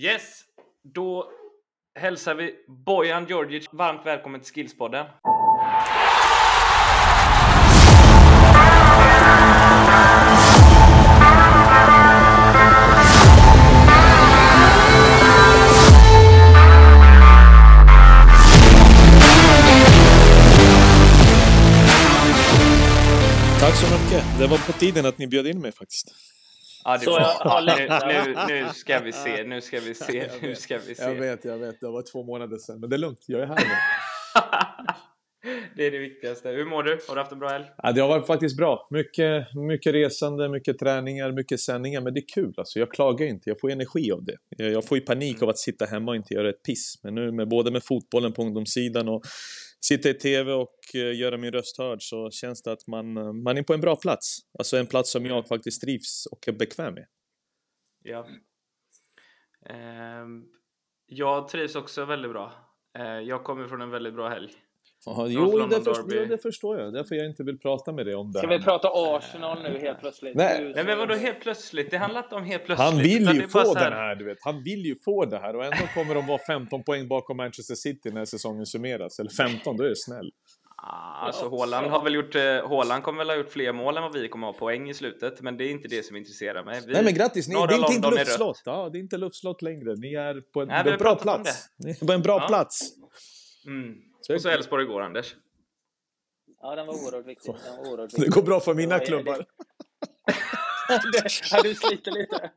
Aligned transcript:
Yes, 0.00 0.44
då 0.94 1.30
hälsar 1.94 2.34
vi 2.34 2.54
Bojan 2.86 3.26
Djordjic 3.28 3.66
varmt 3.72 4.06
välkommen 4.06 4.40
till 4.40 4.52
Skillspodden. 4.52 5.06
Tack 23.60 23.74
så 23.74 23.86
mycket. 23.86 24.24
Det 24.38 24.46
var 24.46 24.66
på 24.66 24.72
tiden 24.72 25.06
att 25.06 25.18
ni 25.18 25.26
bjöd 25.26 25.46
in 25.46 25.60
mig 25.60 25.72
faktiskt. 25.72 26.37
Ja, 26.92 26.98
Så 26.98 27.10
jag- 27.10 27.36
ja, 27.44 27.76
nu, 27.76 28.34
nu, 28.48 28.64
nu 28.64 28.68
ska 28.74 29.00
vi 29.00 29.12
se, 29.12 29.44
nu 29.44 29.60
ska 29.60 29.80
vi 29.80 29.94
se, 29.94 30.16
Jag 30.18 30.42
nu 30.42 30.54
ska 30.54 30.78
vi 30.78 30.88
Jag 30.88 30.96
se. 30.96 31.14
vet, 31.14 31.44
jag 31.44 31.58
vet. 31.58 31.80
Det 31.80 31.86
var 31.88 32.02
två 32.12 32.24
månader 32.24 32.56
sedan. 32.56 32.80
Men 32.80 32.90
det 32.90 32.96
är 32.96 32.98
lugnt. 32.98 33.24
Jag 33.26 33.40
är 33.42 33.46
här 33.46 33.56
nu. 33.56 33.62
Det 35.76 35.86
är 35.86 35.90
det 35.90 35.98
viktigaste. 35.98 36.48
Hur 36.48 36.64
mår 36.64 36.82
du? 36.82 36.98
Har 37.08 37.14
du 37.14 37.20
haft 37.20 37.32
en 37.32 37.38
bra 37.38 37.48
helg? 37.48 37.64
Ja, 37.82 37.92
det 37.92 38.00
har 38.00 38.08
varit 38.08 38.26
faktiskt 38.26 38.56
bra. 38.56 38.88
Mycket, 38.90 39.54
mycket 39.54 39.94
resande, 39.94 40.48
mycket 40.48 40.78
träningar, 40.78 41.32
mycket 41.32 41.60
sändningar. 41.60 42.00
Men 42.00 42.14
det 42.14 42.20
är 42.20 42.24
kul 42.34 42.54
alltså. 42.56 42.78
Jag 42.78 42.90
klagar 42.92 43.26
inte. 43.26 43.50
Jag 43.50 43.60
får 43.60 43.70
energi 43.70 44.12
av 44.12 44.24
det. 44.24 44.36
Jag 44.48 44.72
jag 44.72 44.84
får 44.84 44.98
ju 44.98 45.04
panik 45.04 45.42
av 45.42 45.48
att 45.48 45.58
sitta 45.58 45.84
hemma 45.84 46.10
och 46.12 46.16
inte 46.16 46.34
göra 46.34 46.48
ett 46.48 46.62
piss. 46.62 46.94
Men 47.02 47.14
nu 47.14 47.32
med 47.32 47.48
både 47.48 47.70
med 47.70 47.82
fotbollen 47.84 48.32
på 48.32 48.42
ungdomssidan 48.42 49.08
och 49.08 49.22
sitta 49.84 50.08
i 50.08 50.14
TV 50.14 50.52
och 50.52 50.78
eh, 50.94 51.18
göra 51.18 51.36
min 51.36 51.52
röst 51.52 51.78
hörd 51.78 52.02
så 52.02 52.30
känns 52.30 52.62
det 52.62 52.72
att 52.72 52.86
man, 52.86 53.16
eh, 53.16 53.32
man 53.32 53.58
är 53.58 53.62
på 53.62 53.74
en 53.74 53.80
bra 53.80 53.96
plats. 53.96 54.38
Alltså 54.58 54.76
en 54.76 54.86
plats 54.86 55.10
som 55.10 55.26
jag 55.26 55.48
faktiskt 55.48 55.82
trivs 55.82 56.26
och 56.32 56.48
är 56.48 56.52
bekväm 56.52 56.94
med. 56.94 57.06
Ja. 58.02 58.28
Ehm, 59.66 60.44
jag 61.06 61.48
trivs 61.48 61.74
också 61.74 62.04
väldigt 62.04 62.30
bra. 62.30 62.52
Eh, 62.98 63.04
jag 63.04 63.44
kommer 63.44 63.68
från 63.68 63.80
en 63.80 63.90
väldigt 63.90 64.14
bra 64.14 64.28
helg. 64.28 64.54
Ja, 65.06 65.12
North 65.16 65.32
jo, 65.34 65.66
det, 65.66 65.84
först, 65.84 66.00
jo, 66.10 66.24
det 66.24 66.38
förstår 66.38 66.78
jag. 66.80 66.92
Därför 66.92 67.14
jag 67.14 67.26
inte 67.26 67.42
vill 67.44 67.58
prata 67.58 67.92
med 67.92 68.06
dig 68.06 68.14
om 68.14 68.32
det 68.32 68.38
Ska 68.38 68.48
här. 68.48 68.58
vi 68.58 68.64
prata 68.64 68.88
Arsenal 68.94 69.62
nu 69.62 69.78
helt 69.78 70.00
plötsligt? 70.00 70.34
Nej. 70.36 70.72
Nej 70.74 70.84
men 70.84 70.98
vadå 70.98 71.14
helt 71.14 71.40
plötsligt? 71.40 71.90
Det 71.90 71.98
handlar 71.98 72.22
inte 72.22 72.34
om 72.34 72.44
helt 72.44 72.64
plötsligt. 72.64 72.88
Han 72.90 72.98
vill 72.98 73.34
ju 73.34 73.48
få 73.48 73.58
här- 73.58 73.74
den 73.84 73.92
här, 73.92 74.14
du 74.16 74.24
vet. 74.24 74.38
Han 74.40 74.62
vill 74.64 74.84
ju 74.86 74.96
få 75.04 75.24
det 75.24 75.38
här 75.38 75.56
och 75.56 75.64
ändå 75.64 75.76
kommer 75.94 76.14
de 76.14 76.26
vara 76.26 76.38
15 76.46 76.82
poäng 76.84 77.08
bakom 77.08 77.36
Manchester 77.36 77.74
City 77.74 78.10
när 78.10 78.24
säsongen 78.24 78.66
summeras. 78.66 79.18
Eller 79.18 79.30
15, 79.30 79.76
då 79.76 79.84
är 79.84 79.88
det 79.88 79.96
snäll. 79.96 80.30
Ah, 80.82 81.26
Alltså 81.26 81.50
så. 81.50 81.56
har 81.66 82.04
väl 82.04 82.14
gjort, 82.14 82.34
eh, 82.34 82.42
Haaland 82.68 83.02
kommer 83.02 83.18
väl 83.18 83.28
ha 83.30 83.36
gjort 83.36 83.50
fler 83.52 83.72
mål 83.72 83.96
än 83.96 84.02
vad 84.02 84.12
vi 84.12 84.28
kommer 84.28 84.46
ha 84.46 84.54
poäng 84.54 84.90
i 84.90 84.94
slutet, 84.94 85.40
men 85.42 85.56
det 85.56 85.64
är 85.64 85.70
inte 85.70 85.88
det 85.88 86.02
som 86.06 86.16
intresserar 86.16 86.64
mig. 86.64 86.80
Vi, 86.86 86.92
Nej 86.92 87.04
men 87.04 87.14
grattis, 87.14 87.48
ni, 87.48 87.54
det 87.54 87.60
är 87.60 87.92
inte 87.94 88.08
är 88.08 88.10
luftslott. 88.10 88.62
Ja, 88.64 88.88
det 88.92 88.98
är 88.98 89.00
inte 89.00 89.16
luftslott 89.16 89.62
längre. 89.62 89.94
Ni 89.96 90.14
är 90.14 90.40
på 90.52 90.60
en, 90.62 90.68
Nej, 90.68 90.82
en 90.92 90.98
bra 90.98 91.14
plats. 91.16 91.68
Ni 91.84 91.90
är 91.90 92.06
på 92.06 92.12
en 92.12 92.22
bra 92.22 92.38
Ja. 92.40 92.48
plats. 92.48 92.80
Mm. 93.66 93.94
Så 94.28 94.34
Och 94.34 94.40
så 94.42 94.48
Elfsborg 94.48 94.84
igår, 94.84 95.00
Anders. 95.00 95.34
Ja, 96.60 96.74
den 96.74 96.86
var 96.86 96.94
oerhört 96.94 97.26
viktig. 97.26 97.54
Den 97.64 97.76
var 97.76 97.90
oerhört 97.92 98.10
det 98.10 98.16
viktig. 98.16 98.32
går 98.32 98.42
bra 98.42 98.60
för 98.60 98.74
mina 98.74 98.94
Ja, 98.94 99.00
ja, 99.00 99.06
klubbar. 99.06 99.44
ja, 101.50 101.62
du 101.62 101.74
sliter 101.74 102.10
lite. 102.10 102.50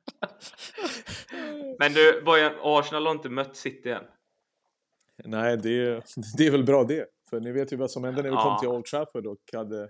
Men 1.79 1.93
du, 1.93 2.21
Bojan, 2.21 2.53
Arsenal 2.61 3.05
har 3.05 3.11
inte 3.11 3.29
mött 3.29 3.55
City 3.57 3.89
än. 3.89 4.03
Nej, 5.23 5.57
det 5.57 5.69
är, 5.69 6.03
det 6.37 6.47
är 6.47 6.51
väl 6.51 6.63
bra 6.63 6.83
det. 6.83 7.07
För 7.29 7.39
ni 7.39 7.51
vet 7.51 7.73
ju 7.73 7.77
vad 7.77 7.91
som 7.91 8.03
hände 8.03 8.21
när 8.21 8.29
vi 8.29 8.35
Ja. 8.35 8.43
kom 8.43 8.59
till 8.59 8.69
Old 8.69 8.85
Trafford 8.85 9.27
och 9.27 9.39
hade 9.53 9.89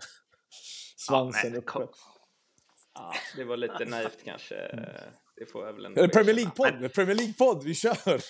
svansen 0.98 1.52
men 1.52 1.60
uppe. 1.60 1.68
kom- 1.68 1.88
Ja, 2.94 3.14
det 3.36 3.44
var 3.44 3.58
lite 3.58 3.86
naivt 3.86 4.18
kanske. 4.26 4.56
Det 5.36 5.46
får 5.52 5.66
jag 5.66 5.74
väl 5.74 5.86
ändå 5.86 6.02
det 6.02 6.08
Premier. 6.10 6.34
League-podd? 6.36 6.82
Men- 6.82 6.90
Premier 6.90 7.16
League-podd, 7.16 7.64
vi 7.64 7.76
kör! 7.76 8.22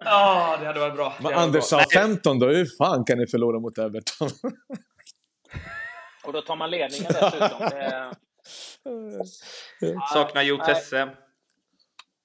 Ja, 0.00 0.56
det 0.60 0.66
hade 0.66 0.80
varit 0.80 0.94
bra. 0.94 1.14
Det 1.18 1.22
Men 1.22 1.34
Anders 1.34 1.54
varit 1.54 1.70
bra. 1.70 1.78
Nej, 1.78 1.90
Southampton 1.90 2.38
då, 2.38 2.46
hur 2.46 2.66
fan 2.78 3.04
kan 3.04 3.18
ni 3.18 3.26
förlora 3.26 3.58
mot 3.58 3.78
Everton? 3.78 4.28
Och 6.24 6.32
då 6.32 6.42
tar 6.42 6.56
man 6.56 6.70
ledningen 6.70 7.12
dessutom. 7.12 7.60
Det, 7.60 8.14
Saknar 10.12 10.42
Jo. 10.42 10.58
Tesse. 10.66 11.00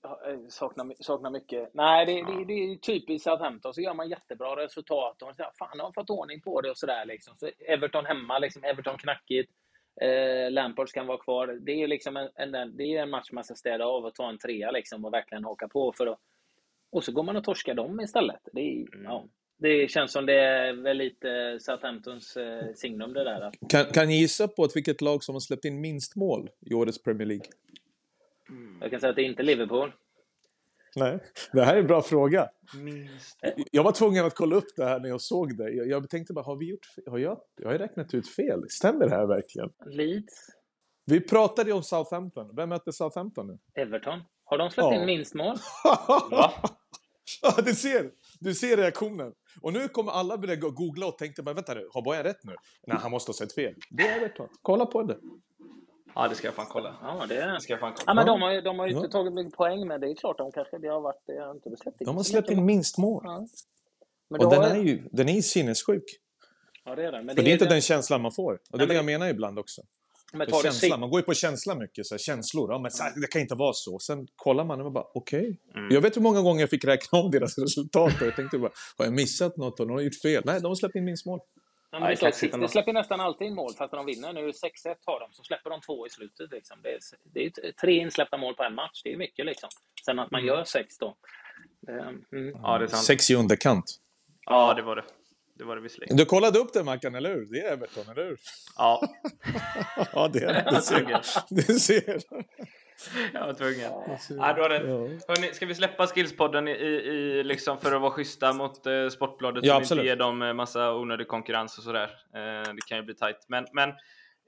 Eh, 0.05 0.39
saknar, 0.49 1.03
saknar 1.03 1.29
mycket. 1.29 1.73
Nej, 1.73 2.05
det, 2.05 2.13
det, 2.13 2.45
det 2.45 2.53
är 2.53 2.75
typiskt 2.75 3.23
Southampton. 3.23 3.73
Så 3.73 3.81
gör 3.81 3.93
man 3.93 4.09
jättebra 4.09 4.55
resultat. 4.55 5.21
Och 5.21 5.27
man 5.27 5.35
säger, 5.35 5.51
fan, 5.59 5.77
de 5.77 5.83
har 5.83 5.91
fått 5.91 6.09
ordning 6.09 6.41
på 6.41 6.61
det 6.61 6.69
och 6.69 6.77
sådär. 6.77 7.05
Liksom. 7.05 7.33
Så 7.37 7.49
Everton 7.67 8.05
hemma, 8.05 8.39
liksom, 8.39 8.63
Everton 8.63 8.97
knackigt. 8.97 9.51
Eh, 10.01 10.51
Lampard 10.51 10.91
kan 10.91 11.07
vara 11.07 11.17
kvar. 11.17 11.47
Det 11.47 11.71
är 11.71 11.77
ju 11.77 11.87
liksom 11.87 12.17
en, 12.17 12.29
en, 12.35 12.77
det 12.77 12.83
är 12.83 13.01
en 13.01 13.09
match 13.09 13.31
man 13.31 13.43
ska 13.43 13.55
städa 13.55 13.85
av 13.85 14.05
och 14.05 14.15
ta 14.15 14.29
en 14.29 14.37
trea 14.37 14.71
liksom, 14.71 15.05
och 15.05 15.13
verkligen 15.13 15.43
haka 15.43 15.67
på. 15.67 15.93
För 15.97 16.07
att, 16.07 16.19
och 16.93 17.03
så 17.03 17.11
går 17.11 17.23
man 17.23 17.35
och 17.35 17.43
torskar 17.43 17.73
dem 17.73 17.99
istället. 18.01 18.39
Det, 18.53 18.59
är, 18.61 18.85
ja, 19.03 19.25
det 19.57 19.91
känns 19.91 20.11
som 20.11 20.25
det 20.25 20.33
är 20.39 20.73
väl 20.73 20.97
lite 20.97 21.57
Southamptons 21.61 22.37
eh, 22.37 22.73
signum 22.75 23.13
det 23.13 23.23
där. 23.23 23.41
Att, 23.41 23.55
Kan, 23.69 23.85
kan 23.85 24.07
ni 24.07 24.19
gissa 24.19 24.47
på 24.47 24.63
att 24.63 24.75
vilket 24.75 25.01
lag 25.01 25.23
som 25.23 25.35
har 25.35 25.39
släppt 25.39 25.65
in 25.65 25.81
minst 25.81 26.15
mål 26.15 26.49
i 26.61 26.73
årets 26.73 27.03
Premier 27.03 27.27
League? 27.27 27.45
jag 28.81 28.91
kan 28.91 28.99
säga 28.99 29.09
att 29.09 29.15
det 29.15 29.21
är 29.21 29.25
inte 29.25 29.43
Liverpool. 29.43 29.91
Nej, 30.95 31.19
det 31.53 31.63
här 31.63 31.75
är 31.75 31.79
en 31.79 31.87
bra 31.87 32.01
fråga. 32.01 32.49
Minst. 32.75 33.39
Jag 33.71 33.83
var 33.83 33.91
tvungen 33.91 34.25
att 34.25 34.35
kolla 34.35 34.55
upp 34.55 34.75
det 34.75 34.85
här 34.85 34.99
när 34.99 35.09
jag 35.09 35.21
såg 35.21 35.57
det. 35.57 35.69
Jag, 35.71 35.87
jag 35.87 36.09
tänkte 36.09 36.33
bara, 36.33 36.45
har 36.45 36.55
vi 36.55 36.69
gjort 36.69 36.85
fel? 36.85 37.03
Har 37.07 37.17
jag, 37.17 37.39
jag 37.61 37.69
har 37.71 37.77
räknat 37.77 38.13
ut 38.13 38.27
fel. 38.29 38.69
Stämmer 38.69 39.05
det 39.09 39.15
här 39.15 39.25
verkligen? 39.25 39.69
Leeds, 39.85 40.47
Vi 41.05 41.19
pratade 41.21 41.69
ju 41.69 41.75
om 41.75 41.83
Southampton. 41.83 42.55
Vem 42.55 42.69
möter 42.69 42.91
Southampton 42.91 43.47
nu? 43.47 43.81
Everton. 43.81 44.19
Har 44.45 44.57
de 44.57 44.69
släppt 44.69 44.87
Ja. 44.91 44.95
in 44.99 45.05
minst 45.05 45.33
mål? 45.33 45.55
Va? 46.31 46.53
Ja, 47.41 47.55
du 47.65 47.75
ser! 47.75 48.11
Du 48.39 48.53
ser 48.55 48.77
reaktionen. 48.77 49.33
Och 49.61 49.73
nu 49.73 49.87
kommer 49.87 50.11
alla 50.11 50.37
börja 50.37 50.55
googla 50.55 51.05
och 51.07 51.17
tänkte 51.17 51.43
bara, 51.43 51.53
vänta 51.55 51.73
nu, 51.73 51.87
har 51.93 52.01
Bojan 52.01 52.23
rätt 52.23 52.43
nu? 52.43 52.55
Nej, 52.87 52.97
han 53.01 53.11
måste 53.11 53.29
ha 53.29 53.33
sett 53.33 53.53
fel. 53.53 53.73
Det 53.89 54.07
är 54.07 54.17
Everton. 54.17 54.47
Kolla 54.61 54.85
på 54.85 55.03
det. 55.03 55.17
Ja, 56.15 56.27
det 56.27 56.35
ska 56.35 56.47
jag 56.47 56.53
fan 56.55 56.65
kolla. 56.69 56.95
Ja, 57.01 57.25
det 57.29 57.61
ska 57.61 57.73
jag 57.73 57.79
fan 57.79 57.93
kolla. 57.95 58.03
Ja, 58.07 58.13
men 58.13 58.25
de 58.25 58.41
har 58.41 58.51
ju, 58.53 58.61
de 58.61 58.79
har 58.79 58.87
ju 58.87 58.93
Ja. 58.93 58.97
inte 58.99 59.11
tagit 59.11 59.33
mycket 59.33 59.53
poäng, 59.53 59.87
men 59.87 60.01
det 60.01 60.07
är 60.11 60.15
klart 60.15 60.37
de 60.37 60.51
kanske 60.51 60.77
det 60.77 60.87
har 60.87 61.01
varit... 61.01 61.23
Det 61.25 61.39
har 61.39 61.51
inte 61.51 61.69
släppt 61.81 62.01
in 62.01 62.05
De 62.05 62.15
har 62.15 62.23
släppt 62.23 62.49
in 62.51 62.65
minst 62.65 62.97
mål. 62.97 63.21
Ja. 63.25 63.47
Men 64.29 64.41
Och 64.45 64.51
den 64.51 64.63
är 64.63 64.75
ju 64.83 65.09
den 65.11 65.29
är 65.29 65.33
ju 65.33 65.41
sinnessjuk. 65.41 66.03
Ja, 66.85 66.95
det 66.95 67.05
är 67.05 67.11
den. 67.11 67.25
Men 67.25 67.35
För 67.35 67.43
det 67.43 67.49
är 67.49 67.53
inte 67.53 67.65
den- 67.65 67.71
den 67.71 67.81
känslan 67.81 68.21
man 68.21 68.31
får. 68.31 68.53
Och 68.53 68.59
det 68.71 68.75
är 68.75 68.77
Nej, 68.77 68.87
det 68.87 68.93
jag 68.93 69.05
men- 69.05 69.13
menar 69.19 69.27
ibland 69.31 69.59
också. 69.59 69.81
Men 70.33 70.47
tar 70.47 70.61
känsla. 70.63 70.97
Man 70.97 71.09
går 71.09 71.19
ju 71.19 71.23
på 71.25 71.33
känsla 71.33 71.75
mycket. 71.75 72.05
Så 72.05 72.13
här, 72.13 72.19
känslor. 72.19 72.71
Ja, 72.71 72.79
men 72.79 72.91
så 72.91 73.03
här, 73.03 73.13
det 73.21 73.27
kan 73.27 73.41
inte 73.41 73.55
vara 73.55 73.73
så. 73.73 73.99
Sen 73.99 74.27
kollar 74.35 74.63
man 74.65 74.79
och 74.79 74.83
man 74.85 74.93
bara, 74.93 75.05
okej. 75.13 75.57
Mm. 75.75 75.91
Jag 75.91 76.01
vet 76.01 76.17
hur 76.17 76.21
många 76.21 76.41
gånger 76.41 76.61
jag 76.61 76.69
fick 76.69 76.85
räkna 76.85 77.19
om 77.19 77.31
deras 77.31 77.57
resultat. 77.65 78.21
Och 78.21 78.27
jag 78.27 78.35
tänkte 78.35 78.57
bara, 78.57 78.71
har 78.97 79.05
jag 79.05 79.13
missat 79.13 79.57
något? 79.57 79.79
Och 79.79 79.87
de 79.87 79.93
har 79.93 80.01
gjort 80.01 80.21
fel. 80.21 80.43
Nej, 80.45 80.61
de 80.61 80.67
har 80.67 80.75
släppt 80.75 80.95
in 80.95 81.05
minst 81.05 81.25
mål. 81.25 81.39
ja, 81.91 81.99
Nej, 81.99 82.15
det, 82.19 82.25
ändå. 82.25 82.35
City 82.37 82.67
släpper 82.71 82.93
nästan 82.93 83.19
alltid 83.19 83.47
in 83.47 83.55
mål 83.55 83.73
fast 83.77 83.91
de 83.93 84.05
vinner. 84.05 84.33
Nu 84.33 84.41
6-1 84.41 84.51
har 85.05 85.19
de, 85.19 85.27
så 85.33 85.43
släpper 85.43 85.69
de 85.69 85.81
två 85.81 86.07
i 86.07 86.09
slutet. 86.09 86.51
Liksom. 86.51 86.77
Det, 86.83 86.89
är, 86.93 86.99
det 87.33 87.45
är 87.67 87.71
tre 87.71 87.93
insläppta 87.99 88.37
mål 88.37 88.53
på 88.55 88.63
en 88.63 88.75
match. 88.75 89.01
Det 89.03 89.13
är 89.13 89.17
mycket 89.17 89.45
liksom. 89.45 89.69
Sen 90.05 90.19
att 90.19 90.31
man 90.31 90.41
Mm. 90.41 90.47
gör 90.55 90.63
sex 90.63 90.97
då. 90.97 91.15
Det, 91.81 91.91
mm. 91.91 92.55
Ja, 92.63 92.77
det 92.77 92.85
är 92.85 92.87
sant. 92.87 93.03
Sex 93.03 93.29
i 93.31 93.35
underkant. 93.35 93.85
Ja, 94.45 94.73
det 94.73 94.81
var 94.81 94.95
det. 94.95 95.03
Det 95.55 95.63
var 95.63 95.75
det 95.75 95.81
visserligen. 95.81 96.17
Du 96.17 96.25
kollade 96.25 96.59
upp 96.59 96.73
det 96.73 96.83
Mackan, 96.83 97.15
eller 97.15 97.35
hur? 97.35 97.45
Det 97.45 97.59
är 97.59 97.71
Everton, 97.73 98.03
eller 98.11 98.23
hur? 98.23 98.37
Ja, 98.77 99.01
Ja, 100.13 100.27
det 100.33 100.39
är 100.43 100.71
det. 100.71 100.81
Ser. 100.81 101.23
Du 101.49 101.61
ser. 101.79 102.21
jag 103.33 103.45
var 103.45 103.53
tvungen. 103.53 103.79
Ja. 103.79 104.53
Du 104.53 104.61
har 104.61 104.69
rätt. 104.69 104.81
Ja. 104.87 105.33
Hörrni, 105.33 105.53
ska 105.53 105.65
vi 105.65 105.75
släppa 105.75 106.07
Skillspodden 106.07 106.67
i, 106.67 106.71
i, 106.71 107.43
liksom 107.43 107.77
för 107.77 107.95
att 107.95 108.01
vara 108.01 108.11
schyssta 108.11 108.53
mot 108.53 108.85
eh, 108.85 109.09
Sportbladet? 109.09 109.65
Ja, 109.65 109.75
absolut. 109.75 110.01
inte 110.01 110.09
ger 110.09 110.15
dem 110.15 110.41
eh, 110.41 110.53
massa 110.53 110.93
onödig 110.93 111.27
konkurrens 111.27 111.77
och 111.77 111.83
sådär. 111.83 112.09
Eh, 112.35 112.73
det 112.73 112.81
kan 112.87 112.97
ju 112.97 113.03
bli 113.03 113.15
tajt. 113.15 113.45
Men, 113.47 113.65
men 113.73 113.93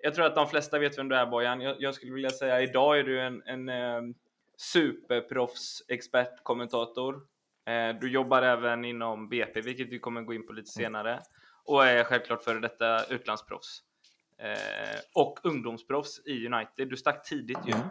jag 0.03 0.16
tror 0.16 0.25
att 0.25 0.35
de 0.35 0.47
flesta 0.47 0.79
vet 0.79 0.97
vem 0.97 1.09
du 1.09 1.16
är 1.16 1.25
Bojan. 1.25 1.61
Jag, 1.61 1.75
jag 1.79 1.95
skulle 1.95 2.13
vilja 2.13 2.29
säga 2.29 2.61
idag 2.61 2.99
är 2.99 3.03
du 3.03 3.22
en, 3.22 3.41
en 3.45 3.69
eh, 3.69 4.01
superproffs 4.57 5.83
expert 5.87 6.43
kommentator. 6.43 7.22
Eh, 7.66 8.00
du 8.02 8.12
jobbar 8.12 8.41
även 8.41 8.85
inom 8.85 9.29
BP, 9.29 9.62
vilket 9.62 9.90
vi 9.90 10.00
kommer 10.00 10.22
gå 10.22 10.34
in 10.34 10.47
på 10.47 10.53
lite 10.53 10.72
senare. 10.72 11.20
Och 11.66 11.85
är 11.85 12.03
självklart 12.03 12.44
före 12.44 12.59
detta 12.59 13.06
utlandsproffs. 13.06 13.82
Eh, 14.41 15.00
och 15.16 15.40
ungdomsproffs 15.44 16.22
i 16.26 16.47
United. 16.47 16.90
Du 16.90 16.97
stack 16.97 17.29
tidigt 17.29 17.58
ju. 17.67 17.73
Mm. 17.73 17.88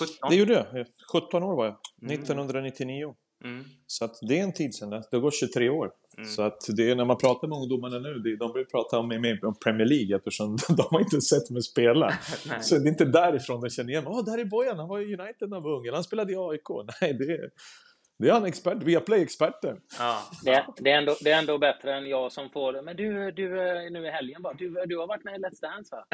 17. 0.00 0.30
Det 0.30 0.36
gjorde 0.36 0.52
jag. 0.52 0.86
17 1.12 1.42
år 1.42 1.56
var 1.56 1.64
jag. 1.64 1.76
Mm. 2.02 2.14
1999. 2.14 3.14
Mm. 3.44 3.64
Så 3.86 4.04
att 4.04 4.18
det 4.28 4.38
är 4.38 4.42
en 4.42 4.52
tid 4.52 4.74
sedan. 4.74 4.90
Det 4.90 5.02
det 5.10 5.18
går 5.18 5.30
23 5.30 5.68
år. 5.68 5.90
Mm. 6.16 6.28
Så 6.28 6.42
att 6.42 6.60
det 6.76 6.90
är 6.90 6.96
när 6.96 7.04
man 7.04 7.18
pratar 7.18 7.48
med 7.48 7.58
ungdomarna 7.58 7.98
nu, 7.98 8.18
det, 8.18 8.36
de 8.36 8.52
vill 8.52 8.66
prata 8.66 8.98
om, 8.98 9.36
om 9.42 9.54
Premier 9.64 9.86
League 9.86 10.16
eftersom 10.16 10.56
de 10.68 10.86
har 10.90 11.00
inte 11.00 11.20
sett 11.20 11.50
mig 11.50 11.62
spela. 11.62 12.12
Så 12.60 12.78
det 12.78 12.88
är 12.88 12.88
inte 12.88 13.04
därifrån 13.04 13.60
de 13.60 13.70
känner 13.70 13.90
igen 13.90 14.04
mig. 14.04 14.12
Åh, 14.12 14.24
där 14.24 14.38
är 14.38 14.44
Bojan, 14.44 14.78
han 14.78 14.88
var 14.88 15.00
i 15.00 15.04
United 15.04 15.48
när 15.48 15.56
han 15.56 15.62
var 15.62 15.78
ung. 15.78 15.92
Han 15.92 16.04
spelade 16.04 16.32
i 16.32 16.36
AIK. 16.36 16.68
Nej, 17.00 17.14
det 17.14 17.24
är, 17.24 17.50
det 18.22 18.28
är 18.28 18.32
han 18.32 18.44
expert. 18.44 18.82
Viaplay-experten. 18.82 19.80
Ja. 19.98 20.22
Det, 20.44 20.66
det, 20.76 20.90
är 20.90 20.98
ändå, 20.98 21.16
det 21.20 21.30
är 21.30 21.38
ändå 21.38 21.58
bättre 21.58 21.94
än 21.94 22.06
jag 22.08 22.32
som 22.32 22.50
får 22.50 22.82
Men 22.82 22.96
du, 22.96 23.30
du 23.30 23.60
eh, 23.60 23.90
nu 23.90 24.06
i 24.06 24.10
helgen 24.10 24.42
bara. 24.42 24.52
Du, 24.52 24.84
du 24.86 24.98
har 24.98 25.06
varit 25.06 25.24
med 25.24 25.34
i 25.34 25.38
Let's 25.38 25.60
Dance 25.60 25.96
va? 25.96 26.04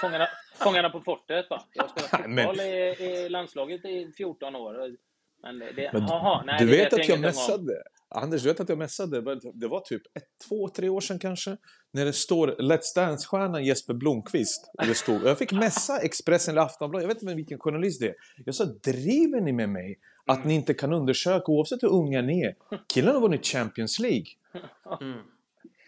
Fångarna, 0.00 0.28
fångarna 0.54 0.90
på 0.90 1.00
fortet 1.00 1.50
va? 1.50 1.62
Jag 1.72 1.82
har 1.82 1.88
spelat 1.88 2.10
fotboll 2.36 2.60
i, 2.60 2.96
i 3.04 3.28
landslaget 3.28 3.84
i 3.84 4.12
14 4.16 4.56
år. 4.56 4.96
Men 5.46 5.58
det, 5.58 5.90
Men 5.92 6.02
aha, 6.02 6.42
nej, 6.46 6.56
du 6.58 6.66
det 6.66 6.76
vet 6.76 6.92
att 6.92 7.08
jag 7.08 7.14
om. 7.14 7.20
messade? 7.20 7.72
Anders, 8.08 8.42
du 8.42 8.48
vet 8.48 8.60
att 8.60 8.68
jag 8.68 8.78
messade? 8.78 9.20
Det 9.54 9.68
var 9.68 9.80
typ 9.80 10.02
ett, 10.14 10.24
två, 10.48 10.68
tre 10.68 10.88
år 10.88 11.00
sedan 11.00 11.18
kanske. 11.18 11.56
När 11.92 12.04
det 12.04 12.12
står 12.12 12.48
Let's 12.48 12.94
Dance-stjärnan 12.96 13.64
Jesper 13.64 13.94
Blomqvist. 13.94 14.70
Och 14.78 14.86
det 14.86 14.94
stod, 14.94 15.22
och 15.22 15.28
jag 15.28 15.38
fick 15.38 15.52
messa 15.52 15.98
Expressen 15.98 16.52
eller 16.54 16.62
Aftonbladet, 16.62 17.02
jag 17.02 17.14
vet 17.14 17.22
inte 17.22 17.34
vilken 17.34 17.58
journalist 17.58 18.00
det 18.00 18.06
är. 18.08 18.14
Jag 18.44 18.54
sa, 18.54 18.64
driver 18.64 19.40
ni 19.40 19.52
med 19.52 19.68
mig? 19.68 19.98
Att 20.26 20.36
Mm. 20.36 20.48
ni 20.48 20.54
inte 20.54 20.74
kan 20.74 20.92
undersöka, 20.92 21.44
oavsett 21.52 21.82
hur 21.82 21.88
unga 21.88 22.22
ni 22.22 22.42
är. 22.42 22.54
Killen 22.94 23.14
har 23.14 23.20
vunnit 23.20 23.46
Champions 23.46 23.98
League. 23.98 24.26
Mm. 25.00 25.18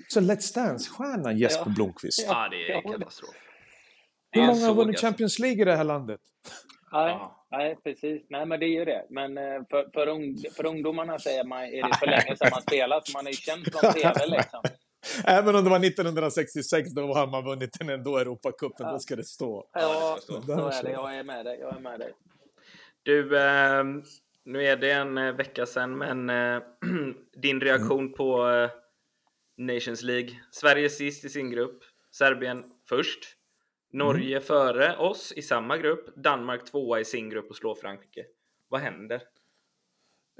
Så 0.08 0.20
Let's 0.20 0.55
Dance-stjärnan 0.55 1.38
Jesper 1.38 1.64
Ja. 1.66 1.72
Blomqvist. 1.76 2.25
Ja. 2.28 2.49
Det 2.50 2.72
är 2.72 2.93
katastrof. 2.99 3.31
Hur 4.31 4.46
många 4.46 4.66
har 4.66 4.75
vunnit 4.75 5.00
Champions 5.00 5.38
League 5.38 5.62
i 5.62 5.64
det 5.64 5.76
här 5.76 5.84
landet? 5.84 6.20
Ja. 6.90 7.38
Nej, 7.50 7.79
precis. 7.85 8.23
Nej, 8.31 8.47
men 8.47 8.61
det 8.61 8.67
är 8.67 8.79
ju 8.79 8.85
det. 8.85 9.06
Men 9.11 9.39
eh, 9.39 9.62
för, 9.71 9.91
för, 9.95 10.09
ung, 10.09 10.37
för 10.56 10.67
ungdomarna 10.67 11.19
säger 11.19 11.45
man, 11.45 11.62
är 11.62 11.89
det 11.89 11.97
för 11.99 12.06
länge 12.06 12.37
sedan 12.37 12.49
man 12.50 12.62
spelat, 12.62 13.12
man 13.15 13.27
är 13.27 13.31
ju 13.31 13.37
känd 13.37 13.73
från 13.73 13.93
TV 13.93 14.27
liksom. 14.27 14.62
Även 15.25 15.56
om 15.56 15.65
det 15.65 15.71
var 15.71 15.85
1966, 15.85 16.91
då 16.91 17.15
har 17.15 17.27
man 17.27 17.45
vunnit 17.45 17.77
den 17.79 17.89
ändå, 17.89 18.19
Europacupen. 18.19 18.87
Ja. 18.87 18.93
Då 18.93 18.99
ska 18.99 19.17
det 19.17 19.25
stå. 19.25 19.69
Ja, 19.73 20.19
så 20.21 20.37
är 20.37 20.83
det. 20.83 20.91
Jag 20.91 21.15
är 21.15 21.25
med 21.25 21.45
dig. 21.45 21.59
Jag 21.61 21.77
är 21.77 21.81
med 21.81 22.00
dig. 22.00 22.12
Du, 23.03 23.39
eh, 23.39 23.85
nu 24.44 24.67
är 24.67 24.77
det 24.77 24.93
en 24.93 25.19
eh, 25.19 25.33
vecka 25.33 25.67
sedan, 25.67 25.99
men 25.99 26.31
eh, 26.31 26.62
din 27.43 27.61
reaktion 27.61 28.12
på 28.12 28.51
eh, 28.51 28.71
Nations 29.59 30.03
League. 30.03 30.31
Sverige 30.51 30.91
sist 30.91 31.25
i 31.25 31.29
sin 31.29 31.51
grupp, 31.51 31.83
Serbien 32.11 32.65
först, 32.89 33.38
Norge 33.93 34.40
före 34.40 34.96
oss 34.96 35.32
i 35.37 35.43
samma 35.43 35.76
grupp, 35.76 36.17
Danmark 36.17 36.70
tvåa 36.70 37.00
i 37.00 37.05
sin 37.05 37.31
grupp 37.31 37.50
och 37.50 37.56
slår 37.56 37.75
Frankrike. 37.75 38.25
Vad 38.69 38.81
händer? 38.81 39.23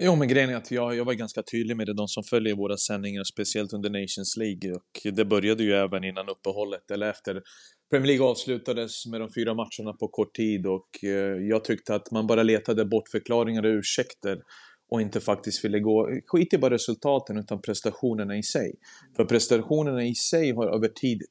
Jo, 0.01 0.17
men 0.17 0.29
grejen 0.29 0.51
är 0.51 0.57
att 0.57 0.71
jag, 0.71 0.97
jag 0.97 1.05
var 1.05 1.15
ganska 1.15 1.43
tydlig 1.43 1.77
med 1.77 1.87
det, 1.87 1.95
de 1.95 2.09
som 2.09 2.23
följer 2.23 2.55
våra 2.55 2.77
sändningar, 2.77 3.25
speciellt 3.25 3.73
under 3.73 3.91
Nations 3.91 4.37
League. 4.37 4.75
Och 4.75 5.15
det 5.15 5.25
började 5.25 5.63
ju 5.63 5.73
även 5.73 6.05
innan 6.05 6.29
uppehållet, 6.29 6.91
eller 6.91 7.11
efter 7.11 7.43
Premier 7.91 8.07
League 8.07 8.27
avslutades 8.27 9.07
med 9.07 9.21
de 9.21 9.29
fyra 9.33 9.55
matcherna 9.55 9.93
på 10.01 10.09
kort 10.09 10.35
tid. 10.35 10.67
Och 10.67 11.05
eh, 11.05 11.37
jag 11.49 11.65
tyckte 11.65 11.95
att 11.95 12.11
man 12.11 12.27
bara 12.27 12.43
letade 12.43 12.85
bortförklaringar 12.85 13.63
och 13.63 13.79
ursäkter 13.79 14.43
och 14.91 15.01
inte 15.01 15.21
faktiskt 15.21 15.65
ville 15.65 15.81
gå, 15.81 16.11
skit 16.27 16.53
i 16.53 16.59
bara 16.59 16.75
resultaten, 16.75 17.39
utan 17.39 17.63
prestationerna 17.63 18.37
i 18.37 18.43
sig. 18.43 18.75
För 19.17 19.25
prestationerna 19.25 20.05
i 20.05 20.15
sig 20.15 20.53
har 20.53 20.67
över 20.67 20.89
tid, 20.89 21.23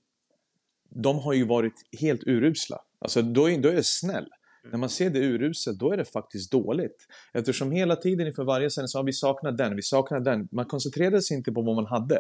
de 0.90 1.20
har 1.20 1.34
ju 1.34 1.46
varit 1.46 1.74
helt 2.00 2.24
urusla. 2.24 2.78
Alltså 3.00 3.22
då 3.22 3.50
är, 3.50 3.58
då 3.58 3.70
är 3.70 3.74
jag 3.74 3.86
snäll. 3.86 4.26
När 4.72 4.78
man 4.78 4.90
ser 4.90 5.10
det 5.10 5.20
uruselt, 5.20 5.80
då 5.80 5.92
är 5.92 5.98
det 5.98 6.06
faktiskt 6.06 6.52
dåligt. 6.52 7.08
Eftersom 7.34 7.72
hela 7.72 7.96
tiden 7.96 8.28
inför 8.28 8.44
varje 8.44 8.70
sändning 8.70 8.88
så 8.88 8.98
har 8.98 9.04
vi 9.04 9.14
saknat 9.14 9.58
den, 9.58 9.76
vi 9.76 9.82
saknar 9.82 10.20
den. 10.20 10.48
Man 10.52 10.66
koncentrerade 10.66 11.22
sig 11.22 11.38
inte 11.38 11.52
på 11.52 11.62
vad 11.62 11.76
man 11.76 11.86
hade. 11.86 12.20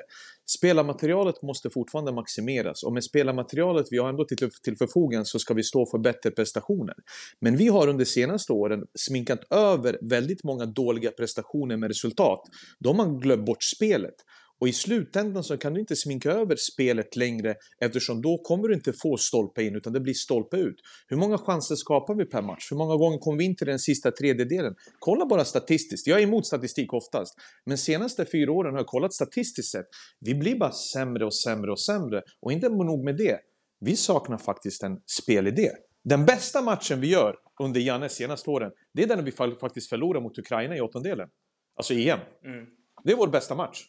Spelarmaterialet 0.58 1.42
måste 1.42 1.70
fortfarande 1.70 2.12
maximeras 2.12 2.84
och 2.84 2.94
med 2.94 3.04
spelarmaterialet 3.04 3.88
vi 3.92 3.98
har 3.98 4.10
ändå 4.10 4.26
till, 4.26 4.50
till 4.64 4.78
förfogande 4.78 5.26
så 5.26 5.40
ska 5.40 5.54
vi 5.54 5.64
stå 5.64 5.86
för 5.86 5.98
bättre 5.98 6.32
prestationer. 6.32 6.96
Men 7.40 7.58
vi 7.58 7.68
har 7.68 7.88
under 7.88 8.06
senaste 8.06 8.54
åren 8.54 8.86
sminkat 8.96 9.40
över 9.52 9.98
väldigt 10.02 10.44
många 10.44 10.66
dåliga 10.66 11.12
prestationer 11.12 11.78
med 11.78 11.88
resultat. 11.88 12.42
Då 12.80 12.90
har 12.90 12.98
man 12.98 13.20
glömt 13.20 13.46
bort 13.46 13.64
spelet. 13.64 14.16
Och 14.60 14.68
i 14.68 14.74
slutändan 14.74 15.44
så 15.44 15.58
kan 15.58 15.74
du 15.74 15.80
inte 15.80 15.96
sminka 15.96 16.32
över 16.32 16.56
spelet 16.56 17.16
längre 17.16 17.56
eftersom 17.80 18.22
då 18.22 18.38
kommer 18.38 18.68
du 18.68 18.74
inte 18.74 18.94
få 18.94 19.18
stolpe 19.18 19.64
in 19.64 19.76
utan 19.76 19.94
det 19.94 20.00
blir 20.00 20.14
stolpe 20.14 20.58
ut. 20.58 20.76
Hur 21.08 21.18
många 21.18 21.38
chanser 21.38 21.76
skapar 21.76 22.16
vi 22.16 22.26
per 22.26 22.42
match? 22.42 22.72
Hur 22.72 22.78
många 22.78 22.96
gånger 22.96 23.18
kommer 23.18 23.38
vi 23.38 23.46
in 23.46 23.56
till 23.56 23.68
den 23.68 23.80
sista 23.80 24.12
tredjedelen? 24.12 24.76
Kolla 25.00 25.26
bara 25.26 25.46
statistiskt. 25.46 26.08
Jag 26.08 26.20
är 26.20 26.24
emot 26.24 26.48
statistik 26.48 26.94
oftast. 26.94 27.34
Men 27.66 27.78
senaste 27.78 28.26
fyra 28.26 28.52
åren 28.52 28.74
har 28.74 28.80
jag 28.80 28.88
kollat 28.88 29.14
statistiskt 29.14 29.72
sett. 29.72 29.88
Vi 30.20 30.36
blir 30.36 30.56
bara 30.56 30.72
sämre 30.72 31.26
och 31.26 31.36
sämre 31.36 31.72
och 31.72 31.80
sämre. 31.80 32.22
Och 32.42 32.52
inte 32.52 32.70
nog 32.70 33.04
med 33.04 33.18
det. 33.18 33.40
Vi 33.80 33.96
saknar 33.96 34.38
faktiskt 34.38 34.84
en 34.84 34.98
spelidé. 35.22 35.72
Den 36.04 36.26
bästa 36.26 36.62
matchen 36.62 37.02
vi 37.02 37.08
gör 37.08 37.36
under 37.64 37.82
Jannes 37.82 38.16
senaste 38.16 38.50
åren, 38.50 38.72
det 38.94 39.04
är 39.04 39.08
den 39.08 39.26
vi 39.26 39.32
faktiskt 39.32 39.90
förlorar 39.90 40.22
mot 40.22 40.38
Ukraina 40.38 40.78
i 40.78 40.82
åttondelen. 40.82 41.30
Alltså 41.76 41.94
EM. 41.94 42.20
Mm. 42.46 42.66
Det 43.04 43.12
är 43.12 43.16
vår 43.16 43.28
bästa 43.28 43.56
match. 43.56 43.84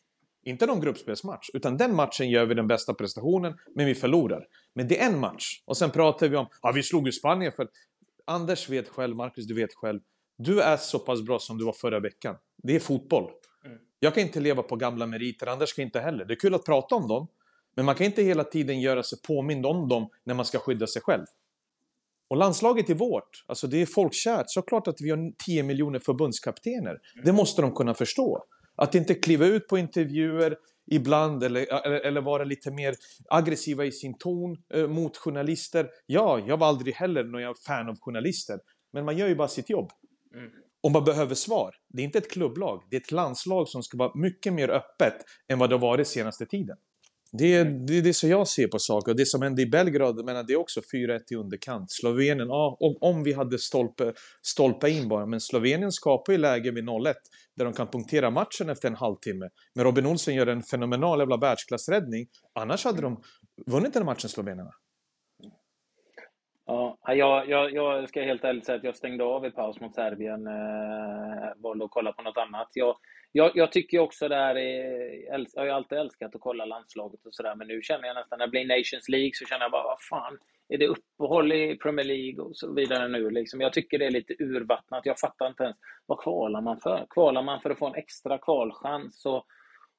Inte 0.49 0.67
någon 0.67 0.81
gruppspelsmatch, 0.81 1.51
utan 1.55 1.77
den 1.77 1.95
matchen 1.97 2.31
gör 2.31 2.47
vi 2.47 2.55
den 2.55 2.67
bästa 2.67 2.95
prestationen, 2.95 3.55
men 3.75 3.87
vi 3.87 3.95
förlorar. 3.95 4.47
Men 4.75 4.89
det 4.89 5.01
är 5.01 5.07
en 5.07 5.19
match. 5.19 5.63
Och 5.67 5.77
sen 5.77 5.91
pratar 5.91 6.29
vi 6.29 6.37
om, 6.37 6.47
ja 6.63 6.73
vi 6.73 6.83
slog 6.83 7.07
ju 7.07 7.13
Spanien 7.13 7.53
för... 7.53 7.69
Anders 8.25 8.69
vet 8.69 8.89
själv, 8.89 9.17
Marcus 9.17 9.47
du 9.47 9.55
vet 9.55 9.75
själv. 9.75 10.01
Du 10.39 10.61
är 10.61 10.77
så 10.77 10.99
pass 10.99 11.23
bra 11.23 11.39
som 11.39 11.59
du 11.59 11.65
var 11.65 11.73
förra 11.73 12.01
veckan. 12.01 12.37
Det 12.63 12.77
är 12.77 12.81
fotboll. 12.81 13.31
Mm. 13.65 13.79
Jag 13.99 14.15
kan 14.15 14.23
inte 14.23 14.41
leva 14.41 14.63
på 14.63 14.77
gamla 14.77 15.07
meriter, 15.07 15.47
Anders 15.47 15.73
kan 15.73 15.85
inte 15.85 16.01
heller. 16.01 16.25
Det 16.25 16.35
är 16.35 16.41
kul 16.41 16.55
att 16.55 16.65
prata 16.65 16.95
om 16.95 17.09
dem, 17.09 17.29
men 17.77 17.85
man 17.85 17.95
kan 17.95 18.07
inte 18.07 18.23
hela 18.23 18.45
tiden 18.45 18.81
göra 18.81 19.03
sig 19.03 19.19
påmind 19.23 19.67
om 19.67 19.89
dem 19.89 20.09
när 20.25 20.35
man 20.35 20.45
ska 20.45 20.59
skydda 20.59 20.87
sig 20.87 21.03
själv. 21.03 21.25
Och 22.31 22.37
landslaget 22.37 22.91
är 22.91 22.95
vårt. 22.95 23.45
Alltså 23.47 23.67
det 23.67 23.83
är 23.83 23.87
folkkärt. 23.87 24.45
Såklart 24.49 24.89
att 24.89 25.01
vi 25.01 25.11
har 25.11 25.33
10 25.47 25.63
miljoner 25.63 25.99
förbundskaptener. 25.99 26.99
Det 27.25 27.33
måste 27.33 27.63
de 27.63 27.75
kunna 27.75 27.95
förstå. 27.95 28.45
Att 28.79 28.95
inte 28.95 29.15
kliva 29.15 29.47
ut 29.47 29.69
på 29.69 29.79
intervjuer 29.79 30.57
ibland 30.91 31.45
eller, 31.45 31.87
eller, 31.87 32.01
eller 32.01 32.21
vara 32.21 32.45
lite 32.45 32.71
mer 32.71 32.95
aggressiva 33.29 33.85
i 33.85 33.93
sin 33.93 34.19
ton 34.19 34.57
eh, 34.75 34.89
mot 34.89 35.17
journalister. 35.17 35.89
Ja, 36.07 36.41
jag 36.47 36.57
var 36.57 36.67
aldrig 36.67 36.95
heller 36.95 37.25
någon 37.25 37.55
fan 37.67 37.89
av 37.89 37.97
journalister. 38.01 38.59
Men 38.93 39.05
man 39.05 39.17
gör 39.17 39.29
ju 39.29 39.35
bara 39.35 39.49
sitt 39.49 39.71
jobb. 39.71 39.91
Mm. 40.35 40.51
Och 40.83 40.91
man 40.91 41.05
behöver 41.05 41.35
svar. 41.35 41.75
Det 41.89 42.03
är 42.03 42.05
inte 42.05 42.19
ett 42.19 42.31
klubblag. 42.31 42.83
Det 42.91 42.97
är 42.97 43.01
ett 43.01 43.13
landslag 43.13 43.69
som 43.69 43.83
ska 43.83 43.99
vara 43.99 44.13
mycket 44.15 44.53
mer 44.53 44.69
öppet 44.69 45.15
än 45.49 45.59
vad 45.59 45.71
det 45.71 45.75
har 45.75 45.81
varit 45.81 46.09
senaste 46.09 46.47
tiden. 46.47 46.77
Det 47.33 47.55
är, 47.55 47.65
det 47.65 47.99
är 47.99 48.03
det 48.03 48.15
som 48.15 48.31
jag 48.31 48.49
ser 48.49 48.67
på 48.69 48.79
saker. 48.79 49.13
Och 49.13 49.17
det 49.17 49.27
som 49.27 49.43
hände 49.43 49.63
i 49.63 49.67
Belgrad, 49.67 50.25
men 50.25 50.47
det 50.47 50.53
är 50.53 50.57
också 50.57 50.81
4-1 50.81 51.21
i 51.31 51.35
underkant. 51.35 51.91
Slovenien, 51.91 52.49
ja, 52.49 52.77
om, 52.81 52.97
om 53.01 53.23
vi 53.23 53.33
hade 53.33 53.59
stolpe, 53.59 54.13
stolpa 54.43 54.89
in 54.89 55.09
bara. 55.09 55.27
Men 55.27 55.41
Slovenien 55.41 55.93
skapar 55.93 56.33
ju 56.33 56.39
läge 56.39 56.71
vid 56.71 56.85
0-1 56.85 57.15
där 57.59 57.65
de 57.65 57.75
kan 57.75 57.87
punktera 57.87 58.31
matchen 58.31 58.69
efter 58.69 58.89
en 58.89 58.97
halvtimme. 58.97 59.49
Men 59.75 59.85
Robin 59.85 60.07
Olsen 60.07 60.35
gör 60.35 60.47
en 60.47 60.63
fenomenal 60.63 61.19
jävla 61.19 61.37
världsklassräddning. 61.37 62.27
Annars 62.55 62.85
hade 62.85 63.01
de 63.01 63.23
vunnit 63.67 63.95
den 63.95 64.05
matchen, 64.05 64.31
slovenerna. 64.31 64.71
Ja, 66.71 66.99
jag, 67.07 67.49
jag, 67.49 67.73
jag 67.73 68.09
ska 68.09 68.23
helt 68.23 68.45
ärligt 68.45 68.67
säga 68.67 68.79
att 68.79 68.85
jag 68.85 68.97
stängde 68.97 69.25
av 69.25 69.47
i 69.47 69.51
paus 69.51 69.81
mot 69.81 69.95
Serbien. 69.95 70.47
Eh, 70.47 71.53
valde 71.57 71.85
att 71.85 71.91
kolla 71.91 72.13
på 72.13 72.23
något 72.23 72.37
annat. 72.37 72.69
Jag, 72.75 72.97
jag, 73.33 73.51
jag 73.55 73.73
tycker 73.73 73.99
också 73.99 74.29
det 74.29 74.37
här 74.37 74.59
är, 74.59 75.31
jag 75.31 75.47
har 75.57 75.65
ju 75.65 75.71
alltid 75.71 75.99
älskat 75.99 76.35
att 76.35 76.41
kolla 76.41 76.65
landslaget 76.65 77.27
och 77.27 77.35
sådär, 77.35 77.55
men 77.55 77.69
nu 77.69 77.83
känner 77.83 78.09
jag 78.09 78.15
nästan, 78.15 78.39
när 78.39 78.47
det 78.47 78.51
blir 78.51 78.67
Nations 78.67 79.09
League 79.09 79.31
så 79.35 79.45
känner 79.45 79.65
jag 79.65 79.71
bara, 79.71 79.83
vad 79.83 80.01
fan, 80.01 80.39
är 80.69 80.79
det 80.79 80.87
uppehåll 80.87 81.53
i 81.53 81.77
Premier 81.77 82.07
League 82.07 82.45
och 82.45 82.57
så 82.57 82.75
vidare 82.75 83.09
nu 83.09 83.31
liksom? 83.31 83.61
Jag 83.61 83.73
tycker 83.73 83.99
det 83.99 84.07
är 84.07 84.11
lite 84.11 84.35
urvattnat. 84.39 85.07
Jag 85.07 85.19
fattar 85.19 85.47
inte 85.47 85.65
ens, 85.65 85.77
vad 86.07 86.21
kvalar 86.21 86.61
man 86.61 86.81
för? 86.81 87.07
Kvalar 87.11 87.43
man 87.43 87.61
för 87.61 87.71
att 87.71 87.79
få 87.79 87.87
en 87.87 87.95
extra 87.95 88.39
kvalchans? 88.39 89.27
Och, 89.27 89.47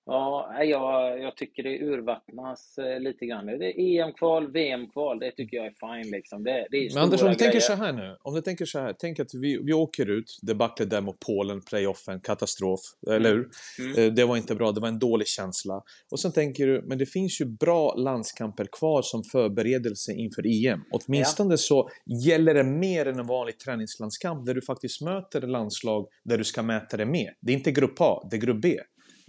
Ja, 0.05 0.63
jag, 0.63 1.21
jag 1.21 1.37
tycker 1.37 1.63
det 1.63 1.79
urvattnas 1.79 2.77
eh, 2.77 2.99
lite 2.99 3.25
grann. 3.25 3.45
Det 3.45 3.65
är 3.65 3.79
EM-kval, 3.79 4.51
VM-kval, 4.51 5.19
det 5.19 5.31
tycker 5.31 5.57
jag 5.57 5.65
är 5.65 6.03
fine. 6.03 6.11
Liksom. 6.11 6.43
Det, 6.43 6.67
det 6.71 6.77
är 6.77 6.93
Men 6.93 7.03
Anders, 7.03 7.21
om 7.21 7.29
du 7.29 7.35
tänker 7.35 7.59
så 7.59 7.73
här 7.73 7.93
nu. 7.93 8.15
Om 8.21 8.33
du 8.33 8.41
tänker 8.41 8.65
så 8.65 8.79
här. 8.79 8.95
Tänk 8.99 9.19
att 9.19 9.33
vi, 9.33 9.59
vi 9.63 9.73
åker 9.73 10.09
ut, 10.09 10.39
debaclet 10.41 10.89
där 10.89 11.01
mot 11.01 11.19
Polen, 11.19 11.61
playoffen, 11.61 12.19
katastrof. 12.19 12.79
Eller 13.07 13.29
hur? 13.29 13.49
Mm. 13.79 13.97
Eh, 13.97 14.13
Det 14.13 14.25
var 14.25 14.37
inte 14.37 14.55
bra, 14.55 14.71
det 14.71 14.81
var 14.81 14.87
en 14.87 14.99
dålig 14.99 15.27
känsla. 15.27 15.81
Och 16.11 16.19
sen 16.19 16.31
tänker 16.31 16.67
du, 16.67 16.83
men 16.87 16.97
det 16.97 17.05
finns 17.05 17.41
ju 17.41 17.45
bra 17.45 17.95
landskamper 17.95 18.67
kvar 18.71 19.01
som 19.01 19.23
förberedelse 19.23 20.13
inför 20.13 20.67
EM. 20.67 20.79
Åtminstone 20.91 21.57
så 21.57 21.89
gäller 22.25 22.53
det 22.53 22.63
mer 22.63 23.05
än 23.05 23.19
en 23.19 23.27
vanlig 23.27 23.59
träningslandskamp 23.59 24.45
där 24.45 24.53
du 24.53 24.61
faktiskt 24.61 25.01
möter 25.01 25.41
landslag 25.41 26.07
där 26.23 26.37
du 26.37 26.43
ska 26.43 26.63
mäta 26.63 26.97
det 26.97 27.05
med. 27.05 27.33
Det 27.41 27.51
är 27.51 27.57
inte 27.57 27.71
grupp 27.71 28.01
A, 28.01 28.27
det 28.31 28.37
är 28.37 28.41
grupp 28.41 28.61
B. 28.61 28.77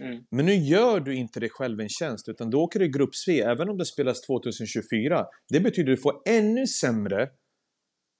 Mm. 0.01 0.23
Men 0.31 0.45
nu 0.45 0.55
gör 0.55 0.99
du 0.99 1.15
inte 1.15 1.39
dig 1.39 1.49
själv 1.49 1.79
en 1.79 1.89
tjänst, 1.89 2.29
utan 2.29 2.49
du 2.49 2.57
åker 2.57 2.81
i 2.81 2.87
grupp 2.87 3.15
C, 3.15 3.41
även 3.41 3.69
om 3.69 3.77
det 3.77 3.85
spelas 3.85 4.21
2024. 4.21 5.25
Det 5.49 5.59
betyder 5.59 5.91
att 5.91 5.97
du 5.97 6.01
får 6.01 6.21
ännu 6.25 6.67
sämre 6.67 7.29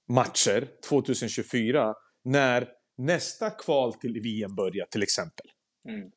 matcher 0.09 0.67
2024 0.89 1.93
när 2.23 2.67
nästa 2.97 3.49
kval 3.49 3.93
till 3.93 4.21
VM 4.23 4.55
börjar, 4.55 4.85
till 4.85 5.03
exempel. 5.03 5.45
Mm. 5.89 6.11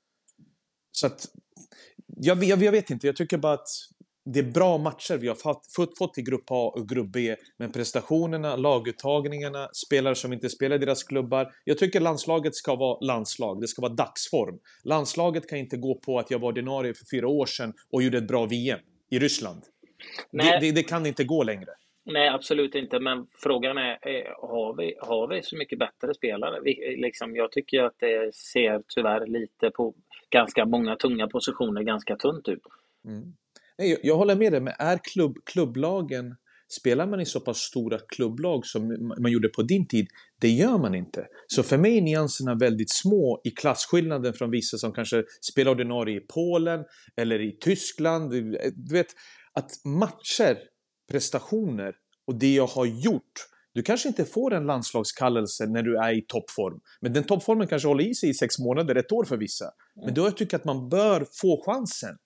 Så 0.90 1.06
att, 1.06 1.26
jag, 2.06 2.44
jag, 2.44 2.62
jag 2.62 2.72
vet 2.72 2.90
inte, 2.90 3.06
jag 3.06 3.16
tycker 3.16 3.38
bara 3.38 3.52
att 3.52 3.68
det 4.24 4.38
är 4.38 4.52
bra 4.52 4.78
matcher 4.78 5.18
vi 5.18 5.28
har 5.28 5.34
fått, 5.34 5.96
fått, 5.98 6.18
i 6.18 6.22
Grupp 6.22 6.50
A 6.50 6.72
och 6.76 6.88
Grupp 6.88 7.12
B. 7.12 7.36
Men 7.58 7.72
prestationerna, 7.72 8.56
laguttagningarna, 8.56 9.68
spelare 9.86 10.14
som 10.14 10.32
inte 10.32 10.48
spelar 10.48 10.76
i 10.76 10.78
deras 10.78 11.04
klubbar. 11.04 11.52
Jag 11.64 11.78
tycker 11.78 12.00
landslaget 12.00 12.54
ska 12.54 12.76
vara 12.76 12.98
landslag, 13.00 13.60
det 13.60 13.68
ska 13.68 13.82
vara 13.82 13.92
dagsform. 13.92 14.58
Landslaget 14.84 15.48
kan 15.48 15.58
inte 15.58 15.76
gå 15.76 15.94
på 15.94 16.18
att 16.18 16.30
jag 16.30 16.38
var 16.38 16.48
ordinarie 16.48 16.94
för 16.94 17.16
fyra 17.16 17.28
år 17.28 17.46
sedan 17.46 17.72
och 17.90 18.02
gjorde 18.02 18.18
ett 18.18 18.28
bra 18.28 18.46
VM 18.46 18.80
i 19.10 19.18
Ryssland. 19.18 19.62
Det, 20.30 20.58
det, 20.60 20.72
det 20.72 20.82
kan 20.82 21.06
inte 21.06 21.24
gå 21.24 21.42
längre. 21.42 21.70
Nej, 22.06 22.28
absolut 22.28 22.74
inte. 22.74 23.00
Men 23.00 23.26
frågan 23.42 23.78
är, 23.78 23.98
har 24.48 24.76
vi, 24.76 24.94
har 25.00 25.28
vi 25.28 25.42
så 25.42 25.56
mycket 25.56 25.78
bättre 25.78 26.14
spelare? 26.14 26.60
Vi, 26.64 26.96
liksom, 26.96 27.36
jag 27.36 27.52
tycker 27.52 27.82
att 27.82 27.94
det 27.98 28.34
ser 28.34 28.82
tyvärr 28.88 29.26
lite 29.26 29.70
på 29.70 29.94
ganska 30.30 30.66
många 30.66 30.96
tunga 30.96 31.28
positioner 31.28 31.82
ganska 31.82 32.16
tunt 32.16 32.48
ut. 32.48 32.62
Mm. 33.04 33.34
Nej, 33.78 33.90
jag, 33.90 33.98
jag 34.02 34.16
håller 34.16 34.36
med 34.36 34.52
dig, 34.52 34.60
men 34.60 34.74
är 34.78 34.98
klubb, 35.02 35.36
klubblagen 35.44 36.34
Spelar 36.68 37.06
man 37.06 37.20
i 37.20 37.26
så 37.26 37.40
pass 37.40 37.58
stora 37.58 37.98
klubblag 38.08 38.66
som 38.66 39.12
man 39.22 39.32
gjorde 39.32 39.48
på 39.48 39.62
din 39.62 39.86
tid, 39.86 40.06
det 40.40 40.48
gör 40.48 40.78
man 40.78 40.94
inte. 40.94 41.26
Så 41.46 41.62
för 41.62 41.78
mig 41.78 41.96
är 41.98 42.02
nyanserna 42.02 42.54
väldigt 42.54 42.92
små 42.92 43.40
i 43.44 43.50
klasskillnaden 43.50 44.32
från 44.34 44.50
vissa 44.50 44.78
som 44.78 44.92
kanske 44.92 45.24
spelar 45.40 45.70
ordinarie 45.70 46.16
i 46.16 46.20
Polen 46.20 46.84
eller 47.16 47.40
i 47.40 47.58
Tyskland. 47.60 48.30
Du 48.30 48.94
vet, 48.94 49.06
att 49.54 49.70
matcher, 49.84 50.58
prestationer 51.10 51.94
och 52.26 52.38
det 52.38 52.54
jag 52.54 52.66
har 52.66 52.86
gjort 52.86 53.48
du 53.74 53.82
kanske 53.82 54.08
inte 54.08 54.24
får 54.24 54.54
en 54.54 54.66
landslagskallelse 54.66 55.66
när 55.66 55.82
du 55.82 55.96
är 55.96 56.18
i 56.18 56.22
toppform. 56.28 56.80
Men 57.00 57.12
den 57.12 57.24
toppformen 57.24 57.66
kanske 57.68 57.88
håller 57.88 58.04
i 58.04 58.14
sig 58.14 58.28
i 58.28 58.34
sex 58.34 58.58
månader, 58.58 58.94
ett 58.94 59.12
år 59.12 59.24
för 59.24 59.36
vissa. 59.36 59.64
Men 60.04 60.14
då 60.14 60.30
tycker 60.30 60.54
jag 60.54 60.58
att 60.58 60.64
man 60.64 60.88
bör 60.88 61.26
få 61.40 61.62
chansen. 61.66 62.16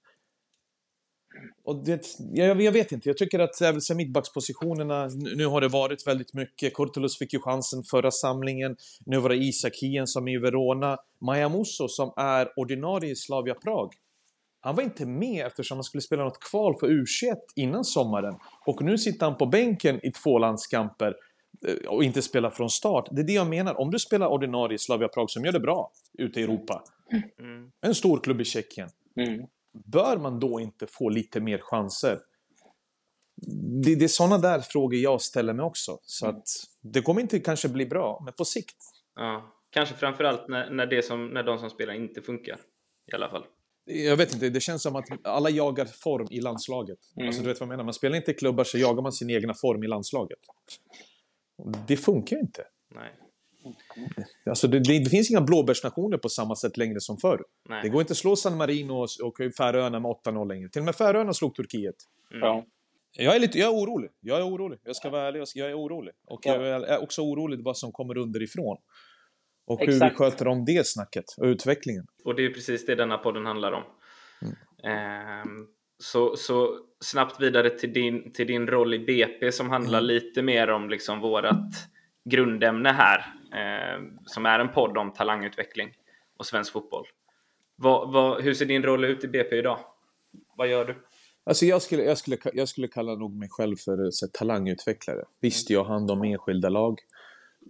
Och 1.64 1.85
det, 1.85 2.07
jag, 2.33 2.62
jag, 2.62 2.73
vet 2.73 2.92
inte, 2.92 3.09
jag 3.09 3.16
tycker 3.16 3.38
att 3.38 3.61
även 3.61 3.80
mittbackspositionerna, 3.97 5.07
nu 5.37 5.47
har 5.47 5.61
det 5.61 5.68
varit 5.68 6.07
väldigt 6.07 6.35
mycket. 6.35 6.75
Kurtulus 6.75 7.18
fick 7.18 7.33
ju 7.33 7.40
chansen 7.40 7.83
förra 7.83 8.11
samlingen. 8.11 8.76
Nu 9.07 9.18
var 9.18 9.28
det 9.28 9.37
Isak 9.37 9.76
Hien 9.76 10.07
som 10.07 10.28
är 10.28 10.33
i 10.33 10.38
Verona. 10.38 10.97
Maja 11.21 11.49
Musso 11.49 11.88
som 11.88 12.12
är 12.16 12.49
ordinarie 12.57 13.11
i 13.11 13.16
Slavia 13.16 13.54
Prag. 13.54 13.92
Han 14.61 14.75
var 14.75 14.83
inte 14.83 15.07
med 15.07 15.47
eftersom 15.47 15.76
han 15.76 15.85
skulle 15.85 16.02
spela 16.02 16.25
något 16.25 16.40
kval 16.40 16.75
för 16.80 16.88
U21 16.88 17.37
innan 17.57 17.85
sommaren. 17.85 18.35
Och 18.66 18.83
nu 18.83 18.99
sitter 18.99 19.26
han 19.26 19.37
på 19.37 19.47
bänken 19.47 20.07
i 20.07 20.12
två 20.12 20.38
landskamper 20.38 21.14
eh, 21.66 21.88
och 21.88 22.04
inte 22.04 22.23
spelar 22.23 22.50
från 22.50 22.71
start. 22.71 23.09
Det 23.11 23.21
är 23.21 23.26
det 23.26 23.33
jag 23.33 23.47
menar. 23.47 23.80
Om 23.80 23.90
du 23.90 23.99
spelar 23.99 24.26
ordinarie 24.26 24.75
i 24.75 24.78
Slavia 24.78 25.09
Prag 25.09 25.30
som 25.30 25.45
gör 25.45 25.52
det 25.52 25.61
bra 25.61 25.90
ute 26.18 26.40
i 26.40 26.42
Europa. 26.42 26.83
Mm. 27.40 27.71
En 27.80 27.95
stor 27.95 28.21
klubb 28.21 28.40
i 28.40 28.45
Tjeckien. 28.45 28.88
Mm 29.16 29.47
bör 29.85 30.16
man 30.16 30.40
då 30.40 30.61
inte 30.61 30.87
få 30.87 31.08
lite 31.08 31.40
mer 31.40 31.58
chanser? 31.58 32.18
Det, 33.85 33.94
det 33.94 34.04
är 34.04 34.08
sådana 34.08 34.38
där 34.38 34.61
frågor 34.61 34.99
jag 34.99 35.23
ställer 35.23 35.52
mig 35.52 35.64
också. 35.64 35.99
Så 36.02 36.26
att 36.26 36.49
det 36.80 37.02
kommer 37.02 37.20
inte 37.20 37.40
kanske 37.40 37.68
bli 37.68 37.87
bra, 37.87 38.23
men 38.25 38.35
på 38.35 38.44
sikt. 38.44 38.76
Ja, 39.14 39.54
kanske 39.70 39.94
framförallt 39.94 40.49
när, 40.49 40.70
när, 40.70 40.87
det 40.87 41.02
som, 41.02 41.28
när 41.28 41.42
de 41.42 41.58
som 41.58 41.70
spelar 41.70 41.94
inte 41.94 42.23
funkar. 42.23 42.58
I 43.12 43.14
alla 43.14 43.30
fall. 43.30 43.44
Jag 43.85 44.16
vet 44.16 44.35
inte, 44.35 44.49
det 44.49 44.61
känns 44.61 44.82
som 44.82 44.97
att 44.97 45.04
alla 45.25 45.50
jagar 45.50 45.85
form 45.85 46.26
i 46.30 46.40
landslaget. 46.40 46.99
Mm. 47.16 47.26
Alltså, 47.26 47.42
du 47.42 47.49
vet 47.49 47.61
vad 47.61 47.66
jag 47.66 47.73
menar? 47.73 47.85
Man 47.85 47.94
spelar 47.94 48.16
inte 48.16 48.30
i 48.30 48.35
klubbar 48.35 48.64
så 48.64 48.78
jagar 48.78 49.02
man 49.02 49.12
sin 49.12 49.30
egna 49.30 49.54
form 49.54 49.85
i 49.85 49.87
landslaget. 49.87 50.38
Det 51.88 51.97
funkar 51.97 52.37
ju 52.37 52.42
inte. 52.42 52.64
Nej. 52.94 53.14
Alltså 54.47 54.69
det, 54.69 54.79
det, 54.79 54.99
det, 54.99 55.11
finns 55.11 55.31
inga 55.31 55.41
blåbärsnationer 55.41 56.19
på 56.19 56.29
samma 56.29 56.57
sätt 56.57 56.77
längre 56.77 57.01
som 57.01 57.19
förr. 57.19 57.45
Nej. 57.69 57.83
Det 57.83 57.89
går 57.89 58.01
inte 58.01 58.13
att 58.13 58.17
slå 58.17 58.37
San 58.37 58.57
Marino 58.57 58.93
och, 58.93 59.09
och 59.23 59.55
Färöarna 59.59 60.01
med 60.01 60.11
8-0 60.11 60.49
längre. 60.49 60.69
Till 60.69 60.81
och 60.81 60.85
med 60.85 60.95
Färöarna 60.95 61.33
slog 61.33 61.55
Turkiet. 61.55 61.97
Mm. 62.31 62.49
Ja. 62.49 62.65
Jag 63.13 63.37
är, 63.37 63.41
lite, 63.41 63.59
jag 63.59 63.69
är 63.69 63.77
orolig. 63.77 64.11
Jag 64.21 64.39
är 64.39 64.47
orolig. 64.47 64.79
Jag 64.85 64.97
ska 64.97 65.11
vara 65.11 65.29
ärlig. 65.29 65.43
Jag 65.55 65.71
är 65.71 65.79
orolig. 65.79 66.15
Och 66.27 66.41
ja. 66.43 66.67
jag 66.67 66.89
är 66.89 67.03
också 67.03 67.23
orolig 67.23 67.65
vad 67.65 67.77
som 67.77 67.93
kommer 67.93 68.19
underifrån. 68.19 68.77
Och 69.67 69.83
Exakt. 69.83 70.03
hur 70.03 70.11
vi 70.11 70.15
sköter 70.15 70.49
om 70.49 70.65
det 70.65 70.87
snacket 70.87 71.25
och 71.37 71.45
utvecklingen. 71.45 72.07
Och 72.25 72.35
det 72.35 72.45
är 72.45 72.51
precis 72.51 72.87
det 72.87 72.95
denna 72.95 73.19
podden 73.19 73.47
handlar 73.47 73.73
om. 73.73 73.83
Mm. 74.43 74.55
Ehm, 74.95 75.67
så, 75.99 76.37
så 76.37 76.79
snabbt 77.01 77.41
vidare 77.41 77.71
till 77.71 77.93
din, 77.93 78.33
till 78.33 78.47
din 78.47 78.67
roll 78.67 78.95
i 78.95 78.99
BP 78.99 79.53
som 79.53 79.71
handlar 79.71 79.99
mm. 79.99 80.07
lite 80.07 80.43
mer 80.43 80.71
om 80.71 80.91
liksom 80.91 81.21
vårat 81.21 81.73
grundämne 82.25 82.93
här, 82.93 83.35
Eh, 83.55 84.02
som 84.25 84.47
är 84.47 84.59
en 84.59 84.73
podd 84.73 84.99
om 84.99 85.12
talangutveckling 85.12 85.93
och 86.38 86.47
svensk 86.47 86.73
fotboll. 86.73 87.07
Vad, 87.76 88.12
vad, 88.12 88.43
hur 88.43 88.55
ser 88.55 88.67
din 88.67 88.83
roll 88.83 89.05
ut 89.05 89.25
i 89.25 89.28
BP 89.28 89.57
idag? 89.57 89.78
Vad 90.57 90.69
gör 90.69 90.85
du? 90.85 90.97
Alltså 91.45 91.67
jag, 91.67 91.83
skulle, 91.83 92.02
jag, 92.02 92.19
skulle, 92.19 92.37
jag 92.52 92.69
skulle 92.69 92.88
kalla 92.88 93.14
nog 93.14 93.38
mig 93.38 93.49
själv 93.50 93.76
för 93.76 94.11
så, 94.11 94.26
talangutvecklare. 94.33 95.25
Visst, 95.40 95.71
jag 95.71 95.85
har 95.85 95.93
hand 95.93 96.11
om 96.11 96.23
enskilda 96.23 96.69
lag. 96.69 96.99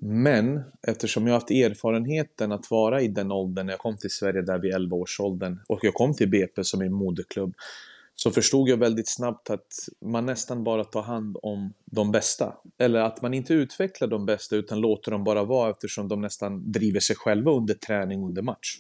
Men 0.00 0.62
eftersom 0.88 1.26
jag 1.26 1.34
har 1.34 1.40
haft 1.40 1.50
erfarenheten 1.50 2.52
att 2.52 2.70
vara 2.70 3.00
i 3.00 3.08
den 3.08 3.32
åldern 3.32 3.66
när 3.66 3.72
jag 3.72 3.80
kom 3.80 3.96
till 3.96 4.10
Sverige 4.10 4.42
där 4.42 4.58
vid 4.58 4.74
11-årsåldern 4.74 5.58
och 5.68 5.78
jag 5.82 5.94
kom 5.94 6.14
till 6.14 6.28
BP 6.28 6.64
som 6.64 6.80
är 6.80 6.88
moderklubb 6.88 7.54
så 8.22 8.30
förstod 8.30 8.68
jag 8.68 8.76
väldigt 8.76 9.08
snabbt 9.08 9.50
att 9.50 9.66
man 10.00 10.26
nästan 10.26 10.64
bara 10.64 10.84
tar 10.84 11.02
hand 11.02 11.36
om 11.42 11.74
de 11.84 12.12
bästa. 12.12 12.56
Eller 12.78 13.00
att 13.00 13.22
man 13.22 13.34
inte 13.34 13.54
utvecklar 13.54 14.08
de 14.08 14.26
bästa 14.26 14.56
utan 14.56 14.80
låter 14.80 15.10
dem 15.10 15.24
bara 15.24 15.44
vara 15.44 15.70
eftersom 15.70 16.08
de 16.08 16.20
nästan 16.20 16.72
driver 16.72 17.00
sig 17.00 17.16
själva 17.16 17.50
under 17.50 17.74
träning 17.74 18.24
under 18.24 18.42
match. 18.42 18.76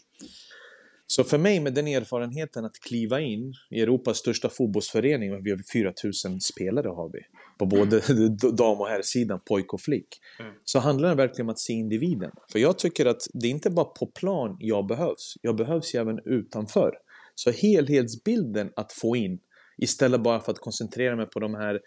Så 1.06 1.24
för 1.24 1.38
mig 1.38 1.60
med 1.60 1.74
den 1.74 1.88
erfarenheten 1.88 2.64
att 2.64 2.80
kliva 2.80 3.20
in 3.20 3.54
i 3.70 3.80
Europas 3.80 4.18
största 4.18 4.48
fotbollsförening, 4.48 5.42
vi 5.42 5.50
har 5.50 5.72
4000 5.72 6.40
spelare 6.40 6.88
har 6.88 7.10
vi, 7.12 7.20
på 7.58 7.66
både 7.66 8.00
dam 8.52 8.80
och 8.80 8.88
herrsidan, 8.88 9.40
pojk 9.48 9.74
och 9.74 9.80
flick. 9.80 10.08
Mm. 10.40 10.52
Så 10.64 10.78
handlar 10.78 11.08
det 11.08 11.14
verkligen 11.14 11.46
om 11.46 11.50
att 11.50 11.58
se 11.58 11.72
individen. 11.72 12.30
För 12.52 12.58
jag 12.58 12.78
tycker 12.78 13.06
att 13.06 13.22
det 13.34 13.46
är 13.46 13.50
inte 13.50 13.70
bara 13.70 13.84
på 13.84 14.06
plan 14.06 14.56
jag 14.60 14.86
behövs, 14.86 15.34
jag 15.42 15.56
behövs 15.56 15.94
även 15.94 16.20
utanför. 16.24 16.92
Så 17.38 17.50
helhetsbilden 17.50 18.72
att 18.76 18.92
få 18.92 19.16
in 19.16 19.40
istället 19.76 20.22
bara 20.22 20.40
för 20.40 20.52
att 20.52 20.58
koncentrera 20.58 21.16
mig 21.16 21.26
på 21.26 21.40
de 21.40 21.54
här 21.54 21.80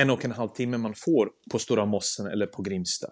en 0.00 0.10
och 0.10 0.24
en 0.24 0.32
halv 0.32 0.48
timme 0.48 0.78
man 0.78 0.94
får 0.96 1.30
på 1.50 1.58
Stora 1.58 1.86
Mossen 1.86 2.26
eller 2.26 2.46
på 2.46 2.62
Grimsta. 2.62 3.08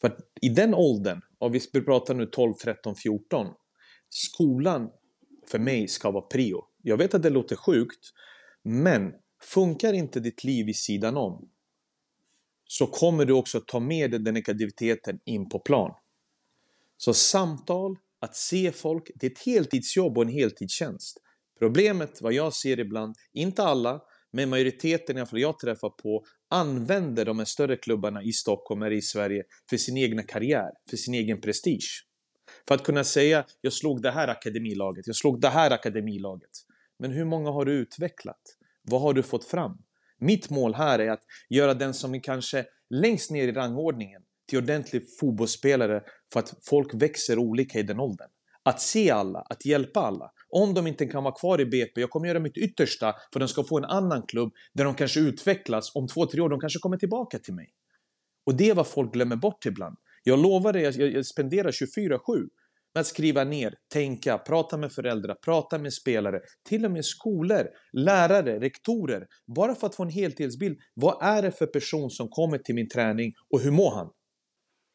För 0.00 0.08
att 0.08 0.18
i 0.42 0.48
den 0.48 0.74
åldern, 0.74 1.20
och 1.38 1.54
vi 1.54 1.84
pratar 1.84 2.14
nu 2.14 2.26
12, 2.26 2.54
13, 2.54 2.94
14, 2.96 3.46
skolan 4.08 4.90
för 5.50 5.58
mig 5.58 5.88
ska 5.88 6.10
vara 6.10 6.24
prio. 6.24 6.64
Jag 6.82 6.96
vet 6.96 7.14
att 7.14 7.22
det 7.22 7.30
låter 7.30 7.56
sjukt, 7.56 8.00
men 8.64 9.12
funkar 9.42 9.92
inte 9.92 10.20
ditt 10.20 10.44
liv 10.44 10.68
i 10.68 10.74
sidan 10.74 11.16
om 11.16 11.48
så 12.64 12.86
kommer 12.86 13.24
du 13.24 13.32
också 13.32 13.60
ta 13.60 13.80
med 13.80 14.10
dig 14.10 14.20
den 14.20 14.34
negativiteten 14.34 15.20
in 15.24 15.48
på 15.48 15.58
plan. 15.58 15.94
Så 16.96 17.14
samtal, 17.14 17.96
att 18.20 18.36
se 18.36 18.72
folk, 18.72 19.10
det 19.14 19.26
är 19.26 19.30
ett 19.30 19.46
heltidsjobb 19.46 20.18
och 20.18 20.24
en 20.24 20.28
heltidstjänst. 20.28 21.18
Problemet, 21.58 22.22
vad 22.22 22.32
jag 22.32 22.52
ser 22.52 22.80
ibland, 22.80 23.14
inte 23.32 23.62
alla, 23.62 24.00
men 24.32 24.48
majoriteten 24.48 25.16
i 25.16 25.20
alla 25.20 25.26
fall 25.26 25.40
jag 25.40 25.58
träffar 25.58 25.90
på, 25.90 26.24
använder 26.50 27.24
de 27.24 27.38
här 27.38 27.46
större 27.46 27.76
klubbarna 27.76 28.22
i 28.22 28.32
Stockholm 28.32 28.82
eller 28.82 28.96
i 28.96 29.02
Sverige 29.02 29.42
för 29.70 29.76
sin 29.76 29.96
egna 29.96 30.22
karriär, 30.22 30.70
för 30.90 30.96
sin 30.96 31.14
egen 31.14 31.40
prestige. 31.40 32.06
För 32.68 32.74
att 32.74 32.84
kunna 32.84 33.04
säga, 33.04 33.44
jag 33.60 33.72
slog 33.72 34.02
det 34.02 34.10
här 34.10 34.28
akademilaget, 34.28 35.06
jag 35.06 35.16
slog 35.16 35.40
det 35.40 35.48
här 35.48 35.70
akademilaget. 35.70 36.50
Men 36.98 37.10
hur 37.10 37.24
många 37.24 37.50
har 37.50 37.64
du 37.64 37.72
utvecklat? 37.72 38.40
Vad 38.82 39.00
har 39.00 39.12
du 39.12 39.22
fått 39.22 39.44
fram? 39.44 39.78
Mitt 40.18 40.50
mål 40.50 40.74
här 40.74 40.98
är 40.98 41.10
att 41.10 41.22
göra 41.48 41.74
den 41.74 41.94
som 41.94 42.14
är 42.14 42.22
kanske 42.22 42.66
längst 42.90 43.30
ner 43.30 43.48
i 43.48 43.52
rangordningen 43.52 44.22
till 44.48 44.58
ordentlig 44.58 45.02
fotbollsspelare 45.20 46.02
för 46.32 46.40
att 46.40 46.54
folk 46.62 46.94
växer 46.94 47.38
olika 47.38 47.78
i 47.78 47.82
den 47.82 48.00
åldern. 48.00 48.28
Att 48.62 48.80
se 48.80 49.10
alla, 49.10 49.38
att 49.38 49.64
hjälpa 49.64 50.00
alla. 50.00 50.30
Om 50.48 50.74
de 50.74 50.86
inte 50.86 51.06
kan 51.06 51.24
vara 51.24 51.34
kvar 51.34 51.60
i 51.60 51.66
BP, 51.66 52.00
jag 52.00 52.10
kommer 52.10 52.28
göra 52.28 52.40
mitt 52.40 52.56
yttersta 52.56 53.12
för 53.32 53.40
att 53.40 53.46
de 53.46 53.48
ska 53.48 53.64
få 53.64 53.78
en 53.78 53.84
annan 53.84 54.22
klubb 54.22 54.52
där 54.72 54.84
de 54.84 54.94
kanske 54.94 55.20
utvecklas. 55.20 55.94
Om 55.94 56.08
två, 56.08 56.26
tre 56.26 56.40
år, 56.40 56.48
de 56.48 56.60
kanske 56.60 56.78
kommer 56.78 56.96
tillbaka 56.96 57.38
till 57.38 57.54
mig. 57.54 57.68
Och 58.46 58.54
det 58.54 58.70
är 58.70 58.74
vad 58.74 58.86
folk 58.86 59.12
glömmer 59.12 59.36
bort 59.36 59.66
ibland. 59.66 59.96
Jag 60.22 60.38
lovar 60.38 60.72
dig, 60.72 60.82
jag, 60.82 61.12
jag 61.12 61.26
spenderar 61.26 61.70
24-7 61.70 62.18
med 62.94 63.00
att 63.00 63.06
skriva 63.06 63.44
ner, 63.44 63.74
tänka, 63.92 64.38
prata 64.38 64.76
med 64.76 64.92
föräldrar, 64.92 65.34
prata 65.34 65.78
med 65.78 65.92
spelare, 65.92 66.40
till 66.68 66.84
och 66.84 66.90
med 66.90 67.04
skolor, 67.04 67.68
lärare, 67.92 68.60
rektorer, 68.60 69.26
bara 69.56 69.74
för 69.74 69.86
att 69.86 69.94
få 69.94 70.02
en 70.02 70.10
helhetsbild. 70.10 70.78
Vad 70.94 71.22
är 71.22 71.42
det 71.42 71.52
för 71.52 71.66
person 71.66 72.10
som 72.10 72.28
kommer 72.28 72.58
till 72.58 72.74
min 72.74 72.88
träning 72.88 73.32
och 73.50 73.60
hur 73.60 73.70
mår 73.70 73.94
han? 73.94 74.10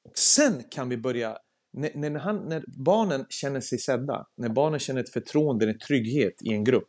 Och 0.05 0.17
sen 0.17 0.63
kan 0.71 0.89
vi 0.89 0.97
börja, 0.97 1.37
när, 1.73 1.91
när, 1.95 2.19
han, 2.19 2.49
när 2.49 2.63
barnen 2.67 3.25
känner 3.29 3.61
sig 3.61 3.79
sedda, 3.79 4.27
när 4.37 4.49
barnen 4.49 4.79
känner 4.79 5.01
ett 5.01 5.13
förtroende, 5.13 5.69
en 5.69 5.79
trygghet 5.79 6.33
i 6.41 6.53
en 6.53 6.63
grupp. 6.63 6.87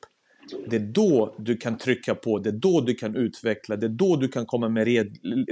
Det 0.71 0.77
är 0.77 0.81
då 0.81 1.35
du 1.39 1.57
kan 1.57 1.79
trycka 1.79 2.15
på, 2.15 2.39
det 2.39 2.51
är 2.51 2.53
då 2.53 2.81
du 2.81 2.95
kan 2.95 3.17
utveckla, 3.17 3.77
det 3.77 3.87
är 3.87 3.91
då 3.91 4.17
du 4.17 4.29
kan 4.29 4.47
komma 4.47 4.69
med 4.69 4.87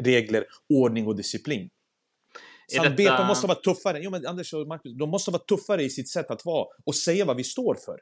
regler, 0.04 0.44
ordning 0.68 1.06
och 1.06 1.16
disciplin. 1.16 1.70
Samt 2.72 2.96
detta... 2.96 3.26
måste 3.26 3.46
vara 3.46 3.58
tuffare. 3.58 4.00
Jo, 4.02 4.10
men 4.10 4.26
Anders 4.26 4.54
och 4.54 4.66
Marcus, 4.66 4.92
de 4.98 5.10
måste 5.10 5.30
vara 5.30 5.42
tuffare 5.42 5.82
i 5.82 5.90
sitt 5.90 6.08
sätt 6.08 6.30
att 6.30 6.44
vara 6.44 6.66
och 6.86 6.94
säga 6.94 7.24
vad 7.24 7.36
vi 7.36 7.44
står 7.44 7.74
för. 7.74 8.00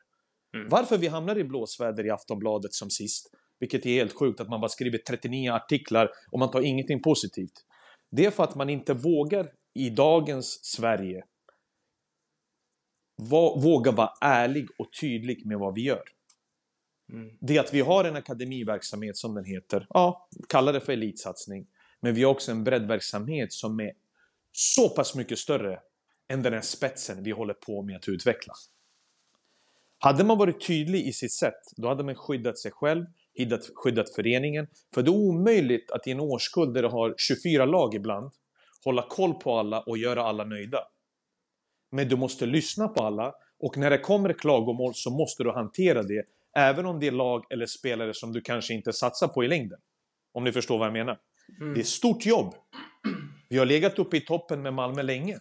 Mm. 0.56 0.68
Varför 0.68 0.98
vi 0.98 1.06
hamnar 1.06 1.38
i 1.38 1.44
blåsväder 1.44 2.06
i 2.06 2.10
Aftonbladet 2.10 2.74
som 2.74 2.90
sist, 2.90 3.30
vilket 3.60 3.86
är 3.86 3.90
helt 3.90 4.12
sjukt 4.12 4.40
att 4.40 4.48
man 4.48 4.60
bara 4.60 4.68
skriver 4.68 4.98
39 4.98 5.52
artiklar 5.52 6.10
och 6.30 6.38
man 6.38 6.50
tar 6.50 6.60
ingenting 6.60 7.02
positivt. 7.02 7.64
Det 8.12 8.24
är 8.24 8.30
för 8.30 8.44
att 8.44 8.54
man 8.54 8.70
inte 8.70 8.94
vågar 8.94 9.50
i 9.74 9.90
dagens 9.90 10.64
Sverige 10.64 11.24
våga 13.56 13.92
vara 13.92 14.12
ärlig 14.20 14.68
och 14.78 14.88
tydlig 15.00 15.46
med 15.46 15.58
vad 15.58 15.74
vi 15.74 15.82
gör. 15.82 16.02
Mm. 17.12 17.36
Det 17.40 17.58
att 17.58 17.74
vi 17.74 17.80
har 17.80 18.04
en 18.04 18.16
akademiverksamhet 18.16 19.16
som 19.16 19.34
den 19.34 19.44
heter, 19.44 19.86
ja, 19.90 20.28
kalla 20.48 20.72
det 20.72 20.80
för 20.80 20.92
elitsatsning. 20.92 21.66
Men 22.00 22.14
vi 22.14 22.22
har 22.22 22.30
också 22.30 22.52
en 22.52 22.64
breddverksamhet 22.64 23.52
som 23.52 23.80
är 23.80 23.92
så 24.52 24.88
pass 24.88 25.14
mycket 25.14 25.38
större 25.38 25.80
än 26.28 26.42
den 26.42 26.52
här 26.52 26.60
spetsen 26.60 27.22
vi 27.22 27.30
håller 27.30 27.54
på 27.54 27.82
med 27.82 27.96
att 27.96 28.08
utveckla. 28.08 28.52
Hade 29.98 30.24
man 30.24 30.38
varit 30.38 30.66
tydlig 30.66 31.06
i 31.06 31.12
sitt 31.12 31.32
sätt, 31.32 31.60
då 31.76 31.88
hade 31.88 32.04
man 32.04 32.14
skyddat 32.14 32.58
sig 32.58 32.72
själv, 32.72 33.06
skyddat, 33.38 33.70
skyddat 33.74 34.14
föreningen. 34.14 34.66
För 34.94 35.02
det 35.02 35.10
är 35.10 35.16
omöjligt 35.16 35.90
att 35.90 36.06
i 36.06 36.10
en 36.10 36.20
årskull 36.20 36.72
där 36.72 36.82
du 36.82 36.88
har 36.88 37.14
24 37.16 37.64
lag 37.64 37.94
ibland, 37.94 38.30
hålla 38.84 39.02
koll 39.02 39.34
på 39.34 39.58
alla 39.58 39.80
och 39.80 39.98
göra 39.98 40.22
alla 40.22 40.44
nöjda. 40.44 40.78
Men 41.90 42.08
du 42.08 42.16
måste 42.16 42.46
lyssna 42.46 42.88
på 42.88 43.02
alla 43.02 43.34
och 43.58 43.76
när 43.76 43.90
det 43.90 43.98
kommer 43.98 44.32
klagomål 44.32 44.94
så 44.94 45.10
måste 45.10 45.42
du 45.42 45.50
hantera 45.50 46.02
det. 46.02 46.24
Även 46.56 46.86
om 46.86 47.00
det 47.00 47.06
är 47.06 47.12
lag 47.12 47.44
eller 47.50 47.66
spelare 47.66 48.14
som 48.14 48.32
du 48.32 48.40
kanske 48.40 48.74
inte 48.74 48.92
satsar 48.92 49.28
på 49.28 49.44
i 49.44 49.48
längden. 49.48 49.78
Om 50.32 50.44
ni 50.44 50.52
förstår 50.52 50.78
vad 50.78 50.86
jag 50.86 50.92
menar. 50.92 51.18
Mm. 51.60 51.74
Det 51.74 51.80
är 51.80 51.84
stort 51.84 52.26
jobb. 52.26 52.54
Vi 53.48 53.58
har 53.58 53.66
legat 53.66 53.98
uppe 53.98 54.16
i 54.16 54.20
toppen 54.20 54.62
med 54.62 54.74
Malmö 54.74 55.02
länge. 55.02 55.38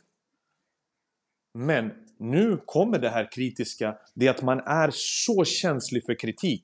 Men 1.54 1.92
nu 2.20 2.62
kommer 2.66 3.00
det 3.00 3.10
här 3.10 3.32
kritiska, 3.32 3.98
det 4.16 4.28
är 4.28 4.32
att 4.32 4.42
man 4.42 4.60
är 4.60 4.90
så 4.94 5.46
känslig 5.46 6.06
för 6.06 6.20
kritik. 6.20 6.64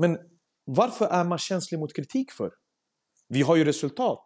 Men 0.00 0.18
varför 0.64 1.06
är 1.06 1.24
man 1.24 1.38
känslig 1.38 1.78
mot 1.78 1.96
kritik 1.96 2.30
för? 2.30 2.50
Vi 3.28 3.42
har 3.42 3.56
ju 3.56 3.64
resultat. 3.64 4.24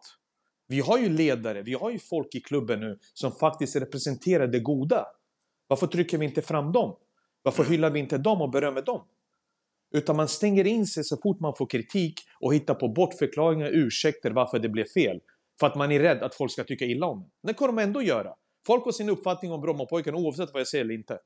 Vi 0.67 0.79
har 0.79 0.97
ju 0.97 1.09
ledare, 1.09 1.61
vi 1.61 1.73
har 1.73 1.89
ju 1.89 1.99
folk 1.99 2.35
i 2.35 2.41
klubben 2.41 2.79
nu 2.79 2.99
som 3.13 3.31
faktiskt 3.31 3.75
representerar 3.75 4.47
det 4.47 4.59
goda. 4.59 5.05
Varför 5.67 5.87
trycker 5.87 6.17
vi 6.17 6.25
inte 6.25 6.41
fram 6.41 6.71
dem? 6.71 6.97
Varför 7.41 7.63
hyllar 7.63 7.89
vi 7.89 7.99
inte 7.99 8.17
dem 8.17 8.41
och 8.41 8.51
berömmer 8.51 8.81
dem? 8.81 9.07
Utan 9.93 10.15
man 10.15 10.27
stänger 10.27 10.67
in 10.67 10.85
sig 10.85 11.03
så 11.03 11.17
fort 11.23 11.39
man 11.39 11.55
får 11.55 11.65
kritik 11.65 12.19
och 12.39 12.53
hittar 12.53 12.73
på 12.73 12.87
bortförklaringar, 12.87 13.69
ursäkter 13.73 14.31
varför 14.31 14.59
det 14.59 14.69
blev 14.69 14.85
fel. 14.85 15.19
För 15.59 15.67
att 15.67 15.75
man 15.75 15.91
är 15.91 15.99
rädd 15.99 16.23
att 16.23 16.35
folk 16.35 16.51
ska 16.51 16.63
tycka 16.63 16.85
illa 16.85 17.05
om 17.05 17.19
det. 17.21 17.47
Det 17.47 17.53
kommer 17.53 17.73
de 17.73 17.79
ändå 17.79 18.01
göra. 18.01 18.33
Folk 18.67 18.85
har 18.85 18.91
sin 18.91 19.09
uppfattning 19.09 19.51
om 19.51 19.61
Brommapojken 19.61 20.15
oavsett 20.15 20.53
vad 20.53 20.59
jag 20.59 20.67
säger 20.67 20.83
eller 20.85 20.93
inte. 20.93 21.19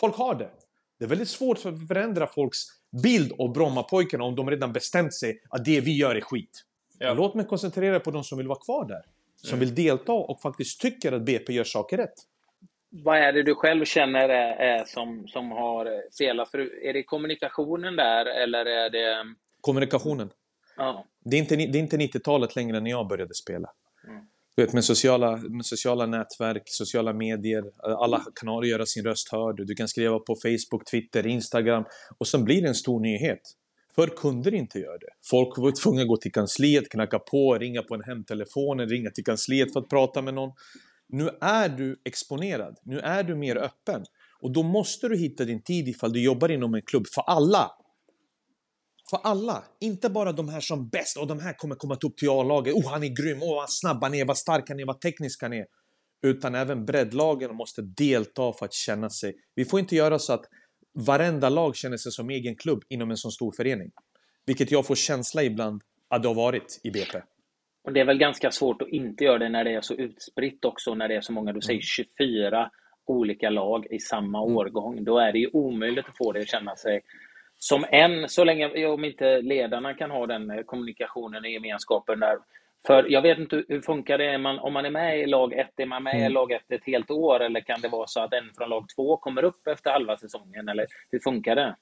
Folk 0.00 0.14
har 0.14 0.34
det. 0.34 0.50
Det 0.98 1.04
är 1.04 1.08
väldigt 1.08 1.28
svårt 1.28 1.58
att 1.66 1.88
förändra 1.88 2.26
folks 2.26 2.58
bild 3.02 3.32
av 3.38 3.52
Brommapojkarna 3.52 4.24
om 4.24 4.36
de 4.36 4.50
redan 4.50 4.72
bestämt 4.72 5.14
sig 5.14 5.40
att 5.50 5.64
det 5.64 5.80
vi 5.80 5.96
gör 5.96 6.14
är 6.14 6.20
skit. 6.20 6.64
Ja. 6.98 7.14
Låt 7.14 7.34
mig 7.34 7.46
koncentrera 7.46 8.00
på 8.00 8.10
de 8.10 8.24
som 8.24 8.38
vill 8.38 8.48
vara 8.48 8.58
kvar 8.58 8.88
där. 8.88 9.02
Som 9.36 9.56
mm. 9.56 9.60
vill 9.60 9.74
delta 9.74 10.12
och 10.12 10.40
faktiskt 10.40 10.80
tycker 10.80 11.12
att 11.12 11.22
BP 11.22 11.52
gör 11.52 11.64
saker 11.64 11.96
rätt. 11.96 12.14
Vad 12.90 13.18
är 13.18 13.32
det 13.32 13.42
du 13.42 13.54
själv 13.54 13.84
känner 13.84 14.28
är, 14.28 14.56
är 14.56 14.84
som, 14.84 15.28
som 15.28 15.50
har 15.50 16.02
felat? 16.18 16.50
För 16.50 16.84
är 16.84 16.92
det 16.92 17.02
kommunikationen 17.02 17.96
där 17.96 18.26
eller 18.26 18.66
är 18.66 18.90
det... 18.90 19.34
Kommunikationen. 19.60 20.30
Ja. 20.76 21.04
Det 21.24 21.36
är 21.36 21.40
inte, 21.40 21.54
inte 21.54 21.96
90-talet 21.96 22.56
längre 22.56 22.80
när 22.80 22.90
jag 22.90 23.08
började 23.08 23.34
spela. 23.34 23.70
Du 24.56 24.64
vet, 24.64 24.72
med 24.72 24.84
sociala, 24.84 25.36
med 25.36 25.66
sociala 25.66 26.06
nätverk, 26.06 26.62
sociala 26.66 27.12
medier, 27.12 27.64
alla 27.82 28.24
kanaler 28.34 28.68
göra 28.68 28.86
sin 28.86 29.04
röst 29.04 29.32
hörd. 29.32 29.66
Du 29.66 29.74
kan 29.74 29.88
skriva 29.88 30.18
på 30.18 30.36
Facebook, 30.42 30.90
Twitter, 30.90 31.26
Instagram 31.26 31.84
och 32.18 32.28
sen 32.28 32.44
blir 32.44 32.62
det 32.62 32.68
en 32.68 32.74
stor 32.74 33.00
nyhet. 33.00 33.40
För 33.94 34.06
kunder 34.06 34.54
inte 34.54 34.78
gör 34.78 34.98
det. 34.98 35.08
Folk 35.30 35.58
var 35.58 35.82
tvungna 35.82 36.02
att 36.02 36.08
gå 36.08 36.16
till 36.16 36.32
kansliet, 36.32 36.88
knacka 36.88 37.18
på, 37.18 37.58
ringa 37.58 37.82
på 37.82 37.94
en 37.94 38.02
hemtelefon, 38.02 38.80
ringa 38.80 39.10
till 39.10 39.24
kansliet 39.24 39.72
för 39.72 39.80
att 39.80 39.88
prata 39.88 40.22
med 40.22 40.34
någon. 40.34 40.52
Nu 41.08 41.30
är 41.40 41.68
du 41.68 42.00
exponerad, 42.04 42.78
nu 42.84 43.00
är 43.00 43.22
du 43.22 43.34
mer 43.36 43.56
öppen. 43.56 44.04
Och 44.40 44.52
då 44.52 44.62
måste 44.62 45.08
du 45.08 45.16
hitta 45.16 45.44
din 45.44 45.62
tid 45.62 45.88
ifall 45.88 46.12
du 46.12 46.22
jobbar 46.22 46.50
inom 46.50 46.74
en 46.74 46.82
klubb 46.82 47.06
för 47.14 47.22
alla. 47.22 47.70
För 49.10 49.18
alla, 49.22 49.64
inte 49.80 50.10
bara 50.10 50.32
de 50.32 50.48
här 50.48 50.60
som 50.60 50.88
bäst 50.88 51.16
och 51.16 51.26
de 51.26 51.40
här 51.40 51.52
kommer 51.52 51.74
komma 51.74 51.94
upp 52.04 52.16
till 52.16 52.28
A-laget. 52.28 52.74
Oh, 52.74 52.90
han 52.90 53.02
är 53.02 53.08
grym, 53.08 53.42
oh, 53.42 53.56
vad 53.56 53.72
snabb 53.72 54.02
han 54.02 54.14
är, 54.14 54.24
vad 54.24 54.38
stark 54.38 54.68
han 54.68 54.80
är, 54.80 54.86
vad 54.86 55.00
teknisk 55.00 55.42
han 55.42 55.52
är. 55.52 55.66
Utan 56.22 56.54
även 56.54 56.84
breddlagen 56.84 57.56
måste 57.56 57.82
delta 57.82 58.52
för 58.52 58.64
att 58.64 58.72
känna 58.72 59.10
sig. 59.10 59.34
Vi 59.54 59.64
får 59.64 59.80
inte 59.80 59.96
göra 59.96 60.18
så 60.18 60.32
att 60.32 60.44
varenda 60.94 61.48
lag 61.48 61.76
känner 61.76 61.96
sig 61.96 62.12
som 62.12 62.30
egen 62.30 62.56
klubb 62.56 62.82
inom 62.88 63.10
en 63.10 63.16
så 63.16 63.30
stor 63.30 63.52
förening. 63.52 63.90
Vilket 64.46 64.70
jag 64.70 64.86
får 64.86 64.94
känsla 64.94 65.42
ibland 65.42 65.82
att 66.08 66.22
det 66.22 66.28
har 66.28 66.34
varit 66.34 66.80
i 66.84 66.90
BP. 66.90 67.18
Och 67.84 67.92
det 67.92 68.00
är 68.00 68.04
väl 68.04 68.18
ganska 68.18 68.50
svårt 68.50 68.82
att 68.82 68.88
inte 68.88 69.24
göra 69.24 69.38
det 69.38 69.48
när 69.48 69.64
det 69.64 69.74
är 69.74 69.80
så 69.80 69.94
utspritt 69.94 70.64
också, 70.64 70.94
när 70.94 71.08
det 71.08 71.16
är 71.16 71.20
så 71.20 71.32
många, 71.32 71.52
du 71.52 71.60
säger 71.60 71.80
24 71.80 72.58
mm. 72.58 72.70
olika 73.06 73.50
lag 73.50 73.86
i 73.90 73.98
samma 73.98 74.44
mm. 74.44 74.56
årgång. 74.56 75.04
Då 75.04 75.18
är 75.18 75.32
det 75.32 75.38
ju 75.38 75.50
omöjligt 75.52 76.08
att 76.08 76.16
få 76.16 76.32
det 76.32 76.40
att 76.40 76.48
känna 76.48 76.76
sig 76.76 77.00
som 77.58 77.84
en, 77.90 78.28
så 78.28 78.44
länge 78.44 78.86
om 78.86 79.04
inte 79.04 79.42
ledarna 79.42 79.94
kan 79.94 80.10
ha 80.10 80.26
den 80.26 80.50
eh, 80.50 80.62
kommunikationen 80.62 81.44
i 81.44 81.52
gemenskapen 81.52 82.20
där. 82.20 82.38
För 82.86 83.06
jag 83.08 83.22
vet 83.22 83.38
inte 83.38 83.64
hur 83.68 83.80
funkar 83.80 84.18
det 84.18 84.38
man, 84.38 84.58
om 84.58 84.72
man 84.72 84.84
är 84.84 84.90
med 84.90 85.20
i 85.20 85.26
lag 85.26 85.52
1, 85.52 85.68
är 85.76 85.86
man 85.86 86.02
med 86.02 86.14
mm. 86.14 86.26
i 86.26 86.34
lag 86.34 86.52
1 86.52 86.62
ett 86.68 86.84
helt 86.86 87.10
år 87.10 87.40
eller 87.40 87.60
kan 87.60 87.80
det 87.80 87.88
vara 87.88 88.06
så 88.06 88.20
att 88.20 88.32
en 88.32 88.50
från 88.56 88.70
lag 88.70 88.86
2 88.96 89.16
kommer 89.16 89.44
upp 89.44 89.66
efter 89.66 89.90
halva 89.90 90.16
säsongen 90.16 90.68
eller 90.68 90.86
hur 91.10 91.20
funkar 91.20 91.56
det? 91.56 91.76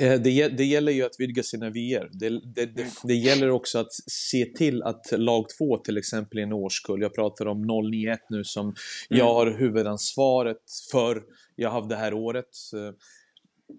Eh, 0.00 0.20
det, 0.20 0.48
det 0.48 0.64
gäller 0.64 0.92
ju 0.92 1.02
att 1.02 1.20
vidga 1.20 1.42
sina 1.42 1.70
vyer. 1.70 2.08
Det, 2.12 2.28
det, 2.28 2.66
det, 2.66 2.86
det, 3.04 3.14
gäller 3.14 3.50
också 3.50 3.78
att 3.78 3.92
se 4.10 4.44
till 4.44 4.82
att 4.82 5.12
lag 5.12 5.46
2 5.58 5.76
till 5.76 5.98
exempel 5.98 6.38
i 6.38 6.42
en 6.42 6.52
årskull, 6.52 7.02
jag 7.02 7.14
pratar 7.14 7.46
om 7.46 7.62
091 7.92 8.20
nu 8.28 8.44
som 8.44 8.64
mm. 8.64 8.74
jag 9.08 9.34
har 9.34 9.46
huvudansvaret 9.46 10.62
för, 10.92 11.22
jag 11.56 11.70
har 11.70 11.88
det 11.88 11.96
här 11.96 12.14
året. 12.14 12.50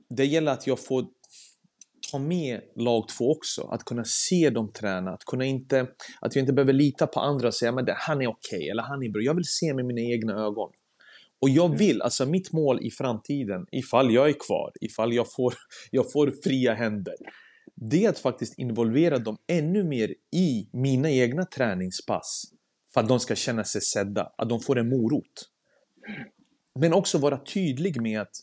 Det 0.09 0.25
gäller 0.25 0.51
att 0.51 0.67
jag 0.67 0.85
får 0.85 1.05
ta 2.11 2.19
med 2.19 2.61
lag 2.75 3.07
två 3.07 3.31
också. 3.31 3.61
Att 3.61 3.83
kunna 3.83 4.03
se 4.05 4.49
dem 4.49 4.71
träna, 4.73 5.11
att 5.11 5.25
kunna 5.25 5.45
inte, 5.45 5.87
att 6.21 6.35
jag 6.35 6.41
inte 6.41 6.53
behöver 6.53 6.73
lita 6.73 7.07
på 7.07 7.19
andra 7.19 7.47
och 7.47 7.53
säga 7.53 7.71
men 7.71 7.85
han 7.97 8.21
är 8.21 8.27
okej 8.27 8.57
okay, 8.57 8.69
eller 8.69 8.83
han 8.83 9.03
är 9.03 9.09
bra. 9.09 9.21
Jag 9.21 9.33
vill 9.33 9.45
se 9.45 9.73
med 9.73 9.85
mina 9.85 10.01
egna 10.01 10.33
ögon. 10.33 10.71
Och 11.41 11.49
jag 11.49 11.65
mm. 11.65 11.77
vill, 11.77 12.01
alltså 12.01 12.25
mitt 12.25 12.51
mål 12.51 12.79
i 12.81 12.91
framtiden, 12.91 13.65
ifall 13.71 14.13
jag 14.13 14.29
är 14.29 14.35
kvar, 14.47 14.71
ifall 14.81 15.13
jag 15.13 15.33
får, 15.33 15.53
jag 15.91 16.11
får 16.11 16.33
fria 16.43 16.73
händer, 16.73 17.15
det 17.75 18.05
är 18.05 18.09
att 18.09 18.19
faktiskt 18.19 18.59
involvera 18.59 19.17
dem 19.17 19.37
ännu 19.47 19.83
mer 19.83 20.15
i 20.35 20.69
mina 20.73 21.11
egna 21.11 21.45
träningspass. 21.45 22.43
För 22.93 23.01
att 23.01 23.07
de 23.07 23.19
ska 23.19 23.35
känna 23.35 23.63
sig 23.63 23.81
sedda, 23.81 24.33
att 24.37 24.49
de 24.49 24.59
får 24.59 24.77
en 24.77 24.89
morot. 24.89 25.49
Men 26.79 26.93
också 26.93 27.17
vara 27.17 27.37
tydlig 27.37 28.01
med 28.01 28.21
att 28.21 28.35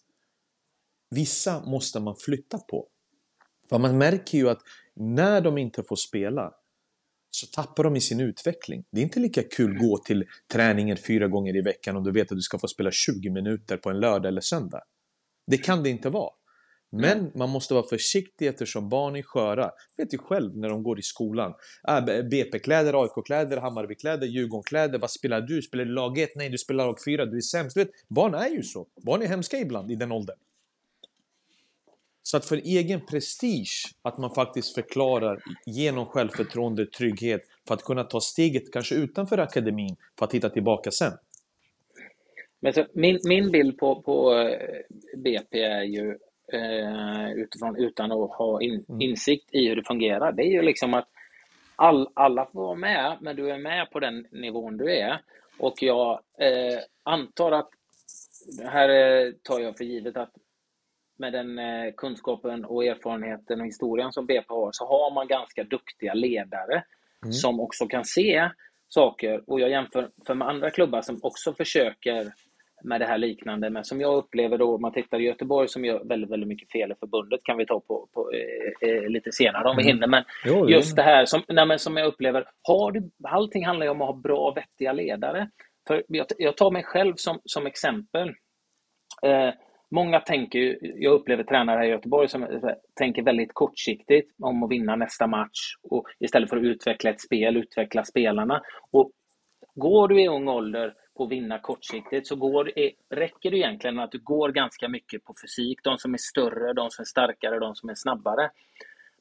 vissa 1.10 1.60
måste 1.66 2.00
man 2.00 2.16
flytta 2.16 2.58
på. 2.58 2.88
För 3.68 3.78
man 3.78 3.98
märker 3.98 4.38
ju 4.38 4.48
att 4.48 4.60
när 4.94 5.40
de 5.40 5.58
inte 5.58 5.82
får 5.82 5.96
spela 5.96 6.52
så 7.30 7.46
tappar 7.46 7.84
de 7.84 7.96
i 7.96 8.00
sin 8.00 8.20
utveckling. 8.20 8.84
Det 8.92 9.00
är 9.00 9.02
inte 9.02 9.20
lika 9.20 9.42
kul 9.42 9.76
att 9.76 9.82
gå 9.82 9.98
till 9.98 10.24
träningen 10.52 10.96
fyra 10.96 11.28
gånger 11.28 11.56
i 11.56 11.60
veckan 11.60 11.96
om 11.96 12.04
du 12.04 12.12
vet 12.12 12.32
att 12.32 12.38
du 12.38 12.42
ska 12.42 12.58
få 12.58 12.68
spela 12.68 12.90
20 12.90 13.30
minuter 13.30 13.76
på 13.76 13.90
en 13.90 14.00
lördag 14.00 14.28
eller 14.28 14.40
söndag. 14.40 14.82
Det 15.46 15.58
kan 15.58 15.82
det 15.82 15.90
inte 15.90 16.10
vara. 16.10 16.30
Men 16.96 17.32
man 17.34 17.50
måste 17.50 17.74
vara 17.74 17.86
försiktig 17.86 18.46
eftersom 18.46 18.88
barn 18.88 19.16
är 19.16 19.22
sköra. 19.22 19.70
Vet 19.96 20.14
ju 20.14 20.18
själv 20.18 20.56
när 20.56 20.68
de 20.68 20.82
går 20.82 20.98
i 20.98 21.02
skolan. 21.02 21.54
Äh, 21.88 22.04
BP-kläder, 22.04 23.02
AIK-kläder, 23.02 23.56
Hammarby-kläder, 23.56 24.26
Djurgården-kläder. 24.26 24.98
Vad 24.98 25.10
spelar 25.10 25.40
du? 25.40 25.62
Spelar 25.62 25.84
du 25.84 25.92
lag 25.92 26.18
1? 26.18 26.30
Nej, 26.36 26.48
du 26.48 26.58
spelar 26.58 26.86
lag 26.86 26.98
4. 27.04 27.26
Du 27.26 27.36
är 27.36 27.40
sämst. 27.40 27.74
Du 27.74 27.84
vet, 27.84 27.90
barn 28.08 28.34
är 28.34 28.48
ju 28.48 28.62
så. 28.62 28.86
Barn 29.02 29.22
är 29.22 29.26
hemska 29.26 29.58
ibland 29.58 29.90
i 29.90 29.94
den 29.94 30.12
åldern. 30.12 30.36
Så 32.26 32.36
att 32.36 32.44
för 32.44 32.56
egen 32.56 33.06
prestige, 33.06 33.94
att 34.02 34.18
man 34.18 34.30
faktiskt 34.34 34.74
förklarar 34.74 35.42
genom 35.66 36.06
självförtroende, 36.06 36.86
trygghet, 36.86 37.42
för 37.68 37.74
att 37.74 37.82
kunna 37.82 38.04
ta 38.04 38.20
steget 38.20 38.72
kanske 38.72 38.94
utanför 38.94 39.38
akademin, 39.38 39.96
för 40.18 40.26
att 40.26 40.34
hitta 40.34 40.50
tillbaka 40.50 40.90
sen. 40.90 41.12
Men 42.60 42.72
så, 42.72 42.86
min, 42.92 43.18
min 43.24 43.50
bild 43.50 43.78
på, 43.78 44.02
på 44.02 44.34
eh, 44.34 44.58
BP 45.16 45.62
är 45.62 45.82
ju, 45.82 46.18
eh, 46.52 47.32
utifrån, 47.32 47.76
utan 47.76 48.12
att 48.12 48.30
ha 48.30 48.62
in, 48.62 48.84
mm. 48.88 49.00
insikt 49.00 49.54
i 49.54 49.68
hur 49.68 49.76
det 49.76 49.84
fungerar, 49.84 50.32
det 50.32 50.42
är 50.42 50.52
ju 50.52 50.62
liksom 50.62 50.94
att 50.94 51.08
all, 51.76 52.08
alla 52.14 52.46
får 52.46 52.60
vara 52.60 52.74
med, 52.74 53.16
men 53.20 53.36
du 53.36 53.50
är 53.50 53.58
med 53.58 53.90
på 53.90 54.00
den 54.00 54.26
nivån 54.32 54.76
du 54.76 54.92
är. 54.96 55.20
Och 55.58 55.82
jag 55.82 56.20
eh, 56.38 56.78
antar 57.02 57.52
att, 57.52 57.70
här 58.64 58.88
eh, 58.88 59.32
tar 59.42 59.60
jag 59.60 59.76
för 59.76 59.84
givet 59.84 60.16
att 60.16 60.34
med 61.24 61.32
den 61.32 61.58
eh, 61.58 61.92
kunskapen 61.96 62.64
och 62.64 62.84
erfarenheten 62.84 63.60
och 63.60 63.66
historien 63.66 64.12
som 64.12 64.26
BP 64.26 64.46
har, 64.48 64.70
så 64.72 64.86
har 64.86 65.14
man 65.14 65.26
ganska 65.26 65.64
duktiga 65.64 66.14
ledare 66.14 66.84
mm. 67.22 67.32
som 67.32 67.60
också 67.60 67.86
kan 67.86 68.04
se 68.04 68.50
saker. 68.88 69.42
Och 69.46 69.60
jag 69.60 69.70
jämför 69.70 70.10
för 70.26 70.34
med 70.34 70.48
andra 70.48 70.70
klubbar 70.70 71.02
som 71.02 71.20
också 71.22 71.52
försöker 71.52 72.32
med 72.82 73.00
det 73.00 73.06
här 73.06 73.18
liknande, 73.18 73.70
men 73.70 73.84
som 73.84 74.00
jag 74.00 74.14
upplever 74.14 74.58
då, 74.58 74.78
man 74.78 74.92
tittar 74.92 75.20
i 75.20 75.24
Göteborg 75.24 75.68
som 75.68 75.84
gör 75.84 76.04
väldigt, 76.04 76.30
väldigt 76.30 76.48
mycket 76.48 76.72
fel 76.72 76.92
i 76.92 76.94
förbundet, 77.00 77.40
kan 77.42 77.56
vi 77.56 77.66
ta 77.66 77.80
på, 77.80 78.08
på 78.14 78.30
eh, 78.32 78.88
eh 78.88 79.08
lite 79.08 79.32
senare 79.32 79.68
om 79.68 79.76
vi 79.76 79.82
mm. 79.82 79.94
hinner. 79.94 80.06
Men 80.06 80.24
jo, 80.44 80.68
just 80.68 80.96
det 80.96 81.02
här 81.02 81.24
som, 81.24 81.42
nej, 81.48 81.78
som 81.78 81.96
jag 81.96 82.06
upplever, 82.06 82.44
har 82.62 82.92
du, 82.92 83.10
allting 83.24 83.66
handlar 83.66 83.86
ju 83.86 83.90
om 83.90 84.02
att 84.02 84.08
ha 84.08 84.16
bra, 84.16 84.52
vettiga 84.56 84.92
ledare. 84.92 85.50
För 85.86 86.04
jag, 86.08 86.26
jag 86.38 86.56
tar 86.56 86.70
mig 86.70 86.82
själv 86.82 87.14
som, 87.16 87.40
som 87.44 87.66
exempel. 87.66 88.28
Eh, 89.22 89.50
många 89.94 90.20
tänker, 90.20 90.78
jag 90.80 91.12
upplever 91.12 91.44
tränare 91.44 91.78
här 91.78 91.86
i 91.86 91.90
Göteborg 91.90 92.28
som 92.28 92.70
tänker 92.94 93.22
väldigt 93.22 93.54
kortsiktigt 93.54 94.30
om 94.42 94.62
att 94.62 94.70
vinna 94.70 94.96
nästa 94.96 95.26
match 95.26 95.76
och 95.82 96.06
istället 96.18 96.50
för 96.50 96.56
att 96.56 96.62
utveckla 96.62 97.10
ett 97.10 97.20
spel, 97.20 97.56
utveckla 97.56 98.04
spelarna. 98.04 98.62
Och 98.90 99.10
går 99.74 100.08
du 100.08 100.22
i 100.22 100.28
ung 100.28 100.48
ålder 100.48 100.94
på 101.16 101.24
att 101.24 101.30
vinna 101.30 101.58
kortsiktigt 101.58 102.26
så 102.26 102.36
går, 102.36 102.70
räcker 103.10 103.50
det 103.50 103.56
egentligen 103.56 103.98
att 103.98 104.12
du 104.12 104.18
går 104.18 104.48
ganska 104.48 104.88
mycket 104.88 105.24
på 105.24 105.34
fysik. 105.42 105.78
De 105.82 105.98
som 105.98 106.14
är 106.14 106.18
större, 106.18 106.72
de 106.72 106.90
som 106.90 107.02
är 107.02 107.06
starkare, 107.06 107.58
de 107.58 107.74
som 107.74 107.88
är 107.88 107.94
snabbare. 107.94 108.50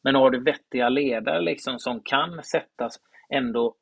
Men 0.03 0.15
har 0.15 0.29
du 0.29 0.39
vettiga 0.43 0.89
ledare 0.89 1.41
liksom 1.41 1.79
som 1.79 1.99
kan 1.99 2.43
sättas 2.43 2.99
ändå 3.29 3.75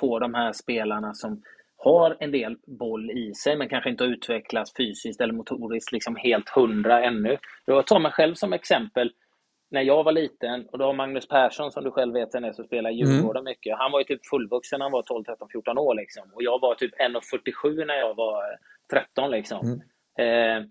få 0.00 0.18
de 0.18 0.34
här 0.34 0.52
spelarna 0.52 1.14
som 1.14 1.42
har 1.84 2.16
en 2.20 2.30
del 2.30 2.56
boll 2.66 3.10
i 3.10 3.34
sig 3.34 3.56
men 3.56 3.68
kanske 3.68 3.90
inte 3.90 4.04
har 4.04 4.08
utvecklats 4.08 4.76
fysiskt 4.76 5.20
eller 5.20 5.32
motoriskt 5.32 5.92
liksom 5.92 6.16
helt 6.16 6.48
hundra 6.48 7.04
ännu. 7.04 7.38
Jag 7.64 7.86
tar 7.86 7.98
mig 7.98 8.12
själv 8.12 8.34
som 8.34 8.52
exempel. 8.52 9.12
När 9.70 9.82
jag 9.82 10.04
var 10.04 10.12
liten, 10.12 10.66
och 10.72 10.78
då 10.78 10.84
har 10.84 10.92
Magnus 10.92 11.28
Persson 11.28 11.72
som 11.72 11.84
du 11.84 11.90
själv 11.90 12.12
vet 12.14 12.34
är 12.34 12.52
som 12.52 12.64
spelar 12.64 12.90
i. 12.90 12.94
Djurgården 12.94 13.40
mm. 13.40 13.50
mycket. 13.50 13.78
Han 13.78 13.92
var 13.92 14.00
ju 14.00 14.04
typ 14.04 14.26
fullvuxen 14.26 14.78
när 14.78 14.84
han 14.84 14.92
var 14.92 15.02
12, 15.02 15.24
13, 15.24 15.48
14 15.52 15.78
år 15.78 15.94
liksom. 15.94 16.24
Och 16.34 16.42
jag 16.42 16.60
var 16.60 16.74
typ 16.74 16.94
1,47 17.00 17.84
när 17.86 17.94
jag 17.94 18.14
var 18.14 18.42
13 18.92 19.30
liksom. 19.30 19.80
Mm. 20.18 20.60
Eh, 20.62 20.68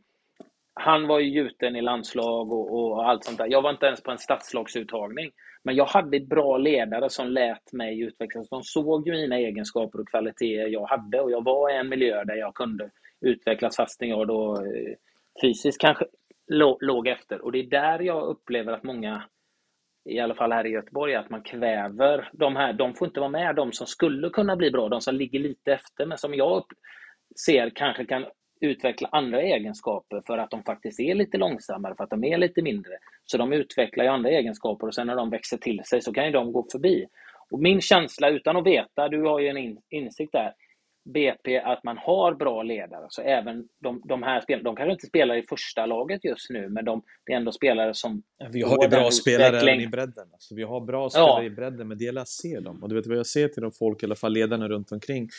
han 0.73 1.07
var 1.07 1.19
ju 1.19 1.29
gjuten 1.29 1.75
i 1.75 1.81
landslag 1.81 2.51
och, 2.51 2.79
och, 2.79 3.09
allt 3.09 3.23
sånt 3.23 3.37
där. 3.37 3.47
Jag 3.49 3.61
var 3.61 3.69
inte 3.69 3.85
ens 3.85 4.03
på 4.03 4.11
en 4.11 4.17
stadslagsuttagning. 4.17 5.31
Men 5.63 5.75
jag 5.75 5.85
hade 5.85 6.19
bra 6.19 6.57
ledare 6.57 7.09
som 7.09 7.27
lät 7.27 7.73
mig 7.73 8.01
utvecklas. 8.01 8.49
De 8.49 8.63
såg 8.63 9.07
ju 9.07 9.13
mina 9.13 9.37
egenskaper 9.37 9.99
och 9.99 10.09
kvaliteter 10.09 10.67
jag 10.67 10.85
hade 10.85 11.21
och 11.21 11.31
jag 11.31 11.43
var 11.43 11.69
i 11.69 11.77
en 11.77 11.89
miljö 11.89 12.23
där 12.23 12.35
jag 12.35 12.55
kunde 12.55 12.89
utvecklas 13.21 13.75
fastän 13.75 14.09
jag 14.09 14.27
då 14.27 14.55
eh, 14.55 14.95
fysiskt 15.41 15.81
kanske 15.81 16.05
låg 16.81 17.07
efter. 17.07 17.41
Och 17.41 17.51
det 17.51 17.59
är 17.59 17.69
där 17.69 17.99
jag 17.99 18.23
upplever 18.23 18.73
att 18.73 18.83
många, 18.83 19.23
i 20.09 20.19
alla 20.19 20.35
fall 20.35 20.51
här 20.51 20.65
i 20.65 20.69
Göteborg, 20.69 21.15
att 21.15 21.29
man 21.29 21.41
kväver 21.41 22.29
de 22.33 22.55
här. 22.55 22.73
De 22.73 22.93
får 22.93 23.07
inte 23.07 23.19
vara 23.19 23.29
med, 23.29 23.55
de 23.55 23.71
som 23.71 23.87
skulle 23.87 24.29
kunna 24.29 24.55
bli 24.55 24.71
bra, 24.71 24.89
de 24.89 25.01
som 25.01 25.15
ligger 25.15 25.39
lite 25.39 25.73
efter, 25.73 26.05
men 26.05 26.17
som 26.17 26.33
jag 26.33 26.63
ser 27.45 27.69
kanske 27.69 28.05
kan 28.05 28.25
utveckla 28.61 29.09
andra 29.11 29.41
egenskaper 29.41 30.21
för 30.27 30.37
att 30.37 30.51
de 30.51 30.63
faktiskt 30.63 30.99
är 30.99 31.15
lite 31.15 31.37
långsammare, 31.37 31.95
för 31.95 32.03
att 32.03 32.09
de 32.09 32.23
är 32.23 32.37
lite 32.37 32.61
mindre. 32.61 32.91
Så 33.25 33.37
de 33.37 33.53
utvecklar 33.53 34.03
ju 34.03 34.09
andra 34.09 34.29
egenskaper 34.29 34.87
och 34.87 34.95
sen 34.95 35.07
när 35.07 35.15
de 35.15 35.29
växer 35.29 35.57
till 35.57 35.81
sig 35.85 36.01
så 36.01 36.13
kan 36.13 36.25
ju 36.25 36.31
de 36.31 36.51
gå 36.51 36.67
förbi. 36.71 37.05
Och 37.51 37.59
min 37.59 37.81
känsla, 37.81 38.29
utan 38.29 38.57
att 38.57 38.65
veta, 38.65 39.09
du 39.09 39.21
har 39.21 39.39
ju 39.39 39.47
en 39.47 39.77
insikt 39.89 40.31
där, 40.31 40.53
BP, 41.05 41.59
att 41.59 41.83
man 41.83 41.97
har 41.97 42.33
bra 42.33 42.63
ledare. 42.63 43.05
Så 43.09 43.21
även 43.21 43.67
de, 43.81 44.01
de 44.05 44.23
här 44.23 44.41
spelarna, 44.41 44.63
de 44.63 44.75
kanske 44.75 44.91
inte 44.91 45.07
spelar 45.07 45.35
i 45.35 45.43
första 45.49 45.85
laget 45.85 46.25
just 46.25 46.49
nu, 46.49 46.69
men 46.69 46.85
de, 46.85 47.01
det 47.25 47.33
är 47.33 47.37
ändå 47.37 47.51
spelare 47.51 47.93
som... 47.93 48.23
Vi 48.51 48.61
har 48.61 48.83
ju 48.83 48.89
bra 48.89 49.11
spelare 49.11 49.59
även 49.59 49.81
i 49.81 49.87
bredden. 49.87 50.27
Alltså, 50.33 50.55
vi 50.55 50.63
har 50.63 50.81
bra 50.81 51.09
spelare 51.09 51.43
ja. 51.43 51.43
i 51.43 51.49
bredden, 51.49 51.87
men 51.87 51.97
det 51.97 52.03
gäller 52.03 52.21
att 52.21 52.29
se 52.29 52.59
dem. 52.59 52.83
Och 52.83 52.89
du 52.89 52.95
vet 52.95 53.07
vad 53.07 53.17
jag 53.17 53.25
ser 53.25 53.47
till 53.47 53.61
de 53.61 53.71
folk, 53.71 54.03
i 54.03 54.05
alla 54.05 54.15
fall 54.15 54.33
ledarna 54.33 54.67
runt 54.67 54.91
omkring, 54.91 55.29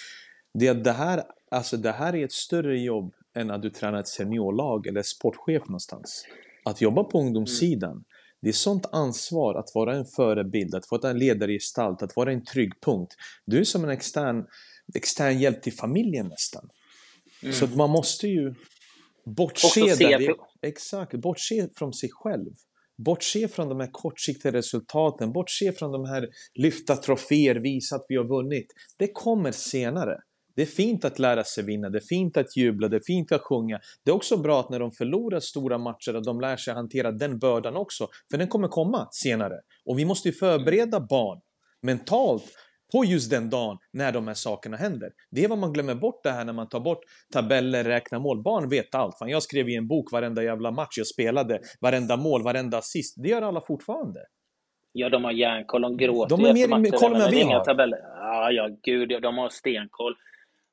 det, 0.55 0.73
det, 0.73 0.93
här, 0.93 1.23
alltså 1.51 1.77
det 1.77 1.93
här 1.93 2.14
är 2.14 2.25
ett 2.25 2.33
större 2.33 2.79
jobb 2.79 3.14
än 3.35 3.51
att 3.51 3.62
du 3.62 3.71
tränar 3.71 4.01
ett 4.01 4.09
seniorlag 4.09 4.87
eller 4.87 5.03
sportchef 5.03 5.62
någonstans. 5.69 6.25
Att 6.64 6.81
jobba 6.81 7.05
på 7.05 7.21
ungdomssidan, 7.21 7.93
mm. 7.93 8.05
det 8.40 8.49
är 8.49 8.53
sånt 8.53 8.87
ansvar 8.93 9.55
att 9.55 9.75
vara 9.75 9.97
en 9.97 10.05
förebild, 10.05 10.75
att 10.75 10.90
vara 10.90 11.11
en 11.11 11.19
ledargestalt, 11.19 12.03
att 12.03 12.17
vara 12.17 12.33
en 12.33 12.45
trygg 12.45 12.73
punkt. 12.81 13.14
Du 13.47 13.61
är 13.61 13.64
som 13.64 13.85
en 13.85 13.90
extern, 13.90 14.45
extern 14.95 15.38
hjälp 15.38 15.62
till 15.62 15.73
familjen 15.73 16.29
nästan. 16.29 16.69
Mm. 17.43 17.55
Så 17.55 17.67
man 17.67 17.90
måste 17.90 18.29
ju 18.29 18.55
bortse, 19.25 19.95
där, 19.95 20.35
exakt, 20.62 21.14
bortse 21.14 21.69
från 21.77 21.93
sig 21.93 22.11
själv. 22.12 22.51
Bortse 22.97 23.49
från 23.49 23.69
de 23.69 23.81
här 23.81 23.90
kortsiktiga 23.93 24.53
resultaten, 24.53 25.33
bortse 25.33 25.73
från 25.73 25.93
de 25.93 26.05
här 26.05 26.29
lyfta 26.55 26.97
troféer, 26.97 27.55
visa 27.55 27.97
att 27.97 28.05
vi 28.09 28.17
har 28.17 28.25
vunnit. 28.25 28.67
Det 28.99 29.09
kommer 29.12 29.53
senare. 29.53 30.17
Det 30.57 30.62
är 30.62 30.67
fint 30.67 31.05
att 31.05 31.19
lära 31.19 31.45
sig 31.45 31.64
vinna, 31.64 31.90
det 31.90 31.99
är 31.99 32.07
fint 32.09 32.37
att 32.37 32.57
jubla, 32.57 32.88
det 32.88 32.97
är 32.97 33.03
fint 33.07 33.33
att 33.33 33.40
sjunga. 33.40 33.81
Det 34.05 34.11
är 34.11 34.14
också 34.14 34.37
bra 34.37 34.61
att 34.61 34.71
när 34.71 34.79
de 34.79 34.93
förlorar 34.93 35.40
stora 35.40 35.79
matcher 35.79 36.14
att 36.14 36.25
de 36.25 36.40
lär 36.40 36.57
sig 36.57 36.75
hantera 36.75 37.12
den 37.12 37.38
bördan 37.38 37.77
också, 37.77 38.09
för 38.31 38.38
den 38.38 38.49
kommer 38.49 38.69
komma 38.69 39.09
senare. 39.11 39.55
Och 39.85 39.99
vi 39.99 40.05
måste 40.05 40.29
ju 40.29 40.35
förbereda 40.35 41.01
barn 41.01 41.40
mentalt 41.83 42.45
på 42.93 43.05
just 43.05 43.31
den 43.31 43.51
dagen 43.51 43.79
när 43.93 44.12
de 44.12 44.27
här 44.29 44.35
sakerna 44.35 44.77
händer. 44.77 45.11
Det 45.31 45.45
är 45.45 45.49
vad 45.49 45.59
man 45.59 45.73
glömmer 45.73 45.95
bort 45.95 46.21
det 46.23 46.31
här 46.31 46.45
när 46.45 46.53
man 46.53 46.69
tar 46.69 46.81
bort 46.81 46.99
tabeller, 47.33 47.85
räknar 47.85 48.19
mål. 48.19 48.43
Barn 48.43 48.69
vet 48.69 48.95
allt. 48.95 49.19
Fan, 49.19 49.29
jag 49.29 49.43
skrev 49.43 49.69
i 49.69 49.77
en 49.77 49.88
bok 49.88 50.12
varenda 50.12 50.43
jävla 50.43 50.71
match 50.71 50.99
jag 50.99 51.07
spelade, 51.07 51.61
varenda 51.81 52.17
mål, 52.17 52.43
varenda 52.43 52.79
assist. 52.79 53.14
Det 53.23 53.29
gör 53.29 53.43
alla 53.43 53.61
fortfarande. 53.61 54.21
Ja, 54.93 55.09
de 55.09 55.25
har 55.25 55.33
järnkoll. 55.33 55.83
De 55.83 55.97
gråter 55.97 56.37
De 56.37 56.45
har 56.45 56.55
mer 56.55 56.90
koll 56.90 57.14
än 57.14 57.31
vi 57.31 57.43
har. 57.43 57.64
Tabeller. 57.64 57.99
Ja, 58.21 58.51
ja, 58.51 58.69
gud, 58.83 59.23
de 59.23 59.38
har 59.38 59.49
stenkoll. 59.49 60.14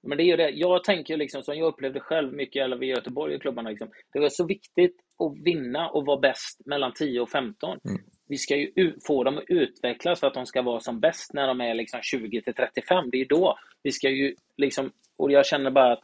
Men 0.03 0.17
det 0.17 0.23
är 0.23 0.25
ju 0.25 0.35
det, 0.35 0.49
jag 0.49 0.83
tänker 0.83 1.17
liksom 1.17 1.43
som 1.43 1.55
jag 1.57 1.67
upplevde 1.67 1.99
själv 1.99 2.33
mycket 2.33 2.81
i 2.81 2.85
Göteborg 2.85 3.35
och 3.35 3.41
klubbarna. 3.41 3.69
Liksom, 3.69 3.89
det 4.13 4.19
var 4.19 4.29
så 4.29 4.45
viktigt 4.45 4.95
att 5.19 5.45
vinna 5.45 5.89
och 5.89 6.05
vara 6.05 6.19
bäst 6.19 6.61
mellan 6.65 6.93
10 6.93 7.21
och 7.21 7.29
15. 7.29 7.69
Mm. 7.69 8.01
Vi 8.27 8.37
ska 8.37 8.55
ju 8.55 8.93
få 9.07 9.23
dem 9.23 9.37
att 9.37 9.43
utvecklas 9.47 10.19
för 10.19 10.27
att 10.27 10.33
de 10.33 10.45
ska 10.45 10.61
vara 10.61 10.79
som 10.79 10.99
bäst 10.99 11.33
när 11.33 11.47
de 11.47 11.61
är 11.61 11.73
liksom 11.73 11.99
20 12.03 12.41
till 12.41 12.53
35. 12.53 13.09
Det 13.11 13.21
är 13.21 13.25
då 13.25 13.57
vi 13.83 13.91
ska 13.91 14.09
ju 14.09 14.35
liksom, 14.57 14.91
och 15.17 15.31
jag 15.31 15.45
känner 15.45 15.71
bara 15.71 15.91
att 15.93 16.03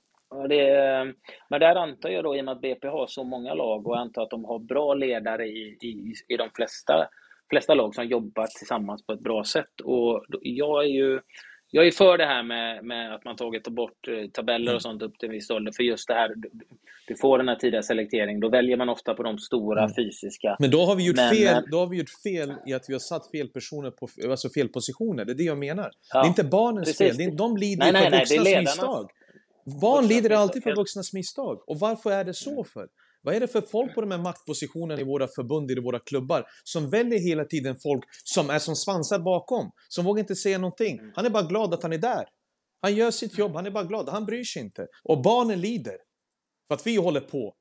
det 0.50 0.70
är, 0.70 1.14
men 1.50 1.60
där 1.60 1.76
antar 1.76 2.10
jag 2.10 2.24
då, 2.24 2.36
i 2.36 2.42
och 2.42 2.46
med 2.46 2.52
att 2.52 2.62
BP 2.62 2.88
har 2.88 3.08
så 3.08 3.24
många 3.24 3.54
lag 3.54 3.88
och 3.88 3.96
jag 3.96 4.02
antar 4.02 4.22
att 4.22 4.30
de 4.30 4.46
har 4.46 4.60
bra 4.60 4.94
ledare 4.94 5.48
i, 5.48 5.78
i, 5.82 6.14
i 6.28 6.38
de 6.38 6.50
flesta, 6.56 7.08
flesta 7.50 7.74
lag 7.74 7.96
som 7.96 8.06
jobbar 8.06 8.48
tillsammans 8.58 9.06
på 9.06 9.14
ett 9.14 9.20
bra 9.20 9.44
sätt. 9.44 9.82
Och 9.84 10.26
jag 10.42 10.84
är 10.84 10.90
ju 10.90 11.20
jag 11.72 11.88
är 11.88 11.92
för 11.92 12.18
det 12.18 12.26
här 12.26 12.44
med, 12.44 12.86
med 12.86 13.16
att 13.16 13.26
man 13.26 13.36
tagit 13.36 13.68
bort 13.68 14.08
eh, 14.08 14.30
tabeller 14.34 14.66
och 14.66 14.70
mm. 14.72 14.80
sånt 14.80 15.02
upp 15.02 15.20
till 15.20 15.30
en 15.30 15.34
viss 15.34 15.50
ålder. 15.50 15.72
För 15.72 15.84
just 15.84 16.08
det 16.08 16.14
här, 16.14 16.34
du 17.08 17.16
får 17.16 17.38
den 17.38 17.48
här 17.48 17.56
tidiga 17.56 17.82
selekteringen. 17.82 18.40
Då 18.40 18.50
väljer 18.50 18.78
man 18.78 18.90
ofta 18.90 19.14
på 19.14 19.24
de 19.24 19.38
stora 19.38 19.84
mm. 19.84 19.96
fysiska. 19.96 20.56
Men 20.60 20.72
då 20.72 20.86
har 20.86 20.96
vi 20.96 21.08
gjort 21.08 21.16
men, 21.16 21.36
fel. 21.36 21.64
Då 21.72 21.80
har 21.80 21.88
vi 21.88 21.98
gjort 21.98 22.22
fel 22.24 22.54
i 22.68 22.74
att 22.74 22.86
vi 22.88 22.94
har 22.94 23.00
satt 23.00 23.32
fel 23.32 23.48
personer 23.48 23.92
på 23.92 24.08
alltså 24.30 24.50
fel 24.50 24.70
positioner. 24.70 25.26
Det 25.26 25.32
är 25.32 25.36
det 25.36 25.44
jag 25.44 25.58
menar. 25.58 25.92
Ja, 26.14 26.22
det 26.22 26.26
är 26.26 26.30
inte 26.30 26.44
barnens 26.44 26.88
precis. 26.88 27.08
fel. 27.08 27.18
Det 27.18 27.24
är, 27.24 27.38
de 27.38 27.58
lider 27.58 27.92
nej, 27.92 28.04
för 28.04 28.12
nej, 28.12 28.20
vuxnas 28.20 28.44
nej, 28.44 28.60
misstag. 28.60 29.10
Barn 29.82 30.08
lider 30.08 30.30
alltid 30.30 30.64
för 30.64 30.76
vuxnas 30.76 31.14
misstag. 31.14 31.70
Och 31.70 31.80
varför 31.80 32.12
är 32.12 32.24
det 32.24 32.34
så 32.34 32.52
mm. 32.52 32.64
för? 32.64 32.88
Vad 33.22 33.36
är 33.36 33.40
det 33.40 33.48
för 33.48 33.62
folk 33.62 33.96
på 33.96 34.02
de 34.02 34.12
här 34.12 34.18
maktpositionerna 34.18 35.02
i 35.02 35.04
våra 35.04 35.28
förbund, 35.28 35.72
i 35.72 35.80
våra 35.80 36.00
klubbar, 36.00 36.46
som 36.64 36.90
väljer 36.90 37.20
hela 37.20 37.46
tiden 37.46 37.76
folk 37.84 38.04
som 38.24 38.50
är 38.50 38.60
som 38.60 38.76
svansar 38.76 39.20
bakom, 39.20 39.72
som 39.90 40.06
vågar 40.06 40.20
inte 40.20 40.36
säga 40.36 40.58
någonting. 40.58 41.00
Mm. 41.00 41.12
Han 41.16 41.26
är 41.26 41.30
bara 41.30 41.44
glad 41.44 41.74
att 41.74 41.84
han 41.84 41.94
är 41.94 41.98
där. 41.98 42.26
Han 42.82 42.96
gör 42.96 43.12
sitt 43.12 43.38
jobb, 43.38 43.56
han 43.56 43.66
är 43.66 43.72
bara 43.72 43.84
glad, 43.84 44.10
han 44.10 44.26
bryr 44.26 44.44
sig 44.44 44.62
inte. 44.62 44.88
Och 45.04 45.22
barnen 45.22 45.62
lider. 45.62 45.98
För 46.68 46.76
att 46.76 46.88
vi 46.88 46.96
håller 46.96 47.22
på. 47.22 47.56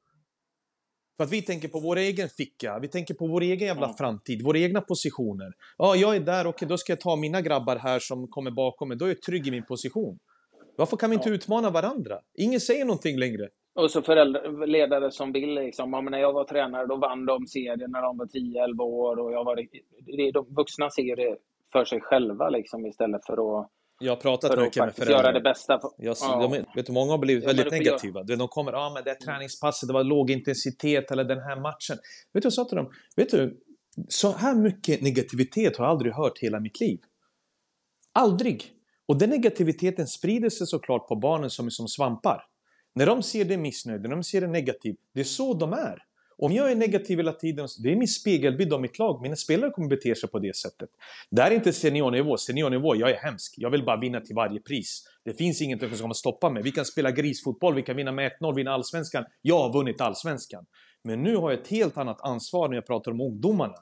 För 1.16 1.24
att 1.24 1.32
vi 1.32 1.42
tänker 1.42 1.68
på 1.68 1.80
vår 1.80 1.96
egen 1.96 2.28
ficka, 2.28 2.78
vi 2.82 2.88
tänker 2.88 3.14
på 3.14 3.26
vår 3.26 3.40
egen 3.40 3.68
jävla 3.68 3.94
framtid, 3.96 4.42
våra 4.42 4.58
egna 4.58 4.80
positioner. 4.80 5.52
Ja, 5.78 5.96
jag 5.96 6.16
är 6.16 6.20
där, 6.20 6.40
okej, 6.40 6.48
okay, 6.48 6.68
då 6.68 6.78
ska 6.78 6.92
jag 6.92 7.00
ta 7.00 7.16
mina 7.16 7.40
grabbar 7.40 7.76
här 7.76 7.98
som 7.98 8.28
kommer 8.28 8.50
bakom 8.50 8.88
mig, 8.88 8.96
då 8.96 9.04
är 9.04 9.08
jag 9.08 9.22
trygg 9.22 9.46
i 9.46 9.50
min 9.50 9.66
position. 9.66 10.18
Varför 10.76 10.96
kan 10.96 11.10
vi 11.10 11.16
inte 11.16 11.28
utmana 11.28 11.70
varandra? 11.70 12.20
Ingen 12.38 12.60
säger 12.60 12.84
någonting 12.84 13.18
längre. 13.18 13.48
Och 13.76 13.90
så 13.90 14.02
föräldrar, 14.02 14.66
ledare 14.66 15.10
som 15.10 15.32
vill 15.32 15.54
liksom, 15.54 15.92
ja, 15.92 16.00
när 16.00 16.18
jag 16.18 16.32
var 16.32 16.44
tränare 16.44 16.86
då 16.86 16.96
vann 16.96 17.26
de 17.26 17.46
serien 17.46 17.90
när 17.90 18.02
de 18.02 18.18
var 18.18 18.26
10-11 18.26 18.80
år 18.80 19.18
och 19.18 19.32
jag 19.32 19.44
var, 19.44 19.56
de 20.32 20.54
vuxna 20.54 20.90
ser 20.90 21.16
det 21.16 21.36
för 21.72 21.84
sig 21.84 22.00
själva 22.00 22.48
liksom 22.48 22.86
istället 22.86 23.26
för 23.26 23.60
att 23.60 23.70
jag 23.98 24.12
har 24.12 24.16
pratat 24.16 24.58
mycket 24.58 24.84
med 24.84 24.94
föräldrar. 24.94 25.22
göra 25.22 25.32
det 25.32 25.40
bästa. 25.40 25.80
För, 25.80 25.90
jag, 25.96 26.16
ja. 26.20 26.48
de, 26.52 26.64
vet, 26.80 26.88
många 26.88 27.10
har 27.10 27.18
blivit 27.18 27.46
väldigt 27.46 27.70
negativa. 27.70 28.20
Göra. 28.20 28.36
De 28.36 28.48
kommer, 28.48 28.72
ja 28.72 28.78
ah, 28.78 28.94
men 28.94 29.04
det 29.04 29.14
träningspasset, 29.14 29.88
det 29.88 29.92
var 29.92 30.04
låg 30.04 30.30
intensitet 30.30 31.10
eller 31.10 31.24
den 31.24 31.40
här 31.40 31.60
matchen. 31.60 31.96
Vet 32.32 32.42
du 32.42 32.46
jag 32.46 32.52
sa 32.52 32.64
till 32.64 32.76
dem? 32.76 32.90
Vet 33.16 33.30
du, 33.30 33.60
så 34.08 34.32
här 34.32 34.54
mycket 34.54 35.02
negativitet 35.02 35.76
har 35.76 35.84
jag 35.84 35.90
aldrig 35.90 36.12
hört 36.12 36.38
hela 36.38 36.60
mitt 36.60 36.80
liv. 36.80 36.98
Aldrig! 38.12 38.72
Och 39.08 39.18
den 39.18 39.30
negativiteten 39.30 40.06
sprider 40.06 40.50
sig 40.50 40.66
såklart 40.66 41.08
på 41.08 41.16
barnen 41.16 41.50
som 41.50 41.66
är 41.66 41.70
som 41.70 41.88
svampar. 41.88 42.42
När 42.96 43.06
de 43.06 43.22
ser 43.22 43.44
det 43.44 43.56
missnöjd, 43.56 44.02
när 44.02 44.10
de 44.10 44.24
ser 44.24 44.40
det 44.40 44.46
negativt, 44.46 44.96
det 45.14 45.20
är 45.20 45.24
så 45.24 45.54
de 45.54 45.72
är. 45.72 46.02
Om 46.38 46.52
jag 46.52 46.70
är 46.70 46.76
negativ 46.76 47.18
hela 47.18 47.32
tiden, 47.32 47.68
det 47.82 47.92
är 47.92 47.96
min 47.96 48.08
spegelbild 48.08 48.72
av 48.72 48.80
mitt 48.80 48.98
lag. 48.98 49.22
Mina 49.22 49.36
spelare 49.36 49.70
kommer 49.70 49.88
bete 49.88 50.14
sig 50.14 50.28
på 50.30 50.38
det 50.38 50.56
sättet. 50.56 50.88
Det 51.30 51.42
här 51.42 51.50
är 51.50 51.54
inte 51.54 51.72
seniornivå. 51.72 52.36
Seniornivå, 52.36 52.96
jag 52.96 53.10
är 53.10 53.16
hemsk. 53.16 53.54
Jag 53.56 53.70
vill 53.70 53.84
bara 53.84 54.00
vinna 54.00 54.20
till 54.20 54.34
varje 54.34 54.60
pris. 54.60 55.04
Det 55.24 55.34
finns 55.34 55.62
ingenting 55.62 55.88
som 55.88 55.98
kommer 55.98 56.14
stoppa 56.14 56.50
mig. 56.50 56.62
Vi 56.62 56.72
kan 56.72 56.84
spela 56.84 57.10
grisfotboll, 57.10 57.74
vi 57.74 57.82
kan 57.82 57.96
vinna 57.96 58.12
med 58.12 58.32
1-0, 58.40 58.54
vinna 58.54 58.70
allsvenskan. 58.70 59.24
Jag 59.42 59.58
har 59.58 59.72
vunnit 59.72 60.00
allsvenskan. 60.00 60.66
Men 61.04 61.22
nu 61.22 61.36
har 61.36 61.50
jag 61.50 61.60
ett 61.60 61.68
helt 61.68 61.96
annat 61.96 62.20
ansvar 62.20 62.68
när 62.68 62.74
jag 62.74 62.86
pratar 62.86 63.10
om 63.10 63.20
ungdomarna. 63.20 63.76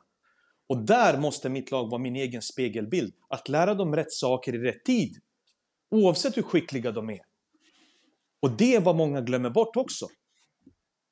Och 0.69 0.79
där 0.87 1.19
måste 1.19 1.49
mitt 1.49 1.71
lag 1.71 1.91
vara 1.91 2.03
min 2.03 2.17
egen 2.17 2.43
spegelbild. 2.43 3.15
Att 3.29 3.49
lära 3.49 3.75
dem 3.75 3.97
rätt 3.97 4.13
saker 4.13 4.55
i 4.55 4.59
rätt 4.59 4.85
tid. 4.85 5.17
Oavsett 5.91 6.37
hur 6.37 6.43
skickliga 6.43 6.93
de 6.93 7.11
är. 7.11 7.34
Och 8.45 8.51
det 8.51 8.75
är 8.75 8.81
vad 8.81 8.97
många 8.97 9.21
glömmer 9.21 9.51
bort 9.51 9.77
också. 9.77 10.07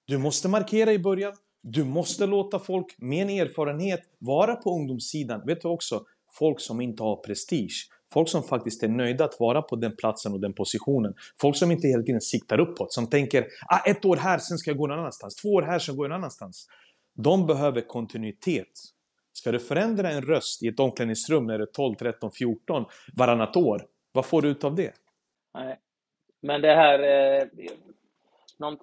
Du 0.06 0.18
måste 0.18 0.48
markera 0.48 0.92
i 0.92 0.98
början. 0.98 1.32
Du 1.62 1.84
måste 1.84 2.26
låta 2.26 2.58
folk 2.58 2.94
med 2.98 3.22
en 3.22 3.46
erfarenhet 3.46 4.00
vara 4.18 4.56
på 4.56 4.70
ungdomssidan. 4.70 5.42
Vet 5.46 5.60
du 5.60 5.68
också, 5.68 6.04
folk 6.38 6.60
som 6.60 6.80
inte 6.80 7.02
har 7.02 7.16
prestige. 7.16 7.88
Folk 8.12 8.28
som 8.28 8.42
faktiskt 8.42 8.82
är 8.82 8.88
nöjda 8.88 9.24
att 9.24 9.40
vara 9.40 9.62
på 9.62 9.76
den 9.76 9.96
platsen 9.96 10.32
och 10.32 10.40
den 10.40 10.54
positionen. 10.54 11.14
Folk 11.40 11.56
som 11.56 11.70
inte 11.70 11.88
hela 11.88 12.02
tiden 12.02 12.20
siktar 12.20 12.60
uppåt. 12.60 12.92
Som 12.92 13.06
tänker 13.06 13.46
ah, 13.66 13.90
ett 13.90 14.04
år 14.04 14.16
här, 14.16 14.38
sen 14.38 14.58
ska 14.58 14.70
jag 14.70 14.78
gå 14.78 14.86
någon 14.86 14.98
annanstans. 14.98 15.34
Två 15.34 15.48
år 15.48 15.62
här, 15.62 15.78
sen 15.78 15.96
går 15.96 16.06
jag 16.06 16.10
någon 16.10 16.18
annanstans. 16.18 16.66
De 17.14 17.46
behöver 17.46 17.80
kontinuitet. 17.80 18.72
Ska 19.32 19.52
du 19.52 19.58
förändra 19.58 20.10
en 20.10 20.22
röst 20.22 20.62
i 20.62 20.68
ett 20.68 20.80
omklädningsrum 20.80 21.46
när 21.46 21.58
du 21.58 21.64
är 21.64 21.72
12, 21.72 21.94
13, 21.94 22.30
14 22.32 22.84
varannat 23.16 23.56
år, 23.56 23.86
vad 24.12 24.26
får 24.26 24.42
du 24.42 24.48
ut 24.48 24.64
av 24.64 24.74
det? 24.74 24.92
Nej. 25.54 25.78
Men 26.42 26.62
det 26.62 26.74
här, 26.74 26.98
eh, 26.98 27.48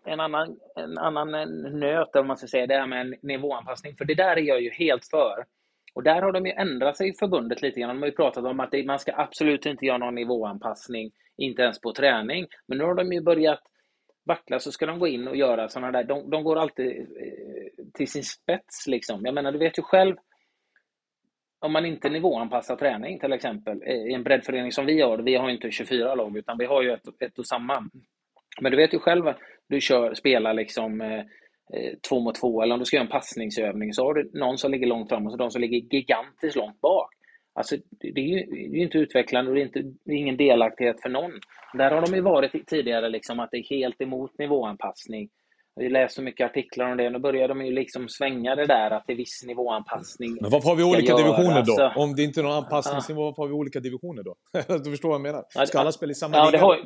en, 0.05 0.19
annan, 0.19 0.59
en 0.75 0.97
annan 0.97 1.35
eh, 1.35 1.71
nöt, 1.71 2.15
om 2.15 2.27
man 2.27 2.37
ska 2.37 2.47
säga, 2.47 2.67
det 2.67 2.77
här 2.77 2.87
med 2.87 3.15
nivåanpassning, 3.21 3.95
för 3.97 4.05
det 4.05 4.15
där 4.15 4.37
är 4.37 4.41
jag 4.41 4.61
ju 4.61 4.69
helt 4.69 5.05
för. 5.05 5.45
Och 5.93 6.03
där 6.03 6.21
har 6.21 6.31
de 6.31 6.45
ju 6.45 6.51
ändrat 6.51 6.97
sig 6.97 7.09
i 7.09 7.13
förbundet 7.13 7.61
lite 7.61 7.79
grann. 7.79 7.89
De 7.89 8.01
har 8.01 8.07
ju 8.07 8.15
pratat 8.15 8.45
om 8.45 8.59
att 8.59 8.85
man 8.85 8.99
ska 8.99 9.13
absolut 9.15 9.65
inte 9.65 9.85
göra 9.85 9.97
någon 9.97 10.15
nivåanpassning, 10.15 11.11
inte 11.37 11.61
ens 11.61 11.81
på 11.81 11.93
träning. 11.93 12.47
Men 12.67 12.77
nu 12.77 12.83
har 12.83 12.95
de 12.95 13.13
ju 13.13 13.21
börjat 13.21 13.59
vackla 14.25 14.59
så 14.59 14.71
ska 14.71 14.85
de 14.85 14.99
gå 14.99 15.07
in 15.07 15.27
och 15.27 15.35
göra 15.35 15.69
sådana 15.69 15.91
där, 15.91 16.03
de, 16.03 16.29
de 16.29 16.43
går 16.43 16.55
alltid 16.55 16.87
eh, 16.99 17.85
till 17.93 18.07
sin 18.07 18.23
spets 18.23 18.87
liksom. 18.87 19.25
Jag 19.25 19.33
menar, 19.33 19.51
du 19.51 19.59
vet 19.59 19.77
ju 19.77 19.81
själv 19.81 20.15
om 21.59 21.73
man 21.73 21.85
inte 21.85 22.09
nivåanpassar 22.09 22.75
träning 22.75 23.19
till 23.19 23.33
exempel 23.33 23.83
i 23.83 24.13
en 24.13 24.23
breddförening 24.23 24.71
som 24.71 24.85
vi 24.85 25.01
har, 25.01 25.17
vi 25.17 25.35
har 25.35 25.49
inte 25.49 25.71
24 25.71 26.15
lag 26.15 26.37
utan 26.37 26.57
vi 26.57 26.65
har 26.65 26.83
ju 26.83 26.91
ett, 26.91 27.21
ett 27.23 27.39
och 27.39 27.47
samma. 27.47 27.89
Men 28.61 28.71
du 28.71 28.77
vet 28.77 28.93
ju 28.93 28.99
själv, 28.99 29.23
du 29.69 29.81
kör, 29.81 30.13
spelar 30.13 30.53
liksom 30.53 31.01
eh, 31.01 31.19
eh, 31.73 31.93
två 32.09 32.19
mot 32.19 32.35
två 32.35 32.61
eller 32.61 32.73
om 32.73 32.79
du 32.79 32.85
ska 32.85 32.95
göra 32.95 33.05
en 33.05 33.11
passningsövning 33.11 33.93
så 33.93 34.03
har 34.03 34.13
du 34.13 34.29
någon 34.33 34.57
som 34.57 34.71
ligger 34.71 34.87
långt 34.87 35.09
fram 35.09 35.25
och 35.25 35.31
så 35.31 35.37
de 35.37 35.51
som 35.51 35.61
ligger 35.61 35.95
gigantiskt 35.95 36.55
långt 36.55 36.81
bak. 36.81 37.09
Alltså, 37.53 37.75
det 37.99 38.21
är 38.21 38.25
ju 38.25 38.45
det 38.45 38.77
är 38.77 38.83
inte 38.83 38.97
utvecklande 38.97 39.51
och 39.51 39.55
det 39.55 39.61
är, 39.61 39.65
inte, 39.65 39.81
det 40.05 40.11
är 40.11 40.17
ingen 40.17 40.37
delaktighet 40.37 41.01
för 41.01 41.09
någon. 41.09 41.31
Där 41.73 41.91
har 41.91 42.01
de 42.01 42.15
ju 42.15 42.21
varit 42.21 42.67
tidigare, 42.67 43.09
liksom, 43.09 43.39
att 43.39 43.51
det 43.51 43.57
är 43.57 43.69
helt 43.69 44.01
emot 44.01 44.37
nivåanpassning. 44.39 45.29
Vi 45.79 45.89
läser 45.89 46.21
mycket 46.21 46.45
artiklar 46.45 46.91
om 46.91 46.97
det. 46.97 47.09
Nu 47.09 47.19
börjar 47.19 47.47
de 47.47 47.65
ju 47.65 47.71
liksom 47.71 48.09
svänga 48.09 48.55
det 48.55 48.65
där 48.65 48.91
att 48.91 49.03
det 49.07 49.13
är 49.13 49.17
viss 49.17 49.43
nivåanpassning. 49.47 50.37
Men 50.41 50.51
varför 50.51 50.69
har 50.69 50.75
vi 50.75 50.83
olika 50.83 51.15
divisioner 51.15 51.63
då? 51.65 51.83
Alltså, 51.83 52.01
om 52.01 52.15
det 52.15 52.23
inte 52.23 52.41
är 52.41 52.43
någon 52.43 52.63
anpassningsnivå, 52.63 53.23
varför 53.23 53.41
har 53.43 53.47
vi 53.47 53.53
olika 53.53 53.79
divisioner 53.79 54.23
då? 54.23 54.35
du 54.83 54.91
förstår 54.91 55.09
vad 55.09 55.15
jag 55.15 55.21
menar? 55.21 55.65
Ska 55.65 55.79
alla 55.79 55.91
spela 55.91 56.11
i 56.11 56.15
samma 56.15 56.37
ja, 56.37 56.49
liga? 56.49 56.61
Har, 56.61 56.79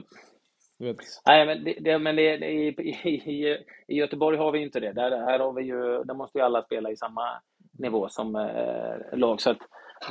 Nej, 1.25 1.45
men, 1.45 1.63
det, 1.63 1.77
det, 1.82 1.99
men 1.99 2.15
det, 2.15 2.36
i, 2.36 2.67
i, 3.03 3.58
i, 3.88 3.95
Göteborg 3.95 4.38
har 4.38 4.51
vi 4.51 4.60
inte 4.60 4.79
det. 4.79 4.93
Där, 4.93 5.12
här 5.12 5.39
har 5.39 5.53
vi 5.53 5.63
ju, 5.63 6.03
där 6.03 6.13
måste 6.13 6.38
ju 6.38 6.43
alla 6.43 6.62
spela 6.62 6.91
i 6.91 6.97
samma 6.97 7.41
nivå 7.79 8.10
som 8.10 8.36
eh, 8.36 9.17
lag. 9.17 9.41
Så 9.41 9.49
att, 9.49 9.62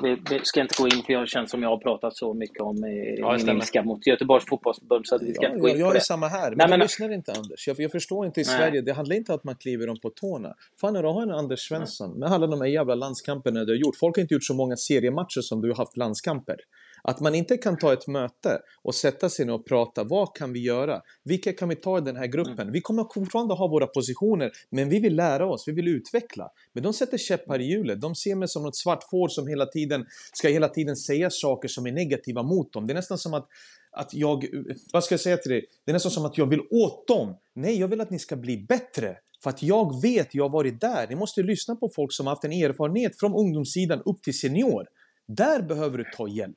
vi, 0.03 0.23
vi, 0.31 0.41
ska 0.43 0.61
inte 0.61 0.75
gå 0.79 0.89
in, 0.89 1.03
för 1.07 1.13
jag 1.13 1.29
känns 1.29 1.51
som 1.51 1.63
jag 1.63 1.71
har 1.71 1.79
pratat 1.79 2.17
så 2.17 2.35
mycket 2.35 2.61
om 2.61 2.85
eh, 2.85 2.91
ja, 3.19 3.37
min 3.37 3.57
ilska 3.57 3.83
mot 3.83 4.07
Göteborgs 4.07 4.45
fotbollsförbund, 4.49 5.07
så 5.07 5.15
att 5.15 5.23
vi 5.23 5.35
ska 5.35 5.43
ja, 5.43 5.49
inte 5.49 5.61
gå 5.61 5.69
in 5.69 5.79
jag, 5.79 5.81
på 5.81 5.87
jag 5.87 5.95
det. 5.95 5.99
är 5.99 6.01
samma 6.01 6.29
här, 6.29 6.51
men, 6.51 6.59
Nej, 6.59 6.69
men 6.69 6.81
lyssnar 6.81 7.13
inte 7.13 7.33
Anders. 7.33 7.69
Jag, 7.69 7.81
jag 7.81 7.91
förstår 7.91 8.27
inte 8.27 8.41
i 8.41 8.45
Nej. 8.47 8.57
Sverige, 8.57 8.81
det 8.81 8.93
handlar 8.93 9.17
inte 9.17 9.33
om 9.33 9.37
att 9.37 9.45
man 9.45 9.57
kliver 9.57 9.87
dem 9.87 9.97
på 10.03 10.11
tårna. 10.11 10.55
Fan, 10.81 10.93
när 10.93 11.03
du 11.03 11.09
har 11.09 11.23
en 11.23 11.31
Anders 11.31 11.61
Svensson, 11.61 12.19
med 12.19 12.33
alla 12.33 12.47
de 12.47 12.61
här 12.61 12.69
jävla 12.69 12.95
landskamperna 12.95 13.65
du 13.65 13.73
har 13.73 13.79
gjort. 13.79 13.97
Folk 13.97 14.17
har 14.17 14.23
inte 14.23 14.35
gjort 14.35 14.45
så 14.45 14.55
många 14.55 14.77
seriematcher 14.77 15.41
som 15.41 15.61
du 15.61 15.69
har 15.69 15.77
haft 15.77 15.97
landskamper. 15.97 16.57
Att 17.03 17.21
man 17.21 17.35
inte 17.35 17.57
kan 17.57 17.79
ta 17.79 17.93
ett 17.93 18.07
möte 18.07 18.59
och 18.83 18.95
sätta 18.95 19.29
sig 19.29 19.47
ner 19.47 19.53
och 19.53 19.67
prata. 19.67 20.05
Vad 20.05 20.37
kan 20.37 20.53
vi 20.53 20.61
göra? 20.61 21.01
Vilka 21.25 21.53
kan 21.53 21.69
vi 21.69 21.77
ta 21.77 21.99
i 21.99 22.01
den 22.01 22.17
här 22.17 22.27
gruppen? 22.27 22.73
Vi 22.73 22.81
kommer 22.81 23.07
fortfarande 23.15 23.55
ha 23.55 23.69
våra 23.69 23.87
positioner, 23.87 24.51
men 24.71 24.89
vi 24.89 24.99
vill 24.99 25.17
lära 25.17 25.47
oss, 25.47 25.65
vi 25.69 25.73
vill 25.73 25.89
utveckla. 25.89 26.49
Men 26.73 26.83
de 26.83 26.93
sätter 26.93 27.19
käppar 27.19 27.61
i 27.61 27.65
hjulet. 27.65 28.01
De 28.01 28.15
ser 28.15 28.35
mig 28.35 28.49
som 28.49 28.63
något 28.63 28.77
svart 28.77 29.05
får 29.11 29.29
som 29.29 29.47
hela 29.47 29.67
tiden 29.67 30.07
ska 30.33 30.49
hela 30.49 30.69
tiden 30.69 30.97
säga 30.97 31.31
saker 31.31 31.69
som 31.69 31.87
är 31.87 31.93
negativa 31.93 32.43
mot 32.43 32.73
dem. 32.73 32.87
Det 32.87 32.93
är 32.93 32.95
nästan 32.95 33.19
som 33.19 33.35
att 33.35 33.49
att 33.97 34.15
jag, 34.15 34.47
vad 34.93 35.05
ska 35.05 35.13
jag 35.13 35.21
säga 35.21 35.37
till 35.37 35.51
dig? 35.51 35.67
Det 35.85 35.91
är 35.91 35.93
nästan 35.93 36.13
som 36.13 36.25
att 36.25 36.39
jag 36.39 36.47
vill 36.47 36.61
åt 36.71 37.09
dem. 37.09 37.37
Nej, 37.55 37.81
jag 37.81 37.89
vill 37.89 38.01
att 38.01 38.11
ni 38.11 38.19
ska 38.19 38.37
bli 38.37 38.67
bättre. 38.69 39.17
För 39.43 39.51
att 39.51 39.63
jag 39.63 40.03
vet, 40.03 40.35
jag 40.35 40.45
har 40.45 40.51
varit 40.51 40.81
där. 40.81 41.07
Ni 41.09 41.17
måste 41.17 41.43
lyssna 41.43 41.77
på 41.77 41.91
folk 41.95 42.13
som 42.13 42.27
har 42.27 42.35
haft 42.35 42.45
en 42.45 42.53
erfarenhet 42.53 43.19
från 43.21 43.35
ungdomssidan 43.35 44.03
upp 44.05 44.23
till 44.23 44.39
senior. 44.39 44.87
Där 45.29 45.63
behöver 45.63 45.99
du 45.99 46.05
ta 46.17 46.29
hjälp. 46.29 46.57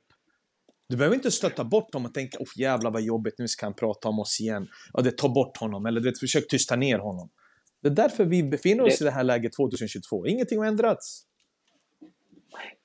Du 0.88 0.96
behöver 0.96 1.16
inte 1.16 1.30
stötta 1.30 1.64
bort 1.64 1.92
dem 1.92 2.04
och 2.04 2.14
tänka 2.14 2.38
oh 2.38 2.48
jävlar 2.56 2.90
vad 2.90 3.02
jobbigt, 3.02 3.34
nu 3.38 3.48
ska 3.48 3.66
han 3.66 3.74
prata 3.74 4.08
om 4.08 4.18
oss 4.18 4.40
igen. 4.40 4.68
Ja, 4.92 5.02
det, 5.02 5.18
ta 5.18 5.28
bort 5.28 5.56
honom, 5.56 5.86
eller 5.86 6.00
det, 6.00 6.18
försök 6.20 6.48
tysta 6.48 6.76
ner 6.76 6.98
honom. 6.98 7.28
Det 7.82 7.88
är 7.88 7.92
därför 7.92 8.24
vi 8.24 8.42
befinner 8.42 8.84
oss 8.84 8.98
det... 8.98 9.04
i 9.04 9.06
det 9.06 9.10
här 9.10 9.24
läget 9.24 9.52
2022. 9.52 10.26
Ingenting 10.26 10.58
har 10.58 10.66
ändrats. 10.66 11.26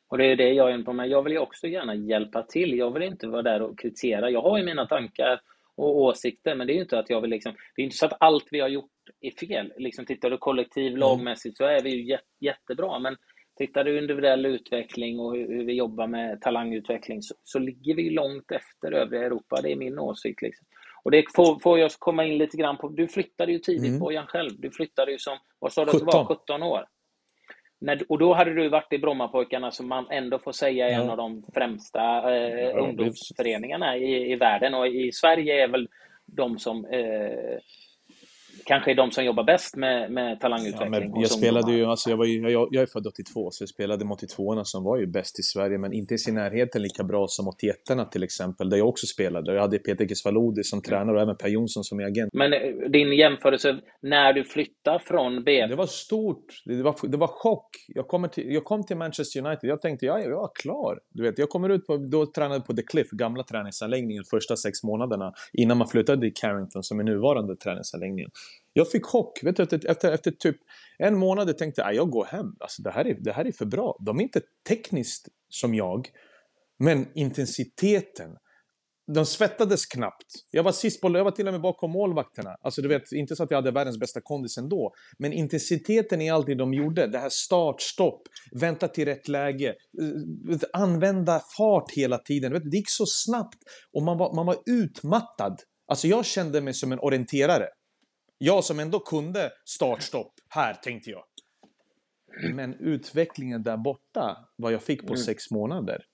Och 0.08 0.18
det 0.18 0.26
är 0.26 0.36
det 0.36 0.50
jag 0.50 0.70
är 0.70 0.74
inne 0.74 0.84
på, 0.84 0.94
men 0.94 1.10
jag 1.10 1.24
vill 1.24 1.34
ju 1.34 1.40
också 1.40 1.68
gärna 1.68 1.96
hjälpa 1.96 2.44
till. 2.44 2.78
Jag 2.78 2.92
vill 2.92 3.04
inte 3.04 3.28
vara 3.28 3.42
där 3.42 3.62
och 3.62 3.80
kritisera. 3.80 4.30
Jag 4.30 4.42
har 4.42 4.58
ju 4.58 4.66
mina 4.66 4.86
tankar 4.86 5.42
och 5.76 6.02
åsikter, 6.02 6.56
men 6.56 6.68
det 6.68 6.74
är 6.74 6.76
ju 6.76 6.82
inte 6.82 7.00
att 7.00 7.10
jag 7.10 7.22
vill 7.22 7.30
liksom... 7.30 7.54
Det 7.76 7.82
är 7.82 7.84
inte 7.84 7.98
så 7.98 8.06
att 8.06 8.18
allt 8.20 8.48
vi 8.52 8.60
har 8.60 8.68
gjort 8.68 8.92
är 9.22 9.48
fel. 9.48 9.74
Liksom, 9.78 10.06
tittar 10.06 10.30
du 10.30 10.38
kollektiv, 10.38 10.98
lagmässigt, 10.98 11.58
så 11.58 11.64
är 11.64 11.82
vi 11.82 11.90
ju 11.90 12.18
jättebra, 12.40 13.00
men 13.00 13.18
Tittar 13.62 13.84
du 13.84 13.98
individuell 13.98 14.46
utveckling 14.46 15.20
och 15.20 15.36
hur, 15.36 15.66
vi 15.66 15.74
jobbar 15.74 16.08
med 16.08 16.42
talangutveckling 16.42 17.22
så, 17.22 17.36
så, 17.44 17.60
ligger 17.60 17.96
vi 17.96 18.10
långt 18.10 18.52
efter 18.52 18.92
övriga 18.92 19.26
Europa. 19.26 19.62
Det 19.62 19.72
är 19.72 19.76
min 19.76 20.00
åsikt. 20.00 20.42
Liksom. 20.42 20.68
Och 21.04 21.12
det 21.12 21.26
får, 21.36 21.60
får 21.60 21.80
jag 21.80 21.92
komma 21.92 22.26
in 22.26 22.38
lite 22.38 22.58
grann 22.58 22.78
på. 22.78 22.90
Du 22.90 23.08
flyttade 23.08 23.52
ju 23.52 23.60
tidigt, 23.60 23.88
mm. 23.88 24.00
Bojan 24.00 24.28
själv. 24.28 24.50
Du 24.58 24.72
flyttade 24.72 25.12
ju 25.12 25.18
som, 25.18 25.38
vad 25.60 25.74
sa 25.74 25.86
du 25.86 25.92
17. 25.92 26.06
var, 26.06 26.26
17 26.26 26.64
år? 26.64 26.86
När, 27.82 28.04
och 28.10 28.20
då 28.20 28.34
hade 28.34 28.54
du 28.54 28.70
varit 28.70 28.94
i 28.94 29.00
Brommapojkarna 29.00 29.72
som 29.72 29.88
man 29.88 30.08
ändå 30.10 30.40
får 30.40 30.52
säga 30.52 30.88
är 30.88 30.92
ja. 30.92 31.02
en 31.02 31.10
av 31.10 31.18
de 31.18 31.44
främsta 31.54 32.36
eh, 32.36 32.60
ja, 32.60 32.80
ungdomsföreningarna 32.80 33.98
i, 33.98 34.32
i 34.32 34.36
världen. 34.36 34.74
Och 34.74 34.88
i 34.88 35.12
Sverige 35.12 35.64
är 35.64 35.68
väl 35.68 35.88
de 36.26 36.60
som 36.60 36.86
eh, 36.86 37.60
kanske 38.66 38.92
är 38.92 38.96
de 38.96 39.12
som 39.12 39.26
jobbar 39.26 39.44
bäst 39.44 39.76
med, 39.76 40.12
med 40.12 40.40
talangutveckling. 40.40 41.12
Ja, 41.16 41.22
jag 41.22 41.32
spelade 41.32 41.72
ju, 41.72 41.86
alltså 41.86 42.10
jag, 42.10 42.18
var 42.18 42.26
ju, 42.26 42.50
jag, 42.50 42.68
jag 42.72 42.82
är 42.82 42.86
född 42.86 43.08
82, 43.08 43.52
så 43.52 43.62
jag 43.62 43.70
spelade 43.70 44.06
med 44.06 44.14
82 44.14 44.64
som 44.64 44.84
var 44.84 44.98
ju 44.98 45.08
bäst 45.08 45.40
i 45.40 45.44
Sverige, 45.44 45.78
men 45.78 45.94
inte 45.94 46.14
i 46.14 46.18
sin 46.18 46.36
närheten 46.36 46.82
lika 46.82 47.04
bra 47.04 47.28
som 47.28 47.48
81 47.48 47.76
till 48.12 48.24
exempel, 48.24 48.70
där 48.70 48.78
jag 48.78 48.88
också 48.88 49.08
spelade. 49.08 49.54
Jag 49.54 49.62
hade 49.62 49.78
Peter 49.78 50.08
Kisvalodi 50.08 50.64
som 50.64 50.82
tränare 50.82 51.16
och 51.16 51.22
även 51.22 51.38
Per 51.38 51.48
Jonsson 51.48 51.84
som 51.84 52.00
agent. 52.00 52.34
Men 52.34 52.54
eh, 52.54 52.60
din 52.90 53.14
jämförelse 53.14 53.80
när 54.02 54.34
du 54.34 54.44
flyttade 54.44 55.00
från 55.00 55.44
B? 55.44 55.68
Det 55.68 55.76
var 55.76 55.86
stort. 55.86 56.46
Det 56.66 56.84
var, 56.84 57.08
det 57.08 57.18
var 57.18 57.28
chock. 57.28 57.70
Jag, 57.88 58.08
kommer 58.08 58.28
till, 58.28 58.54
jag 58.54 58.64
kom 58.64 58.86
till 58.86 58.98
Manchester 58.98 59.46
United, 59.46 59.70
jag 59.70 59.82
tänkte 59.82 60.06
jag, 60.06 60.20
jag 60.20 60.44
är 60.44 60.62
klar. 60.62 61.00
Du 61.10 61.24
vet, 61.24 61.38
jag 61.38 61.50
kommer 61.50 61.70
ut 61.70 61.88
på, 61.88 61.98
då 61.98 62.26
tränade 62.26 62.62
på 62.62 62.74
The 62.74 62.82
Cliff, 62.82 63.10
gamla 63.10 63.44
träningsanläggningen, 63.44 64.24
första 64.32 64.56
sex 64.56 64.84
månaderna 64.84 65.34
innan 65.54 65.78
man 65.78 65.88
flyttade 65.88 66.22
till 66.22 66.34
Carrington 66.34 66.84
som 66.84 67.00
är 67.00 67.04
nuvarande 67.04 67.56
träningsanläggningen. 67.56 68.30
Jag 68.74 68.92
fick 68.92 69.06
chock. 69.06 69.44
Vet 69.44 69.56
du, 69.56 69.64
efter, 69.64 69.90
efter, 69.90 70.12
efter 70.12 70.32
typ 70.32 70.58
en 70.98 71.18
månad 71.18 71.58
tänkte 71.58 71.82
jag 71.82 71.96
jag 71.96 72.10
går 72.10 72.26
hem. 72.26 72.46
Alltså, 72.60 72.82
det, 72.82 72.92
här 72.92 73.08
är, 73.08 73.18
det 73.20 73.32
här 73.32 73.46
är 73.46 73.52
för 73.52 73.66
bra. 73.66 73.98
De 74.06 74.20
är 74.20 74.24
inte 74.24 74.42
tekniskt 74.68 75.28
som 75.50 75.76
jag, 75.76 76.08
men 76.80 77.08
intensiteten. 77.16 78.38
De 79.16 79.26
svettades 79.26 79.86
knappt. 79.86 80.26
Jag 80.52 80.64
var 80.64 80.72
sist 80.72 81.02
på 81.02 81.18
jag 81.18 81.24
var 81.24 81.32
till 81.32 81.48
och 81.48 81.54
med 81.54 81.62
bakom 81.62 81.92
målvakterna. 81.92 82.56
Alltså 82.62 82.82
du 82.82 82.88
vet, 82.88 83.12
inte 83.12 83.36
så 83.36 83.44
att 83.44 83.52
jag 83.52 83.58
hade 83.58 83.72
världens 83.72 84.00
bästa 84.00 84.22
kondis 84.24 84.58
ändå. 84.58 84.94
Men 85.20 85.34
intensiteten 85.34 86.22
i 86.22 86.30
allt 86.30 86.46
det 86.46 86.56
de 86.56 86.74
gjorde, 86.74 87.08
det 87.08 87.20
här 87.20 87.30
start, 87.30 87.82
stopp, 87.82 88.22
vänta 88.52 88.88
till 88.88 89.06
rätt 89.06 89.28
läge, 89.28 89.68
eh, 89.70 90.60
använda 90.74 91.42
fart 91.58 91.92
hela 91.92 92.18
tiden. 92.18 92.54
Vet, 92.54 92.72
det 92.72 92.78
gick 92.78 92.90
så 92.90 93.06
snabbt 93.08 93.58
och 93.94 94.04
man 94.04 94.18
var, 94.18 94.36
man 94.36 94.46
var 94.46 94.58
utmattad. 94.66 95.58
Alltså 95.88 96.08
jag 96.08 96.26
kände 96.26 96.62
mig 96.62 96.74
som 96.74 96.92
en 96.92 97.00
orienterare. 97.00 97.68
Jag 98.44 98.64
som 98.64 98.80
ändå 98.80 99.00
kunde 99.00 99.52
startstopp 99.66 100.34
här, 100.50 100.74
tänkte 100.74 101.10
jag. 101.10 101.24
Men 102.54 102.74
utvecklingen 102.74 103.64
där 103.64 103.78
borta, 103.78 104.38
vad 104.58 104.74
jag 104.74 104.84
fick 104.84 105.02
på 105.02 105.14
mm. 105.14 105.18
sex 105.18 105.52
månader. 105.52 106.06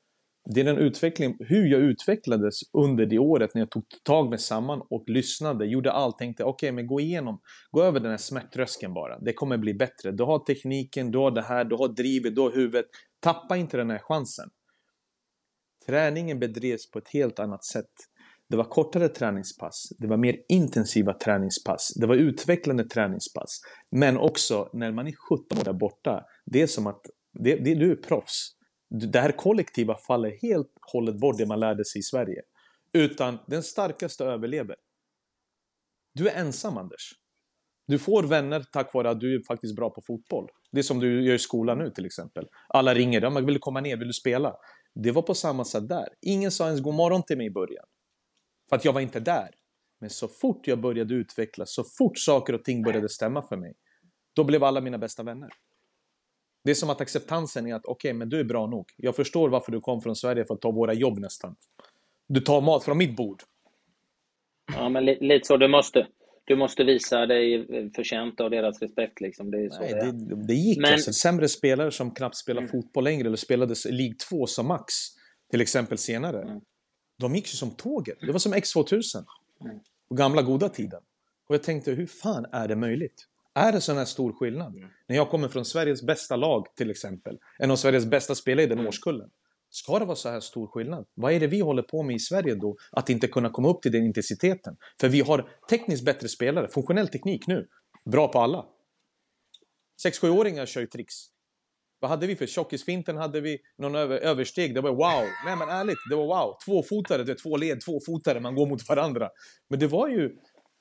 Det 0.53 0.61
är 0.61 0.65
den 0.65 0.77
utveckling, 0.77 1.37
hur 1.39 1.67
jag 1.67 1.81
utvecklades 1.81 2.53
under 2.73 3.05
det 3.05 3.19
året 3.19 3.53
när 3.53 3.61
jag 3.61 3.71
tog 3.71 3.83
tag 4.03 4.29
med 4.29 4.41
samman 4.41 4.81
och 4.89 5.03
lyssnade, 5.09 5.65
gjorde 5.65 5.91
allt, 5.91 6.17
tänkte 6.17 6.43
okej, 6.43 6.67
okay, 6.67 6.75
men 6.75 6.87
gå 6.87 6.99
igenom, 6.99 7.41
gå 7.71 7.83
över 7.83 7.99
den 7.99 8.11
här 8.11 8.17
smärtröskeln 8.17 8.93
bara. 8.93 9.19
Det 9.19 9.33
kommer 9.33 9.57
bli 9.57 9.73
bättre. 9.73 10.11
Du 10.11 10.23
har 10.23 10.39
tekniken, 10.39 11.11
du 11.11 11.17
har 11.17 11.31
det 11.31 11.41
här, 11.41 11.65
du 11.65 11.75
har 11.75 11.87
drivet, 11.87 12.35
du 12.35 12.41
har 12.41 12.51
huvudet. 12.51 12.85
Tappa 13.19 13.57
inte 13.57 13.77
den 13.77 13.89
här 13.89 13.99
chansen. 13.99 14.49
Träningen 15.85 16.39
bedrevs 16.39 16.91
på 16.91 16.99
ett 16.99 17.09
helt 17.13 17.39
annat 17.39 17.63
sätt. 17.63 17.91
Det 18.49 18.57
var 18.57 18.63
kortare 18.63 19.09
träningspass, 19.09 19.89
det 19.97 20.07
var 20.07 20.17
mer 20.17 20.35
intensiva 20.49 21.13
träningspass, 21.13 21.93
det 21.95 22.07
var 22.07 22.15
utvecklande 22.15 22.83
träningspass. 22.83 23.59
Men 23.91 24.17
också 24.17 24.69
när 24.73 24.91
man 24.91 25.07
är 25.07 25.13
17 25.29 25.59
år 25.59 25.63
där 25.63 25.73
borta, 25.73 26.25
det 26.45 26.61
är 26.61 26.67
som 26.67 26.87
att 26.87 27.01
det, 27.39 27.55
det, 27.55 27.75
du 27.75 27.91
är 27.91 27.95
proffs. 27.95 28.53
Det 29.11 29.19
här 29.19 29.31
kollektiva 29.31 29.97
faller 30.07 30.37
helt 30.41 30.71
hållet 30.91 31.19
bort 31.19 31.37
det 31.37 31.45
man 31.45 31.59
lärde 31.59 31.85
sig 31.85 31.99
i 31.99 32.03
Sverige. 32.03 32.41
Utan 32.93 33.39
den 33.47 33.63
starkaste 33.63 34.25
överlever. 34.25 34.75
Du 36.13 36.29
är 36.29 36.39
ensam 36.39 36.77
Anders. 36.77 37.11
Du 37.87 37.99
får 37.99 38.23
vänner 38.23 38.65
tack 38.71 38.93
vare 38.93 39.09
att 39.09 39.19
du 39.19 39.35
är 39.35 39.43
faktiskt 39.47 39.75
bra 39.75 39.89
på 39.89 40.01
fotboll. 40.01 40.47
Det 40.71 40.79
är 40.79 40.83
som 40.83 40.99
du 40.99 41.25
gör 41.25 41.35
i 41.35 41.39
skolan 41.39 41.77
nu 41.77 41.89
till 41.89 42.05
exempel. 42.05 42.47
Alla 42.67 42.93
ringer, 42.93 43.21
ja, 43.21 43.29
vill 43.29 43.53
du 43.53 43.59
komma 43.59 43.81
ner, 43.81 43.97
vill 43.97 44.07
du 44.07 44.13
spela? 44.13 44.55
Det 44.95 45.11
var 45.11 45.21
på 45.21 45.33
samma 45.33 45.65
sätt 45.65 45.89
där. 45.89 46.07
Ingen 46.21 46.51
sa 46.51 46.65
ens 46.65 46.81
god 46.81 46.93
morgon 46.93 47.23
till 47.23 47.37
mig 47.37 47.47
i 47.47 47.51
början. 47.51 47.85
För 48.69 48.75
att 48.75 48.85
jag 48.85 48.93
var 48.93 49.01
inte 49.01 49.19
där. 49.19 49.49
Men 49.99 50.09
så 50.09 50.27
fort 50.27 50.67
jag 50.67 50.79
började 50.79 51.13
utvecklas, 51.13 51.73
så 51.73 51.83
fort 51.83 52.17
saker 52.17 52.53
och 52.53 52.63
ting 52.63 52.83
började 52.83 53.09
stämma 53.09 53.41
för 53.41 53.57
mig, 53.57 53.73
då 54.35 54.43
blev 54.43 54.63
alla 54.63 54.81
mina 54.81 54.97
bästa 54.97 55.23
vänner. 55.23 55.49
Det 56.63 56.71
är 56.71 56.75
som 56.75 56.89
att 56.89 57.01
acceptansen 57.01 57.67
är 57.67 57.75
att 57.75 57.85
okej, 57.85 58.09
okay, 58.09 58.17
men 58.17 58.29
du 58.29 58.39
är 58.39 58.43
bra 58.43 58.67
nog. 58.67 58.85
Jag 58.97 59.15
förstår 59.15 59.49
varför 59.49 59.71
du 59.71 59.81
kom 59.81 60.01
från 60.01 60.15
Sverige 60.15 60.45
för 60.45 60.53
att 60.53 60.61
ta 60.61 60.71
våra 60.71 60.93
jobb 60.93 61.19
nästan. 61.19 61.55
Du 62.27 62.39
tar 62.39 62.61
mat 62.61 62.83
från 62.83 62.97
mitt 62.97 63.15
bord. 63.15 63.43
Ja, 64.73 64.89
men 64.89 65.05
li 65.05 65.17
lite 65.21 65.47
så. 65.47 65.57
Du 65.57 65.67
måste, 65.67 66.07
du 66.45 66.55
måste 66.55 66.83
visa 66.83 67.25
dig 67.25 67.67
förtjänt 67.95 68.41
av 68.41 68.49
deras 68.49 68.81
respekt. 68.81 69.21
Liksom. 69.21 69.51
Det, 69.51 69.57
är 69.57 69.69
så 69.69 69.81
Nej, 69.81 69.93
det, 69.93 70.47
det 70.47 70.53
gick. 70.53 70.77
Men... 70.77 70.93
Alltså, 70.93 71.13
sämre 71.13 71.47
spelare 71.47 71.91
som 71.91 72.11
knappt 72.11 72.35
spelar 72.35 72.61
mm. 72.61 72.71
fotboll 72.71 73.03
längre 73.03 73.27
eller 73.27 73.37
spelade 73.37 73.75
League 73.89 74.15
2 74.29 74.47
som 74.47 74.67
max, 74.67 74.93
till 75.51 75.61
exempel 75.61 75.97
senare. 75.97 76.41
Mm. 76.41 76.61
De 77.17 77.35
gick 77.35 77.45
ju 77.45 77.57
som 77.57 77.71
tåget. 77.71 78.17
Det 78.21 78.31
var 78.31 78.39
som 78.39 78.53
X2000. 78.53 79.25
Mm. 79.61 79.79
På 80.09 80.15
gamla 80.15 80.41
goda 80.41 80.69
tiden. 80.69 81.01
Och 81.49 81.55
jag 81.55 81.63
tänkte, 81.63 81.91
hur 81.91 82.07
fan 82.07 82.45
är 82.51 82.67
det 82.67 82.75
möjligt? 82.75 83.27
Är 83.53 83.71
det 83.71 83.81
sån 83.81 83.97
här 83.97 84.05
stor 84.05 84.33
skillnad? 84.33 84.75
Mm. 84.75 84.89
När 85.07 85.15
jag 85.15 85.29
kommer 85.29 85.47
från 85.47 85.65
Sveriges 85.65 86.03
bästa 86.03 86.35
lag 86.35 86.67
till 86.75 86.91
exempel, 86.91 87.37
en 87.59 87.71
av 87.71 87.75
Sveriges 87.75 88.05
bästa 88.05 88.35
spelare 88.35 88.63
i 88.63 88.67
den 88.67 88.77
mm. 88.77 88.87
årskullen. 88.87 89.29
Ska 89.69 89.99
det 89.99 90.05
vara 90.05 90.15
så 90.15 90.29
här 90.29 90.39
stor 90.39 90.67
skillnad? 90.67 91.05
Vad 91.13 91.33
är 91.33 91.39
det 91.39 91.47
vi 91.47 91.59
håller 91.59 91.83
på 91.83 92.03
med 92.03 92.15
i 92.15 92.19
Sverige 92.19 92.55
då? 92.55 92.77
Att 92.91 93.09
inte 93.09 93.27
kunna 93.27 93.49
komma 93.49 93.69
upp 93.69 93.81
till 93.81 93.91
den 93.91 94.05
intensiteten. 94.05 94.77
För 94.99 95.09
vi 95.09 95.21
har 95.21 95.49
tekniskt 95.69 96.05
bättre 96.05 96.27
spelare, 96.27 96.67
funktionell 96.67 97.07
teknik 97.07 97.47
nu. 97.47 97.67
Bra 98.05 98.27
på 98.27 98.39
alla. 98.39 98.65
6-7-åringar 100.05 100.65
kör 100.65 100.81
ju 100.81 100.87
tricks. 100.87 101.15
Vad 101.99 102.11
hade 102.11 102.27
vi 102.27 102.35
för 102.35 102.45
tjockisfinten? 102.45 103.17
Hade 103.17 103.41
vi 103.41 103.57
någon 103.77 103.95
över, 103.95 104.17
översteg? 104.17 104.75
Det 104.75 104.81
var 104.81 104.89
wow. 104.89 105.27
Nej 105.45 105.55
men 105.55 105.69
ärligt, 105.69 105.97
det 106.09 106.15
var 106.15 106.25
wow. 106.25 106.55
Tvåfotare, 106.65 107.23
det 107.23 107.31
är 107.31 107.35
två 107.43 107.57
led, 107.57 107.81
tvåfotare, 107.81 108.39
man 108.39 108.55
går 108.55 108.67
mot 108.67 108.89
varandra. 108.89 109.29
Men 109.69 109.79
det 109.79 109.87
var 109.87 110.07
ju... 110.07 110.35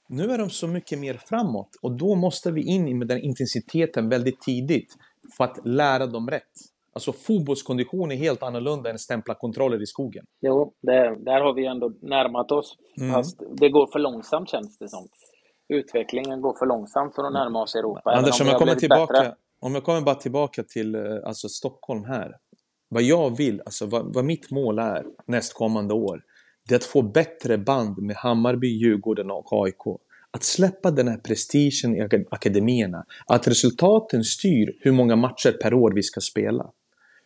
Nu 0.08 0.24
är 0.24 0.38
de 0.38 0.50
så 0.50 0.68
mycket 0.68 0.98
mer 0.98 1.14
framåt 1.14 1.68
och 1.82 1.92
då 1.92 2.14
måste 2.14 2.50
vi 2.50 2.62
in 2.62 2.98
med 2.98 3.08
den 3.08 3.18
intensiteten 3.18 4.08
väldigt 4.08 4.40
tidigt 4.40 4.96
för 5.36 5.44
att 5.44 5.66
lära 5.66 6.06
dem 6.06 6.30
rätt. 6.30 6.42
Alltså 6.92 7.12
fotbollskondition 7.12 8.12
är 8.12 8.16
helt 8.16 8.42
annorlunda 8.42 8.90
än 8.90 8.98
stämpla 8.98 9.34
kontroller 9.34 9.82
i 9.82 9.86
skogen. 9.86 10.24
Jo, 10.40 10.72
det, 10.82 11.24
där 11.24 11.40
har 11.40 11.54
vi 11.54 11.66
ändå 11.66 11.92
närmat 12.02 12.52
oss. 12.52 12.76
Mm. 13.00 13.12
Fast 13.12 13.42
det 13.60 13.68
går 13.68 13.86
för 13.92 13.98
långsamt 13.98 14.50
känns 14.50 14.78
det 14.78 14.88
som. 14.88 15.08
Utvecklingen 15.68 16.40
går 16.40 16.54
för 16.58 16.66
långsamt 16.66 17.14
för 17.14 17.22
att 17.22 17.32
närma 17.32 17.62
oss 17.62 17.74
Europa. 17.74 18.10
Anders, 18.10 18.40
om 18.40 18.46
jag, 18.46 18.58
kommer 18.58 18.74
tillbaka, 18.74 19.34
om 19.60 19.74
jag 19.74 19.84
kommer 19.84 20.00
bara 20.00 20.14
tillbaka 20.14 20.62
till 20.62 20.94
eh, 20.94 21.02
alltså, 21.24 21.48
Stockholm 21.48 22.04
här. 22.04 22.36
Vad 22.88 23.02
jag 23.02 23.36
vill, 23.36 23.62
alltså 23.64 23.86
vad, 23.86 24.14
vad 24.14 24.24
mitt 24.24 24.50
mål 24.50 24.78
är 24.78 25.04
nästkommande 25.26 25.94
år, 25.94 26.22
det 26.68 26.74
är 26.74 26.76
att 26.76 26.84
få 26.84 27.02
bättre 27.02 27.58
band 27.58 27.98
med 27.98 28.16
Hammarby, 28.16 28.68
Djurgården 28.68 29.30
och 29.30 29.64
AIK. 29.64 30.00
Att 30.30 30.44
släppa 30.44 30.90
den 30.90 31.08
här 31.08 31.18
prestigen 31.18 31.96
i 31.96 32.24
akademierna. 32.30 33.04
Att 33.26 33.48
resultaten 33.48 34.24
styr 34.24 34.78
hur 34.80 34.92
många 34.92 35.16
matcher 35.16 35.52
per 35.62 35.74
år 35.74 35.92
vi 35.94 36.02
ska 36.02 36.20
spela. 36.20 36.70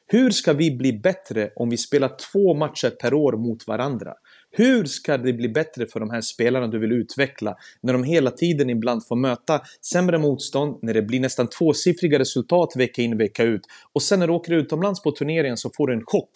Hur 0.06 0.30
ska 0.30 0.52
vi 0.52 0.76
bli 0.76 0.92
bättre 0.92 1.50
om 1.56 1.70
vi 1.70 1.76
spelar 1.76 2.16
två 2.32 2.54
matcher 2.54 2.90
per 2.90 3.14
år 3.14 3.32
mot 3.32 3.66
varandra? 3.66 4.14
Hur 4.52 4.84
ska 4.84 5.16
det 5.16 5.32
bli 5.32 5.48
bättre 5.48 5.86
för 5.86 6.00
de 6.00 6.10
här 6.10 6.20
spelarna 6.20 6.66
du 6.66 6.78
vill 6.78 6.92
utveckla 6.92 7.56
när 7.80 7.92
de 7.92 8.04
hela 8.04 8.30
tiden 8.30 8.70
ibland 8.70 9.06
får 9.06 9.16
möta 9.16 9.60
sämre 9.92 10.18
motstånd, 10.18 10.78
när 10.82 10.94
det 10.94 11.02
blir 11.02 11.20
nästan 11.20 11.46
tvåsiffriga 11.48 12.18
resultat 12.18 12.72
vecka 12.76 13.02
in 13.02 13.18
vecka 13.18 13.44
ut 13.44 13.62
och 13.92 14.02
sen 14.02 14.18
när 14.18 14.26
du 14.26 14.32
åker 14.32 14.52
utomlands 14.52 15.02
på 15.02 15.12
turneringen 15.12 15.56
så 15.56 15.70
får 15.76 15.86
du 15.86 15.94
en 15.94 16.04
chock. 16.04 16.30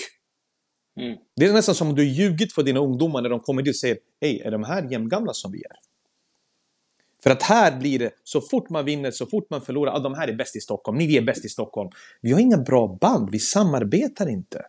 Mm. 1.00 1.18
Det 1.36 1.46
är 1.46 1.52
nästan 1.52 1.74
som 1.74 1.88
om 1.88 1.94
du 1.94 2.04
ljugit 2.04 2.52
för 2.52 2.62
dina 2.62 2.80
ungdomar 2.80 3.22
när 3.22 3.28
de 3.28 3.40
kommer 3.40 3.62
dit 3.62 3.72
och 3.72 3.76
säger 3.76 3.98
Hej, 4.20 4.40
är 4.40 4.50
de 4.50 4.64
här 4.64 4.90
jämngamla 4.90 5.32
som 5.32 5.52
vi 5.52 5.58
är? 5.58 5.76
För 7.22 7.30
att 7.30 7.42
här 7.42 7.78
blir 7.78 7.98
det, 7.98 8.10
så 8.24 8.40
fort 8.40 8.70
man 8.70 8.84
vinner, 8.84 9.10
så 9.10 9.26
fort 9.26 9.50
man 9.50 9.60
förlorar, 9.60 9.92
ah, 9.92 9.98
de 9.98 10.14
här 10.14 10.28
är 10.28 10.32
bäst 10.32 10.56
i 10.56 10.60
Stockholm, 10.60 10.98
ni 10.98 11.16
är 11.16 11.22
bäst 11.22 11.44
i 11.44 11.48
Stockholm. 11.48 11.90
Vi 12.20 12.32
har 12.32 12.40
inga 12.40 12.58
bra 12.58 12.98
band, 13.00 13.30
vi 13.30 13.38
samarbetar 13.38 14.28
inte. 14.28 14.62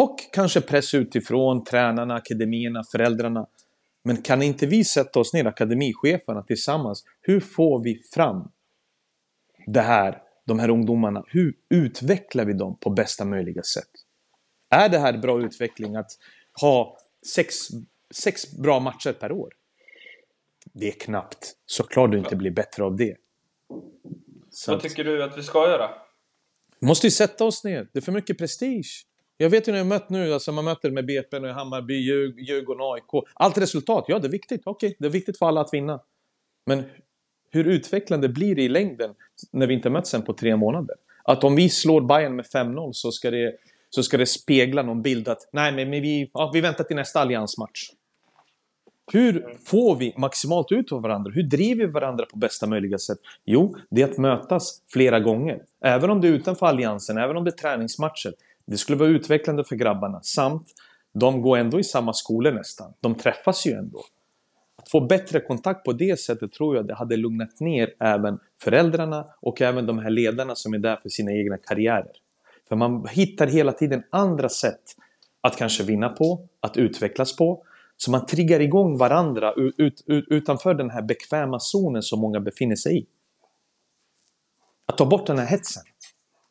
Och 0.00 0.18
kanske 0.32 0.60
press 0.60 0.94
utifrån, 0.94 1.64
tränarna, 1.64 2.14
akademierna, 2.14 2.84
föräldrarna. 2.92 3.46
Men 4.04 4.22
kan 4.22 4.42
inte 4.42 4.66
vi 4.66 4.84
sätta 4.84 5.20
oss 5.20 5.32
ner, 5.32 5.44
akademicheferna 5.44 6.42
tillsammans, 6.42 7.04
hur 7.20 7.40
får 7.40 7.84
vi 7.84 8.02
fram 8.14 8.50
det 9.66 9.80
här, 9.80 10.22
de 10.46 10.58
här 10.58 10.70
ungdomarna? 10.70 11.24
Hur 11.26 11.54
utvecklar 11.70 12.44
vi 12.44 12.52
dem 12.52 12.78
på 12.80 12.90
bästa 12.90 13.24
möjliga 13.24 13.62
sätt? 13.62 13.90
Är 14.70 14.88
det 14.88 14.98
här 14.98 15.18
bra 15.18 15.42
utveckling 15.42 15.96
att 15.96 16.10
ha 16.60 16.98
sex, 17.34 17.56
sex 18.14 18.52
bra 18.52 18.80
matcher 18.80 19.12
per 19.12 19.32
år? 19.32 19.52
Det 20.72 20.88
är 20.88 20.92
knappt. 21.00 21.56
Såklart 21.66 22.10
du 22.10 22.18
inte 22.18 22.36
blir 22.36 22.50
bättre 22.50 22.84
av 22.84 22.96
det. 22.96 23.16
Så 24.50 24.72
Vad 24.72 24.82
tycker 24.82 25.04
du 25.04 25.22
att 25.22 25.38
vi 25.38 25.42
ska 25.42 25.68
göra? 25.68 25.90
Vi 26.80 26.86
måste 26.86 27.06
ju 27.06 27.10
sätta 27.10 27.44
oss 27.44 27.64
ner. 27.64 27.88
Det 27.92 27.98
är 27.98 28.02
för 28.02 28.12
mycket 28.12 28.38
prestige. 28.38 29.08
Jag 29.40 29.50
vet 29.50 29.68
ju 29.68 29.72
när 29.72 29.78
jag 29.78 29.86
mött 29.86 30.10
nu, 30.10 30.32
alltså 30.32 30.52
man 30.52 30.64
möter 30.64 30.90
med 30.90 31.06
BP, 31.06 31.40
nu, 31.40 31.48
Hammarby, 31.48 31.94
Djurgården, 31.94 32.82
AIK. 32.82 33.26
Allt 33.34 33.58
resultat, 33.58 34.04
ja 34.08 34.18
det 34.18 34.28
är 34.28 34.32
viktigt. 34.32 34.62
Okej, 34.64 34.96
det 34.98 35.06
är 35.06 35.10
viktigt 35.10 35.38
för 35.38 35.46
alla 35.46 35.60
att 35.60 35.74
vinna. 35.74 36.00
Men 36.66 36.82
hur 37.50 37.64
utvecklande 37.64 38.28
blir 38.28 38.54
det 38.54 38.62
i 38.62 38.68
längden 38.68 39.14
när 39.52 39.66
vi 39.66 39.74
inte 39.74 39.90
möts 39.90 40.10
sen 40.10 40.22
på 40.22 40.32
tre 40.32 40.56
månader? 40.56 40.96
Att 41.24 41.44
om 41.44 41.56
vi 41.56 41.68
slår 41.68 42.00
Bayern 42.00 42.36
med 42.36 42.44
5-0 42.44 42.92
så 42.92 43.12
ska 43.12 43.30
det 43.30 43.56
så 43.90 44.02
ska 44.02 44.16
det 44.16 44.26
spegla 44.26 44.82
någon 44.82 45.02
bild 45.02 45.28
att 45.28 45.48
nej, 45.52 45.72
men 45.72 45.90
vi, 45.90 46.30
ja, 46.34 46.50
vi 46.54 46.60
väntar 46.60 46.84
till 46.84 46.96
nästa 46.96 47.20
alliansmatch. 47.20 47.90
Hur 49.12 49.54
får 49.66 49.96
vi 49.96 50.14
maximalt 50.16 50.72
ut 50.72 50.92
av 50.92 51.02
varandra? 51.02 51.32
Hur 51.34 51.42
driver 51.42 51.86
vi 51.86 51.92
varandra 51.92 52.26
på 52.26 52.38
bästa 52.38 52.66
möjliga 52.66 52.98
sätt? 52.98 53.18
Jo, 53.44 53.76
det 53.90 54.02
är 54.02 54.10
att 54.10 54.18
mötas 54.18 54.82
flera 54.92 55.20
gånger. 55.20 55.62
Även 55.84 56.10
om 56.10 56.20
det 56.20 56.28
är 56.28 56.32
utanför 56.32 56.66
alliansen, 56.66 57.18
även 57.18 57.36
om 57.36 57.44
det 57.44 57.50
är 57.50 57.56
träningsmatcher. 57.56 58.32
Det 58.70 58.78
skulle 58.78 58.98
vara 58.98 59.08
utvecklande 59.08 59.64
för 59.64 59.76
grabbarna. 59.76 60.20
Samt, 60.22 60.68
de 61.12 61.42
går 61.42 61.58
ändå 61.58 61.80
i 61.80 61.84
samma 61.84 62.12
skolor 62.12 62.52
nästan. 62.52 62.94
De 63.00 63.14
träffas 63.14 63.66
ju 63.66 63.72
ändå. 63.72 64.04
Att 64.76 64.90
få 64.90 65.00
bättre 65.00 65.40
kontakt 65.40 65.84
på 65.84 65.92
det 65.92 66.20
sättet 66.20 66.52
tror 66.52 66.76
jag 66.76 66.86
det 66.86 66.94
hade 66.94 67.16
lugnat 67.16 67.60
ner 67.60 67.94
även 68.00 68.38
föräldrarna 68.62 69.26
och 69.40 69.62
även 69.62 69.86
de 69.86 69.98
här 69.98 70.10
ledarna 70.10 70.54
som 70.54 70.74
är 70.74 70.78
där 70.78 70.96
för 70.96 71.08
sina 71.08 71.32
egna 71.32 71.58
karriärer. 71.58 72.12
För 72.68 72.76
man 72.76 73.06
hittar 73.10 73.46
hela 73.46 73.72
tiden 73.72 74.02
andra 74.10 74.48
sätt 74.48 74.82
att 75.40 75.56
kanske 75.56 75.84
vinna 75.84 76.08
på, 76.08 76.48
att 76.60 76.76
utvecklas 76.76 77.36
på 77.36 77.62
så 77.96 78.10
man 78.10 78.26
triggar 78.26 78.60
igång 78.60 78.98
varandra 78.98 79.52
ut, 79.56 79.74
ut, 79.78 80.04
utanför 80.06 80.74
den 80.74 80.90
här 80.90 81.02
bekväma 81.02 81.60
zonen 81.60 82.02
som 82.02 82.20
många 82.20 82.40
befinner 82.40 82.76
sig 82.76 82.98
i. 82.98 83.06
Att 84.86 84.98
ta 84.98 85.06
bort 85.06 85.26
den 85.26 85.38
här 85.38 85.46
hetsen. 85.46 85.82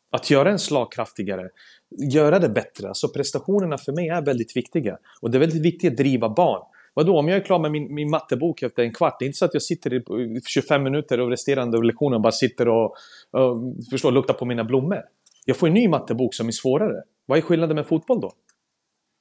Att 0.10 0.30
göra 0.30 0.52
en 0.52 0.60
slagkraftigare. 0.60 1.50
Göra 1.90 2.40
det 2.40 2.50
bättre. 2.50 2.88
Alltså 2.88 3.08
prestationerna 3.08 3.78
för 3.78 3.92
mig 3.92 4.08
är 4.10 4.22
väldigt 4.22 4.58
viktiga. 4.58 4.98
Och 5.22 5.32
det 5.32 5.38
är 5.38 5.40
väldigt 5.40 5.62
viktigt 5.62 5.92
att 5.92 5.98
driva 5.98 6.30
barn. 6.30 6.62
Vadå, 6.94 7.20
om 7.20 7.28
jag 7.28 7.38
är 7.38 7.44
klar 7.44 7.60
med 7.60 7.72
min, 7.72 7.94
min 7.94 8.10
mattebok 8.10 8.64
efter 8.64 8.84
en 8.84 8.94
kvart, 8.94 9.20
det 9.20 9.26
är 9.26 9.28
inte 9.28 9.38
så 9.38 9.46
att 9.46 9.54
jag 9.54 9.64
sitter 9.64 9.94
i 9.94 10.42
25 10.48 10.84
minuter 10.84 11.20
och 11.20 11.30
resterande 11.30 11.78
av 11.78 11.84
lektionen 11.84 12.22
bara 12.22 12.32
sitter 12.32 12.68
och, 12.68 12.96
och 13.32 13.58
förstår, 13.92 14.12
luktar 14.12 14.34
på 14.34 14.46
mina 14.46 14.64
blommor. 14.64 15.02
Jag 15.46 15.58
får 15.58 15.68
en 15.68 15.74
ny 15.74 15.88
mattebok 15.88 16.34
som 16.34 16.48
är 16.48 16.52
svårare. 16.52 17.04
Vad 17.26 17.38
är 17.38 17.42
skillnaden 17.42 17.76
med 17.76 17.88
fotboll 17.88 18.22
då? 18.22 18.32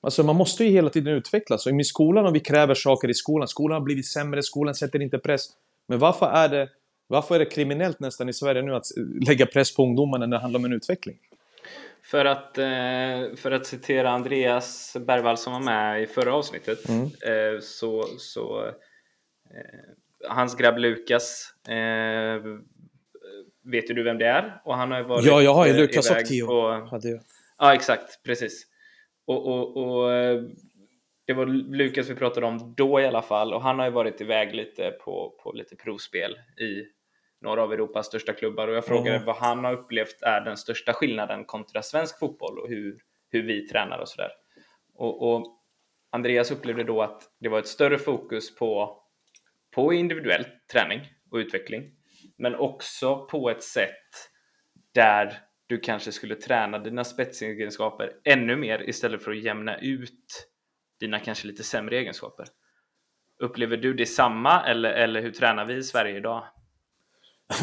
Alltså 0.02 0.22
man 0.22 0.36
måste 0.36 0.64
ju 0.64 0.70
hela 0.70 0.90
tiden 0.90 1.14
utvecklas. 1.14 1.66
Och 1.66 1.80
i 1.80 1.84
skolan, 1.84 2.26
om 2.26 2.32
vi 2.32 2.40
kräver 2.40 2.74
saker 2.74 3.10
i 3.10 3.14
skolan, 3.14 3.48
skolan 3.48 3.74
har 3.74 3.84
blivit 3.84 4.06
sämre, 4.06 4.42
skolan 4.42 4.74
sätter 4.74 5.02
inte 5.02 5.18
press. 5.18 5.46
Men 5.88 5.98
varför 5.98 6.26
är 6.26 6.48
det, 6.48 6.68
varför 7.06 7.34
är 7.34 7.38
det 7.38 7.44
kriminellt 7.44 8.00
nästan 8.00 8.28
i 8.28 8.32
Sverige 8.32 8.62
nu 8.62 8.74
att 8.74 8.86
lägga 9.26 9.46
press 9.46 9.76
på 9.76 9.82
ungdomarna 9.82 10.26
när 10.26 10.36
det 10.36 10.42
handlar 10.42 10.60
om 10.60 10.64
en 10.64 10.72
utveckling? 10.72 11.16
För 12.02 12.24
att, 12.24 12.58
eh, 12.58 13.36
för 13.36 13.50
att 13.50 13.66
citera 13.66 14.10
Andreas 14.10 14.96
Bergvall 15.00 15.36
som 15.36 15.52
var 15.52 15.60
med 15.60 16.02
i 16.02 16.06
förra 16.06 16.34
avsnittet 16.34 16.88
mm. 16.88 17.04
Eh, 17.04 17.60
så, 17.60 18.02
så 18.18 18.66
eh, 18.66 20.28
hans 20.28 20.56
grabb 20.56 20.78
Lukas 20.78 21.54
vet 23.64 23.90
ju 23.90 23.94
du 23.94 24.02
vem 24.02 24.18
det 24.18 24.26
är? 24.26 24.60
Och 24.64 24.76
han 24.76 24.90
har 24.90 25.02
varit 25.02 25.26
Ja, 25.26 25.42
jag 25.42 25.54
har 25.54 25.66
ju 25.66 25.72
Lukas 25.72 26.10
och 26.10 26.16
Theo. 26.16 26.46
På... 26.46 26.88
Ja, 27.58 27.74
exakt, 27.74 28.22
precis. 28.22 28.66
Och, 29.26 29.46
och, 29.46 29.76
och, 29.76 30.10
det 31.26 31.32
var 31.32 31.46
Lukas 31.46 32.10
vi 32.10 32.14
pratade 32.14 32.46
om 32.46 32.74
då 32.76 33.00
i 33.00 33.06
alla 33.06 33.22
fall 33.22 33.54
och 33.54 33.62
han 33.62 33.78
har 33.78 33.86
ju 33.86 33.92
varit 33.92 34.20
iväg 34.20 34.54
lite 34.54 34.90
på, 34.90 35.34
på 35.42 35.52
lite 35.52 35.76
provspel 35.76 36.32
i 36.60 36.96
några 37.40 37.62
av 37.62 37.72
Europas 37.72 38.06
största 38.06 38.32
klubbar 38.32 38.68
och 38.68 38.74
jag 38.74 38.84
frågade 38.84 39.16
mm. 39.16 39.26
vad 39.26 39.36
han 39.36 39.64
har 39.64 39.72
upplevt 39.72 40.22
är 40.22 40.40
den 40.40 40.56
största 40.56 40.92
skillnaden 40.92 41.44
kontra 41.44 41.82
svensk 41.82 42.18
fotboll 42.18 42.58
och 42.58 42.68
hur, 42.68 42.98
hur 43.30 43.42
vi 43.42 43.68
tränar 43.68 43.98
och 43.98 44.08
sådär. 44.08 44.30
Och, 44.94 45.34
och, 45.34 45.52
Andreas 46.10 46.50
upplevde 46.50 46.84
då 46.84 47.02
att 47.02 47.22
det 47.40 47.48
var 47.48 47.58
ett 47.58 47.66
större 47.66 47.98
fokus 47.98 48.54
på, 48.54 48.98
på 49.74 49.92
individuell 49.92 50.46
träning 50.72 51.00
och 51.30 51.36
utveckling 51.36 51.84
Men 52.36 52.54
också 52.54 53.26
på 53.26 53.50
ett 53.50 53.62
sätt 53.62 54.30
där 54.94 55.38
du 55.66 55.78
kanske 55.78 56.12
skulle 56.12 56.34
träna 56.34 56.78
dina 56.78 57.04
spetsegenskaper 57.04 58.12
ännu 58.24 58.56
mer 58.56 58.88
istället 58.88 59.22
för 59.22 59.30
att 59.30 59.42
jämna 59.42 59.78
ut 59.78 60.48
dina 61.00 61.18
kanske 61.18 61.46
lite 61.46 61.62
sämre 61.62 61.96
egenskaper. 61.96 62.46
Upplever 63.38 63.76
du 63.76 63.94
detsamma 63.94 64.66
eller, 64.66 64.90
eller 64.92 65.22
hur 65.22 65.30
tränar 65.30 65.64
vi 65.64 65.74
i 65.74 65.82
Sverige 65.82 66.16
idag? 66.16 66.44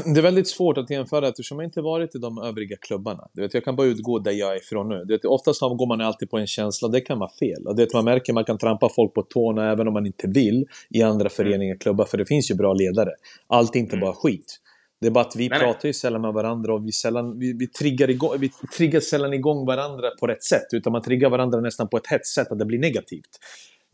Det 0.05 0.19
är 0.19 0.21
väldigt 0.21 0.47
svårt 0.47 0.77
att 0.77 0.89
jämföra 0.89 1.27
eftersom 1.27 1.59
jag 1.59 1.67
inte 1.67 1.81
varit 1.81 2.15
i 2.15 2.19
de 2.19 2.37
övriga 2.37 2.77
klubbarna. 2.81 3.27
Du 3.33 3.41
vet, 3.41 3.53
jag 3.53 3.63
kan 3.63 3.75
bara 3.75 3.87
utgå 3.87 4.19
där 4.19 4.31
jag 4.31 4.51
är 4.51 4.57
ifrån 4.57 4.89
nu. 4.89 5.03
Du 5.05 5.13
vet, 5.13 5.25
oftast 5.25 5.59
går 5.59 5.87
man 5.87 6.01
alltid 6.01 6.29
på 6.29 6.37
en 6.37 6.47
känsla, 6.47 6.87
det 6.87 7.01
kan 7.01 7.19
vara 7.19 7.31
fel. 7.39 7.67
Och 7.67 7.75
det 7.75 7.93
man 7.93 8.05
märker 8.05 8.33
att 8.33 8.35
man 8.35 8.45
kan 8.45 8.57
trampa 8.57 8.89
folk 8.95 9.13
på 9.13 9.21
tårna 9.21 9.71
även 9.71 9.87
om 9.87 9.93
man 9.93 10.05
inte 10.05 10.27
vill 10.27 10.65
i 10.89 11.03
andra 11.03 11.29
föreningar, 11.29 11.75
klubbar, 11.75 12.05
för 12.05 12.17
det 12.17 12.25
finns 12.25 12.51
ju 12.51 12.55
bra 12.55 12.73
ledare. 12.73 13.09
Allt 13.47 13.75
är 13.75 13.79
inte 13.79 13.95
mm. 13.95 14.01
bara 14.05 14.13
skit. 14.13 14.59
Det 15.01 15.07
är 15.07 15.11
bara 15.11 15.25
att 15.25 15.35
vi 15.35 15.49
nej, 15.49 15.59
pratar 15.59 15.87
ju 15.87 15.93
sällan 15.93 16.21
med 16.21 16.33
varandra 16.33 16.73
och 16.73 16.87
vi, 16.87 16.91
sällan, 16.91 17.39
vi, 17.39 17.53
vi, 17.53 17.67
triggar 17.67 18.09
igång, 18.09 18.39
vi 18.39 18.51
triggar 18.77 18.99
sällan 18.99 19.33
igång 19.33 19.65
varandra 19.65 20.09
på 20.19 20.27
rätt 20.27 20.43
sätt. 20.43 20.67
Utan 20.73 20.93
man 20.93 21.01
triggar 21.01 21.29
varandra 21.29 21.59
nästan 21.59 21.89
på 21.89 21.97
ett 21.97 22.07
hett 22.07 22.27
sätt, 22.27 22.51
att 22.51 22.59
det 22.59 22.65
blir 22.65 22.79
negativt. 22.79 23.39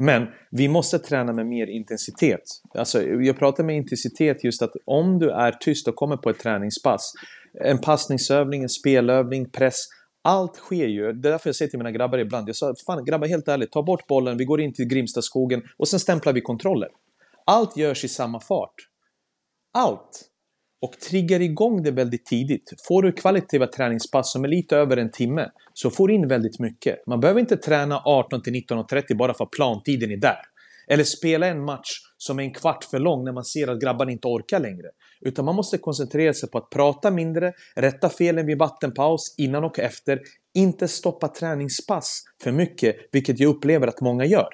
Men 0.01 0.27
vi 0.51 0.67
måste 0.67 0.99
träna 0.99 1.33
med 1.33 1.47
mer 1.47 1.67
intensitet. 1.67 2.41
Alltså, 2.73 3.03
jag 3.03 3.39
pratar 3.39 3.63
med 3.63 3.75
intensitet 3.75 4.43
just 4.43 4.61
att 4.61 4.71
om 4.85 5.19
du 5.19 5.31
är 5.31 5.51
tyst 5.51 5.87
och 5.87 5.95
kommer 5.95 6.17
på 6.17 6.29
ett 6.29 6.39
träningspass, 6.39 7.13
en 7.53 7.77
passningsövning, 7.77 8.63
en 8.63 8.69
spelövning, 8.69 9.49
press, 9.49 9.75
allt 10.21 10.55
sker 10.55 10.87
ju. 10.87 11.13
Det 11.13 11.29
är 11.29 11.31
därför 11.31 11.49
jag 11.49 11.55
säger 11.55 11.69
till 11.69 11.79
mina 11.79 11.91
grabbar 11.91 12.17
ibland, 12.17 12.49
jag 12.49 12.55
sa 12.55 12.73
fan 12.85 13.05
grabbar 13.05 13.27
helt 13.27 13.47
ärligt, 13.47 13.71
ta 13.71 13.83
bort 13.83 14.07
bollen, 14.07 14.37
vi 14.37 14.45
går 14.45 14.61
in 14.61 14.73
till 14.73 14.85
Grimstaskogen 14.85 15.61
och 15.77 15.87
sen 15.87 15.99
stämplar 15.99 16.33
vi 16.33 16.41
kontroller. 16.41 16.89
Allt 17.45 17.77
görs 17.77 18.03
i 18.03 18.07
samma 18.07 18.39
fart. 18.39 18.75
Allt! 19.73 20.29
Och 20.81 20.99
triggar 21.09 21.39
igång 21.39 21.83
det 21.83 21.91
väldigt 21.91 22.25
tidigt. 22.25 22.73
Får 22.87 23.01
du 23.01 23.11
kvalitativa 23.11 23.67
träningspass 23.67 24.31
som 24.31 24.43
är 24.43 24.47
lite 24.47 24.77
över 24.77 24.97
en 24.97 25.11
timme 25.11 25.49
så 25.73 25.89
får 25.89 26.07
du 26.07 26.13
in 26.13 26.27
väldigt 26.27 26.59
mycket. 26.59 27.07
Man 27.07 27.19
behöver 27.19 27.39
inte 27.39 27.57
träna 27.57 28.01
18 28.05 28.41
till 28.41 28.53
19.30 28.53 29.17
bara 29.17 29.33
för 29.33 29.43
att 29.43 29.51
plantiden 29.51 30.11
är 30.11 30.17
där. 30.17 30.39
Eller 30.87 31.03
spela 31.03 31.47
en 31.47 31.65
match 31.65 31.89
som 32.17 32.39
är 32.39 32.43
en 32.43 32.53
kvart 32.53 32.83
för 32.83 32.99
lång 32.99 33.25
när 33.25 33.31
man 33.31 33.45
ser 33.45 33.67
att 33.67 33.81
grabbarna 33.81 34.11
inte 34.11 34.27
orkar 34.27 34.59
längre. 34.59 34.87
Utan 35.21 35.45
man 35.45 35.55
måste 35.55 35.77
koncentrera 35.77 36.33
sig 36.33 36.49
på 36.49 36.57
att 36.57 36.69
prata 36.69 37.11
mindre, 37.11 37.53
rätta 37.75 38.09
felen 38.09 38.45
vid 38.45 38.57
vattenpaus, 38.57 39.35
innan 39.37 39.63
och 39.63 39.79
efter, 39.79 40.21
inte 40.53 40.87
stoppa 40.87 41.27
träningspass 41.27 42.23
för 42.43 42.51
mycket, 42.51 42.95
vilket 43.11 43.39
jag 43.39 43.49
upplever 43.49 43.87
att 43.87 44.01
många 44.01 44.25
gör. 44.25 44.49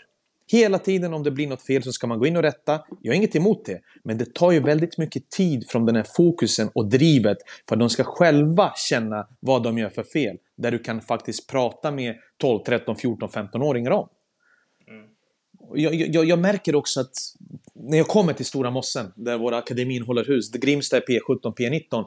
Hela 0.48 0.80
tiden 0.80 1.14
om 1.14 1.24
det 1.24 1.32
blir 1.32 1.48
något 1.48 1.62
fel 1.62 1.84
så 1.84 1.92
ska 1.92 2.08
man 2.08 2.20
gå 2.20 2.28
in 2.28 2.38
och 2.38 2.44
rätta. 2.44 2.82
Jag 3.02 3.12
har 3.12 3.16
inget 3.16 3.36
emot 3.36 3.66
det. 3.66 3.82
Men 4.04 4.18
det 4.18 4.34
tar 4.34 4.52
ju 4.52 4.60
väldigt 4.60 4.98
mycket 4.98 5.30
tid 5.30 5.70
från 5.70 5.86
den 5.86 5.96
här 5.96 6.06
fokusen 6.16 6.70
och 6.74 6.86
drivet 6.86 7.38
för 7.70 7.76
att 7.76 7.80
de 7.80 7.90
ska 7.90 8.04
själva 8.04 8.74
känna 8.90 9.28
vad 9.40 9.64
de 9.64 9.78
gör 9.78 9.90
för 9.90 10.04
fel. 10.04 10.38
Där 10.56 10.72
du 10.72 10.80
kan 10.80 11.02
faktiskt 11.02 11.48
prata 11.48 11.92
med 11.92 12.16
12, 12.38 12.64
13, 12.64 12.96
14, 12.96 13.30
15-åringar 13.30 13.92
om. 13.92 14.10
Mm. 14.88 15.06
Jag, 15.76 15.96
jag, 15.96 16.26
jag, 16.26 16.40
märker 16.40 16.76
också 16.76 17.00
att 17.00 17.14
när 17.74 17.98
jag 17.98 18.08
kommer 18.08 18.34
till 18.34 18.46
Stora 18.46 18.72
Mossen, 18.72 19.12
där 19.16 19.38
våra 19.38 19.58
akademin 19.58 20.02
håller 20.02 20.26
hus, 20.26 20.52
Grimsta 20.52 20.98
är 20.98 21.02
P17, 21.02 21.56
P19, 21.56 22.06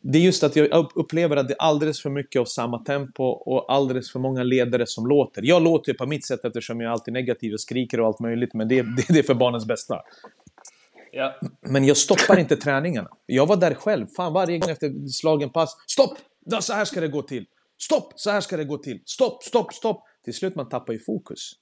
det 0.00 0.18
är 0.18 0.22
just 0.22 0.42
att 0.42 0.56
jag 0.56 0.90
upplever 0.94 1.36
att 1.36 1.48
det 1.48 1.54
är 1.54 1.62
alldeles 1.62 2.02
för 2.02 2.10
mycket 2.10 2.40
av 2.40 2.44
samma 2.44 2.78
tempo 2.78 3.24
och 3.24 3.72
alldeles 3.72 4.12
för 4.12 4.18
många 4.18 4.42
ledare 4.42 4.86
som 4.86 5.06
låter. 5.06 5.42
Jag 5.44 5.62
låter 5.62 5.92
ju 5.92 5.98
på 5.98 6.06
mitt 6.06 6.26
sätt 6.26 6.44
eftersom 6.44 6.80
jag 6.80 6.88
är 6.88 6.92
alltid 6.92 7.14
negativ 7.14 7.52
och 7.52 7.60
skriker 7.60 8.00
och 8.00 8.06
allt 8.06 8.20
möjligt, 8.20 8.54
men 8.54 8.68
det, 8.68 8.82
det, 8.96 9.04
det 9.08 9.18
är 9.18 9.22
för 9.22 9.34
barnens 9.34 9.66
bästa. 9.66 10.00
Ja. 11.12 11.34
Men 11.60 11.84
jag 11.84 11.96
stoppar 11.96 12.38
inte 12.38 12.56
träningarna. 12.56 13.08
Jag 13.26 13.46
var 13.46 13.56
där 13.56 13.74
själv. 13.74 14.06
Fan, 14.16 14.32
varje 14.32 14.58
gång 14.58 14.70
efter 14.70 15.08
slagen 15.08 15.50
pass. 15.50 15.76
Stopp! 15.86 16.18
Så 16.60 16.72
här 16.72 16.84
ska 16.84 17.00
det 17.00 17.08
gå 17.08 17.22
till. 17.22 17.46
Stopp! 17.78 18.12
Så 18.16 18.30
här 18.30 18.40
ska 18.40 18.56
det 18.56 18.64
gå 18.64 18.78
till. 18.78 19.02
Stopp, 19.04 19.42
stopp, 19.42 19.74
stopp! 19.74 20.04
Till 20.24 20.34
slut 20.34 20.54
man 20.54 20.68
tappar 20.68 20.92
ju 20.92 20.98
fokus. 20.98 21.52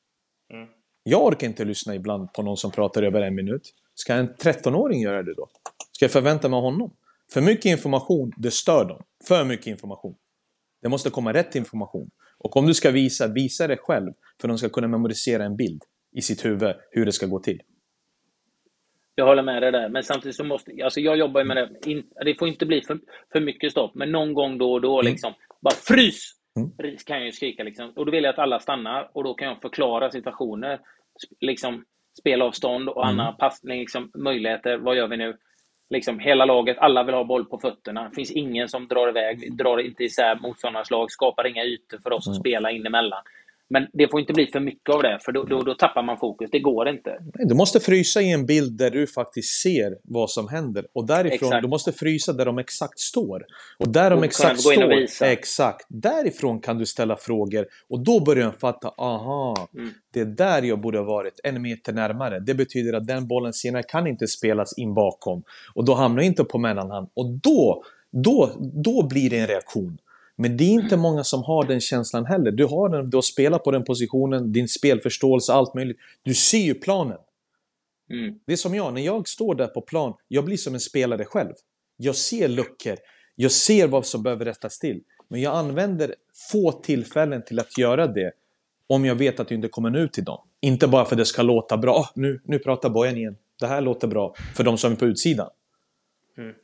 Mm. 0.52 0.68
Jag 1.02 1.24
orkar 1.24 1.46
inte 1.46 1.64
lyssna 1.64 1.94
ibland 1.94 2.32
på 2.32 2.42
någon 2.42 2.56
som 2.56 2.70
pratar 2.70 3.02
över 3.02 3.22
en 3.22 3.34
minut. 3.34 3.74
Ska 3.94 4.14
en 4.14 4.28
13-åring 4.28 5.00
göra 5.00 5.22
det 5.22 5.34
då? 5.34 5.48
Ska 5.92 6.04
jag 6.04 6.12
förvänta 6.12 6.48
mig 6.48 6.60
honom? 6.60 6.90
För 7.32 7.40
mycket 7.40 7.64
information, 7.64 8.32
det 8.36 8.50
stör 8.50 8.84
dem. 8.84 9.02
För 9.28 9.44
mycket 9.44 9.66
information. 9.66 10.16
Det 10.82 10.88
måste 10.88 11.10
komma 11.10 11.32
rätt 11.32 11.54
information. 11.54 12.10
Och 12.38 12.56
om 12.56 12.66
du 12.66 12.74
ska 12.74 12.90
visa, 12.90 13.28
visa 13.28 13.66
det 13.66 13.76
själv. 13.76 14.12
För 14.40 14.48
de 14.48 14.58
ska 14.58 14.68
kunna 14.68 14.88
memorisera 14.88 15.44
en 15.44 15.56
bild 15.56 15.82
i 16.16 16.22
sitt 16.22 16.44
huvud 16.44 16.74
hur 16.90 17.06
det 17.06 17.12
ska 17.12 17.26
gå 17.26 17.38
till. 17.38 17.60
Jag 19.14 19.26
håller 19.26 19.42
med 19.42 19.62
dig 19.62 19.72
där, 19.72 19.88
men 19.88 20.02
samtidigt 20.02 20.36
så 20.36 20.44
måste... 20.44 20.72
Alltså 20.84 21.00
jag 21.00 21.16
jobbar 21.16 21.44
med 21.44 21.56
det. 21.56 21.90
In, 21.90 22.04
det 22.24 22.38
får 22.38 22.48
inte 22.48 22.66
bli 22.66 22.82
för, 22.82 22.98
för 23.32 23.40
mycket 23.40 23.70
stopp, 23.70 23.94
men 23.94 24.12
någon 24.12 24.34
gång 24.34 24.58
då 24.58 24.72
och 24.72 24.80
då 24.80 25.00
mm. 25.00 25.12
liksom. 25.12 25.34
Bara 25.60 25.74
frys! 25.74 26.32
Mm. 26.56 26.96
Kan 27.06 27.16
jag 27.16 27.26
ju 27.26 27.32
skrika 27.32 27.62
liksom. 27.62 27.92
Och 27.96 28.06
då 28.06 28.12
vill 28.12 28.24
jag 28.24 28.32
att 28.32 28.38
alla 28.38 28.60
stannar 28.60 29.10
och 29.14 29.24
då 29.24 29.34
kan 29.34 29.48
jag 29.48 29.60
förklara 29.62 30.10
situationer. 30.10 30.80
Liksom 31.40 31.84
spelavstånd 32.18 32.88
och 32.88 33.04
mm. 33.04 33.20
annan 33.20 33.36
passning, 33.36 33.80
liksom, 33.80 34.10
möjligheter. 34.14 34.78
Vad 34.78 34.96
gör 34.96 35.08
vi 35.08 35.16
nu? 35.16 35.36
Liksom 35.90 36.18
hela 36.18 36.44
laget, 36.44 36.78
alla 36.78 37.02
vill 37.02 37.14
ha 37.14 37.24
boll 37.24 37.44
på 37.44 37.58
fötterna. 37.58 38.08
Det 38.08 38.14
finns 38.14 38.30
ingen 38.30 38.68
som 38.68 38.88
drar 38.88 39.08
iväg, 39.08 39.56
drar 39.56 39.78
inte 39.78 40.04
isär 40.04 40.38
motståndarnas 40.40 40.90
lag, 40.90 41.10
skapar 41.10 41.46
inga 41.46 41.64
ytor 41.64 41.98
för 41.98 42.12
oss 42.12 42.26
mm. 42.26 42.32
att 42.32 42.40
spela 42.40 42.70
in 42.70 42.86
emellan. 42.86 43.22
Men 43.68 43.86
det 43.92 44.08
får 44.10 44.20
inte 44.20 44.32
bli 44.32 44.46
för 44.46 44.60
mycket 44.60 44.94
av 44.94 45.02
det, 45.02 45.18
för 45.24 45.32
då, 45.32 45.44
då, 45.44 45.62
då, 45.62 45.74
tappar 45.74 46.02
man 46.02 46.18
fokus. 46.18 46.50
Det 46.52 46.58
går 46.58 46.88
inte. 46.88 47.18
Du 47.34 47.54
måste 47.54 47.80
frysa 47.80 48.22
i 48.22 48.32
en 48.32 48.46
bild 48.46 48.78
där 48.78 48.90
du 48.90 49.06
faktiskt 49.06 49.62
ser 49.62 49.98
vad 50.02 50.30
som 50.30 50.48
händer. 50.48 50.86
Och 50.92 51.06
därifrån, 51.06 51.48
exakt. 51.48 51.62
du 51.62 51.68
måste 51.68 51.92
frysa 51.92 52.32
där 52.32 52.44
de 52.44 52.58
exakt 52.58 53.00
står. 53.00 53.44
Och 53.78 53.88
där 53.88 54.10
de 54.10 54.22
exakt 54.22 54.60
står, 54.60 55.06
exakt, 55.22 55.86
därifrån 55.88 56.60
kan 56.60 56.78
du 56.78 56.86
ställa 56.86 57.16
frågor. 57.16 57.66
Och 57.88 58.04
då 58.04 58.20
börjar 58.20 58.44
de 58.44 58.52
fatta, 58.52 58.88
aha, 58.98 59.68
mm. 59.74 59.90
det 60.12 60.20
är 60.20 60.24
där 60.24 60.62
jag 60.62 60.80
borde 60.80 60.98
ha 60.98 61.04
varit, 61.04 61.40
en 61.44 61.62
meter 61.62 61.92
närmare. 61.92 62.40
Det 62.40 62.54
betyder 62.54 62.92
att 62.92 63.06
den 63.06 63.26
bollen 63.26 63.52
senare 63.52 63.82
kan 63.82 64.06
inte 64.06 64.26
spelas 64.26 64.78
in 64.78 64.94
bakom. 64.94 65.42
Och 65.74 65.84
då 65.84 65.94
hamnar 65.94 66.22
jag 66.22 66.26
inte 66.26 66.44
på 66.44 66.58
mellanhand. 66.58 67.08
Och 67.14 67.30
då, 67.30 67.82
då, 68.12 68.50
då 68.58 69.06
blir 69.08 69.30
det 69.30 69.38
en 69.38 69.46
reaktion. 69.46 69.98
Men 70.36 70.56
det 70.56 70.64
är 70.64 70.72
inte 70.72 70.96
många 70.96 71.24
som 71.24 71.42
har 71.42 71.64
den 71.64 71.80
känslan 71.80 72.26
heller. 72.26 72.50
Du 72.50 72.64
har, 72.64 72.88
den, 72.88 73.10
du 73.10 73.16
har 73.16 73.22
spelat 73.22 73.64
på 73.64 73.70
den 73.70 73.84
positionen, 73.84 74.52
din 74.52 74.68
spelförståelse, 74.68 75.52
allt 75.52 75.74
möjligt. 75.74 75.96
Du 76.22 76.34
ser 76.34 76.58
ju 76.58 76.74
planen. 76.74 77.18
Mm. 78.10 78.38
Det 78.46 78.52
är 78.52 78.56
som 78.56 78.74
jag, 78.74 78.94
när 78.94 79.02
jag 79.02 79.28
står 79.28 79.54
där 79.54 79.66
på 79.66 79.80
plan, 79.80 80.14
jag 80.28 80.44
blir 80.44 80.56
som 80.56 80.74
en 80.74 80.80
spelare 80.80 81.24
själv. 81.24 81.52
Jag 81.96 82.16
ser 82.16 82.48
luckor, 82.48 82.96
jag 83.34 83.52
ser 83.52 83.86
vad 83.88 84.06
som 84.06 84.22
behöver 84.22 84.44
rättas 84.44 84.78
till. 84.78 85.02
Men 85.28 85.40
jag 85.40 85.54
använder 85.54 86.14
få 86.50 86.72
tillfällen 86.72 87.44
till 87.44 87.58
att 87.58 87.78
göra 87.78 88.06
det 88.06 88.32
om 88.86 89.04
jag 89.04 89.14
vet 89.14 89.40
att 89.40 89.50
jag 89.50 89.58
inte 89.58 89.68
kommer 89.68 89.96
ut 89.96 90.12
till 90.12 90.24
dem. 90.24 90.38
Inte 90.60 90.88
bara 90.88 91.04
för 91.04 91.14
att 91.14 91.18
det 91.18 91.24
ska 91.24 91.42
låta 91.42 91.76
bra. 91.76 91.98
Oh, 91.98 92.08
nu, 92.14 92.40
nu 92.44 92.58
pratar 92.58 92.88
Bojan 92.88 93.16
igen. 93.16 93.36
Det 93.60 93.66
här 93.66 93.80
låter 93.80 94.08
bra 94.08 94.34
för 94.56 94.64
de 94.64 94.78
som 94.78 94.92
är 94.92 94.96
på 94.96 95.06
utsidan. 95.06 95.50
Mm. 96.38 96.54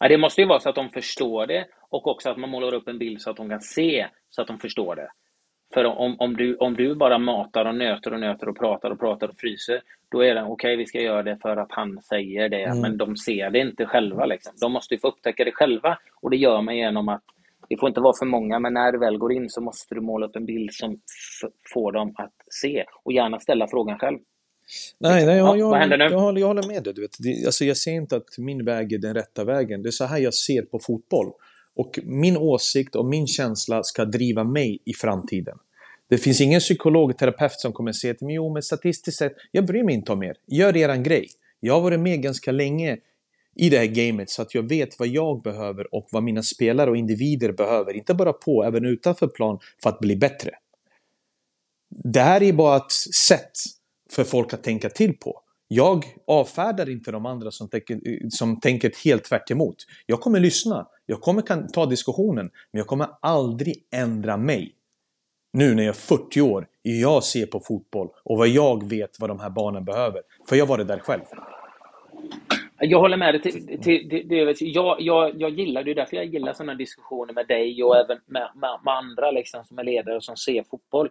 Ja, 0.00 0.08
det 0.08 0.18
måste 0.18 0.40
ju 0.40 0.46
vara 0.46 0.60
så 0.60 0.68
att 0.68 0.74
de 0.74 0.90
förstår 0.90 1.46
det 1.46 1.66
och 1.90 2.06
också 2.06 2.30
att 2.30 2.38
man 2.38 2.50
målar 2.50 2.74
upp 2.74 2.88
en 2.88 2.98
bild 2.98 3.20
så 3.20 3.30
att 3.30 3.36
de 3.36 3.48
kan 3.48 3.60
se, 3.60 4.06
så 4.30 4.42
att 4.42 4.48
de 4.48 4.58
förstår 4.58 4.96
det. 4.96 5.10
För 5.74 5.84
om, 5.84 6.16
om, 6.20 6.36
du, 6.36 6.56
om 6.56 6.74
du 6.74 6.94
bara 6.94 7.18
matar 7.18 7.64
och 7.64 7.74
nöter 7.74 8.12
och 8.12 8.20
nöter 8.20 8.48
och 8.48 8.58
pratar 8.58 8.90
och 8.90 9.00
pratar 9.00 9.28
och 9.28 9.36
fryser, 9.38 9.82
då 10.10 10.24
är 10.24 10.34
det 10.34 10.42
okej, 10.42 10.52
okay, 10.52 10.76
vi 10.76 10.86
ska 10.86 11.00
göra 11.00 11.22
det 11.22 11.38
för 11.42 11.56
att 11.56 11.72
han 11.72 12.02
säger 12.02 12.48
det, 12.48 12.62
mm. 12.62 12.80
men 12.80 12.96
de 12.96 13.16
ser 13.16 13.50
det 13.50 13.58
inte 13.58 13.86
själva. 13.86 14.26
Liksom. 14.26 14.52
De 14.60 14.72
måste 14.72 14.94
ju 14.94 15.00
få 15.00 15.08
upptäcka 15.08 15.44
det 15.44 15.52
själva 15.52 15.98
och 16.22 16.30
det 16.30 16.36
gör 16.36 16.62
man 16.62 16.76
genom 16.76 17.08
att 17.08 17.24
det 17.68 17.76
får 17.76 17.88
inte 17.88 18.00
vara 18.00 18.14
för 18.18 18.26
många, 18.26 18.58
men 18.58 18.74
när 18.74 18.92
du 18.92 18.98
väl 18.98 19.18
går 19.18 19.32
in 19.32 19.50
så 19.50 19.60
måste 19.60 19.94
du 19.94 20.00
måla 20.00 20.26
upp 20.26 20.36
en 20.36 20.46
bild 20.46 20.72
som 20.72 21.00
får 21.74 21.92
dem 21.92 22.14
att 22.16 22.34
se 22.50 22.84
och 23.04 23.12
gärna 23.12 23.40
ställa 23.40 23.66
frågan 23.70 23.98
själv. 23.98 24.18
Nej, 24.98 25.26
nej 25.26 25.36
jag, 25.36 25.58
jag, 25.58 25.58
jag, 25.58 26.00
jag, 26.00 26.18
håller, 26.18 26.40
jag 26.40 26.46
håller 26.46 26.68
med 26.68 26.82
dig. 26.82 26.94
Du 26.94 27.00
vet. 27.00 27.16
Det, 27.18 27.46
alltså 27.46 27.64
jag 27.64 27.76
ser 27.76 27.92
inte 27.92 28.16
att 28.16 28.38
min 28.38 28.64
väg 28.64 28.92
är 28.92 28.98
den 28.98 29.14
rätta 29.14 29.44
vägen. 29.44 29.82
Det 29.82 29.88
är 29.88 29.90
så 29.90 30.04
här 30.04 30.18
jag 30.18 30.34
ser 30.34 30.62
på 30.62 30.78
fotboll. 30.78 31.26
Och 31.78 31.98
min 32.02 32.36
åsikt 32.36 32.96
och 32.96 33.04
min 33.04 33.26
känsla 33.26 33.82
ska 33.82 34.04
driva 34.04 34.44
mig 34.44 34.78
i 34.84 34.92
framtiden. 34.92 35.58
Det 36.08 36.18
finns 36.18 36.40
ingen 36.40 36.60
psykolog, 36.60 37.18
terapeut 37.18 37.60
som 37.60 37.72
kommer 37.72 37.92
säga 37.92 38.14
till 38.14 38.26
mig, 38.26 38.34
jo 38.34 38.52
men 38.52 38.62
statistiskt 38.62 39.18
sett, 39.18 39.32
jag 39.52 39.66
bryr 39.66 39.82
mig 39.82 39.94
inte 39.94 40.12
om 40.12 40.22
er. 40.22 40.36
Gör 40.46 40.76
eran 40.76 41.02
grej. 41.02 41.28
Jag 41.60 41.74
har 41.74 41.80
varit 41.80 42.00
med 42.00 42.22
ganska 42.22 42.52
länge 42.52 42.98
i 43.56 43.70
det 43.70 43.78
här 43.78 43.86
gamet 43.86 44.30
så 44.30 44.42
att 44.42 44.54
jag 44.54 44.68
vet 44.68 44.98
vad 44.98 45.08
jag 45.08 45.42
behöver 45.42 45.94
och 45.94 46.08
vad 46.12 46.22
mina 46.22 46.42
spelare 46.42 46.90
och 46.90 46.96
individer 46.96 47.52
behöver. 47.52 47.96
Inte 47.96 48.14
bara 48.14 48.32
på, 48.32 48.64
även 48.64 48.84
utanför 48.84 49.26
plan 49.26 49.58
för 49.82 49.90
att 49.90 50.00
bli 50.00 50.16
bättre. 50.16 50.50
Det 51.88 52.20
här 52.20 52.42
är 52.42 52.52
bara 52.52 52.76
ett 52.76 52.92
sätt 53.14 53.52
för 54.10 54.24
folk 54.24 54.52
att 54.52 54.62
tänka 54.62 54.90
till 54.90 55.16
på. 55.16 55.42
Jag 55.68 56.04
avfärdar 56.26 56.90
inte 56.90 57.12
de 57.12 57.26
andra 57.26 57.50
som 57.50 57.68
tänker, 57.68 58.00
som 58.30 58.60
tänker 58.60 59.04
helt 59.04 59.24
tvärt 59.24 59.50
emot. 59.50 59.76
Jag 60.06 60.20
kommer 60.20 60.40
lyssna. 60.40 60.86
Jag 61.06 61.20
kommer 61.20 61.42
kan 61.42 61.68
ta 61.68 61.86
diskussionen. 61.86 62.50
Men 62.72 62.78
jag 62.78 62.86
kommer 62.86 63.08
aldrig 63.20 63.74
ändra 63.90 64.36
mig. 64.36 64.74
Nu 65.52 65.74
när 65.74 65.82
jag 65.82 65.94
är 65.94 65.98
40 65.98 66.40
år, 66.40 66.66
hur 66.84 67.00
jag 67.00 67.24
ser 67.24 67.46
på 67.46 67.60
fotboll 67.60 68.08
och 68.24 68.38
vad 68.38 68.48
jag 68.48 68.88
vet 68.88 69.20
vad 69.20 69.30
de 69.30 69.40
här 69.40 69.50
barnen 69.50 69.84
behöver. 69.84 70.22
För 70.48 70.56
jag 70.56 70.66
var 70.66 70.78
det 70.78 70.84
där 70.84 70.98
själv. 70.98 71.22
Jag 72.80 72.98
håller 72.98 73.16
med 73.16 73.34
dig. 73.34 73.42
Till, 73.42 73.66
till, 73.66 74.08
till, 74.08 74.54
till, 74.56 74.74
jag, 74.74 74.96
jag, 75.00 75.40
jag 75.40 75.50
gillar, 75.50 75.84
det 75.84 75.90
är 75.90 75.94
därför 75.94 76.16
jag 76.16 76.26
gillar 76.26 76.52
sådana 76.52 76.74
diskussioner 76.74 77.34
med 77.34 77.46
dig 77.46 77.82
och 77.84 77.96
även 77.96 78.18
med, 78.26 78.50
med, 78.54 78.78
med 78.84 78.94
andra 78.94 79.30
liksom, 79.30 79.64
som 79.64 79.78
är 79.78 79.84
ledare 79.84 80.16
och 80.16 80.24
som 80.24 80.36
ser 80.36 80.62
fotboll. 80.62 81.08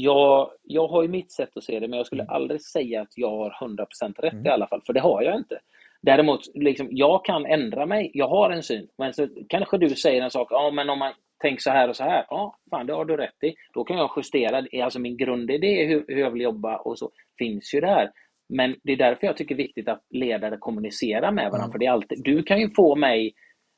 Jag, 0.00 0.50
jag 0.62 0.88
har 0.88 1.02
ju 1.02 1.08
mitt 1.08 1.32
sätt 1.32 1.56
att 1.56 1.64
se 1.64 1.80
det, 1.80 1.88
men 1.88 1.96
jag 1.96 2.06
skulle 2.06 2.24
aldrig 2.24 2.62
säga 2.62 3.02
att 3.02 3.12
jag 3.16 3.30
har 3.30 3.50
100% 3.50 4.20
rätt 4.20 4.32
mm. 4.32 4.46
i 4.46 4.48
alla 4.48 4.66
fall, 4.66 4.82
för 4.86 4.92
det 4.92 5.00
har 5.00 5.22
jag 5.22 5.36
inte. 5.36 5.58
Däremot, 6.02 6.40
liksom, 6.54 6.88
jag 6.90 7.24
kan 7.24 7.46
ändra 7.46 7.86
mig. 7.86 8.10
Jag 8.14 8.28
har 8.28 8.50
en 8.50 8.62
syn. 8.62 8.88
Men 8.98 9.14
så 9.14 9.28
kanske 9.48 9.78
du 9.78 9.88
säger 9.88 10.22
en 10.22 10.30
sak, 10.30 10.48
ja 10.50 10.70
men 10.70 10.90
om 10.90 10.98
man 10.98 11.12
tänker 11.42 11.60
så 11.60 11.70
här 11.70 11.88
och 11.88 11.96
så 11.96 12.04
här. 12.04 12.24
Ja, 12.30 12.58
fan 12.70 12.86
det 12.86 12.92
har 12.92 13.04
du 13.04 13.16
rätt 13.16 13.44
i. 13.44 13.54
Då 13.74 13.84
kan 13.84 13.96
jag 13.96 14.10
justera. 14.16 14.84
Alltså 14.84 14.98
min 14.98 15.16
grundidé, 15.16 15.84
hur, 15.84 16.04
hur 16.08 16.18
jag 16.18 16.30
vill 16.30 16.42
jobba 16.42 16.76
och 16.76 16.98
så, 16.98 17.10
finns 17.38 17.74
ju 17.74 17.80
där. 17.80 18.10
Men 18.48 18.76
det 18.82 18.92
är 18.92 18.96
därför 18.96 19.26
jag 19.26 19.36
tycker 19.36 19.54
det 19.54 19.62
är 19.62 19.66
viktigt 19.66 19.88
att 19.88 20.02
ledare 20.10 20.56
kommunicerar 20.56 21.32
med 21.32 21.50
varandra. 21.50 21.64
Mm. 21.64 21.72
För 21.72 21.78
det 21.78 21.86
är 21.86 21.90
alltid, 21.90 22.22
du 22.24 22.42
kan 22.42 22.60
ju 22.60 22.70
få 22.76 22.96
mig, 22.96 23.34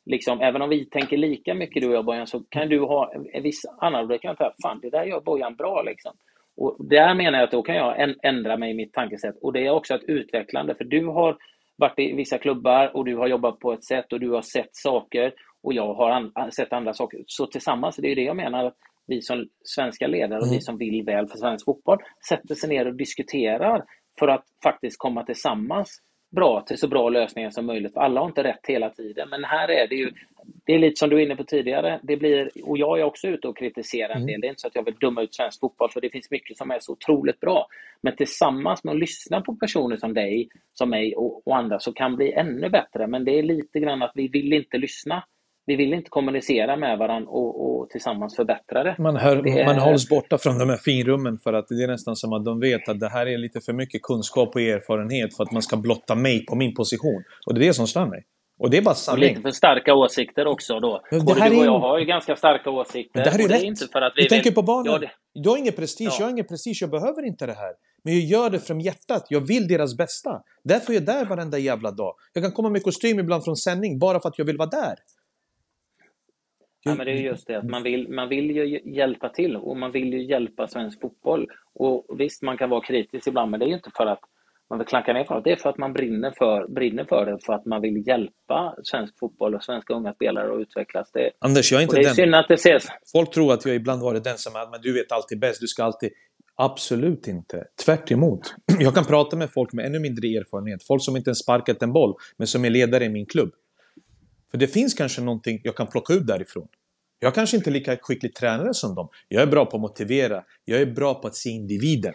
liksom, 0.06 0.40
även 0.40 0.62
om 0.62 0.70
vi 0.70 0.84
tänker 0.84 1.16
lika 1.16 1.54
mycket 1.54 1.82
du 1.82 1.88
och 1.88 1.94
jag 1.94 2.04
Bojan, 2.04 2.26
så 2.26 2.40
kan 2.40 2.68
du 2.68 2.80
ha 2.80 3.12
en 3.32 3.42
viss 3.42 3.62
annan, 3.80 4.08
då 4.08 4.18
kan 4.18 4.28
jag 4.28 4.36
säga, 4.36 4.52
fan 4.62 4.80
det 4.82 4.90
där 4.90 5.04
gör 5.04 5.20
Bojan 5.20 5.56
bra 5.56 5.82
liksom. 5.82 6.12
Och 6.56 6.76
där 6.88 7.14
menar 7.14 7.38
jag 7.38 7.44
att 7.44 7.50
då 7.50 7.62
kan 7.62 7.74
jag 7.74 8.14
ändra 8.22 8.56
mig 8.56 8.70
i 8.70 8.74
mitt 8.74 8.92
tankesätt. 8.92 9.36
Och 9.42 9.52
det 9.52 9.66
är 9.66 9.70
också 9.70 9.94
ett 9.94 10.04
utvecklande, 10.08 10.74
för 10.74 10.84
du 10.84 11.06
har 11.06 11.36
varit 11.76 11.98
i 11.98 12.12
vissa 12.12 12.38
klubbar 12.38 12.96
och 12.96 13.04
du 13.04 13.16
har 13.16 13.28
jobbat 13.28 13.58
på 13.58 13.72
ett 13.72 13.84
sätt 13.84 14.12
och 14.12 14.20
du 14.20 14.30
har 14.30 14.42
sett 14.42 14.70
saker 14.72 15.32
och 15.62 15.72
jag 15.74 15.94
har 15.94 16.10
an 16.10 16.52
sett 16.52 16.72
andra 16.72 16.92
saker. 16.92 17.20
Så 17.26 17.46
tillsammans, 17.46 17.96
det 17.96 18.12
är 18.12 18.16
det 18.16 18.22
jag 18.22 18.36
menar, 18.36 18.64
att 18.64 18.76
vi 19.06 19.22
som 19.22 19.48
svenska 19.64 20.06
ledare 20.06 20.38
och 20.38 20.46
mm. 20.46 20.54
vi 20.54 20.60
som 20.60 20.78
vill 20.78 21.04
väl 21.04 21.26
för 21.28 21.38
svensk 21.38 21.64
fotboll 21.64 21.98
sätter 22.28 22.54
sig 22.54 22.68
ner 22.68 22.86
och 22.86 22.94
diskuterar 22.94 23.84
för 24.18 24.28
att 24.28 24.44
faktiskt 24.64 24.98
komma 24.98 25.24
tillsammans 25.24 26.02
bra 26.30 26.60
till 26.60 26.78
så 26.78 26.88
bra 26.88 27.08
lösningar 27.08 27.50
som 27.50 27.66
möjligt. 27.66 27.96
Alla 27.96 28.20
har 28.20 28.26
inte 28.26 28.42
rätt 28.42 28.66
hela 28.66 28.90
tiden, 28.90 29.28
men 29.28 29.44
här 29.44 29.70
är 29.70 29.88
det 29.88 29.94
ju, 29.94 30.10
det 30.64 30.72
är 30.72 30.78
lite 30.78 30.98
som 30.98 31.08
du 31.10 31.16
var 31.16 31.22
inne 31.22 31.36
på 31.36 31.44
tidigare, 31.44 32.00
det 32.02 32.16
blir, 32.16 32.50
och 32.64 32.78
jag 32.78 33.00
är 33.00 33.04
också 33.04 33.28
ute 33.28 33.48
och 33.48 33.58
kritiserar 33.58 34.10
en 34.10 34.16
mm. 34.16 34.26
del, 34.26 34.40
det 34.40 34.46
är 34.46 34.48
inte 34.48 34.60
så 34.60 34.66
att 34.66 34.74
jag 34.74 34.84
vill 34.84 34.94
döma 35.00 35.22
ut 35.22 35.34
svensk 35.34 35.60
fotboll, 35.60 35.90
för 35.90 36.00
det 36.00 36.10
finns 36.10 36.30
mycket 36.30 36.56
som 36.56 36.70
är 36.70 36.78
så 36.80 36.92
otroligt 36.92 37.40
bra. 37.40 37.66
Men 38.02 38.16
tillsammans 38.16 38.84
med 38.84 38.92
att 38.92 39.00
lyssna 39.00 39.40
på 39.40 39.54
personer 39.54 39.96
som 39.96 40.14
dig, 40.14 40.48
som 40.72 40.90
mig 40.90 41.14
och, 41.16 41.46
och 41.46 41.56
andra, 41.56 41.78
så 41.78 41.92
kan 41.92 42.16
bli 42.16 42.32
ännu 42.32 42.68
bättre, 42.68 43.06
men 43.06 43.24
det 43.24 43.38
är 43.38 43.42
lite 43.42 43.80
grann 43.80 44.02
att 44.02 44.12
vi 44.14 44.28
vill 44.28 44.52
inte 44.52 44.78
lyssna 44.78 45.24
vi 45.66 45.76
vill 45.76 45.92
inte 45.92 46.10
kommunicera 46.10 46.76
med 46.76 46.98
varandra 46.98 47.30
och, 47.30 47.80
och 47.80 47.90
tillsammans 47.90 48.36
förbättra 48.36 48.82
det. 48.84 48.96
Man, 48.98 49.16
hör, 49.16 49.42
det 49.42 49.60
är... 49.60 49.66
man 49.66 49.78
hålls 49.78 50.08
borta 50.08 50.38
från 50.38 50.58
de 50.58 50.68
här 50.68 50.76
finrummen 50.76 51.38
för 51.38 51.52
att 51.52 51.68
det 51.68 51.82
är 51.84 51.88
nästan 51.88 52.16
som 52.16 52.32
att 52.32 52.44
de 52.44 52.60
vet 52.60 52.88
att 52.88 53.00
det 53.00 53.08
här 53.08 53.26
är 53.26 53.38
lite 53.38 53.60
för 53.60 53.72
mycket 53.72 54.02
kunskap 54.02 54.54
och 54.54 54.60
erfarenhet 54.60 55.36
för 55.36 55.44
att 55.44 55.52
man 55.52 55.62
ska 55.62 55.76
blotta 55.76 56.14
mig 56.14 56.46
på 56.46 56.56
min 56.56 56.74
position. 56.74 57.22
Och 57.46 57.54
det 57.54 57.64
är 57.64 57.66
det 57.66 57.74
som 57.74 57.86
stör 57.86 58.06
mig. 58.06 58.24
Och 58.58 58.70
det 58.70 58.76
är 58.76 58.82
bara 58.82 58.94
sanning. 58.94 59.24
Och 59.24 59.28
lite 59.28 59.42
för 59.42 59.50
starka 59.50 59.94
åsikter 59.94 60.46
också 60.46 60.80
då. 60.80 61.02
Både 61.10 61.48
du 61.48 61.58
och 61.58 61.64
jag 61.64 61.78
har 61.78 61.98
ju 61.98 62.04
ganska 62.04 62.36
starka 62.36 62.70
åsikter. 62.70 63.24
det 63.24 63.30
här 63.30 63.38
är 63.38 63.48
rätt. 63.48 63.62
Är 63.62 63.66
inte 63.66 63.86
för 63.92 64.02
att 64.02 64.12
vi 64.16 64.22
du 64.22 64.22
vill... 64.22 64.30
tänker 64.30 64.50
på 64.50 64.62
barnen. 64.62 64.92
Ja, 64.92 64.98
det... 64.98 65.10
Jag 65.32 65.50
har 65.50 65.58
ingen 65.58 65.72
prestige, 65.72 66.08
ja. 66.10 66.16
jag 66.18 66.26
har 66.26 66.30
ingen 66.30 66.46
prestige, 66.46 66.78
jag 66.80 66.90
behöver 66.90 67.26
inte 67.26 67.46
det 67.46 67.52
här. 67.52 67.72
Men 68.04 68.14
jag 68.14 68.22
gör 68.22 68.50
det 68.50 68.58
från 68.58 68.80
hjärtat, 68.80 69.26
jag 69.28 69.40
vill 69.40 69.68
deras 69.68 69.96
bästa. 69.96 70.30
Därför 70.64 70.92
är 70.92 70.94
jag 70.94 71.04
där 71.04 71.24
varenda 71.24 71.58
jävla 71.58 71.90
dag. 71.90 72.14
Jag 72.32 72.44
kan 72.44 72.52
komma 72.52 72.70
med 72.70 72.82
kostym 72.82 73.18
ibland 73.18 73.44
från 73.44 73.56
sändning 73.56 73.98
bara 73.98 74.20
för 74.20 74.28
att 74.28 74.38
jag 74.38 74.44
vill 74.44 74.56
vara 74.56 74.68
där. 74.68 74.94
Ja, 76.82 76.94
men 76.94 77.06
det 77.06 77.12
är 77.12 77.16
just 77.16 77.46
det 77.46 77.58
att 77.58 77.68
man 77.68 77.82
vill, 77.82 78.08
man 78.08 78.28
vill 78.28 78.50
ju 78.50 78.80
hjälpa 78.94 79.28
till 79.28 79.56
och 79.56 79.76
man 79.76 79.92
vill 79.92 80.12
ju 80.12 80.22
hjälpa 80.22 80.66
svensk 80.66 81.00
fotboll. 81.00 81.46
Och 81.74 82.06
visst, 82.18 82.42
man 82.42 82.58
kan 82.58 82.70
vara 82.70 82.80
kritisk 82.80 83.26
ibland, 83.26 83.50
men 83.50 83.60
det 83.60 83.66
är 83.66 83.68
ju 83.68 83.74
inte 83.74 83.90
för 83.96 84.06
att 84.06 84.20
man 84.70 84.78
vill 84.78 84.88
klanka 84.88 85.12
ner 85.12 85.24
på 85.24 85.34
det. 85.34 85.40
Det 85.44 85.52
är 85.52 85.56
för 85.56 85.70
att 85.70 85.78
man 85.78 85.92
brinner 85.92 86.32
för, 86.38 86.68
brinner 86.68 87.04
för 87.04 87.26
det, 87.26 87.38
för 87.46 87.52
att 87.52 87.66
man 87.66 87.80
vill 87.80 88.06
hjälpa 88.06 88.74
svensk 88.82 89.18
fotboll 89.18 89.54
och 89.54 89.64
svenska 89.64 89.94
unga 89.94 90.12
spelare 90.12 90.54
att 90.54 90.60
utvecklas. 90.60 91.10
Det, 91.12 91.30
Anders, 91.38 91.72
jag 91.72 91.78
är 91.78 91.82
inte 91.82 91.96
det 91.96 92.00
är 92.00 92.04
den. 92.04 92.14
synd 92.14 92.34
att 92.34 92.48
det 92.48 92.54
ses. 92.54 92.86
Folk 93.12 93.30
tror 93.30 93.52
att 93.52 93.66
jag 93.66 93.74
ibland 93.74 94.02
varit 94.02 94.24
den 94.24 94.38
som 94.38 94.56
är, 94.56 94.70
men 94.70 94.80
du 94.80 94.92
vet 94.92 95.12
alltid 95.12 95.40
bäst, 95.40 95.60
du 95.60 95.66
ska 95.66 95.84
alltid... 95.84 96.10
Absolut 96.56 97.28
inte. 97.28 97.64
Tvärt 97.84 98.10
emot. 98.10 98.54
Jag 98.80 98.94
kan 98.94 99.04
prata 99.04 99.36
med 99.36 99.50
folk 99.52 99.72
med 99.72 99.86
ännu 99.86 99.98
mindre 99.98 100.28
erfarenhet, 100.28 100.86
folk 100.86 101.04
som 101.04 101.16
inte 101.16 101.28
ens 101.28 101.38
sparkat 101.38 101.82
en 101.82 101.92
boll, 101.92 102.14
men 102.36 102.46
som 102.46 102.64
är 102.64 102.70
ledare 102.70 103.04
i 103.04 103.08
min 103.08 103.26
klubb. 103.26 103.50
För 104.50 104.58
det 104.58 104.66
finns 104.66 104.94
kanske 104.94 105.20
någonting 105.20 105.60
jag 105.64 105.76
kan 105.76 105.86
plocka 105.86 106.12
ut 106.12 106.26
därifrån. 106.26 106.68
Jag 107.18 107.34
kanske 107.34 107.56
inte 107.56 107.70
är 107.70 107.72
lika 107.72 107.96
skicklig 107.96 108.34
tränare 108.34 108.74
som 108.74 108.94
dem. 108.94 109.08
Jag 109.28 109.42
är 109.42 109.46
bra 109.46 109.66
på 109.66 109.76
att 109.76 109.80
motivera. 109.80 110.44
Jag 110.64 110.80
är 110.80 110.86
bra 110.86 111.14
på 111.14 111.28
att 111.28 111.36
se 111.36 111.50
individen. 111.50 112.14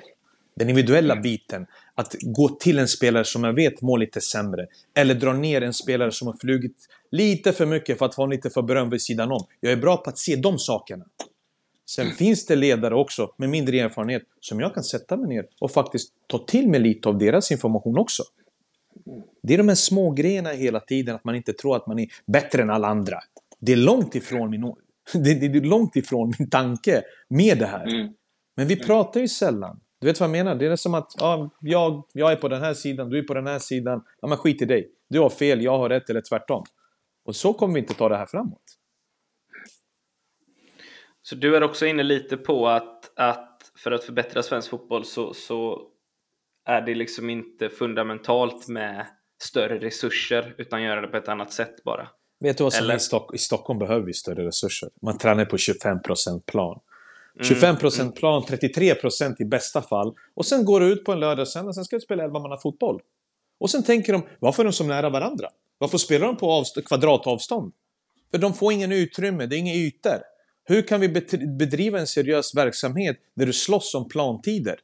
Den 0.55 0.69
individuella 0.69 1.13
mm. 1.13 1.23
biten. 1.23 1.65
Att 1.95 2.15
gå 2.21 2.49
till 2.49 2.79
en 2.79 2.87
spelare 2.87 3.25
som 3.25 3.43
jag 3.43 3.53
vet 3.53 3.81
mår 3.81 3.97
lite 3.97 4.21
sämre. 4.21 4.67
Eller 4.93 5.15
dra 5.15 5.33
ner 5.33 5.61
en 5.61 5.73
spelare 5.73 6.11
som 6.11 6.27
har 6.27 6.37
flugit 6.37 6.77
lite 7.11 7.53
för 7.53 7.65
mycket 7.65 7.97
för 7.97 8.05
att 8.05 8.15
få 8.15 8.27
lite 8.27 8.49
för 8.49 8.61
beröm 8.61 8.89
vid 8.89 9.01
sidan 9.01 9.31
om. 9.31 9.45
Jag 9.59 9.71
är 9.71 9.77
bra 9.77 9.97
på 9.97 10.09
att 10.09 10.17
se 10.17 10.35
de 10.35 10.59
sakerna. 10.59 11.05
Sen 11.89 12.05
mm. 12.05 12.17
finns 12.17 12.45
det 12.45 12.55
ledare 12.55 12.95
också 12.95 13.33
med 13.37 13.49
mindre 13.49 13.79
erfarenhet 13.79 14.23
som 14.39 14.59
jag 14.59 14.73
kan 14.73 14.83
sätta 14.83 15.17
mig 15.17 15.29
ner 15.29 15.45
och 15.59 15.71
faktiskt 15.71 16.13
ta 16.27 16.45
till 16.45 16.67
mig 16.69 16.79
lite 16.79 17.09
av 17.09 17.17
deras 17.17 17.51
information 17.51 17.97
också. 17.97 18.23
Det 19.43 19.53
är 19.53 19.57
de 19.57 19.67
här 19.67 19.75
små 19.75 20.11
grejerna 20.11 20.49
hela 20.49 20.79
tiden, 20.79 21.15
att 21.15 21.23
man 21.23 21.35
inte 21.35 21.53
tror 21.53 21.75
att 21.75 21.87
man 21.87 21.99
är 21.99 22.07
bättre 22.25 22.61
än 22.61 22.69
alla 22.69 22.87
andra. 22.87 23.19
Det 23.59 23.71
är 23.71 23.77
långt 23.77 24.15
ifrån 24.15 24.49
min... 24.49 24.61
Det, 25.13 25.29
är 25.31 25.61
långt 25.61 25.95
ifrån 25.95 26.33
min 26.39 26.49
tanke 26.49 27.03
med 27.29 27.57
det 27.59 27.65
här. 27.65 27.87
Mm. 27.87 28.13
Men 28.55 28.67
vi 28.67 28.75
pratar 28.75 29.19
ju 29.19 29.27
sällan. 29.27 29.79
Du 29.99 30.07
vet 30.07 30.19
vad 30.19 30.29
jag 30.29 30.31
menar? 30.31 30.55
Det 30.55 30.65
är 30.65 30.75
som 30.75 30.93
att 30.93 31.11
ja, 31.17 31.49
jag, 31.61 32.03
jag 32.13 32.31
är 32.31 32.35
på 32.35 32.47
den 32.47 32.61
här 32.61 32.73
sidan, 32.73 33.09
du 33.09 33.17
är 33.19 33.23
på 33.23 33.33
den 33.33 33.47
här 33.47 33.59
sidan. 33.59 34.03
Ja, 34.21 34.27
men 34.27 34.37
skit 34.37 34.61
i 34.61 34.65
dig. 34.65 34.91
Du 35.09 35.19
har 35.19 35.29
fel, 35.29 35.61
jag 35.61 35.77
har 35.77 35.89
rätt 35.89 36.09
eller 36.09 36.21
tvärtom. 36.21 36.63
Och 37.25 37.35
så 37.35 37.53
kommer 37.53 37.73
vi 37.73 37.79
inte 37.79 37.93
ta 37.93 38.09
det 38.09 38.17
här 38.17 38.25
framåt. 38.25 38.63
Så 41.21 41.35
du 41.35 41.55
är 41.55 41.63
också 41.63 41.85
inne 41.85 42.03
lite 42.03 42.37
på 42.37 42.67
att, 42.67 43.19
att 43.19 43.71
för 43.75 43.91
att 43.91 44.03
förbättra 44.03 44.43
svensk 44.43 44.69
fotboll 44.69 45.05
så, 45.05 45.33
så 45.33 45.87
är 46.65 46.81
det 46.81 46.95
liksom 46.95 47.29
inte 47.29 47.69
fundamentalt 47.69 48.67
med 48.67 49.07
större 49.43 49.79
resurser 49.79 50.55
utan 50.57 50.83
göra 50.83 51.01
det 51.01 51.07
på 51.07 51.17
ett 51.17 51.27
annat 51.27 51.53
sätt 51.53 51.83
bara. 51.83 52.07
Vet 52.39 52.57
du 52.57 52.63
vad 52.63 52.73
som 52.73 52.89
är 52.89 52.95
i, 52.95 52.99
Stock 52.99 53.35
i 53.35 53.37
Stockholm 53.37 53.79
behöver 53.79 54.05
vi 54.05 54.13
större 54.13 54.47
resurser. 54.47 54.89
Man 55.01 55.17
tränar 55.17 55.45
på 55.45 55.57
25% 55.57 56.41
plan. 56.45 56.79
25% 57.39 58.01
mm. 58.01 58.11
plan, 58.11 58.43
33% 58.43 59.35
i 59.39 59.45
bästa 59.45 59.81
fall. 59.81 60.13
Och 60.33 60.45
sen 60.45 60.65
går 60.65 60.79
du 60.79 60.93
ut 60.93 61.03
på 61.03 61.11
en 61.11 61.19
lördag 61.19 61.41
och 61.41 61.75
sen 61.75 61.85
ska 61.85 61.95
du 61.95 62.01
spela 62.01 62.23
11 62.23 62.57
fotboll. 62.57 63.01
Och 63.59 63.69
sen 63.69 63.83
tänker 63.83 64.13
de, 64.13 64.23
varför 64.39 64.63
är 64.63 64.65
de 64.65 64.73
så 64.73 64.83
nära 64.83 65.09
varandra? 65.09 65.49
Varför 65.77 65.97
spelar 65.97 66.27
de 66.27 66.37
på 66.37 66.63
kvadratavstånd? 66.85 67.73
För 68.31 68.37
de 68.37 68.53
får 68.53 68.73
ingen 68.73 68.91
utrymme, 68.91 69.45
det 69.45 69.55
är 69.55 69.57
inga 69.57 69.73
ytor. 69.73 70.19
Hur 70.63 70.81
kan 70.81 71.01
vi 71.01 71.09
bedriva 71.57 71.99
en 71.99 72.07
seriös 72.07 72.55
verksamhet 72.55 73.17
där 73.35 73.45
du 73.45 73.53
slåss 73.53 73.95
om 73.95 74.09
plantider? 74.09 74.79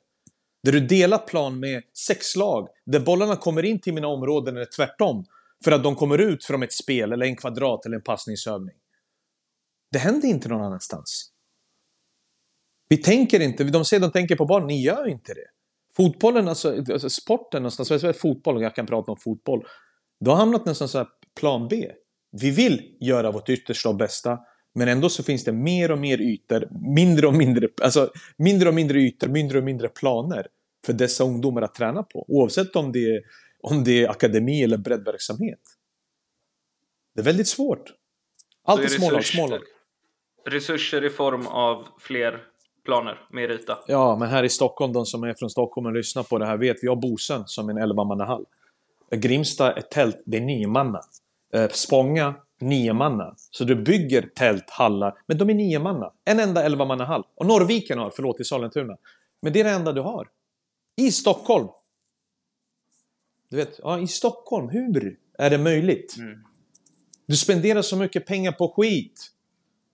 Där 0.63 0.71
du 0.71 0.79
delar 0.79 1.17
plan 1.17 1.59
med 1.59 1.83
sex 2.07 2.35
lag, 2.35 2.67
där 2.85 2.99
bollarna 2.99 3.35
kommer 3.35 3.65
in 3.65 3.79
till 3.79 3.93
mina 3.93 4.07
områden 4.07 4.55
eller 4.55 4.75
tvärtom. 4.75 5.25
För 5.63 5.71
att 5.71 5.83
de 5.83 5.95
kommer 5.95 6.17
ut 6.17 6.45
från 6.45 6.63
ett 6.63 6.73
spel 6.73 7.11
eller 7.11 7.25
en 7.25 7.35
kvadrat 7.35 7.85
eller 7.85 7.95
en 7.95 8.03
passningsövning. 8.03 8.75
Det 9.91 9.99
händer 9.99 10.27
inte 10.27 10.49
någon 10.49 10.61
annanstans. 10.61 11.31
Vi 12.89 12.97
tänker 12.97 13.39
inte, 13.39 13.63
de 13.63 13.85
säger 13.85 14.01
de 14.01 14.11
tänker 14.11 14.35
på 14.35 14.45
barn, 14.45 14.67
ni 14.67 14.81
gör 14.81 15.07
inte 15.07 15.33
det. 15.33 15.47
Fotbollen, 15.95 16.47
alltså, 16.47 16.75
alltså 16.91 17.09
sporten 17.09 17.61
någonstans, 17.61 17.91
alltså, 17.91 18.13
fotboll, 18.13 18.61
jag 18.61 18.75
kan 18.75 18.85
prata 18.85 19.11
om 19.11 19.17
fotboll. 19.17 19.63
Du 20.19 20.29
har 20.29 20.37
hamnat 20.37 20.65
nästan 20.65 20.87
så 20.87 20.97
här 20.97 21.07
plan 21.39 21.67
B. 21.67 21.91
Vi 22.31 22.51
vill 22.51 22.97
göra 22.99 23.31
vårt 23.31 23.49
yttersta 23.49 23.89
och 23.89 23.95
bästa, 23.95 24.39
men 24.73 24.87
ändå 24.87 25.09
så 25.09 25.23
finns 25.23 25.43
det 25.43 25.51
mer 25.51 25.91
och 25.91 25.99
mer 25.99 26.21
ytor, 26.21 26.67
mindre 26.95 27.27
och 27.27 27.33
mindre, 27.33 27.67
alltså 27.81 28.11
mindre 28.37 28.69
och 28.69 28.75
mindre 28.75 28.99
ytor, 28.99 29.27
mindre 29.27 29.57
och 29.57 29.63
mindre 29.63 29.89
planer 29.89 30.47
för 30.85 30.93
dessa 30.93 31.23
ungdomar 31.23 31.61
att 31.61 31.75
träna 31.75 32.03
på. 32.03 32.25
Oavsett 32.27 32.75
om 32.75 32.91
det 32.91 33.15
är, 33.15 33.21
om 33.61 33.83
det 33.83 34.03
är 34.03 34.09
akademi 34.09 34.63
eller 34.63 34.77
breddverksamhet. 34.77 35.59
Det 37.15 37.21
är 37.21 37.25
väldigt 37.25 37.47
svårt. 37.47 37.93
Allt 38.63 38.81
är 38.81 38.87
smålag, 38.87 39.25
smålag. 39.25 39.61
Resurser 40.45 41.05
i 41.05 41.09
form 41.09 41.47
av 41.47 41.87
fler 41.99 42.43
planer, 42.85 43.27
mer 43.31 43.51
yta. 43.51 43.79
Ja, 43.87 44.17
men 44.19 44.29
här 44.29 44.43
i 44.43 44.49
Stockholm, 44.49 44.93
de 44.93 45.05
som 45.05 45.23
är 45.23 45.33
från 45.33 45.49
Stockholm 45.49 45.87
och 45.87 45.93
lyssnar 45.93 46.23
på 46.23 46.37
det 46.37 46.45
här 46.45 46.57
vet, 46.57 46.77
vi 46.81 46.87
har 46.87 46.95
Bosön 46.95 47.43
som 47.47 47.69
en 47.69 47.77
11-mannahall. 47.77 48.45
Grimsta 49.11 49.73
är 49.73 49.81
tält, 49.81 50.23
det 50.25 50.37
är 50.37 50.41
nio 50.41 50.67
manna. 50.67 51.01
Eh, 51.53 51.69
Spånga, 51.69 52.35
nio 52.61 52.93
manna. 52.93 53.35
Så 53.37 53.63
du 53.63 53.75
bygger 53.75 54.29
tält, 54.35 54.69
hallar, 54.69 55.21
men 55.27 55.37
de 55.37 55.49
är 55.49 55.53
nio 55.53 55.79
manna. 55.79 56.13
En 56.25 56.39
enda 56.39 56.69
11-mannahall. 56.69 57.23
Och 57.35 57.45
Norrviken 57.45 57.97
har, 57.97 58.09
förlåt, 58.15 58.39
i 58.39 58.43
Sollentuna. 58.43 58.97
Men 59.41 59.53
det 59.53 59.59
är 59.59 59.63
det 59.63 59.69
enda 59.69 59.93
du 59.93 60.01
har. 60.01 60.27
I 60.95 61.11
Stockholm. 61.11 61.67
Du 63.49 63.57
vet, 63.57 63.79
ja, 63.83 63.99
i 63.99 64.07
Stockholm, 64.07 64.69
hur 64.69 65.17
är 65.37 65.49
det 65.49 65.57
möjligt? 65.57 66.15
Mm. 66.17 66.43
Du 67.25 67.37
spenderar 67.37 67.81
så 67.81 67.95
mycket 67.95 68.25
pengar 68.25 68.51
på 68.51 68.67
skit. 68.67 69.31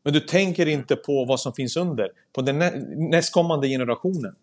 Men 0.03 0.13
du 0.13 0.19
tänker 0.19 0.65
inte 0.65 0.95
på 0.95 1.25
vad 1.25 1.39
som 1.39 1.53
finns 1.53 1.77
under. 1.77 2.11
På 2.33 2.41
den 2.41 2.59
nä 2.59 2.71
nästkommande 2.95 3.67
generationen. 3.67 4.35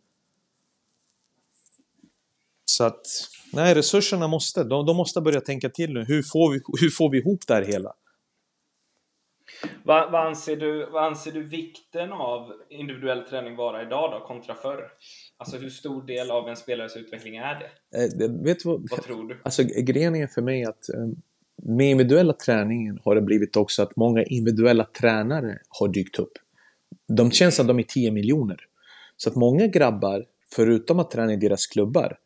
Så 2.64 2.84
att 2.84 3.06
Nej, 3.54 3.74
resurserna 3.74 4.28
måste. 4.28 4.64
De, 4.64 4.86
de 4.86 4.96
måste 4.96 5.20
börja 5.20 5.40
tänka 5.40 5.70
till 5.70 5.92
nu. 5.92 6.04
Hur 6.04 6.22
får, 6.22 6.52
vi, 6.52 6.60
hur 6.80 6.90
får 6.90 7.10
vi 7.10 7.18
ihop 7.18 7.46
det 7.46 7.54
här 7.54 7.62
hela? 7.62 7.92
Vad, 9.86 10.12
vad, 10.12 10.26
anser 10.26 10.56
du, 10.56 10.86
vad 10.90 11.04
anser 11.04 11.32
du 11.32 11.42
vikten 11.42 12.12
av 12.12 12.52
individuell 12.70 13.22
träning 13.22 13.56
vara 13.56 13.82
idag 13.82 14.10
då, 14.12 14.26
kontra 14.26 14.54
förr? 14.54 14.88
Alltså 15.36 15.56
hur 15.56 15.70
stor 15.70 16.02
del 16.02 16.30
av 16.30 16.48
en 16.48 16.56
spelares 16.56 16.96
utveckling 16.96 17.36
är 17.36 17.54
det? 17.54 17.98
Eh, 17.98 18.30
vet 18.44 18.58
du 18.62 18.68
vad, 18.68 18.86
vad 18.90 19.02
tror 19.02 19.28
du? 19.28 19.40
Alltså 19.42 19.62
grejen 19.62 20.16
är 20.16 20.26
för 20.26 20.42
mig 20.42 20.64
att 20.64 20.88
eh, 20.88 21.06
med 21.62 21.90
individuella 21.90 22.32
träningen 22.32 23.00
har 23.04 23.14
det 23.14 23.20
blivit 23.20 23.56
också 23.56 23.82
att 23.82 23.96
många 23.96 24.22
individuella 24.22 24.84
tränare 24.84 25.58
har 25.68 25.88
dykt 25.88 26.18
upp. 26.18 26.32
De 27.08 27.30
känns 27.30 27.60
att 27.60 27.68
de 27.68 27.78
är 27.78 27.82
10 27.82 28.10
miljoner. 28.10 28.60
Så 29.16 29.30
att 29.30 29.36
många 29.36 29.66
grabbar, 29.66 30.24
förutom 30.54 30.98
att 30.98 31.10
träna 31.10 31.32
i 31.32 31.36
deras 31.36 31.66
klubbar, 31.66 32.18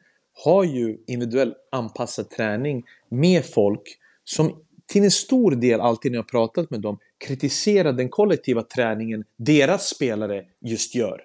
har 0.44 0.64
ju 0.64 0.98
individuell 1.06 1.54
anpassad 1.72 2.30
träning 2.30 2.84
med 3.08 3.44
folk 3.44 3.82
som 4.24 4.64
till 4.86 5.04
en 5.04 5.10
stor 5.10 5.50
del, 5.50 5.80
alltid 5.80 6.12
när 6.12 6.18
jag 6.18 6.28
pratat 6.28 6.70
med 6.70 6.80
dem, 6.80 6.98
kritisera 7.18 7.92
den 7.92 8.08
kollektiva 8.08 8.62
träningen 8.62 9.24
deras 9.36 9.88
spelare 9.88 10.44
just 10.60 10.94
gör. 10.94 11.20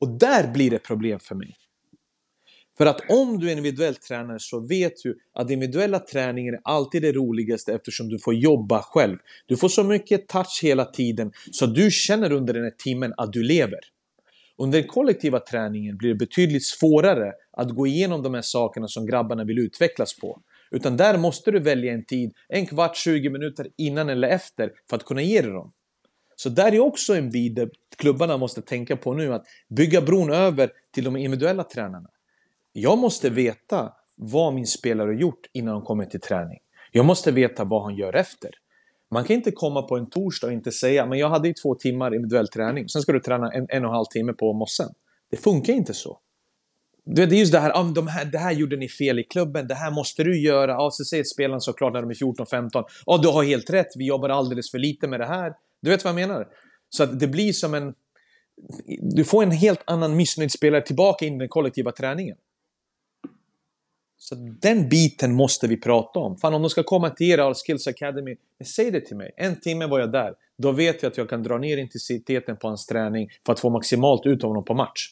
Och 0.00 0.08
där 0.18 0.52
blir 0.52 0.70
det 0.70 0.78
problem 0.78 1.20
för 1.20 1.34
mig. 1.34 1.56
För 2.78 2.86
att 2.86 3.00
om 3.08 3.38
du 3.38 3.46
är 3.46 3.50
individuell 3.50 3.94
tränare 3.94 4.38
så 4.40 4.60
vet 4.60 5.02
du 5.02 5.18
att 5.32 5.50
individuella 5.50 5.98
träningen 5.98 6.54
är 6.54 6.60
alltid 6.64 7.02
det 7.02 7.12
roligaste 7.12 7.72
eftersom 7.72 8.08
du 8.08 8.18
får 8.18 8.34
jobba 8.34 8.82
själv. 8.82 9.16
Du 9.46 9.56
får 9.56 9.68
så 9.68 9.84
mycket 9.84 10.28
touch 10.28 10.60
hela 10.62 10.84
tiden 10.84 11.32
så 11.52 11.66
du 11.66 11.90
känner 11.90 12.32
under 12.32 12.54
den 12.54 12.62
här 12.62 12.74
timmen 12.78 13.14
att 13.16 13.32
du 13.32 13.42
lever. 13.42 13.80
Under 14.56 14.78
den 14.78 14.88
kollektiva 14.88 15.40
träningen 15.40 15.96
blir 15.96 16.08
det 16.08 16.14
betydligt 16.14 16.66
svårare 16.66 17.32
att 17.52 17.70
gå 17.70 17.86
igenom 17.86 18.22
de 18.22 18.34
här 18.34 18.42
sakerna 18.42 18.88
som 18.88 19.06
grabbarna 19.06 19.44
vill 19.44 19.58
utvecklas 19.58 20.16
på. 20.16 20.40
Utan 20.70 20.96
där 20.96 21.18
måste 21.18 21.50
du 21.50 21.60
välja 21.60 21.92
en 21.92 22.04
tid, 22.04 22.32
en 22.48 22.66
kvart, 22.66 22.96
20 22.96 23.30
minuter 23.30 23.66
innan 23.76 24.08
eller 24.08 24.28
efter 24.28 24.72
för 24.90 24.96
att 24.96 25.04
kunna 25.04 25.22
ge 25.22 25.42
det 25.42 25.50
dem. 25.52 25.72
Så 26.36 26.48
där 26.48 26.74
är 26.74 26.80
också 26.80 27.14
en 27.14 27.30
bit 27.30 27.54
där 27.56 27.70
klubbarna 27.96 28.36
måste 28.36 28.62
tänka 28.62 28.96
på 28.96 29.14
nu 29.14 29.34
att 29.34 29.44
bygga 29.68 30.00
bron 30.00 30.32
över 30.32 30.70
till 30.94 31.04
de 31.04 31.16
individuella 31.16 31.64
tränarna. 31.64 32.08
Jag 32.72 32.98
måste 32.98 33.30
veta 33.30 33.92
vad 34.16 34.54
min 34.54 34.66
spelare 34.66 35.06
har 35.06 35.14
gjort 35.14 35.46
innan 35.52 35.74
de 35.74 35.82
kommer 35.82 36.04
till 36.04 36.20
träning. 36.20 36.58
Jag 36.92 37.04
måste 37.04 37.32
veta 37.32 37.64
vad 37.64 37.82
han 37.82 37.96
gör 37.96 38.16
efter. 38.16 38.50
Man 39.10 39.24
kan 39.24 39.36
inte 39.36 39.50
komma 39.50 39.82
på 39.82 39.96
en 39.96 40.10
torsdag 40.10 40.46
och 40.46 40.52
inte 40.52 40.72
säga 40.72 41.06
men 41.06 41.18
jag 41.18 41.28
hade 41.28 41.48
ju 41.48 41.54
två 41.54 41.74
timmar 41.74 42.14
individuell 42.14 42.48
träning, 42.48 42.88
sen 42.88 43.02
ska 43.02 43.12
du 43.12 43.20
träna 43.20 43.52
en, 43.52 43.66
en 43.68 43.84
och 43.84 43.90
en 43.90 43.94
halv 43.94 44.04
timme 44.04 44.32
på 44.32 44.52
mossen. 44.52 44.88
Det 45.30 45.36
funkar 45.36 45.72
inte 45.72 45.94
så. 45.94 46.18
Det 47.14 47.22
är 47.22 47.32
just 47.32 47.52
det 47.52 47.58
här, 47.58 47.94
de 47.94 48.06
här, 48.06 48.24
det 48.24 48.38
här 48.38 48.52
gjorde 48.52 48.76
ni 48.76 48.88
fel 48.88 49.18
i 49.18 49.24
klubben, 49.24 49.68
det 49.68 49.74
här 49.74 49.90
måste 49.90 50.24
du 50.24 50.40
göra. 50.40 50.70
Ja, 50.70 50.90
så 50.92 51.04
säger 51.04 51.24
spelaren 51.24 51.60
såklart 51.60 51.92
när 51.92 52.00
de 52.00 52.10
är 52.10 52.14
14-15. 52.14 52.84
Ja, 53.06 53.18
du 53.18 53.28
har 53.28 53.44
helt 53.44 53.70
rätt, 53.70 53.88
vi 53.96 54.06
jobbar 54.06 54.28
alldeles 54.28 54.70
för 54.70 54.78
lite 54.78 55.08
med 55.08 55.20
det 55.20 55.26
här. 55.26 55.54
Du 55.80 55.90
vet 55.90 56.04
vad 56.04 56.08
jag 56.08 56.28
menar? 56.28 56.48
Så 56.88 57.02
att 57.02 57.20
det 57.20 57.26
blir 57.26 57.52
som 57.52 57.74
en... 57.74 57.94
Du 59.00 59.24
får 59.24 59.42
en 59.42 59.50
helt 59.50 59.82
annan 59.84 60.16
missnöjd 60.16 60.52
spelare 60.52 60.82
tillbaka 60.82 61.26
in 61.26 61.34
i 61.34 61.38
den 61.38 61.48
kollektiva 61.48 61.92
träningen. 61.92 62.36
Så 64.18 64.34
den 64.60 64.88
biten 64.88 65.34
måste 65.34 65.66
vi 65.66 65.76
prata 65.76 66.18
om. 66.18 66.36
Fan, 66.36 66.54
om 66.54 66.62
de 66.62 66.70
ska 66.70 66.82
komma 66.82 67.10
till 67.10 67.30
er 67.30 67.54
Skills 67.66 67.86
Academy, 67.86 68.36
säg 68.64 68.90
det 68.90 69.00
till 69.00 69.16
mig. 69.16 69.32
En 69.36 69.60
timme 69.60 69.86
var 69.86 70.00
jag 70.00 70.12
där. 70.12 70.34
Då 70.58 70.72
vet 70.72 71.02
jag 71.02 71.10
att 71.10 71.16
jag 71.16 71.28
kan 71.28 71.42
dra 71.42 71.58
ner 71.58 71.76
intensiteten 71.76 72.56
på 72.56 72.68
hans 72.68 72.86
träning 72.86 73.28
för 73.46 73.52
att 73.52 73.60
få 73.60 73.70
maximalt 73.70 74.26
ut 74.26 74.44
av 74.44 74.48
honom 74.48 74.64
på 74.64 74.74
match. 74.74 75.08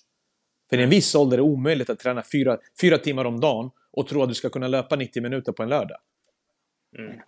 För 0.70 0.78
i 0.78 0.82
en 0.82 0.90
viss 0.90 1.14
ålder 1.14 1.38
är 1.38 1.42
det 1.42 1.48
omöjligt 1.48 1.90
att 1.90 1.98
träna 1.98 2.22
fyra, 2.32 2.58
fyra 2.80 2.98
timmar 2.98 3.24
om 3.24 3.40
dagen 3.40 3.70
och 3.92 4.06
tro 4.06 4.22
att 4.22 4.28
du 4.28 4.34
ska 4.34 4.48
kunna 4.48 4.68
löpa 4.68 4.96
90 4.96 5.22
minuter 5.22 5.52
på 5.52 5.62
en 5.62 5.68
lördag. 5.68 5.98
Mm. 6.98 7.20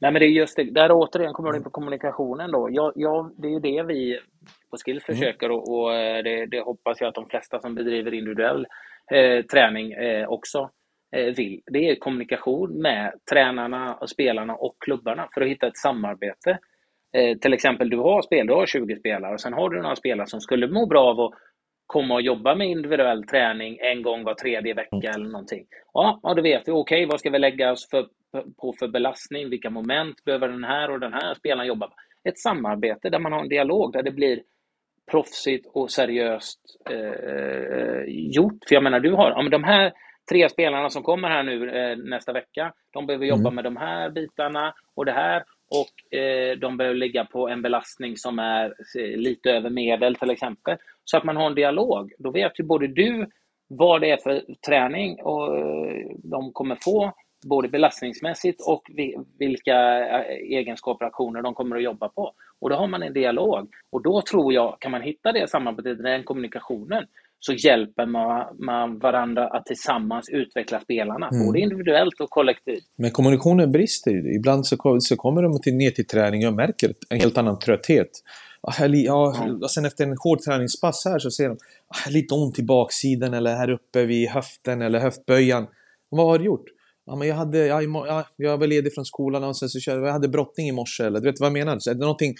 Nej, 0.00 0.12
men 0.12 0.20
det 0.20 0.26
är 0.26 0.30
just 0.30 0.56
det. 0.56 0.64
Där 0.64 0.92
återigen 0.92 1.32
kommer 1.32 1.52
du 1.52 1.58
in 1.58 1.64
på 1.64 1.70
kommunikationen 1.70 2.52
då. 2.52 2.68
Jag, 2.72 2.92
jag, 2.96 3.32
det 3.36 3.48
är 3.48 3.52
ju 3.52 3.60
det 3.60 3.82
vi 3.82 4.20
på 4.70 4.76
Skills 4.76 5.08
mm. 5.08 5.18
försöker 5.18 5.50
och, 5.50 5.68
och 5.68 5.94
eh, 5.94 6.22
det, 6.22 6.46
det, 6.46 6.60
hoppas 6.60 7.00
jag 7.00 7.08
att 7.08 7.14
de 7.14 7.28
flesta 7.28 7.60
som 7.60 7.74
bedriver 7.74 8.14
individuell 8.14 8.66
eh, 9.12 9.44
träning 9.44 9.92
eh, 9.92 10.28
också 10.28 10.70
eh, 11.16 11.34
vill. 11.34 11.60
Det 11.66 11.90
är 11.90 11.96
kommunikation 11.96 12.82
med 12.82 13.12
tränarna, 13.30 13.94
och 13.94 14.10
spelarna 14.10 14.54
och 14.54 14.76
klubbarna 14.80 15.28
för 15.34 15.40
att 15.40 15.48
hitta 15.48 15.66
ett 15.66 15.76
samarbete. 15.76 16.58
Eh, 17.16 17.38
till 17.38 17.52
exempel, 17.52 17.90
du 17.90 17.98
har 17.98 18.22
spel, 18.22 18.46
du 18.46 18.52
har 18.52 18.66
20 18.66 18.96
spelare 18.96 19.34
och 19.34 19.40
sen 19.40 19.52
har 19.52 19.70
du 19.70 19.82
några 19.82 19.96
spelare 19.96 20.26
som 20.26 20.40
skulle 20.40 20.68
må 20.68 20.86
bra 20.86 21.04
av 21.10 21.20
att 21.20 21.32
komma 21.86 22.14
och 22.14 22.22
jobba 22.22 22.54
med 22.54 22.68
individuell 22.68 23.26
träning 23.26 23.78
en 23.80 24.02
gång 24.02 24.24
var 24.24 24.34
tredje 24.34 24.74
vecka 24.74 25.10
eller 25.14 25.28
någonting. 25.28 25.66
Ja, 25.92 26.20
ja 26.22 26.34
då 26.34 26.42
vet 26.42 26.68
vi. 26.68 26.72
Okej, 26.72 26.74
okay, 26.74 27.06
vad 27.06 27.20
ska 27.20 27.30
vi 27.30 27.38
lägga 27.38 27.72
oss 27.72 27.90
för, 27.90 28.06
på 28.60 28.72
för 28.78 28.88
belastning? 28.88 29.50
Vilka 29.50 29.70
moment 29.70 30.24
behöver 30.24 30.48
den 30.48 30.64
här 30.64 30.90
och 30.90 31.00
den 31.00 31.12
här 31.12 31.34
spelaren 31.34 31.68
jobba 31.68 31.86
på? 31.86 31.94
Ett 32.28 32.38
samarbete 32.38 33.10
där 33.10 33.18
man 33.18 33.32
har 33.32 33.40
en 33.40 33.48
dialog, 33.48 33.92
där 33.92 34.02
det 34.02 34.10
blir 34.10 34.42
proffsigt 35.10 35.66
och 35.74 35.90
seriöst 35.90 36.60
eh, 36.90 38.02
gjort. 38.06 38.58
För 38.68 38.74
jag 38.74 38.82
menar, 38.82 39.00
du 39.00 39.12
har, 39.12 39.30
ja, 39.30 39.42
men 39.42 39.50
de 39.50 39.64
här 39.64 39.92
tre 40.30 40.48
spelarna 40.48 40.90
som 40.90 41.02
kommer 41.02 41.28
här 41.28 41.42
nu 41.42 41.70
eh, 41.70 41.96
nästa 41.96 42.32
vecka, 42.32 42.72
de 42.92 43.06
behöver 43.06 43.26
jobba 43.26 43.48
mm. 43.50 43.54
med 43.54 43.64
de 43.64 43.76
här 43.76 44.10
bitarna 44.10 44.74
och 44.94 45.04
det 45.04 45.12
här 45.12 45.44
och 45.70 46.18
eh, 46.18 46.58
de 46.58 46.76
behöver 46.76 46.96
ligga 46.96 47.24
på 47.24 47.48
en 47.48 47.62
belastning 47.62 48.16
som 48.16 48.38
är 48.38 48.74
eh, 48.98 49.16
lite 49.16 49.50
över 49.50 49.70
medel 49.70 50.16
till 50.16 50.30
exempel. 50.30 50.76
Så 51.04 51.16
att 51.16 51.24
man 51.24 51.36
har 51.36 51.46
en 51.46 51.54
dialog. 51.54 52.12
Då 52.18 52.30
vet 52.30 52.60
ju 52.60 52.64
både 52.64 52.86
du 52.86 53.26
vad 53.68 54.00
det 54.00 54.10
är 54.10 54.16
för 54.16 54.44
träning 54.66 55.22
och 55.22 55.58
eh, 55.58 56.06
de 56.24 56.52
kommer 56.52 56.78
få, 56.84 57.12
både 57.46 57.68
belastningsmässigt 57.68 58.60
och 58.66 58.82
vilka 59.38 60.08
eh, 60.08 60.36
egenskaper 60.58 61.04
och 61.04 61.08
aktioner 61.08 61.42
de 61.42 61.54
kommer 61.54 61.76
att 61.76 61.82
jobba 61.82 62.08
på. 62.08 62.32
Och 62.60 62.70
då 62.70 62.76
har 62.76 62.86
man 62.86 63.02
en 63.02 63.12
dialog. 63.12 63.68
Och 63.90 64.02
då 64.02 64.22
tror 64.22 64.52
jag, 64.52 64.80
kan 64.80 64.90
man 64.90 65.02
hitta 65.02 65.32
det 65.32 65.50
samarbetet, 65.50 66.02
den 66.02 66.24
kommunikationen, 66.24 67.06
så 67.38 67.52
hjälper 67.52 68.06
man, 68.06 68.56
man 68.58 68.98
varandra 68.98 69.48
att 69.48 69.66
tillsammans 69.66 70.28
utveckla 70.28 70.80
spelarna, 70.80 71.28
mm. 71.28 71.46
både 71.46 71.58
individuellt 71.58 72.20
och 72.20 72.30
kollektivt. 72.30 72.84
Men 72.96 73.10
kommunikationen 73.10 73.72
brister 73.72 74.10
ju. 74.10 74.34
Ibland 74.34 74.66
så, 74.66 75.00
så 75.00 75.16
kommer 75.16 75.42
de 75.42 75.60
till, 75.60 75.74
ner 75.74 75.90
till 75.90 76.06
träning 76.06 76.46
och 76.46 76.52
märker 76.54 76.92
en 77.08 77.20
helt 77.20 77.38
annan 77.38 77.58
trötthet. 77.58 78.10
Ja, 78.78 79.34
mm. 79.44 79.60
Sen 79.60 79.84
efter 79.84 80.04
en 80.04 80.16
hård 80.18 80.40
träningspass 80.40 81.04
här 81.04 81.18
så 81.18 81.30
ser 81.30 81.48
de 81.48 81.58
ah, 81.88 82.10
lite 82.10 82.34
ont 82.34 82.58
i 82.58 82.62
baksidan 82.62 83.34
eller 83.34 83.56
här 83.56 83.70
uppe 83.70 84.04
vid 84.04 84.28
höften 84.28 84.82
eller 84.82 84.98
höftböjan. 84.98 85.66
Vad 86.08 86.26
har 86.26 86.38
du 86.38 86.44
gjort? 86.44 86.64
Ja, 87.06 87.16
men 87.16 87.28
jag, 87.28 87.34
hade, 87.34 87.66
ja, 87.66 88.24
jag 88.36 88.58
var 88.58 88.66
ledig 88.66 88.94
från 88.94 89.04
skolan 89.04 89.44
och 89.44 89.56
sen 89.56 89.68
så 89.68 89.80
körde 89.80 90.06
jag 90.06 90.12
hade 90.12 90.28
brottning 90.28 90.68
i 90.68 90.72
morse. 90.72 91.04
Eller, 91.04 91.20
du 91.20 91.30
vet 91.30 91.40
vad 91.40 91.46
jag 91.46 91.52
menar? 91.52 91.78
Så 91.78 91.90
är 91.90 91.94
det 91.94 92.00
någonting 92.00 92.34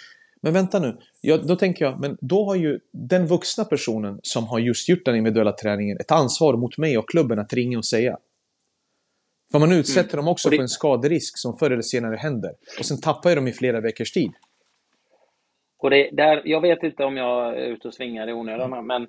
men 0.46 0.52
vänta 0.52 0.78
nu, 0.78 0.96
ja, 1.20 1.36
då 1.36 1.56
tänker 1.56 1.84
jag, 1.84 2.00
men 2.00 2.18
då 2.20 2.44
har 2.44 2.54
ju 2.54 2.80
den 2.92 3.26
vuxna 3.26 3.64
personen 3.64 4.20
som 4.22 4.44
har 4.44 4.58
just 4.58 4.88
gjort 4.88 5.04
den 5.04 5.16
individuella 5.16 5.52
träningen 5.52 5.98
ett 6.00 6.10
ansvar 6.10 6.56
mot 6.56 6.78
mig 6.78 6.98
och 6.98 7.08
klubben 7.08 7.38
att 7.38 7.52
ringa 7.52 7.78
och 7.78 7.84
säga. 7.84 8.18
För 9.52 9.58
man 9.58 9.72
utsätter 9.72 10.14
mm. 10.14 10.16
dem 10.24 10.32
också 10.32 10.50
det... 10.50 10.56
för 10.56 10.62
en 10.62 10.68
skaderisk 10.68 11.38
som 11.38 11.58
förr 11.58 11.70
eller 11.70 11.82
senare 11.82 12.16
händer. 12.16 12.50
Och 12.78 12.84
sen 12.84 13.00
tappar 13.00 13.30
ju 13.30 13.36
de 13.36 13.48
i 13.48 13.52
flera 13.52 13.80
veckors 13.80 14.12
tid. 14.12 14.32
Och 15.78 15.90
det, 15.90 16.10
där, 16.12 16.42
jag 16.44 16.60
vet 16.60 16.82
inte 16.82 17.04
om 17.04 17.16
jag 17.16 17.58
är 17.58 17.66
ute 17.66 17.88
och 17.88 17.94
svingar 17.94 18.28
i 18.28 18.32
onödan, 18.32 18.72
mm. 18.72 18.86
men 18.86 19.06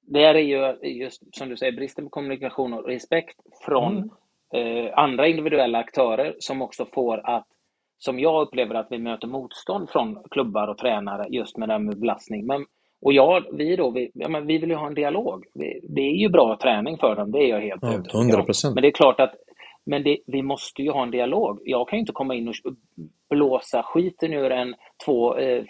det 0.00 0.24
är 0.24 0.34
ju 0.34 0.88
just 0.88 1.36
som 1.36 1.48
du 1.48 1.56
säger 1.56 1.72
bristen 1.72 2.04
på 2.04 2.10
kommunikation 2.10 2.72
och 2.72 2.86
respekt 2.86 3.36
från 3.66 4.10
mm. 4.54 4.86
eh, 4.86 4.98
andra 4.98 5.28
individuella 5.28 5.78
aktörer 5.78 6.36
som 6.38 6.62
också 6.62 6.86
får 6.94 7.30
att 7.30 7.46
som 8.04 8.20
jag 8.20 8.42
upplever 8.42 8.74
att 8.74 8.86
vi 8.90 8.98
möter 8.98 9.26
motstånd 9.26 9.90
från 9.90 10.18
klubbar 10.30 10.68
och 10.68 10.78
tränare 10.78 11.26
just 11.30 11.56
med 11.56 11.68
det 11.68 11.72
här 11.72 11.78
med 11.78 12.00
belastning. 12.00 12.46
Men, 12.46 12.66
och 13.02 13.12
jag, 13.12 13.44
vi 13.52 13.76
då, 13.76 13.90
vi, 13.90 14.10
ja, 14.14 14.28
men 14.28 14.46
vi 14.46 14.58
vill 14.58 14.70
ju 14.70 14.76
ha 14.76 14.86
en 14.86 14.94
dialog. 14.94 15.44
Vi, 15.54 15.80
det 15.82 16.00
är 16.00 16.16
ju 16.16 16.28
bra 16.28 16.58
träning 16.62 16.98
för 16.98 17.16
dem, 17.16 17.32
det 17.32 17.38
är 17.38 17.48
jag 17.48 17.60
helt 17.60 17.82
ja, 17.82 17.92
övertygad 17.92 18.40
om. 18.40 18.74
Men 18.74 18.82
det 18.82 18.88
är 18.88 18.92
klart 18.92 19.20
att 19.20 19.34
men 19.86 20.02
det, 20.02 20.18
vi 20.26 20.42
måste 20.42 20.82
ju 20.82 20.90
ha 20.90 21.02
en 21.02 21.10
dialog. 21.10 21.60
Jag 21.64 21.88
kan 21.88 21.96
ju 21.96 22.00
inte 22.00 22.12
komma 22.12 22.34
in 22.34 22.48
och 22.48 22.54
blåsa 23.30 23.82
skiten 23.82 24.32
ur 24.32 24.52
en 24.52 24.74
två 25.04 25.36
eh, 25.36 25.64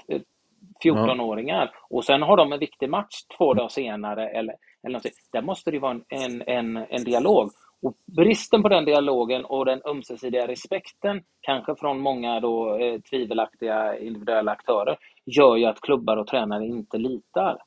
14-åringar 0.85 1.71
ja. 1.73 1.97
och 1.97 2.05
sen 2.05 2.23
har 2.23 2.37
de 2.37 2.53
en 2.53 2.59
viktig 2.59 2.91
match 2.91 3.15
två 3.39 3.55
dagar 3.55 3.69
senare. 3.69 4.29
Eller, 4.29 4.55
eller. 4.87 5.01
Där 5.33 5.43
måste 5.43 5.71
det 5.71 5.79
vara 5.79 6.01
en, 6.09 6.43
en, 6.47 6.77
en 6.77 7.05
dialog. 7.05 7.51
Och 7.83 7.97
bristen 8.17 8.63
på 8.63 8.69
den 8.69 8.85
dialogen 8.85 9.45
och 9.45 9.65
den 9.65 9.83
ömsesidiga 9.85 10.47
respekten, 10.47 11.23
kanske 11.41 11.75
från 11.75 12.01
många 12.01 12.41
då, 12.41 12.77
eh, 12.77 13.01
tvivelaktiga 13.01 13.99
individuella 13.99 14.53
aktörer, 14.53 14.99
gör 15.27 15.57
ju 15.57 15.65
att 15.65 15.81
klubbar 15.81 16.17
och 16.17 16.27
tränare 16.27 16.67
inte 16.67 16.99
litar 16.99 17.59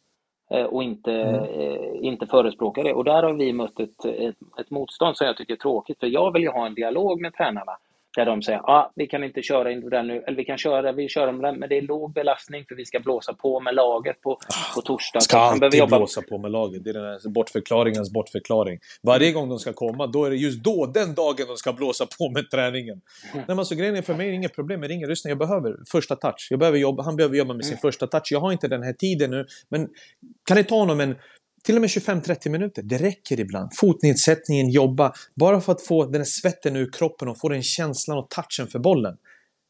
eh, 0.52 0.66
och 0.66 0.84
inte, 0.84 1.14
mm. 1.14 1.44
eh, 1.44 2.06
inte 2.08 2.28
förespråkar 2.28 2.84
det. 2.84 2.94
Och 2.94 3.04
där 3.04 3.24
har 3.24 3.34
vi 3.34 3.54
mött 3.54 3.80
ett, 3.80 4.06
ett, 4.06 4.36
ett, 4.60 4.70
motstånd 4.70 5.18
som 5.18 5.28
jag 5.28 5.38
tycker 5.38 5.54
är 5.54 5.58
tråkigt, 5.58 6.00
för 6.00 6.08
jag 6.08 6.34
vill 6.34 6.44
ju 6.44 6.50
ha 6.50 6.66
en 6.66 6.76
dialog 6.76 7.22
med 7.22 7.34
tränarna. 7.34 7.78
Där 8.16 8.26
de 8.26 8.42
säger 8.42 8.60
att 8.60 8.66
ah, 8.66 8.92
vi 8.96 9.08
kan 9.08 9.24
inte 9.24 9.42
köra 9.42 9.72
individuell 9.72 10.08
nu, 10.08 10.24
eller 10.28 10.38
vi 10.38 10.46
kan 10.46 10.58
köra, 10.58 10.92
vi 10.92 11.10
kör 11.10 11.32
med 11.32 11.58
men 11.58 11.70
det 11.70 11.78
är 11.78 11.82
låg 11.82 12.14
belastning 12.14 12.66
för 12.68 12.76
vi 12.76 12.86
ska 12.86 13.00
blåsa 13.00 13.34
på 13.34 13.60
med 13.60 13.76
laget 13.76 14.22
på, 14.22 14.40
på 14.76 14.82
torsdag. 14.82 15.20
Ska 15.20 15.38
alltid 15.38 15.74
jobba... 15.74 15.98
blåsa 15.98 16.22
på 16.22 16.38
med 16.38 16.52
laget. 16.52 16.84
Det 16.84 16.90
är 16.90 16.94
den 16.94 17.04
här 17.04 17.30
bortförklaringens 17.30 18.14
bortförklaring. 18.14 18.80
Varje 19.04 19.32
gång 19.32 19.50
de 19.50 19.60
ska 19.60 19.74
komma, 19.74 20.08
då 20.08 20.26
är 20.26 20.30
det 20.30 20.36
just 20.36 20.64
då, 20.64 20.86
den 20.86 21.16
dagen 21.16 21.48
de 21.48 21.58
ska 21.58 21.74
blåsa 21.74 22.06
på 22.20 22.30
med 22.30 22.52
träningen. 22.52 22.94
Mm. 22.94 23.04
Nej, 23.34 23.44
men 23.48 23.60
alltså, 23.60 23.76
grejen 23.76 23.96
är 23.96 24.02
för 24.02 24.14
mig 24.14 24.28
är 24.28 24.32
det 24.32 24.36
inget 24.36 24.56
problem 24.56 24.80
med 24.80 24.90
ringen. 24.90 25.10
Lyssna, 25.10 25.30
jag 25.30 25.38
behöver 25.38 25.76
första 25.92 26.16
touch. 26.16 26.48
Jag 26.50 26.60
behöver 26.60 26.78
jobba, 26.78 27.04
han 27.04 27.16
behöver 27.16 27.38
jobba 27.38 27.54
med 27.54 27.66
sin 27.66 27.74
mm. 27.74 27.82
första 27.82 28.08
touch. 28.08 28.28
Jag 28.32 28.40
har 28.40 28.52
inte 28.52 28.68
den 28.68 28.84
här 28.84 28.94
tiden 28.94 29.32
nu, 29.32 29.46
men 29.70 29.88
kan 30.48 30.58
det 30.58 30.64
ta 30.64 30.76
honom 30.76 31.00
en 31.00 31.16
till 31.64 31.76
och 31.76 31.82
med 31.82 31.88
25-30 31.88 32.50
minuter, 32.50 32.82
det 32.84 32.98
räcker 32.98 33.40
ibland. 33.40 33.72
Fotnedsättningen, 33.76 34.70
jobba, 34.70 35.14
bara 35.36 35.62
för 35.62 35.72
att 35.72 35.82
få 35.82 36.06
den 36.06 36.22
här 36.22 36.26
svetten 36.26 36.76
ur 36.76 36.92
kroppen 36.92 37.28
och 37.28 37.40
få 37.40 37.50
den 37.50 37.64
känslan 37.64 38.18
och 38.18 38.30
touchen 38.30 38.68
för 38.68 38.80
bollen. 38.80 39.18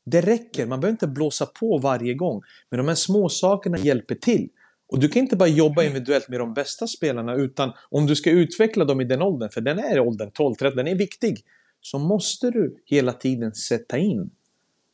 Det 0.05 0.21
räcker, 0.21 0.65
man 0.65 0.79
behöver 0.79 0.93
inte 0.93 1.07
blåsa 1.07 1.45
på 1.45 1.77
varje 1.77 2.13
gång. 2.13 2.41
Men 2.69 2.77
de 2.77 2.87
här 2.87 2.95
små 2.95 3.29
sakerna 3.29 3.77
hjälper 3.77 4.15
till. 4.15 4.49
Och 4.89 4.99
du 4.99 5.09
kan 5.09 5.21
inte 5.21 5.35
bara 5.35 5.49
jobba 5.49 5.83
individuellt 5.83 6.29
med 6.29 6.39
de 6.39 6.53
bästa 6.53 6.87
spelarna 6.87 7.35
utan 7.35 7.71
om 7.89 8.05
du 8.05 8.15
ska 8.15 8.31
utveckla 8.31 8.85
dem 8.85 9.01
i 9.01 9.05
den 9.05 9.21
åldern, 9.21 9.49
för 9.49 9.61
den 9.61 9.79
är 9.79 9.99
åldern 9.99 10.29
12-13, 10.29 10.75
den 10.75 10.87
är 10.87 10.95
viktig, 10.95 11.45
så 11.81 11.99
måste 11.99 12.51
du 12.51 12.77
hela 12.85 13.13
tiden 13.13 13.53
sätta 13.53 13.97
in 13.97 14.29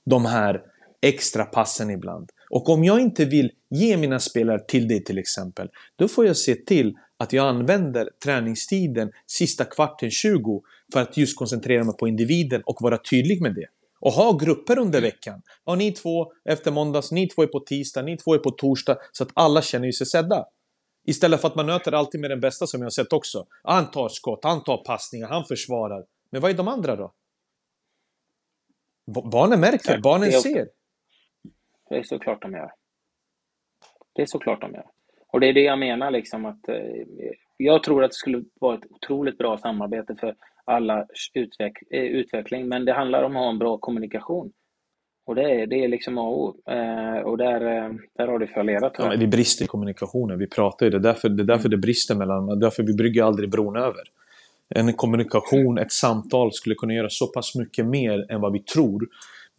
de 0.06 0.26
här 0.26 0.62
extra 1.02 1.46
passen 1.46 1.90
ibland. 1.90 2.30
Och 2.50 2.70
om 2.70 2.84
jag 2.84 3.00
inte 3.00 3.26
vill 3.26 3.52
ge 3.70 3.98
mina 3.98 4.20
spelare 4.20 4.60
till 4.60 4.88
det 4.88 5.06
till 5.06 5.18
exempel, 5.18 5.70
då 5.96 6.08
får 6.08 6.26
jag 6.26 6.38
se 6.38 6.56
till 6.56 6.96
att 7.18 7.34
jag 7.34 7.48
använder 7.48 8.10
träningstiden 8.24 9.12
sista 9.28 9.66
kvarten 9.66 10.12
20 10.12 10.64
för 10.94 11.02
att 11.02 11.18
just 11.18 11.38
koncentrera 11.38 11.84
mig 11.84 11.98
på 11.98 12.08
individen 12.08 12.62
och 12.66 12.78
vara 12.82 12.98
tydlig 12.98 13.42
med 13.42 13.56
det. 13.56 13.68
Och 14.00 14.12
ha 14.12 14.38
grupper 14.38 14.80
under 14.80 15.02
veckan. 15.02 15.42
Ja, 15.66 15.76
ni 15.76 15.92
två 15.92 16.32
efter 16.46 16.72
måndags, 16.72 17.12
ni 17.12 17.28
två 17.28 17.44
är 17.44 17.48
på 17.48 17.60
tisdag, 17.60 18.02
ni 18.02 18.18
två 18.18 18.34
är 18.34 18.38
på 18.38 18.52
torsdag. 18.52 18.98
Så 19.12 19.24
att 19.24 19.30
alla 19.34 19.62
känner 19.62 19.92
sig 19.92 20.08
sedda. 20.08 20.46
Istället 21.06 21.42
för 21.42 21.48
att 21.48 21.56
man 21.56 21.66
möter 21.66 21.92
alltid 21.92 22.22
med 22.22 22.30
den 22.30 22.40
bästa 22.40 22.68
som 22.68 22.82
jag 22.82 22.86
har 22.86 22.92
sett 22.92 23.14
också. 23.14 23.46
Han 23.64 23.92
tar 23.92 24.10
skott, 24.10 24.40
han 24.44 24.64
tar 24.64 24.78
passningar, 24.78 25.28
han 25.28 25.46
försvarar. 25.46 26.06
Men 26.32 26.42
vad 26.42 26.52
är 26.52 26.56
de 26.56 26.68
andra 26.68 26.96
då? 26.96 27.14
Barnen 29.32 29.60
märker, 29.60 29.98
barnen 29.98 30.32
ser. 30.32 30.68
Det 31.90 31.96
är 31.96 32.04
såklart 32.04 32.42
de 32.42 32.54
gör. 32.54 32.72
Det 34.14 34.22
är 34.22 34.26
såklart 34.26 34.62
de 34.62 34.74
gör. 34.74 34.86
Och 35.28 35.40
det 35.40 35.48
är 35.48 35.54
det 35.54 35.62
jag 35.62 35.80
menar 35.80 36.12
liksom 36.12 36.46
att 36.46 36.70
eh, 36.70 36.76
jag 37.58 37.84
tror 37.84 38.04
att 38.04 38.12
det 38.12 38.16
skulle 38.16 38.44
vara 38.60 38.76
ett 38.76 38.86
otroligt 38.90 39.38
bra 39.38 39.58
samarbete 39.58 40.16
för 40.20 40.36
alla 40.66 41.06
utveck 41.34 41.74
eh, 41.92 42.04
utveckling, 42.04 42.68
men 42.68 42.86
det 42.86 42.94
handlar 42.94 43.24
om 43.24 43.36
att 43.36 43.44
ha 43.44 43.50
en 43.50 43.60
bra 43.60 43.78
kommunikation. 43.78 44.52
Och 45.26 45.36
det 45.36 45.62
är, 45.62 45.68
det 45.68 45.84
är 45.84 45.88
liksom 45.88 46.18
A 46.18 46.22
och 46.22 46.44
O. 46.44 46.72
Eh, 46.72 47.22
och 47.22 47.38
där, 47.38 47.60
där 48.18 48.28
har 48.28 48.40
det 48.40 48.48
fallerat. 48.48 48.96
Ja, 48.98 49.16
det 49.16 49.28
brister 49.28 49.66
i 49.66 49.68
kommunikationen. 49.68 50.40
Vi 50.40 50.48
pratar 50.48 50.86
ju 50.86 50.90
det. 50.90 51.00
Därför, 51.00 51.30
det 51.30 51.44
är 51.44 51.46
därför 51.46 51.70
det 51.70 51.78
brister 51.78 52.16
mellan... 52.16 52.60
Därför 52.60 52.84
vi 52.84 52.94
brygger 52.94 53.24
aldrig 53.24 53.52
bron 53.52 53.78
över. 53.78 54.04
En 54.70 54.94
kommunikation, 54.94 55.78
ett 55.78 55.92
samtal 55.92 56.54
skulle 56.54 56.76
kunna 56.76 56.94
göra 56.94 57.10
så 57.10 57.28
pass 57.28 57.56
mycket 57.56 57.86
mer 57.86 58.32
än 58.32 58.42
vad 58.42 58.54
vi 58.54 58.60
tror. 58.60 59.08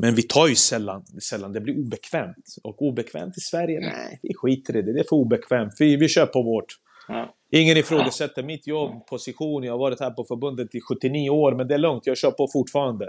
Men 0.00 0.14
vi 0.14 0.22
tar 0.22 0.48
ju 0.48 0.54
sällan, 0.54 1.04
sällan, 1.22 1.52
det 1.52 1.60
blir 1.60 1.78
obekvämt. 1.78 2.56
Och 2.62 2.82
obekvämt 2.82 3.36
i 3.36 3.40
Sverige, 3.40 3.80
nej, 3.80 4.20
vi 4.22 4.34
skiter 4.34 4.76
i 4.76 4.82
det. 4.82 4.92
Det 4.92 5.00
är 5.00 5.04
för 5.08 5.16
obekvämt. 5.16 5.72
Vi, 5.78 5.96
vi 5.96 6.08
kör 6.08 6.26
på 6.26 6.42
vårt. 6.42 6.66
Ja. 7.08 7.34
Ingen 7.52 7.76
ifrågasätter 7.76 8.42
mitt 8.42 8.66
jobb, 8.66 9.06
position. 9.06 9.62
Jag 9.62 9.72
har 9.72 9.78
varit 9.78 10.00
här 10.00 10.10
på 10.10 10.24
förbundet 10.24 10.74
i 10.74 10.80
79 10.80 11.30
år, 11.30 11.54
men 11.54 11.68
det 11.68 11.74
är 11.74 11.78
lugnt. 11.78 12.06
Jag 12.06 12.18
kör 12.18 12.30
på 12.30 12.48
fortfarande. 12.52 13.08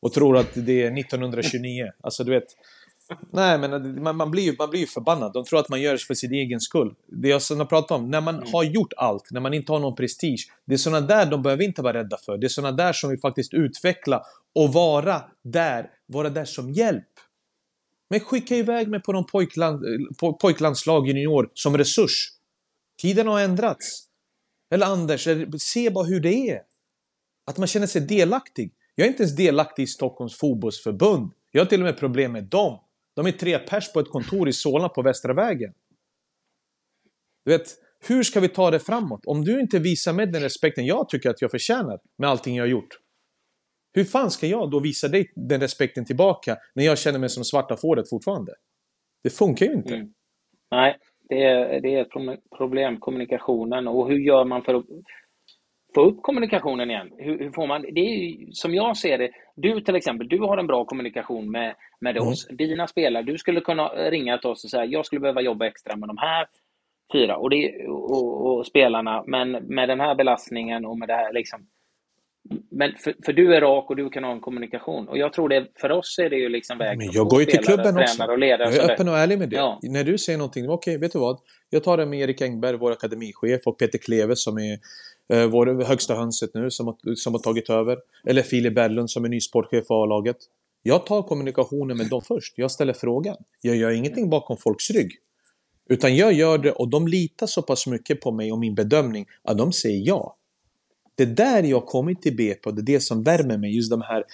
Och 0.00 0.12
tror 0.12 0.36
att 0.36 0.54
det 0.54 0.82
är 0.82 0.98
1929. 0.98 1.90
Alltså, 2.00 2.24
du 2.24 2.30
vet. 2.30 2.46
Nej, 3.30 3.58
men 3.58 4.02
man, 4.02 4.16
man, 4.16 4.30
blir, 4.30 4.54
man 4.58 4.70
blir 4.70 4.86
förbannad. 4.86 5.32
De 5.32 5.44
tror 5.44 5.58
att 5.60 5.68
man 5.68 5.80
gör 5.80 5.92
det 5.92 5.98
för 5.98 6.14
sin 6.14 6.32
egen 6.32 6.60
skull. 6.60 6.94
Det 7.06 7.28
jag 7.28 7.34
har 7.34 7.64
pratat 7.64 7.90
om, 7.90 8.10
när 8.10 8.20
man 8.20 8.42
har 8.52 8.64
gjort 8.64 8.92
allt, 8.96 9.30
när 9.30 9.40
man 9.40 9.54
inte 9.54 9.72
har 9.72 9.80
någon 9.80 9.94
prestige. 9.94 10.48
Det 10.66 10.74
är 10.74 10.78
sådana 10.78 11.06
där 11.06 11.26
de 11.26 11.42
behöver 11.42 11.64
inte 11.64 11.82
vara 11.82 11.98
rädda 11.98 12.16
för. 12.16 12.38
Det 12.38 12.46
är 12.46 12.48
sådana 12.48 12.76
där 12.76 12.92
som 12.92 13.10
vi 13.10 13.18
faktiskt 13.18 13.54
utveckla 13.54 14.22
och 14.54 14.72
vara 14.72 15.22
där, 15.44 15.90
vara 16.06 16.30
där 16.30 16.44
som 16.44 16.70
hjälp. 16.72 17.08
Men 18.10 18.20
skicka 18.20 18.56
iväg 18.56 18.88
mig 18.88 19.02
på 19.02 19.12
någon 19.12 19.26
pojkland, 19.26 19.84
pojklandslag 20.40 21.08
junior 21.08 21.50
som 21.54 21.78
resurs. 21.78 22.28
Tiden 22.98 23.26
har 23.26 23.40
ändrats. 23.40 24.04
Eller 24.70 24.86
Anders, 24.86 25.28
se 25.58 25.90
bara 25.90 26.04
hur 26.04 26.20
det 26.20 26.50
är. 26.50 26.60
Att 27.46 27.58
man 27.58 27.66
känner 27.66 27.86
sig 27.86 28.00
delaktig. 28.00 28.72
Jag 28.94 29.04
är 29.04 29.08
inte 29.08 29.22
ens 29.22 29.36
delaktig 29.36 29.82
i 29.82 29.86
Stockholms 29.86 30.38
fotbollsförbund. 30.38 31.30
Jag 31.50 31.60
har 31.60 31.66
till 31.66 31.80
och 31.80 31.84
med 31.84 31.98
problem 31.98 32.32
med 32.32 32.44
dem. 32.44 32.78
De 33.16 33.26
är 33.26 33.32
tre 33.32 33.58
pers 33.58 33.92
på 33.92 34.00
ett 34.00 34.08
kontor 34.08 34.48
i 34.48 34.52
Solna 34.52 34.88
på 34.88 35.02
Västra 35.02 35.34
vägen. 35.34 35.72
Du 37.44 37.50
vet, 37.50 37.66
hur 38.08 38.22
ska 38.22 38.40
vi 38.40 38.48
ta 38.48 38.70
det 38.70 38.80
framåt? 38.80 39.26
Om 39.26 39.44
du 39.44 39.60
inte 39.60 39.78
visar 39.78 40.12
mig 40.12 40.26
den 40.26 40.42
respekten 40.42 40.86
jag 40.86 41.08
tycker 41.08 41.30
att 41.30 41.42
jag 41.42 41.50
förtjänar 41.50 42.00
med 42.18 42.30
allting 42.30 42.56
jag 42.56 42.64
har 42.64 42.68
gjort. 42.68 42.98
Hur 43.94 44.04
fan 44.04 44.30
ska 44.30 44.46
jag 44.46 44.70
då 44.70 44.80
visa 44.80 45.08
dig 45.08 45.32
den 45.34 45.60
respekten 45.60 46.04
tillbaka 46.04 46.56
när 46.74 46.84
jag 46.84 46.98
känner 46.98 47.18
mig 47.18 47.28
som 47.28 47.44
svarta 47.44 47.76
fåret 47.76 48.08
fortfarande? 48.10 48.52
Det 49.22 49.30
funkar 49.30 49.66
ju 49.66 49.72
inte. 49.72 49.94
Mm. 49.94 50.12
Nej, 50.70 50.98
det 51.28 51.44
är, 51.44 51.80
det 51.80 51.94
är 51.94 52.02
ett 52.02 52.10
problem, 52.56 53.00
kommunikationen. 53.00 53.88
Och 53.88 54.08
hur 54.08 54.18
gör 54.18 54.44
man 54.44 54.62
för 54.62 54.74
att 54.74 54.84
få 55.94 56.00
upp 56.00 56.22
kommunikationen 56.22 56.90
igen? 56.90 57.10
Hur, 57.18 57.38
hur, 57.38 57.50
får 57.50 57.66
man, 57.66 57.82
det 57.82 58.00
är 58.00 58.14
ju, 58.14 58.52
som 58.52 58.74
jag 58.74 58.96
ser 58.96 59.18
det, 59.18 59.30
du 59.54 59.80
till 59.80 59.96
exempel, 59.96 60.28
du 60.28 60.38
har 60.38 60.58
en 60.58 60.66
bra 60.66 60.84
kommunikation 60.84 61.50
med, 61.50 61.74
med 62.00 62.16
mm. 62.16 62.28
oss. 62.28 62.48
Dina 62.50 62.86
spelare, 62.86 63.22
du 63.22 63.38
skulle 63.38 63.60
kunna 63.60 63.88
ringa 63.88 64.38
till 64.38 64.50
oss 64.50 64.64
och 64.64 64.70
säga, 64.70 64.84
jag 64.84 65.06
skulle 65.06 65.20
behöva 65.20 65.40
jobba 65.40 65.66
extra 65.66 65.96
med 65.96 66.08
de 66.08 66.18
här 66.18 66.46
fyra 67.12 67.36
och, 67.36 67.50
det, 67.50 67.86
och, 67.88 68.46
och 68.46 68.66
spelarna, 68.66 69.24
men 69.26 69.50
med 69.50 69.88
den 69.88 70.00
här 70.00 70.14
belastningen 70.14 70.86
och 70.86 70.98
med 70.98 71.08
det 71.08 71.14
här 71.14 71.32
liksom, 71.32 71.66
men 72.70 72.92
för, 72.98 73.14
för, 73.24 73.32
du 73.32 73.54
är 73.54 73.60
rak 73.60 73.90
och 73.90 73.96
du 73.96 74.10
kan 74.10 74.24
ha 74.24 74.32
en 74.32 74.40
kommunikation. 74.40 75.08
Och 75.08 75.18
jag 75.18 75.32
tror 75.32 75.48
det, 75.48 75.66
för 75.80 75.90
oss 75.90 76.18
är 76.18 76.30
det 76.30 76.36
ju 76.36 76.48
liksom 76.48 76.78
vägen 76.78 76.98
Men 76.98 77.12
jag 77.12 77.26
går 77.28 77.40
ju 77.40 77.46
till 77.46 77.58
klubben 77.58 77.98
också. 77.98 78.24
Och 78.24 78.38
ledare 78.38 78.74
jag 78.74 78.84
är 78.84 78.92
öppen 78.92 79.08
och 79.08 79.18
ärlig 79.18 79.38
med 79.38 79.48
det. 79.48 79.56
Ja. 79.56 79.80
När 79.82 80.04
du 80.04 80.18
säger 80.18 80.38
någonting, 80.38 80.64
okej, 80.64 80.74
okay, 80.74 80.98
vet 80.98 81.12
du 81.12 81.18
vad? 81.18 81.38
Jag 81.70 81.84
tar 81.84 81.96
det 81.96 82.06
med 82.06 82.20
Erik 82.20 82.40
Engberg, 82.40 82.76
vår 82.76 82.92
akademichef, 82.92 83.60
och 83.66 83.78
Peter 83.78 83.98
Kleve 83.98 84.36
som 84.36 84.58
är 84.58 84.78
eh, 85.32 85.46
vår 85.46 85.84
högsta 85.84 86.14
hönset 86.14 86.50
nu, 86.54 86.70
som 86.70 86.86
har, 86.86 87.14
som 87.14 87.32
har 87.32 87.40
tagit 87.40 87.70
över. 87.70 87.98
Eller 88.26 88.42
Filip 88.42 88.74
Berglund 88.74 89.10
som 89.10 89.24
är 89.24 89.28
ny 89.28 89.40
sportchef 89.40 89.86
för 89.86 90.02
A-laget. 90.02 90.36
Jag 90.82 91.06
tar 91.06 91.22
kommunikationen 91.22 91.96
med 91.96 92.08
dem 92.08 92.22
först. 92.22 92.54
Jag 92.56 92.70
ställer 92.70 92.92
frågan. 92.92 93.36
Jag 93.60 93.76
gör 93.76 93.90
ingenting 93.90 94.30
bakom 94.30 94.56
folks 94.56 94.90
rygg. 94.90 95.10
Utan 95.88 96.16
jag 96.16 96.32
gör 96.32 96.58
det 96.58 96.72
och 96.72 96.88
de 96.88 97.08
litar 97.08 97.46
så 97.46 97.62
pass 97.62 97.86
mycket 97.86 98.20
på 98.20 98.32
mig 98.32 98.52
och 98.52 98.58
min 98.58 98.74
bedömning 98.74 99.26
att 99.42 99.58
de 99.58 99.72
säger 99.72 100.02
ja. 100.06 100.36
Det 101.14 101.22
är 101.22 101.26
där 101.26 101.62
jag 101.62 101.86
kommit 101.86 102.22
till 102.22 102.36
BP 102.36 102.60
och 102.68 102.74
det 102.74 102.80
är 102.80 102.94
det 102.94 103.00
som 103.00 103.22
värmer 103.22 103.58
mig. 103.58 103.76
Just 103.76 103.90
de 103.90 104.02
här 104.02 104.24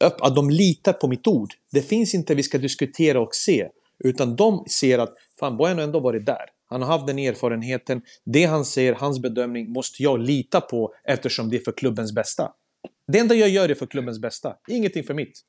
att, 0.00 0.22
att 0.22 0.34
de 0.34 0.50
litar 0.50 0.92
på 0.92 1.08
mitt 1.08 1.26
ord. 1.26 1.54
Det 1.72 1.82
finns 1.82 2.14
inte 2.14 2.34
vi 2.34 2.42
ska 2.42 2.58
diskutera 2.58 3.20
och 3.20 3.34
se. 3.34 3.68
Utan 3.98 4.36
de 4.36 4.64
ser 4.68 4.98
att 4.98 5.14
fan 5.40 5.56
har 5.58 5.80
ändå 5.80 6.00
varit 6.00 6.26
där. 6.26 6.50
Han 6.66 6.82
har 6.82 6.88
haft 6.88 7.06
den 7.06 7.18
erfarenheten. 7.18 8.02
Det 8.24 8.44
han 8.44 8.64
säger, 8.64 8.94
hans 8.94 9.18
bedömning, 9.18 9.72
måste 9.72 10.02
jag 10.02 10.20
lita 10.20 10.60
på 10.60 10.94
eftersom 11.04 11.50
det 11.50 11.56
är 11.56 11.60
för 11.60 11.72
klubbens 11.72 12.12
bästa. 12.12 12.52
Det 13.06 13.18
enda 13.18 13.34
jag 13.34 13.48
gör 13.48 13.68
är 13.68 13.74
för 13.74 13.86
klubbens 13.86 14.18
bästa. 14.18 14.56
Ingenting 14.68 15.04
för 15.04 15.14
mitt. 15.14 15.40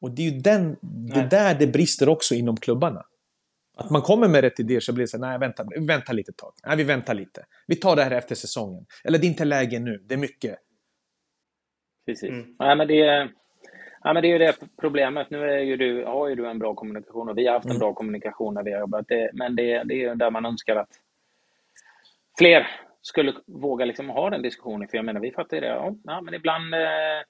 Och 0.00 0.10
det 0.10 0.22
är 0.22 0.30
ju 0.30 0.38
den, 0.38 0.76
det 0.82 1.28
där 1.30 1.54
det 1.54 1.66
brister 1.66 2.08
också 2.08 2.34
inom 2.34 2.56
klubbarna. 2.56 3.04
Att 3.84 3.90
man 3.90 4.02
kommer 4.02 4.28
med 4.28 4.40
rätt 4.40 4.60
idéer 4.60 4.80
så 4.80 4.92
blir 4.92 5.02
det 5.02 5.08
så 5.08 5.18
nej 5.18 5.38
vänta, 5.38 5.64
vänta 5.80 6.12
lite 6.12 6.32
tag. 6.32 6.52
Nej, 6.66 6.76
vi 6.76 6.84
väntar 6.84 7.14
lite. 7.14 7.44
Vi 7.66 7.76
tar 7.76 7.96
det 7.96 8.02
här 8.02 8.10
efter 8.10 8.34
säsongen. 8.34 8.86
Eller 9.04 9.18
det 9.18 9.26
är 9.26 9.28
inte 9.28 9.44
läge 9.44 9.78
nu, 9.78 10.02
det 10.08 10.14
är 10.14 10.18
mycket. 10.18 10.58
Precis. 12.06 12.30
Mm. 12.30 12.56
Nej, 12.58 12.76
men 12.76 12.88
det, 12.88 13.28
ja, 14.02 14.12
men 14.12 14.22
det 14.22 14.28
är 14.28 14.32
ju 14.32 14.38
det 14.38 14.56
problemet. 14.80 15.30
Nu 15.30 15.50
är 15.50 15.58
ju 15.58 15.76
du, 15.76 16.04
har 16.04 16.28
ju 16.28 16.34
du 16.34 16.46
en 16.46 16.58
bra 16.58 16.74
kommunikation 16.74 17.28
och 17.28 17.38
vi 17.38 17.46
har 17.46 17.54
haft 17.54 17.64
en 17.64 17.70
mm. 17.70 17.80
bra 17.80 17.94
kommunikation 17.94 18.54
när 18.54 18.62
vi 18.62 18.72
har 18.72 18.80
jobbat. 18.80 19.08
Det, 19.08 19.30
men 19.32 19.56
det, 19.56 19.82
det 19.84 19.94
är 19.94 19.98
ju 19.98 20.14
där 20.14 20.30
man 20.30 20.46
önskar 20.46 20.76
att 20.76 20.90
fler 22.38 22.66
skulle 23.02 23.34
våga 23.46 23.84
liksom 23.84 24.10
ha 24.10 24.30
den 24.30 24.42
diskussionen. 24.42 24.88
För 24.88 24.98
jag 24.98 25.04
menar, 25.04 25.20
vi 25.20 25.32
fattar 25.32 25.56
ju 25.56 25.60
det. 25.60 25.94
Ja, 26.04 26.20
men 26.20 26.34
ibland 26.34 26.74
eh, 26.74 27.20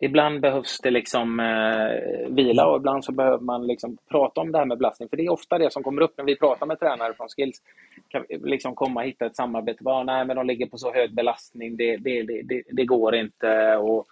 Ibland 0.00 0.40
behövs 0.40 0.80
det 0.80 0.90
liksom 0.90 1.40
eh, 1.40 2.34
vila 2.34 2.66
och 2.66 2.76
ibland 2.76 3.04
så 3.04 3.12
behöver 3.12 3.44
man 3.44 3.66
liksom 3.66 3.96
prata 4.10 4.40
om 4.40 4.52
det 4.52 4.58
här 4.58 4.64
med 4.64 4.78
belastning. 4.78 5.08
För 5.08 5.16
det 5.16 5.26
är 5.26 5.32
ofta 5.32 5.58
det 5.58 5.72
som 5.72 5.82
kommer 5.82 6.02
upp 6.02 6.14
när 6.16 6.24
vi 6.24 6.36
pratar 6.36 6.66
med 6.66 6.80
tränare 6.80 7.14
från 7.14 7.28
Skills. 7.28 7.62
Kan 8.08 8.24
liksom 8.28 8.74
komma 8.74 9.00
och 9.00 9.06
hitta 9.06 9.26
ett 9.26 9.36
samarbete. 9.36 9.82
Bara, 9.82 10.02
nej, 10.02 10.24
men 10.24 10.36
de 10.36 10.46
ligger 10.46 10.66
på 10.66 10.78
så 10.78 10.92
hög 10.92 11.14
belastning, 11.14 11.76
det, 11.76 11.96
det, 11.96 12.22
det, 12.22 12.62
det 12.70 12.84
går 12.84 13.14
inte. 13.14 13.76
Och, 13.76 14.06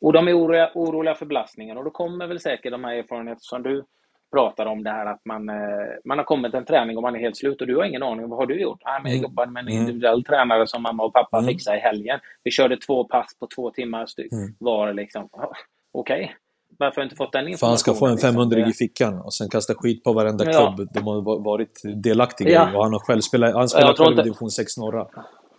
och 0.00 0.12
de 0.12 0.28
är 0.28 0.38
oroliga, 0.38 0.70
oroliga 0.74 1.14
för 1.14 1.26
belastningen. 1.26 1.78
Och 1.78 1.84
då 1.84 1.90
kommer 1.90 2.26
väl 2.26 2.40
säkert 2.40 2.72
de 2.72 2.84
här 2.84 2.94
erfarenheterna 2.94 3.38
som 3.40 3.62
du 3.62 3.84
pratar 4.32 4.66
om 4.66 4.82
det 4.84 4.90
här 4.90 5.06
att 5.06 5.20
man, 5.24 5.48
eh, 5.48 5.54
man 6.04 6.18
har 6.18 6.24
kommit 6.24 6.54
en 6.54 6.64
träning 6.64 6.96
och 6.96 7.02
man 7.02 7.14
är 7.16 7.20
helt 7.20 7.36
slut 7.36 7.60
och 7.60 7.66
du 7.66 7.76
har 7.76 7.84
ingen 7.84 8.02
aning. 8.02 8.28
Vad 8.28 8.38
har 8.38 8.46
du 8.46 8.60
gjort? 8.60 8.80
Ah, 8.84 9.00
men 9.02 9.10
jag 9.12 9.18
Mm. 9.18 9.22
jobbade 9.30 9.52
med 9.52 9.60
en 9.60 9.68
Mm. 9.68 9.80
individuell 9.80 10.24
tränare 10.24 10.66
som 10.66 10.82
mamma 10.82 11.02
och 11.04 11.12
pappa 11.12 11.38
Mm. 11.38 11.48
fixade 11.48 11.76
i 11.76 11.80
helgen. 11.80 12.20
Vi 12.44 12.50
körde 12.50 12.76
två 12.76 13.04
pass 13.04 13.38
på 13.40 13.46
två 13.56 13.70
timmar 13.70 14.06
styck 14.06 14.32
Mm. 14.32 14.54
var. 14.58 14.92
Liksom. 14.92 15.28
Ah, 15.32 15.52
Okej, 15.94 16.34
varför 16.78 16.96
har 16.96 17.02
jag 17.02 17.06
inte 17.06 17.16
fått 17.16 17.32
den 17.32 17.56
För 17.58 17.66
han 17.66 17.78
ska 17.78 17.94
få 17.94 18.06
en 18.06 18.12
informationen, 18.12 18.34
500 18.34 18.58
i 18.58 18.64
liksom? 18.64 18.86
fickan 18.86 19.20
och 19.20 19.34
sen 19.34 19.48
kasta 19.48 19.74
skit 19.74 20.04
på 20.04 20.12
varenda 20.12 20.44
Ja. 20.44 20.74
klubb 20.76 20.88
de 20.94 21.06
har 21.06 21.22
va- 21.22 21.38
varit 21.38 21.80
delaktiga 22.02 22.48
i. 22.48 22.52
Ja. 22.52 22.76
Och 22.76 22.82
han 22.82 22.92
har 22.92 23.00
själv 23.00 23.20
spelat, 23.20 23.54
han 23.54 23.68
spelar 23.68 23.94
själv 23.94 24.18
i 24.18 24.22
division 24.22 24.50
6 24.50 24.76
norra. 24.78 25.06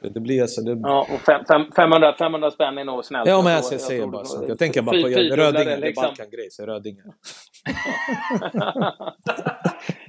Det, 0.09 0.19
blir 0.19 0.41
alltså... 0.41 0.61
Det, 0.61 0.79
Ja, 0.83 1.07
och 1.13 1.19
fem, 1.21 1.45
fem, 1.47 1.65
500, 1.75 2.15
500 2.17 2.51
spänn 2.51 2.77
är 2.77 2.83
nog 2.83 3.05
snällt. 3.05 3.27
Ja, 3.27 3.41
men 3.41 3.51
Jag 3.51 3.57
alltså, 3.57 3.73
jag 3.73 3.81
tror- 3.81 3.87
säger 3.87 4.07
bara 4.07 4.25
så. 4.25 4.45
Jag 4.47 4.59
tänker 4.59 4.81
bara 4.81 5.01
på 5.01 5.07
Rödingen, 5.07 5.53
det, 5.53 5.73
är 5.73 5.77
liksom. 5.77 6.03
Balkan-grej, 6.03 6.47
så 6.51 6.65
Rödingen. 6.65 7.03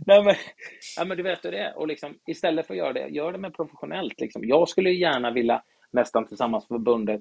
Nej, 0.06 0.24
men, 0.24 0.34
ja, 0.96 1.04
men 1.04 1.16
du 1.16 1.22
vet 1.22 1.44
hur 1.44 1.52
det 1.52 1.58
är. 1.58 1.78
Och 1.78 1.86
liksom, 1.86 2.14
istället 2.26 2.66
för 2.66 2.74
att 2.74 2.78
göra 2.78 2.92
det, 2.92 3.08
gör 3.08 3.32
det 3.32 3.38
med 3.38 3.54
professionellt. 3.54 4.20
Liksom. 4.20 4.44
Jag 4.44 4.68
skulle 4.68 4.90
gärna 4.90 5.30
vilja, 5.30 5.62
nästan 5.92 6.26
tillsammans 6.26 6.70
med 6.70 6.78
förbundet, 6.78 7.20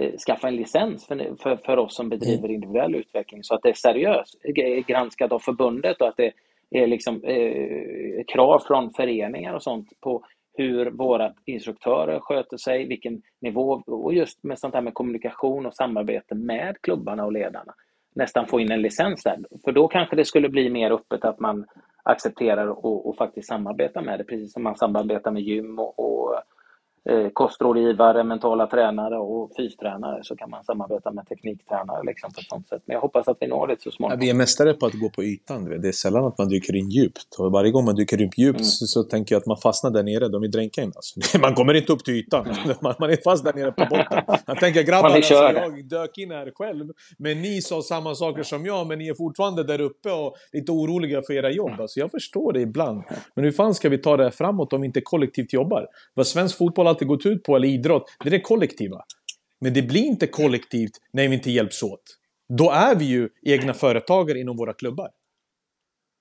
eh, 0.00 0.12
skaffa 0.26 0.48
en 0.48 0.56
licens 0.56 1.06
för, 1.06 1.36
för, 1.42 1.56
för 1.56 1.76
oss 1.76 1.96
som 1.96 2.08
bedriver 2.08 2.48
individuell 2.50 2.94
utveckling 2.94 3.44
så 3.44 3.54
att 3.54 3.62
det 3.62 3.68
är 3.68 3.74
seriöst 3.74 4.34
eh, 4.44 4.84
granskat 4.86 5.32
av 5.32 5.38
förbundet 5.38 6.00
och 6.00 6.08
att 6.08 6.16
det 6.16 6.32
är 6.70 6.86
liksom, 6.86 7.24
eh, 7.24 8.24
krav 8.26 8.58
från 8.66 8.92
föreningar 8.92 9.54
och 9.54 9.62
sånt 9.62 9.88
på 10.00 10.24
hur 10.56 10.90
våra 10.90 11.32
instruktörer 11.44 12.20
sköter 12.20 12.56
sig, 12.56 12.86
vilken 12.86 13.22
nivå 13.40 13.82
och 13.86 14.14
just 14.14 14.44
med 14.44 14.58
sånt 14.58 14.74
här 14.74 14.82
med 14.82 14.94
kommunikation 14.94 15.66
och 15.66 15.74
samarbete 15.74 16.34
med 16.34 16.76
klubbarna 16.82 17.24
och 17.24 17.32
ledarna. 17.32 17.74
Nästan 18.14 18.46
få 18.46 18.60
in 18.60 18.70
en 18.70 18.82
licens 18.82 19.22
där. 19.22 19.38
För 19.64 19.72
då 19.72 19.88
kanske 19.88 20.16
det 20.16 20.24
skulle 20.24 20.48
bli 20.48 20.70
mer 20.70 20.90
öppet 20.90 21.24
att 21.24 21.40
man 21.40 21.66
accepterar 22.02 22.66
och, 22.66 23.08
och 23.08 23.16
faktiskt 23.16 23.48
samarbetar 23.48 24.02
med 24.02 24.18
det, 24.18 24.24
precis 24.24 24.52
som 24.52 24.62
man 24.62 24.76
samarbetar 24.76 25.30
med 25.30 25.42
gym 25.42 25.78
och, 25.78 25.98
och 25.98 26.42
kostrådgivare, 27.32 28.24
mentala 28.24 28.66
tränare 28.66 29.18
och 29.18 29.50
fystränare 29.56 30.18
så 30.24 30.36
kan 30.36 30.50
man 30.50 30.64
samarbeta 30.64 31.12
med 31.12 31.26
tekniktränare 31.28 32.02
liksom, 32.06 32.32
på 32.32 32.40
ett 32.40 32.46
sånt 32.48 32.68
sätt. 32.68 32.82
Men 32.86 32.94
jag 32.94 33.00
hoppas 33.00 33.28
att 33.28 33.36
vi 33.40 33.46
når 33.46 33.66
det 33.66 33.80
så 33.80 33.88
Ja, 33.88 33.92
småningom. 33.92 34.20
vi 34.20 34.30
är 34.30 34.34
mästare 34.34 34.72
på 34.72 34.86
att 34.86 34.92
gå 34.92 35.08
på 35.10 35.24
ytan. 35.24 35.64
Det 35.82 35.88
är 35.88 35.92
sällan 35.92 36.24
att 36.24 36.38
man 36.38 36.48
dyker 36.48 36.76
in 36.76 36.90
djupt. 36.90 37.34
Och 37.38 37.52
varje 37.52 37.70
gång 37.70 37.84
man 37.84 37.94
dyker 37.94 38.22
in 38.22 38.30
djupt 38.36 38.56
Mm. 38.56 38.64
så, 38.64 38.86
så 38.86 39.02
tänker 39.02 39.34
jag 39.34 39.40
att 39.40 39.46
man 39.46 39.56
fastnar 39.56 39.90
där 39.90 40.02
nere. 40.02 40.28
De 40.28 40.50
dränka 40.50 40.82
in 40.82 40.92
alltså. 40.96 41.38
Man 41.40 41.54
kommer 41.54 41.74
inte 41.74 41.92
upp 41.92 42.04
till 42.04 42.14
ytan. 42.14 42.46
Man, 42.80 42.94
man 43.00 43.10
är 43.10 43.18
fast 43.24 43.44
där 43.44 43.52
nere 43.52 43.72
på 43.72 43.84
botten. 43.90 44.22
Jag 44.46 44.60
tänker 44.60 44.82
grabbar, 44.82 45.02
Man 45.02 45.12
är 45.12 45.16
alltså, 45.16 45.34
jag 45.34 45.88
dök 45.88 46.18
in 46.18 46.30
här 46.30 46.50
själv. 46.54 46.86
Men 47.18 47.42
ni 47.42 47.60
sa 47.62 47.82
samma 47.82 48.14
saker 48.14 48.42
som 48.42 48.66
jag, 48.66 48.86
men 48.86 48.98
ni 48.98 49.08
är 49.08 49.14
fortfarande 49.14 49.62
där 49.64 49.80
uppe 49.80 50.10
och 50.12 50.34
lite 50.52 50.72
oroliga 50.72 51.22
för 51.26 51.32
era 51.34 51.50
jobb. 51.50 51.80
Alltså, 51.80 52.00
jag 52.00 52.10
förstår 52.10 52.52
det 52.52 52.60
ibland. 52.60 53.02
Men 53.34 53.44
hur 53.44 53.52
fan 53.52 53.74
ska 53.74 53.88
vi 53.88 53.98
ta 53.98 54.16
det 54.16 54.22
här 54.24 54.30
framåt 54.30 54.72
om 54.72 54.80
vi 54.80 54.86
inte 54.86 55.00
kollektivt 55.00 55.52
jobbar? 55.52 55.86
Vad 56.14 56.26
svensk 56.26 56.58
fotboll 56.58 56.86
alltid 56.96 57.08
gått 57.08 57.26
ut 57.26 57.42
på, 57.42 57.56
eller 57.56 57.68
idrott, 57.68 58.04
det 58.20 58.28
är 58.28 58.30
det 58.30 58.40
kollektiva. 58.40 59.04
Men 59.60 59.74
det 59.74 59.82
blir 59.82 60.02
inte 60.04 60.26
kollektivt 60.26 60.92
när 61.12 61.28
vi 61.28 61.34
inte 61.34 61.50
hjälps 61.50 61.82
åt. 61.82 62.02
Då 62.58 62.70
är 62.70 62.94
vi 62.94 63.04
ju 63.04 63.28
egna 63.42 63.74
företagare 63.74 64.38
inom 64.40 64.56
våra 64.56 64.72
klubbar. 64.72 65.10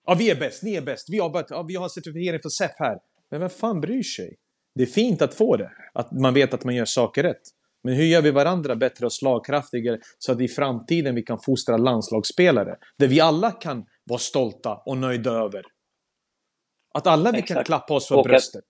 Ja, 0.08 0.14
vi 0.14 0.30
är 0.30 0.36
bäst, 0.36 0.64
ni 0.64 0.76
är 0.76 0.82
bäst, 0.82 1.08
vi 1.10 1.20
har, 1.20 1.46
ja, 1.50 1.64
vi 1.64 1.76
har 1.76 1.90
certifiering 1.90 2.40
för 2.42 2.50
SEF 2.50 2.72
här. 2.78 2.98
Men 3.32 3.40
vem 3.40 3.50
fan 3.50 3.82
bryr 3.82 4.04
sig? 4.04 4.36
Det 4.76 4.82
är 4.84 4.88
fint 4.88 5.22
att 5.22 5.34
få 5.34 5.58
det, 5.58 5.72
att 5.94 6.12
man 6.12 6.34
vet 6.34 6.54
att 6.54 6.64
man 6.64 6.76
gör 6.76 6.86
saker 6.86 7.24
rätt. 7.24 7.42
Men 7.84 7.94
hur 7.94 8.04
gör 8.04 8.22
vi 8.22 8.32
varandra 8.32 8.76
bättre 8.76 9.06
och 9.06 9.14
slagkraftigare 9.14 10.00
så 10.20 10.32
att 10.32 10.42
i 10.42 10.48
framtiden 10.48 11.16
vi 11.16 11.22
kan 11.24 11.40
fostra 11.40 11.78
landslagsspelare? 11.78 12.76
Där 13.00 13.08
vi 13.08 13.20
alla 13.20 13.52
kan 13.52 13.86
vara 14.04 14.20
stolta 14.20 14.76
och 14.86 14.98
nöjda 14.98 15.32
över. 15.32 15.64
Att 16.94 17.08
alla 17.08 17.32
vi 17.32 17.38
kan 17.38 17.44
Exakt. 17.58 17.66
klappa 17.68 17.94
oss 17.94 18.08
för 18.08 18.16
Och 18.16 18.22
att- 18.22 18.26
bröstet. 18.28 18.66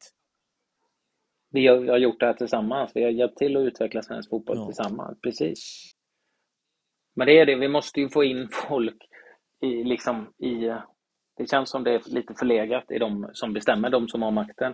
Vi 1.56 1.68
har, 1.68 1.88
har 1.88 1.97
gjort 1.97 2.20
det 2.20 2.26
här 2.26 2.34
tillsammans. 2.34 2.91
Vi 2.95 3.03
har 3.03 3.12
hjälpt 3.12 3.38
till 3.38 3.58
att 3.58 3.64
utveckla 3.64 4.01
svensk 4.01 4.30
fotboll 4.30 4.58
Ja. 4.58 4.66
tillsammans. 4.66 5.22
Precis. 5.22 5.91
Men 7.16 7.28
det 7.28 7.39
är 7.39 7.45
det, 7.45 7.56
vi 7.56 7.68
måste 7.68 8.01
ju 8.01 8.10
få 8.10 8.24
in 8.24 8.47
folk 8.70 8.97
i, 9.62 9.84
liksom, 9.84 10.34
i... 10.38 10.56
Det 11.38 11.49
känns 11.49 11.70
som 11.70 11.84
det 11.84 11.91
är 11.91 12.01
lite 12.16 12.34
förlegat 12.39 12.91
i 12.91 12.97
de 12.99 13.30
som 13.34 13.53
bestämmer, 13.53 13.89
de 13.89 14.08
som 14.08 14.22
har 14.22 14.32
makten. 14.32 14.74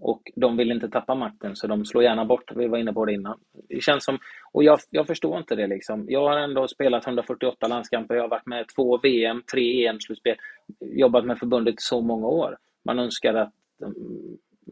Och 0.00 0.22
de 0.36 0.56
vill 0.56 0.72
inte 0.72 0.88
tappa 0.88 1.14
makten, 1.14 1.56
så 1.56 1.66
de 1.66 1.84
slår 1.84 2.02
gärna 2.02 2.24
bort. 2.24 2.52
Vi 2.56 2.68
var 2.68 2.78
inne 2.78 2.92
på 2.92 3.04
det 3.04 3.12
innan. 3.12 3.40
Det 3.68 3.82
känns 3.82 4.04
som... 4.04 4.18
Och 4.52 4.64
jag, 4.64 4.78
jag 4.90 5.06
förstår 5.06 5.38
inte 5.38 5.54
det 5.56 5.66
liksom. 5.66 6.04
Jag 6.08 6.28
har 6.28 6.38
ändå 6.38 6.68
spelat 6.68 7.06
148 7.06 7.68
landskamper. 7.68 8.14
Jag 8.14 8.22
har 8.22 8.28
varit 8.28 8.46
med 8.46 8.66
två 8.76 8.98
VM, 8.98 9.42
tre 9.52 9.86
EM-slutspel. 9.86 10.36
Jobbat 10.80 11.24
med 11.24 11.38
förbundet 11.38 11.72
i 11.74 11.76
så 11.78 12.00
många 12.00 12.26
år. 12.26 12.56
Man 12.84 12.98
önskar 12.98 13.34
att 13.34 13.52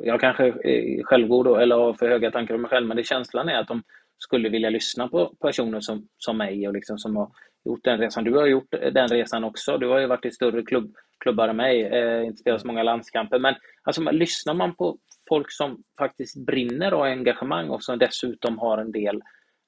jag 0.05 0.21
kanske 0.21 0.45
är 0.45 1.03
självgod 1.03 1.45
då, 1.45 1.57
eller 1.57 1.77
har 1.77 1.95
för 1.95 2.09
höga 2.09 2.31
tankar 2.31 2.55
om 2.55 2.63
mig 2.63 2.71
själv, 2.71 2.87
men 2.87 2.97
det 2.97 3.05
känslan 3.05 3.49
är 3.49 3.59
att 3.59 3.69
de 3.69 3.83
skulle 4.19 4.49
vilja 4.49 4.71
lyssna 4.71 5.09
på 5.09 5.35
personer 5.41 5.81
som, 5.81 6.09
som 6.19 6.39
mig 6.39 6.69
och 6.69 6.75
liksom 6.75 6.99
som 6.99 7.17
har 7.17 7.31
gjort 7.65 7.85
den 7.85 7.99
resan. 7.99 8.25
Du 8.25 8.37
har 8.37 8.47
gjort 8.47 8.71
den 8.93 9.09
resan 9.09 9.45
också. 9.45 9.79
Du 9.79 9.89
har 9.89 9.99
ju 9.99 10.07
varit 10.07 10.25
i 10.25 10.31
större 10.31 10.63
klubb, 10.63 10.95
klubbar 11.19 11.49
än 11.49 11.57
mig, 11.57 11.83
eh, 11.83 12.25
inte 12.25 12.41
spelat 12.41 12.61
så 12.61 12.67
många 12.67 12.83
landskamper. 12.83 13.39
Men 13.39 13.55
alltså, 13.83 14.03
man, 14.03 14.17
lyssnar 14.17 14.55
man 14.55 14.75
på 14.75 14.99
folk 15.29 15.53
som 15.53 15.83
faktiskt 15.99 16.47
brinner 16.47 16.93
av 16.93 17.03
engagemang 17.03 17.69
och 17.69 17.83
som 17.83 17.99
dessutom 17.99 18.59
har 18.59 18.79
en 18.79 18.93
del 18.93 19.21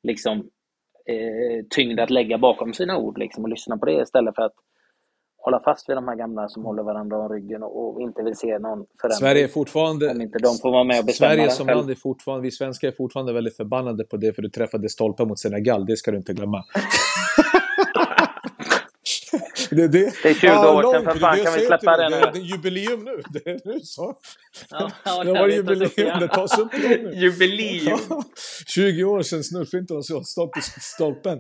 liksom, 0.03 0.39
eh, 1.07 1.67
tyngd 1.71 2.01
att 2.01 2.11
lägga 2.11 2.39
bakom 2.39 2.73
sina 2.73 2.97
ord 2.97 3.19
liksom, 3.19 3.45
och 3.45 3.51
lyssna 3.51 3.79
på 3.79 3.87
det 3.87 4.03
istället 4.03 4.35
för 4.35 4.43
att 4.43 4.55
hålla 5.45 5.61
fast 5.61 5.89
vid 5.89 5.97
de 5.97 6.09
här 6.09 6.17
gamla 6.17 6.49
som 6.49 6.65
håller 6.65 6.83
varandra 6.83 7.17
om 7.19 7.29
ryggen 7.29 7.63
och, 7.63 7.95
och 7.95 8.01
inte 8.01 8.23
vill 8.23 8.37
se 8.37 8.59
någon 8.59 8.87
förändring. 9.01 9.19
Sverige 9.19 9.45
är 9.45 9.49
fortfarande... 9.49 10.11
Om 10.11 10.21
inte 10.21 10.39
de 10.39 10.57
får 10.63 10.73
vara 10.73 10.85
med 10.85 10.99
och 10.99 11.05
bestämma 11.05 11.29
Sverige 11.31 11.51
som 11.51 11.67
själv. 11.67 11.77
land 11.79 11.91
är 11.91 11.95
fortfarande... 11.95 12.43
Vi 12.43 12.51
svenskar 12.51 12.89
är 12.89 12.93
fortfarande 12.93 13.33
väldigt 13.33 13.57
förbannade 13.57 14.05
på 14.05 14.17
det 14.17 14.35
för 14.35 14.43
du 14.43 14.51
träffade 14.51 14.89
stolpen 14.89 15.29
mot 15.29 15.39
Senegal. 15.39 15.87
Det 15.87 15.97
ska 15.97 16.11
du 16.11 16.17
inte 16.17 16.33
glömma. 16.33 16.65
det, 19.71 19.89
det, 19.89 20.13
Det 20.23 20.29
är 20.29 20.35
20 20.35 20.49
år 20.49 20.93
sedan, 20.93 21.05
för 21.05 21.15
det 21.15 21.21
fan, 21.21 21.37
det 21.37 21.45
kan 21.45 21.55
vi 21.55 21.67
släppa 21.67 21.97
det 21.97 22.03
Det 22.03 22.11
nu? 22.11 22.17
är, 22.17 22.33
det 22.33 22.39
är 22.39 22.43
jubileum 22.43 23.05
nu. 23.05 23.23
Det 23.33 23.51
är 23.51 23.61
nu 23.65 23.81
så. 23.81 24.15
Ja, 24.71 24.91
ja, 25.05 25.25
Det 25.25 25.33
var 25.33 25.49
jubileum. 25.49 26.21
Det 26.21 26.29
tas 26.29 26.59
upp 26.59 26.75
igen 26.75 27.01
nu. 27.03 27.15
Jubileum! 27.15 27.99
20 28.67 29.05
år 29.05 29.23
sedan 29.23 29.45
snurrfinten 29.45 29.97
och 29.97 30.05
i 30.59 30.61
stolpen. 30.81 31.39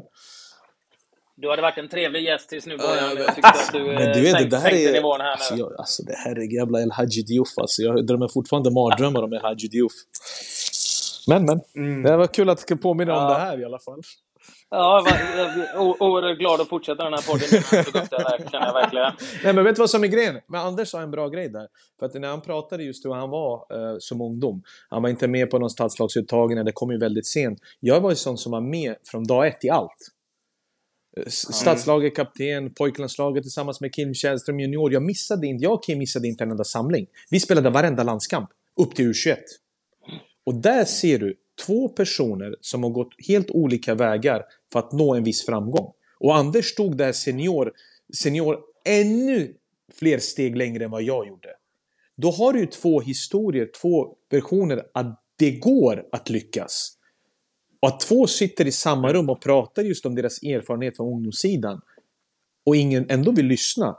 Du 1.42 1.50
hade 1.50 1.62
varit 1.62 1.78
en 1.78 1.88
trevlig 1.88 2.22
gäst 2.24 2.48
tills 2.48 2.66
nu 2.66 2.76
Ja, 2.78 2.86
början. 2.86 3.16
jag 3.26 3.34
tyckte 3.34 3.48
att 3.48 3.72
du 3.72 3.78
Men 3.84 3.96
eh, 4.08 4.12
du 4.14 4.20
vet, 4.22 4.30
sänk, 4.32 4.50
det 4.50 4.56
här 4.56 4.70
sänkte 4.70 4.88
är... 4.88 4.92
nivån 4.92 5.20
här 5.20 5.30
Alltså, 5.32 5.54
nu. 5.54 5.60
jag, 5.60 5.72
alltså 5.78 6.02
det 6.02 6.14
här 6.16 6.38
är 6.38 6.54
jävla 6.58 6.80
El 6.82 6.92
Hadji 6.92 7.22
Diouf 7.22 7.48
alltså. 7.56 7.82
Jag 7.82 8.06
drömmer 8.06 8.28
fortfarande 8.28 8.70
mardrömmar 8.70 9.22
om 9.22 9.32
El 9.32 9.40
Hadji 9.42 9.68
Diouf. 9.68 9.92
Men, 11.28 11.44
men. 11.44 12.02
Det 12.02 12.16
var 12.16 12.26
kul 12.26 12.48
att 12.50 12.66
påminna 12.82 13.12
om 13.16 13.22
Ja. 13.22 13.28
det 13.28 13.40
här 13.44 13.60
i 13.60 13.64
alla 13.64 13.78
fall. 13.78 14.00
Ja, 14.70 15.04
jag 15.36 15.44
var- 15.78 16.02
oerhört 16.02 16.38
glad 16.38 16.60
att 16.60 16.68
fortsätta 16.68 17.04
den 17.04 17.12
här 17.12 17.22
podden. 17.32 17.46
jag 18.10 18.50
känner 18.50 18.66
jag 18.66 18.72
verkligen. 18.74 19.12
Nej, 19.44 19.52
men 19.52 19.64
vet 19.64 19.76
du 19.76 19.80
vad 19.82 19.90
som 19.90 20.04
är 20.04 20.08
grejen? 20.08 20.40
Men 20.48 20.60
Anders 20.60 20.88
sa 20.88 21.00
en 21.00 21.10
bra 21.10 21.28
grej 21.28 21.48
där. 21.48 21.66
För 21.98 22.06
att 22.06 22.14
när 22.14 22.28
han 22.28 22.40
pratade 22.40 22.84
just 22.84 23.04
hur 23.06 23.12
han 23.12 23.30
var 23.30 23.54
eh, 23.54 23.96
som 23.98 24.20
ungdom. 24.20 24.62
Han 24.90 25.02
var 25.02 25.08
inte 25.10 25.28
med 25.28 25.50
på 25.50 25.58
någon 25.58 25.70
stadslagsuttagning, 25.70 26.64
det 26.64 26.72
kom 26.72 26.90
ju 26.90 26.98
väldigt 26.98 27.26
sent. 27.26 27.58
Jag 27.80 28.00
var 28.00 28.10
ju 28.10 28.16
sån 28.16 28.38
som 28.38 28.52
var 28.52 28.60
med 28.60 28.96
från 29.10 29.24
dag 29.24 29.46
ett 29.46 29.64
i 29.64 29.70
allt. 29.70 29.96
Stadslaget, 31.26 32.16
kapten, 32.16 32.74
pojklandslaget 32.74 33.42
tillsammans 33.42 33.80
med 33.80 33.94
Kim 33.94 34.14
Källström 34.14 34.60
junior. 34.60 34.92
Jag 34.92 35.02
missade 35.02 35.46
inte, 35.46 35.64
jag 35.64 35.72
och 35.72 35.84
Kim 35.84 35.98
missade 35.98 36.28
inte 36.28 36.44
en 36.44 36.50
enda 36.50 36.64
samling. 36.64 37.06
Vi 37.30 37.40
spelade 37.40 37.70
varenda 37.70 38.02
landskamp, 38.02 38.50
upp 38.76 38.94
till 38.94 39.12
U21. 39.12 39.36
Och 40.44 40.54
där 40.54 40.84
ser 40.84 41.18
du 41.18 41.36
två 41.66 41.88
personer 41.88 42.56
som 42.60 42.82
har 42.82 42.90
gått 42.90 43.14
helt 43.28 43.50
olika 43.50 43.94
vägar 43.94 44.42
för 44.72 44.78
att 44.78 44.92
nå 44.92 45.14
en 45.14 45.24
viss 45.24 45.46
framgång. 45.46 45.92
Och 46.18 46.36
Anders 46.36 46.66
stod 46.66 46.96
där 46.96 47.12
senior, 47.12 47.72
senior 48.14 48.58
ännu 48.84 49.54
fler 49.94 50.18
steg 50.18 50.56
längre 50.56 50.84
än 50.84 50.90
vad 50.90 51.02
jag 51.02 51.28
gjorde. 51.28 51.48
Då 52.16 52.30
har 52.30 52.52
du 52.52 52.66
två 52.66 53.00
historier, 53.00 53.70
två 53.80 54.14
versioner 54.30 54.82
att 54.94 55.22
det 55.36 55.50
går 55.50 56.04
att 56.12 56.30
lyckas. 56.30 56.98
Och 57.82 57.88
att 57.88 58.00
två 58.00 58.26
sitter 58.26 58.66
i 58.66 58.72
samma 58.72 59.12
rum 59.12 59.30
och 59.30 59.42
pratar 59.42 59.82
just 59.82 60.06
om 60.06 60.14
deras 60.14 60.42
erfarenhet 60.42 60.96
från 60.96 61.12
ungdomssidan 61.12 61.80
och 62.66 62.76
ingen 62.76 63.06
ändå 63.10 63.32
vill 63.32 63.46
lyssna. 63.46 63.96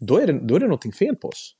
Då 0.00 0.18
är 0.18 0.26
det, 0.26 0.32
då 0.32 0.56
är 0.56 0.60
det 0.60 0.66
någonting 0.66 0.92
fel 0.92 1.16
på 1.16 1.28
oss. 1.28 1.54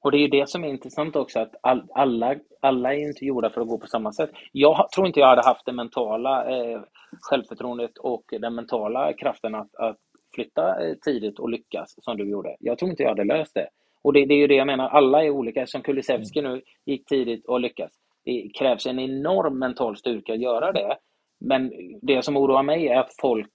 Och 0.00 0.10
det 0.10 0.16
är 0.16 0.20
ju 0.20 0.28
det 0.28 0.48
som 0.48 0.64
är 0.64 0.68
intressant 0.68 1.16
också, 1.16 1.40
att 1.40 1.54
all, 1.60 1.82
alla, 1.94 2.36
alla 2.60 2.94
är 2.94 2.98
inte 2.98 3.24
gjorda 3.24 3.50
för 3.50 3.60
att 3.60 3.68
gå 3.68 3.78
på 3.78 3.86
samma 3.86 4.12
sätt. 4.12 4.30
Jag 4.52 4.90
tror 4.94 5.06
inte 5.06 5.20
jag 5.20 5.28
hade 5.28 5.44
haft 5.44 5.66
det 5.66 5.72
mentala 5.72 6.50
eh, 6.50 6.80
självförtroendet 7.20 7.98
och 7.98 8.24
den 8.40 8.54
mentala 8.54 9.12
kraften 9.12 9.54
att, 9.54 9.74
att 9.74 9.98
flytta 10.34 10.84
eh, 10.84 10.94
tidigt 10.94 11.38
och 11.38 11.48
lyckas 11.48 11.94
som 12.00 12.16
du 12.16 12.30
gjorde. 12.30 12.56
Jag 12.60 12.78
tror 12.78 12.90
inte 12.90 13.02
jag 13.02 13.10
hade 13.10 13.24
löst 13.24 13.54
det. 13.54 13.68
Och 14.02 14.12
det, 14.12 14.26
det 14.26 14.34
är 14.34 14.38
ju 14.38 14.46
det 14.46 14.54
jag 14.54 14.66
menar, 14.66 14.88
alla 14.88 15.24
är 15.24 15.30
olika. 15.30 15.66
Som 15.66 15.82
Kulusevski 15.82 16.42
nu 16.42 16.62
gick 16.84 17.08
tidigt 17.08 17.46
och 17.46 17.60
lyckas. 17.60 17.92
Det 18.24 18.50
krävs 18.58 18.86
en 18.86 18.98
enorm 18.98 19.58
mental 19.58 19.96
styrka 19.96 20.32
att 20.32 20.40
göra 20.40 20.72
det. 20.72 20.96
Men 21.40 21.72
det 22.02 22.24
som 22.24 22.36
oroar 22.36 22.62
mig 22.62 22.88
är 22.88 22.96
att 22.96 23.14
folk 23.20 23.50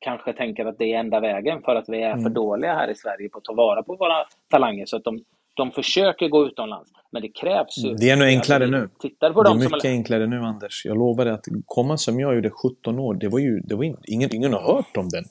kanske 0.00 0.32
tänker 0.32 0.64
att 0.66 0.78
det 0.78 0.92
är 0.92 0.98
enda 0.98 1.20
vägen 1.20 1.62
för 1.62 1.76
att 1.76 1.88
vi 1.88 2.02
är 2.02 2.12
för 2.12 2.20
Mm. 2.20 2.32
dåliga 2.32 2.74
här 2.74 2.90
i 2.90 2.94
Sverige 2.94 3.28
på 3.28 3.38
att 3.38 3.44
ta 3.44 3.54
vara 3.54 3.82
på 3.82 3.96
våra 3.96 4.24
talanger. 4.50 4.86
Så 4.86 4.96
att 4.96 5.04
de, 5.04 5.24
de 5.56 5.70
försöker 5.70 6.28
gå 6.28 6.46
utomlands. 6.46 6.90
Men 7.12 7.22
det 7.22 7.28
krävs 7.28 7.78
ju... 7.78 7.94
Det 7.94 8.10
är 8.10 8.16
nog 8.16 8.28
enklare 8.28 8.64
Alltså, 8.64 8.78
nu. 8.80 8.88
Tittar 9.00 9.32
på 9.32 9.42
Det 9.42 9.48
är 9.48 9.52
dem 9.52 9.60
som 9.62 9.72
mycket 9.72 9.88
enklare 9.88 10.26
nu 10.26 10.36
Anders. 10.38 10.84
Jag 10.84 10.98
lovar 10.98 11.24
dig 11.24 11.34
att 11.34 11.44
komma 11.66 11.96
som 11.96 12.20
jag 12.20 12.34
gjorde 12.34 12.50
17 12.50 12.98
år, 12.98 13.14
det 13.14 13.28
var 13.28 13.38
ju, 13.38 13.60
det 13.60 13.74
var 13.74 13.84
in, 13.84 13.96
ingen, 14.08 14.34
ingen 14.34 14.52
har 14.52 14.60
hört 14.74 14.96
om 14.96 15.08
den. 15.08 15.24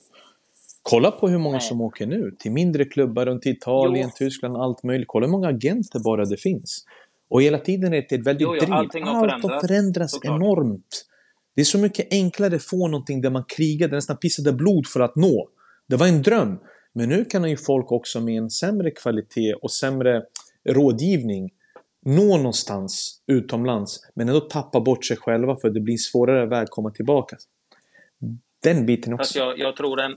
Kolla 0.82 1.12
på 1.12 1.28
hur 1.28 1.38
många 1.38 1.56
Nej. 1.58 1.62
som 1.62 1.82
åker 1.82 2.06
nu 2.08 2.32
till 2.40 2.52
mindre 2.52 2.86
klubbar 2.86 3.26
runt 3.26 3.46
Italien, 3.46 4.10
Jo. 4.10 4.26
Tyskland, 4.26 4.58
allt 4.58 4.84
möjligt. 4.84 5.08
Kolla 5.08 5.26
hur 5.26 5.32
många 5.32 5.48
agenter 5.48 6.00
bara 6.04 6.26
det 6.26 6.38
finns. 6.38 6.86
Och 7.34 7.42
hela 7.42 7.58
tiden 7.58 7.94
är 7.94 8.06
det 8.10 8.16
ett 8.16 8.28
väldigt 8.28 8.42
Jo, 8.42 8.56
jo, 8.56 8.60
driv. 8.60 8.74
Allt 8.74 8.94
har 8.94 9.20
förändrats, 9.20 9.68
förändrats 9.68 10.20
enormt. 10.24 11.06
Det 11.56 11.62
är 11.62 11.66
så 11.66 11.78
mycket 11.78 12.08
enklare 12.12 12.56
att 12.56 12.64
få 12.64 12.88
någonting 12.88 13.22
där 13.22 13.30
man 13.30 13.44
krigade, 13.48 13.96
nästan 13.96 14.18
pissade 14.18 14.54
blod 14.54 14.88
för 14.88 15.00
att 15.00 15.16
nå. 15.16 15.50
Det 15.88 15.96
var 15.96 16.08
en 16.08 16.22
dröm. 16.22 16.60
Men 16.94 17.10
nu 17.10 17.26
kan 17.26 17.50
ju 17.50 17.58
folk 17.58 17.92
också 17.92 18.22
med 18.22 18.38
en 18.38 18.50
sämre 18.50 18.92
kvalitet 18.92 19.54
och 19.54 19.72
sämre 19.72 20.24
rådgivning 20.70 21.50
nå 22.06 22.38
någonstans 22.38 23.22
utomlands 23.28 24.00
men 24.16 24.30
ändå 24.30 24.40
tappa 24.40 24.80
bort 24.80 25.06
sig 25.06 25.18
själva 25.18 25.56
för 25.56 25.70
det 25.70 25.80
blir 25.80 25.98
svårare 25.98 26.46
väg 26.46 26.64
att 26.64 26.70
komma 26.70 26.92
tillbaka. 26.92 27.38
Den 28.64 28.86
biten 28.86 29.18
Fast 29.18 29.32
också. 29.32 29.40
jag, 29.40 29.60
jag 29.60 29.76
tror 29.76 29.98
den... 29.98 30.16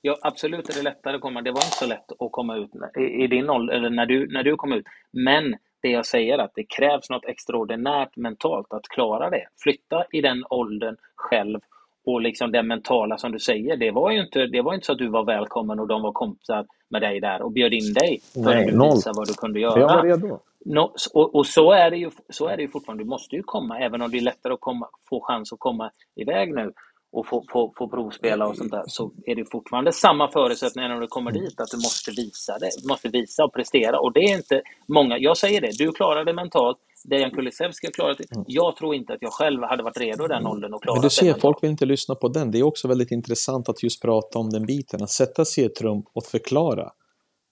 Ja, 0.00 0.18
absolut 0.22 0.68
är 0.68 0.74
det 0.74 0.82
lättare 0.82 1.14
att 1.14 1.20
komma. 1.20 1.42
Det 1.42 1.50
var 1.50 1.60
inte 1.60 1.76
så 1.76 1.86
lätt 1.86 2.12
att 2.18 2.32
komma 2.32 2.56
ut 2.56 2.70
i, 2.98 3.24
i 3.24 3.26
din 3.26 3.50
ålder, 3.50 3.74
eller 3.74 3.90
när 3.90 4.06
du, 4.06 4.32
när 4.32 4.42
du 4.42 4.56
kom 4.56 4.72
ut. 4.72 4.84
Men 5.12 5.54
det 5.82 5.88
jag 5.88 6.06
säger 6.06 6.38
att 6.38 6.52
det 6.54 6.64
krävs 6.64 7.10
något 7.10 7.24
extraordinärt 7.24 8.16
mentalt 8.16 8.72
att 8.72 8.88
klara 8.88 9.30
det. 9.30 9.46
Flytta 9.62 10.04
i 10.12 10.20
den 10.20 10.44
åldern 10.50 10.96
själv 11.16 11.60
och 12.06 12.20
liksom 12.20 12.52
det 12.52 12.62
mentala 12.62 13.18
som 13.18 13.32
du 13.32 13.38
säger. 13.38 13.76
Det 13.76 13.90
var 13.90 14.10
ju 14.10 14.20
inte, 14.20 14.46
det 14.46 14.62
var 14.62 14.74
inte 14.74 14.86
så 14.86 14.92
att 14.92 14.98
du 14.98 15.08
var 15.08 15.24
välkommen 15.24 15.80
och 15.80 15.88
de 15.88 16.02
var 16.02 16.12
kompisar 16.12 16.66
med 16.90 17.02
dig 17.02 17.20
där 17.20 17.42
och 17.42 17.52
bjöd 17.52 17.72
in 17.72 17.92
dig 17.92 18.20
för 18.34 18.50
att 18.50 18.66
du 18.66 18.72
visade 18.72 19.14
vad 19.16 19.28
du 19.28 19.34
kunde 19.34 19.60
göra. 19.60 19.80
Jag 19.80 19.88
var 19.88 20.02
redo. 20.02 20.38
No, 20.64 20.92
och, 21.14 21.34
och 21.34 21.46
så, 21.46 21.72
är 21.72 21.90
det 21.90 21.96
ju, 21.96 22.10
så 22.28 22.48
är 22.48 22.56
det 22.56 22.62
ju 22.62 22.68
fortfarande. 22.68 23.04
Du 23.04 23.08
måste 23.08 23.36
ju 23.36 23.42
komma, 23.42 23.78
även 23.78 24.02
om 24.02 24.10
det 24.10 24.16
är 24.16 24.22
lättare 24.22 24.52
att 24.52 24.60
komma, 24.60 24.88
få 25.08 25.20
chans 25.20 25.52
att 25.52 25.58
komma 25.58 25.90
iväg 26.16 26.54
nu 26.54 26.72
och 27.12 27.26
få, 27.26 27.44
få, 27.52 27.72
få 27.76 27.88
provspela 27.88 28.46
och 28.46 28.56
sånt 28.56 28.70
där, 28.70 28.84
så 28.86 29.12
är 29.26 29.34
det 29.36 29.44
fortfarande 29.50 29.92
samma 29.92 30.30
förutsättningar 30.30 30.88
när 30.88 31.00
du 31.00 31.06
kommer 31.06 31.32
dit, 31.32 31.60
att 31.60 31.70
du 31.70 31.76
måste 31.76 32.10
visa 32.10 32.58
det. 32.58 32.70
Du 32.82 32.88
måste 32.88 33.08
visa 33.08 33.44
och 33.44 33.52
prestera. 33.52 34.00
Och 34.00 34.12
det 34.12 34.20
är 34.20 34.36
inte 34.36 34.62
många, 34.88 35.18
jag 35.18 35.36
säger 35.36 35.60
det, 35.60 35.70
du 35.78 35.92
klarar 35.92 36.24
det 36.24 36.34
mentalt, 36.34 36.78
Dejan 37.04 37.30
Kulusevski 37.30 37.86
har 37.86 37.92
klarat 37.92 38.18
det. 38.18 38.24
Jag 38.46 38.76
tror 38.76 38.94
inte 38.94 39.12
att 39.12 39.22
jag 39.22 39.32
själv 39.32 39.62
hade 39.62 39.82
varit 39.82 39.98
redo 39.98 40.24
i 40.24 40.28
den 40.28 40.46
åldern 40.46 40.74
och 40.74 40.82
klarat 40.82 40.96
Men 40.96 41.02
du 41.02 41.06
det 41.06 41.10
ser, 41.10 41.24
mentalt. 41.24 41.42
folk 41.42 41.62
vill 41.62 41.70
inte 41.70 41.86
lyssna 41.86 42.14
på 42.14 42.28
den. 42.28 42.50
Det 42.50 42.58
är 42.58 42.62
också 42.62 42.88
väldigt 42.88 43.10
intressant 43.10 43.68
att 43.68 43.82
just 43.82 44.02
prata 44.02 44.38
om 44.38 44.50
den 44.50 44.66
biten. 44.66 45.02
Att 45.02 45.10
sätta 45.10 45.44
sig 45.44 45.64
i 45.64 45.66
ett 45.66 45.80
rum 45.80 46.02
och 46.12 46.24
förklara. 46.24 46.90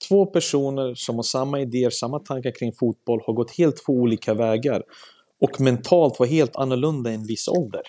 Två 0.09 0.27
personer 0.27 0.95
som 0.95 1.17
har 1.17 1.23
samma 1.23 1.61
idéer, 1.61 1.91
samma 1.91 2.19
tankar 2.19 2.53
kring 2.59 2.73
fotboll, 2.73 3.21
har 3.27 3.35
gått 3.35 3.51
helt 3.51 3.77
två 3.87 3.93
olika 3.93 4.35
vägar. 4.35 4.83
Och 5.41 5.61
mentalt 5.61 6.19
var 6.19 6.27
helt 6.27 6.57
annorlunda 6.57 7.11
i 7.11 7.15
en 7.15 7.27
viss 7.27 7.49
ålder. 7.49 7.83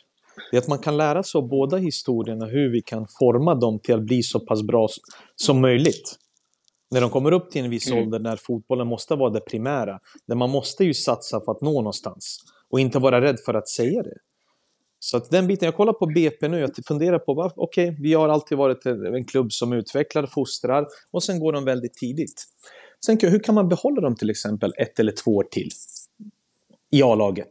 Det 0.51 0.57
är 0.57 0.61
att 0.61 0.67
man 0.67 0.79
kan 0.79 0.97
lära 0.97 1.23
sig 1.23 1.39
av 1.39 1.47
båda 1.47 1.77
historierna 1.77 2.45
hur 2.45 2.71
vi 2.71 2.81
kan 2.81 3.07
forma 3.19 3.55
dem 3.55 3.79
till 3.79 3.95
att 3.95 4.03
bli 4.03 4.23
så 4.23 4.39
pass 4.39 4.63
bra 4.63 4.87
som 5.35 5.61
möjligt. 5.61 6.15
När 6.91 7.01
de 7.01 7.09
kommer 7.09 7.31
upp 7.31 7.51
till 7.51 7.63
en 7.63 7.69
viss 7.69 7.91
Mm. 7.91 8.03
ålder 8.03 8.19
när 8.19 8.35
fotbollen 8.35 8.87
måste 8.87 9.15
vara 9.15 9.29
det 9.29 9.39
primära. 9.39 9.99
Där 10.27 10.35
man 10.35 10.49
måste 10.49 10.83
ju 10.83 10.93
satsa 10.93 11.41
för 11.45 11.51
att 11.51 11.61
nå 11.61 11.71
någonstans. 11.71 12.37
Och 12.69 12.79
inte 12.79 12.99
vara 12.99 13.21
rädd 13.21 13.39
för 13.45 13.53
att 13.53 13.67
säga 13.67 14.03
det. 14.03 14.17
Så 14.99 15.17
att 15.17 15.29
den 15.29 15.47
biten, 15.47 15.65
jag 15.65 15.75
kollar 15.75 15.93
på 15.93 16.05
BP 16.05 16.47
nu, 16.47 16.59
jag 16.59 16.71
funderar 16.87 17.19
på 17.19 17.51
okej, 17.55 17.97
vi 17.99 18.13
har 18.13 18.29
alltid 18.29 18.57
varit 18.57 18.85
en 18.85 19.25
klubb 19.25 19.51
som 19.51 19.73
utvecklar, 19.73 20.25
fostrar 20.25 20.87
och 21.11 21.23
sen 21.23 21.39
går 21.39 21.53
de 21.53 21.65
väldigt 21.65 21.93
tidigt. 21.93 22.43
Sen 23.05 23.17
hur 23.21 23.39
kan 23.39 23.55
man 23.55 23.69
behålla 23.69 24.01
dem 24.01 24.15
till 24.15 24.29
exempel 24.29 24.73
ett 24.77 24.99
eller 24.99 25.11
två 25.11 25.35
år 25.35 25.43
till 25.43 25.69
i 26.91 27.03
A-laget? 27.03 27.49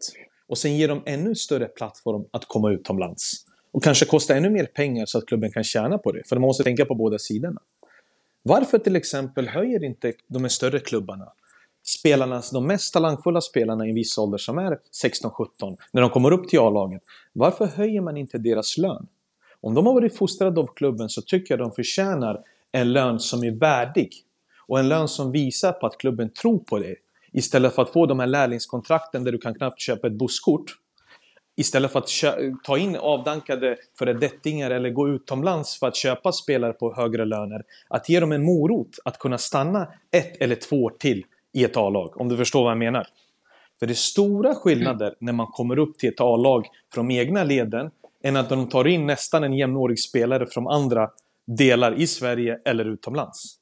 Och 0.48 0.58
sen 0.58 0.76
ge 0.76 0.86
dem 0.86 1.02
ännu 1.06 1.34
större 1.34 1.66
plattform 1.66 2.24
att 2.30 2.44
komma 2.48 2.70
utomlands. 2.70 3.44
Och 3.72 3.84
kanske 3.84 4.04
kosta 4.04 4.34
ännu 4.34 4.50
mer 4.50 4.64
pengar 4.64 5.06
så 5.06 5.18
att 5.18 5.26
klubben 5.26 5.52
kan 5.52 5.64
tjäna 5.64 5.98
på 5.98 6.12
det. 6.12 6.28
För 6.28 6.36
man 6.36 6.46
måste 6.46 6.64
tänka 6.64 6.84
på 6.84 6.94
båda 6.94 7.18
sidorna. 7.18 7.60
Varför 8.42 8.78
till 8.78 8.96
exempel 8.96 9.48
höjer 9.48 9.84
inte 9.84 10.12
de 10.26 10.42
här 10.42 10.48
större 10.48 10.80
klubbarna 10.80 11.32
spelarna, 11.88 12.42
de 12.52 12.66
mest 12.66 12.92
talangfulla 12.92 13.40
spelarna 13.40 13.86
i 13.86 13.88
en 13.88 13.94
viss 13.94 14.18
ålder 14.18 14.38
som 14.38 14.58
är 14.58 14.78
16-17, 15.04 15.76
när 15.92 16.02
de 16.02 16.10
kommer 16.10 16.32
upp 16.32 16.48
till 16.48 16.58
A-laget, 16.58 17.02
varför 17.32 17.66
höjer 17.66 18.00
man 18.00 18.16
inte 18.16 18.38
deras 18.38 18.78
lön? 18.78 19.06
Om 19.60 19.74
de 19.74 19.86
har 19.86 19.94
varit 19.94 20.16
fostrade 20.16 20.60
av 20.60 20.66
klubben 20.66 21.08
så 21.08 21.22
tycker 21.22 21.54
jag 21.54 21.58
de 21.58 21.72
förtjänar 21.72 22.42
en 22.72 22.92
lön 22.92 23.20
som 23.20 23.44
är 23.44 23.50
värdig. 23.50 24.10
Och 24.66 24.78
en 24.78 24.88
lön 24.88 25.08
som 25.08 25.32
visar 25.32 25.72
på 25.72 25.86
att 25.86 25.98
klubben 25.98 26.30
tror 26.30 26.58
på 26.58 26.78
det. 26.78 26.94
Istället 27.32 27.74
för 27.74 27.82
att 27.82 27.92
få 27.92 28.06
de 28.06 28.20
här 28.20 28.26
lärlingskontrakten 28.26 29.24
där 29.24 29.32
du 29.32 29.38
kan 29.38 29.54
knappt 29.54 29.80
köpa 29.80 30.06
ett 30.06 30.18
busskort. 30.18 30.74
Istället 31.56 31.92
för 31.92 31.98
att 31.98 32.08
ta 32.64 32.78
in 32.78 32.96
avdankade 32.96 33.76
föredettingar 33.98 34.70
eller 34.70 34.90
gå 34.90 35.08
utomlands 35.08 35.78
för 35.78 35.86
att 35.86 35.96
köpa 35.96 36.32
spelare 36.32 36.72
på 36.72 36.94
högre 36.94 37.24
löner. 37.24 37.62
Att 37.88 38.08
ge 38.08 38.20
dem 38.20 38.32
en 38.32 38.44
morot 38.44 38.98
att 39.04 39.18
kunna 39.18 39.38
stanna 39.38 39.88
ett 40.10 40.42
eller 40.42 40.54
två 40.54 40.84
år 40.84 40.92
till 40.98 41.24
i 41.52 41.64
ett 41.64 41.76
A-lag. 41.76 42.20
Om 42.20 42.28
du 42.28 42.36
förstår 42.36 42.62
vad 42.62 42.70
jag 42.70 42.78
menar. 42.78 43.06
För 43.78 43.86
det 43.86 43.92
är 43.92 43.94
stora 43.94 44.54
skillnader 44.54 45.14
när 45.18 45.32
man 45.32 45.46
kommer 45.46 45.78
upp 45.78 45.98
till 45.98 46.08
ett 46.08 46.20
A-lag 46.20 46.66
från 46.94 47.08
de 47.08 47.14
egna 47.14 47.44
leden 47.44 47.90
än 48.22 48.36
att 48.36 48.48
de 48.48 48.68
tar 48.68 48.86
in 48.86 49.06
nästan 49.06 49.44
en 49.44 49.52
jämnårig 49.52 50.00
spelare 50.00 50.46
från 50.46 50.68
andra 50.68 51.10
delar 51.46 51.94
i 51.94 52.06
Sverige 52.06 52.58
eller 52.64 52.84
utomlands. 52.84 53.57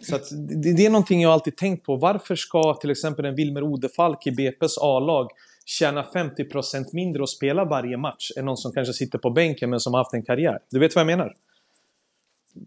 Så 0.00 0.18
det, 0.36 0.76
det 0.76 0.86
är 0.86 0.90
någonting 0.90 1.22
jag 1.22 1.32
alltid 1.32 1.56
tänkt 1.56 1.86
på. 1.86 1.96
Varför 1.96 2.36
ska 2.36 2.74
till 2.74 2.90
exempel 2.90 3.24
en 3.24 3.34
Wilmer 3.34 3.62
Odefalk 3.62 4.26
i 4.26 4.30
BP's 4.30 4.76
A-lag 4.80 5.30
tjäna 5.66 6.02
50% 6.02 6.84
mindre 6.92 7.22
och 7.22 7.30
spela 7.30 7.64
varje 7.64 7.96
match 7.96 8.30
än 8.36 8.44
någon 8.44 8.56
som 8.56 8.72
kanske 8.72 8.92
sitter 8.92 9.18
på 9.18 9.30
bänken 9.30 9.70
men 9.70 9.80
som 9.80 9.94
har 9.94 10.00
haft 10.00 10.14
en 10.14 10.22
karriär? 10.22 10.58
Du 10.70 10.78
vet 10.78 10.94
vad 10.94 11.00
jag 11.00 11.06
menar? 11.06 11.34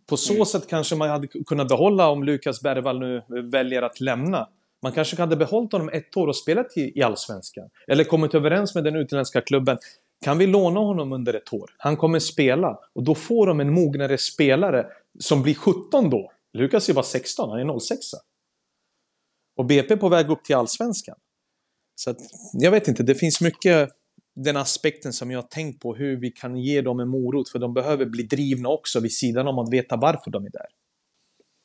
På 0.10 0.18
så 0.18 0.46
sätt 0.46 0.68
kanske 0.68 0.96
man 0.96 1.10
hade 1.10 1.28
kunnat 1.28 1.68
behålla 1.68 2.10
om 2.10 2.24
Lukas 2.24 2.62
Bergvall 2.62 3.00
nu 3.00 3.24
väljer 3.52 3.82
att 3.82 4.00
lämna. 4.00 4.48
Man 4.82 4.92
kanske 4.92 5.18
hade 5.18 5.36
behållit 5.36 5.72
honom 5.72 5.90
ett 5.90 6.18
år 6.18 6.28
och 6.28 6.36
spelat 6.36 6.78
i, 6.78 7.00
i 7.00 7.04
Allsvenskan. 7.04 7.70
Eller 7.88 8.04
kommit 8.04 8.36
överens 8.36 8.76
med 8.76 8.84
den 8.84 8.96
utländska 8.96 9.42
klubben. 9.42 9.78
Kan 10.26 10.38
vi 10.38 10.48
låna 10.48 10.80
honom 10.80 11.14
under 11.14 11.34
ett 11.34 11.54
år? 11.54 11.70
Han 11.78 11.98
kommer 11.98 12.20
spela. 12.20 12.80
Och 12.94 13.04
då 13.04 13.16
får 13.16 13.48
de 13.48 13.60
en 13.60 13.74
mognare 13.74 14.18
spelare 14.18 14.86
som 15.20 15.44
blir 15.44 15.56
17 15.56 16.10
då. 16.10 16.32
Lukas 16.58 16.90
är 16.90 16.94
bara 16.94 17.04
16, 17.04 17.50
han 17.50 17.60
är 17.60 17.80
06. 17.80 17.98
Och 19.58 19.66
BP 19.66 19.94
är 19.94 19.98
på 19.98 20.10
väg 20.10 20.30
upp 20.30 20.44
till 20.44 20.56
Allsvenskan. 20.56 21.16
Så 21.96 22.10
att, 22.10 22.18
jag 22.54 22.72
vet 22.72 22.88
inte, 22.88 23.04
det 23.04 23.16
finns 23.16 23.42
mycket 23.42 23.90
den 24.36 24.58
aspekten 24.58 25.14
som 25.14 25.32
jag 25.32 25.38
har 25.38 25.48
tänkt 25.48 25.82
på, 25.82 25.96
hur 25.96 26.16
vi 26.18 26.32
kan 26.32 26.58
ge 26.58 26.82
dem 26.82 27.00
en 27.00 27.08
morot, 27.10 27.50
för 27.50 27.60
de 27.60 27.74
behöver 27.74 28.06
bli 28.06 28.24
drivna 28.24 28.70
också 28.70 29.00
vid 29.00 29.14
sidan 29.14 29.48
om 29.48 29.60
att 29.60 29.74
veta 29.74 29.98
varför 29.98 30.32
de 30.32 30.46
är 30.46 30.50
där. 30.50 30.66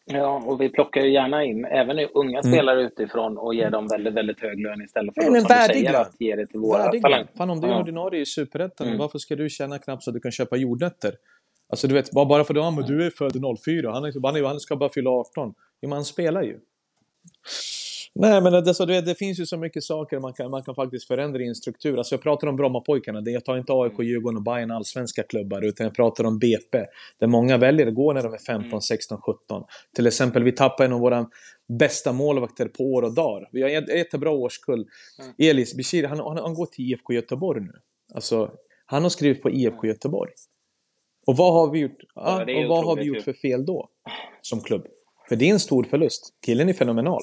Ja, 0.07 0.43
och 0.47 0.61
vi 0.61 0.69
plockar 0.69 1.01
ju 1.01 1.13
gärna 1.13 1.45
in 1.45 1.65
även 1.65 1.99
unga 2.15 2.39
Mm. 2.39 2.53
spelare 2.53 2.83
utifrån 2.83 3.39
och 3.39 3.55
ger 3.55 3.71
dem 3.71 3.89
väldigt, 3.89 4.15
väldigt 4.15 4.41
hög 4.41 4.59
lön 4.61 4.83
istället 4.83 5.15
för 5.15 5.23
Nej, 5.23 5.31
men 5.31 5.43
säger, 5.43 5.95
att 5.95 6.17
ge 6.21 6.37
det 6.37 6.47
till 6.47 6.61
våra 6.61 6.85
talanger. 6.93 7.27
Fan 7.37 7.51
om 7.51 7.61
du 7.61 7.67
är 7.67 7.71
Ja. 7.71 7.81
ordinarie 7.81 8.21
i 8.21 8.27
Superettan, 8.27 8.87
Mm. 8.87 8.99
varför 8.99 9.19
ska 9.19 9.37
du 9.37 9.51
tjäna 9.51 9.79
knappt 9.79 10.03
så 10.03 10.11
att 10.11 10.15
du 10.15 10.21
kan 10.21 10.33
köpa 10.33 10.57
jordnötter? 10.57 11.15
Alltså 11.75 11.89
du 11.89 11.95
vet, 11.95 12.11
bara 12.11 12.25
bara 12.25 12.45
för 12.45 12.55
att 12.55 12.77
ja, 12.77 12.85
du 12.87 13.07
är 13.07 13.11
född 13.11 13.59
04, 13.65 13.93
han, 13.93 14.05
är, 14.05 14.27
han, 14.27 14.37
är, 14.37 14.43
han 14.45 14.61
ska 14.61 14.77
bara 14.77 14.91
fylla 14.91 15.11
18. 15.11 15.55
Ja, 15.81 15.89
men 15.89 15.93
han 15.93 16.05
spelar 16.05 16.43
ju. 16.43 16.59
Nej, 18.15 18.43
men 18.43 18.53
det, 18.53 18.75
så, 18.75 18.85
du 18.85 18.93
vet, 18.93 19.07
det 19.07 19.15
finns 19.15 19.41
ju 19.41 19.47
så 19.47 19.57
mycket 19.57 19.83
saker 19.83 20.19
man 20.19 20.33
kan, 20.33 20.51
man 20.51 20.63
kan 20.63 20.75
faktiskt 20.75 21.07
förändra 21.07 21.43
i 21.43 21.49
en 21.49 21.55
struktur. 21.55 21.99
Alltså 21.99 22.15
jag 22.15 22.23
pratar 22.23 22.47
om 22.47 22.57
Brommapojkarna, 22.57 23.23
jag 23.25 23.45
tar 23.45 23.57
inte 23.57 23.73
AIK, 23.73 23.93
Djurgården 23.99 24.37
och 24.37 24.43
Bayern 24.43 24.71
allsvenska 24.71 25.23
klubbar, 25.23 25.65
utan 25.65 25.85
jag 25.85 25.95
pratar 25.95 26.25
om 26.25 26.39
BP. 26.39 26.85
Där 27.19 27.27
många 27.27 27.57
väljer 27.57 27.87
att 27.87 27.95
gå 27.95 28.13
när 28.13 28.23
de 28.23 28.33
är 28.33 28.39
15, 28.39 28.83
16, 28.83 29.19
17. 29.21 29.65
Till 29.97 30.07
exempel, 30.07 30.43
vi 30.43 30.53
tappar 30.53 30.85
en 30.85 30.93
av 30.93 31.01
våra 31.01 31.27
bästa 31.79 32.13
målvakter 32.13 32.69
på 32.69 32.85
år 32.85 33.03
och 33.03 33.15
dagar. 33.15 33.49
Vi 33.53 33.63
har 33.63 33.69
en 33.69 33.97
jättebra 33.97 34.31
årskull. 34.31 34.87
Elis 35.39 35.77
Bishir, 35.77 36.05
han, 36.05 36.19
han, 36.19 36.37
han 36.37 36.55
går 36.55 36.67
till 36.67 36.85
IFK 36.85 37.13
Göteborg 37.13 37.61
nu. 37.61 37.73
Alltså, 38.15 38.51
han 38.87 39.03
har 39.03 39.11
skrivit 39.11 39.43
på 39.43 39.51
IFK 39.51 39.87
Göteborg. 39.87 40.31
Och 41.27 41.37
vad 41.37 41.53
har 41.53 41.71
vi 41.71 41.79
gjort, 41.79 41.99
ja, 42.15 42.43
och 42.43 42.69
vad 42.69 42.85
har 42.85 42.97
vi 42.97 43.03
gjort 43.03 43.23
för 43.23 43.33
fel 43.33 43.67
då? 43.67 43.89
Som 44.41 44.61
klubb. 44.61 44.87
För 45.29 45.37
det 45.37 45.45
är 45.49 45.53
en 45.53 45.61
stor 45.61 45.85
förlust. 45.85 46.35
Killen 46.47 46.69
är 46.69 46.73
fenomenal. 46.73 47.23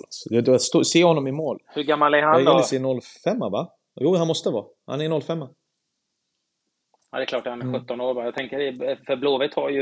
Alltså. 0.50 0.84
Se 0.84 1.04
honom 1.04 1.28
i 1.28 1.32
mål. 1.32 1.60
Hur 1.76 1.84
gammal 1.84 2.14
är 2.14 2.22
han 2.22 2.46
då? 2.46 2.52
Elis 2.52 2.74
är 2.74 3.02
05 3.24 3.40
va? 3.40 3.72
Jo, 3.96 4.16
han 4.16 4.28
måste 4.28 4.50
vara. 4.50 4.66
Han 4.88 5.02
är 5.02 5.20
05 5.22 5.40
Ja, 7.12 7.18
det 7.18 7.24
är 7.24 7.26
klart 7.26 7.46
han 7.46 7.62
är 7.62 7.66
Mm. 7.66 7.82
17 7.82 8.02
år. 8.02 8.14
bara. 8.14 8.26
Jag 8.26 8.36
tänker, 8.36 8.58
för 9.06 9.16
Blåvitt 9.16 9.54
har 9.54 9.70
ju 9.70 9.82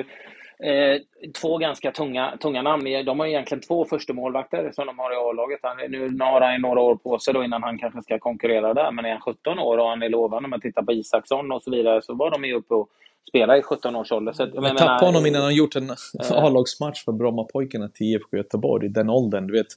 eh, 0.63 1.01
två 1.41 1.57
ganska 1.57 1.91
tunga, 1.91 2.37
tunga 2.41 2.61
namn. 2.61 2.83
De 3.05 3.19
har 3.19 3.27
egentligen 3.27 3.61
två 3.61 3.85
första 3.85 4.13
målvakter 4.13 4.71
som 4.71 4.87
de 4.87 4.99
har 4.99 5.13
i 5.13 5.15
A-laget. 5.15 5.59
Nu 5.89 6.09
nu 6.09 6.23
har 6.23 6.41
han 6.41 6.61
några 6.61 6.81
år 6.81 6.95
på 6.95 7.19
sig 7.19 7.33
då 7.33 7.43
innan 7.43 7.63
han 7.63 7.77
kanske 7.79 8.01
ska 8.01 8.19
konkurrera 8.19 8.73
där. 8.73 8.91
Men 8.91 9.05
är 9.05 9.09
han 9.11 9.21
17 9.21 9.59
år 9.59 9.77
och 9.77 9.87
han 9.89 10.03
är 10.03 10.09
lovande, 10.09 10.45
om 10.47 10.49
man 10.49 10.61
tittar 10.61 10.83
på 10.83 10.91
Isaksson 10.91 11.51
och 11.51 11.63
så 11.63 11.71
vidare, 11.71 12.01
så 12.01 12.13
var 12.13 12.31
de 12.31 12.45
ju 12.45 12.53
uppe 12.55 12.73
och, 12.73 12.89
spela 13.29 13.57
i 13.57 13.61
17 13.61 13.95
års 13.95 14.11
ålder. 14.11 14.33
Så, 14.33 14.43
jag 14.53 14.61
men 14.61 14.75
tappa 14.75 15.05
honom 15.05 15.25
innan 15.25 15.41
han 15.41 15.55
gjort 15.55 15.75
en 15.75 15.89
A-lagsmatch 16.31 17.05
för 17.05 17.11
Brommapojkarna 17.11 17.89
till 17.89 18.07
IFK 18.07 18.37
Göteborg 18.37 18.85
i 18.85 18.89
den 18.89 19.09
åldern, 19.09 19.47
du 19.47 19.53
vet. 19.53 19.67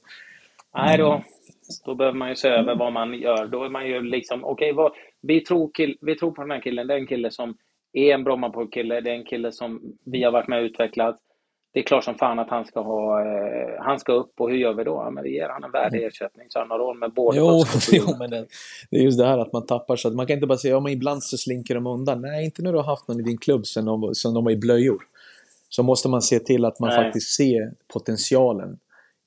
Nej, 0.77 0.97
då, 0.97 1.23
då 1.85 1.95
behöver 1.95 2.17
man 2.17 2.29
ju 2.29 2.35
se 2.35 2.47
över 2.47 2.75
vad 2.75 2.93
man 2.93 3.13
gör. 3.13 3.47
Då 3.47 3.63
är 3.63 3.69
man 3.69 3.87
ju 3.87 4.01
liksom, 4.01 4.45
okej, 4.45 4.73
okay, 4.73 4.89
vi, 5.21 5.41
tror 5.41 5.71
vi 6.01 6.15
tror 6.15 6.31
på 6.31 6.41
den 6.41 6.51
här 6.51 6.61
killen. 6.61 6.87
Det 6.87 6.93
är 6.93 6.97
en 6.97 7.07
kille 7.07 7.31
som 7.31 7.57
är 7.93 8.13
en 8.13 8.23
Brommapojk-kille. 8.23 9.01
Det 9.01 9.09
är 9.09 9.15
en 9.15 9.25
kille 9.25 9.51
som 9.51 9.81
vi 10.05 10.23
har 10.23 10.31
varit 10.31 10.47
med 10.47 10.59
och 10.59 10.65
utvecklat. 10.65 11.19
Det 11.73 11.79
är 11.79 11.83
klart 11.83 12.03
som 12.03 12.15
fan 12.15 12.39
att 12.39 12.49
han 12.49 12.65
ska 12.65 12.81
ha, 12.81 13.21
eh, 13.21 13.69
han 13.79 13.99
ska 13.99 14.13
upp 14.13 14.41
och 14.41 14.49
hur 14.49 14.57
gör 14.57 14.73
vi 14.73 14.83
då? 14.83 14.91
Ja, 14.91 15.09
men 15.09 15.23
vi 15.23 15.33
ger 15.33 15.49
han 15.49 15.63
en 15.63 15.71
värdig 15.71 15.97
mm. 15.97 16.07
ersättning 16.07 16.45
så 16.49 16.59
han 16.59 16.71
har 16.71 16.79
råd 16.79 16.97
med 16.97 17.13
både 17.13 17.37
Jo, 17.37 17.63
jo 17.91 18.15
men 18.19 18.29
det, 18.29 18.45
det, 18.89 18.97
är 18.97 19.01
just 19.01 19.17
det 19.17 19.25
här 19.25 19.37
att 19.37 19.53
man 19.53 19.65
tappar 19.65 19.95
så 19.95 20.07
att 20.07 20.15
man 20.15 20.27
kan 20.27 20.33
inte 20.33 20.47
bara 20.47 20.57
säga, 20.57 20.73
ja 20.73 20.79
men 20.79 20.91
ibland 20.91 21.23
så 21.23 21.37
slinker 21.37 21.75
de 21.75 21.87
undan. 21.87 22.21
Nej, 22.21 22.45
inte 22.45 22.61
när 22.61 22.71
du 22.71 22.77
har 22.77 22.85
haft 22.85 23.07
någon 23.07 23.19
i 23.19 23.23
din 23.23 23.37
klubb 23.37 23.65
sen 23.65 23.85
de, 23.85 24.15
sen 24.15 24.33
de 24.33 24.43
var 24.43 24.51
i 24.51 24.57
blöjor. 24.57 25.03
Så 25.69 25.83
måste 25.83 26.09
man 26.09 26.21
se 26.21 26.39
till 26.39 26.65
att 26.65 26.79
man 26.79 26.89
Nej. 26.89 27.03
faktiskt 27.03 27.35
ser 27.35 27.73
potentialen 27.93 28.77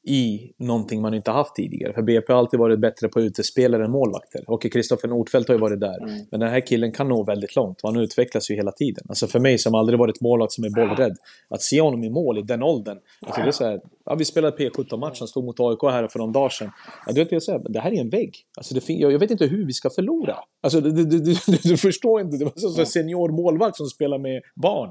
i 0.07 0.53
någonting 0.59 1.01
man 1.01 1.15
inte 1.15 1.31
haft 1.31 1.55
tidigare. 1.55 1.93
För 1.93 2.03
BP 2.03 2.33
har 2.33 2.39
alltid 2.39 2.61
varit 2.61 2.81
bättre 2.81 3.09
på 3.09 3.21
utespelare 3.21 3.85
än 3.85 3.91
målvakter. 3.91 4.45
Och 4.47 4.63
Kristoffer 4.63 5.09
Nordfeldt 5.09 5.49
har 5.49 5.55
ju 5.55 5.61
varit 5.61 5.81
där. 5.81 6.03
Mm. 6.03 6.27
Men 6.31 6.41
den 6.41 6.49
här 6.49 6.61
killen 6.61 6.93
kan 6.93 7.09
nå 7.09 7.25
väldigt 7.25 7.57
långt 7.57 7.81
och 7.83 7.93
han 7.93 8.03
utvecklas 8.03 8.51
ju 8.51 8.55
hela 8.55 8.73
tiden. 8.73 9.05
Alltså 9.09 9.27
för 9.27 9.39
mig 9.39 9.59
som 9.59 9.75
aldrig 9.75 9.99
varit 9.99 10.21
målvakt 10.21 10.53
som 10.53 10.65
är 10.65 10.71
bollrädd, 10.71 11.17
att 11.49 11.63
se 11.63 11.81
honom 11.81 12.05
i 12.05 12.11
mål 12.11 12.39
i 12.39 12.43
den 12.43 12.63
åldern. 12.63 12.99
Alltså 13.27 13.41
det 13.41 13.49
är 13.49 13.53
så 13.53 13.65
här, 13.65 13.81
ja, 14.05 14.15
vi 14.15 14.25
spelade 14.25 14.57
P17-match, 14.57 15.19
han 15.19 15.29
stod 15.29 15.45
mot 15.45 15.61
AIK 15.61 15.83
här 15.83 16.09
för 16.09 16.19
någon 16.19 16.33
dag 16.33 16.53
sedan. 16.53 16.71
Ja, 17.07 17.13
du 17.13 17.21
vet, 17.21 17.33
jag 17.33 17.43
säger, 17.43 17.61
det 17.69 17.81
här 17.81 17.93
är 17.93 18.01
en 18.01 18.11
vägg. 18.11 18.35
Alltså 18.57 18.75
det 18.75 18.89
jag, 18.89 19.13
jag 19.13 19.19
vet 19.19 19.31
inte 19.31 19.47
hur 19.47 19.67
vi 19.67 19.73
ska 19.73 19.91
förlora. 19.91 20.37
Alltså 20.63 20.81
du, 20.81 20.91
du, 20.93 21.21
du, 21.21 21.37
du 21.63 21.77
förstår 21.77 22.21
inte, 22.21 22.37
det 22.37 22.45
var 22.45 22.53
som 22.57 22.87
senior 22.87 23.29
målvakt 23.29 23.77
som 23.77 23.87
spelar 23.87 24.19
med 24.19 24.43
barn. 24.55 24.91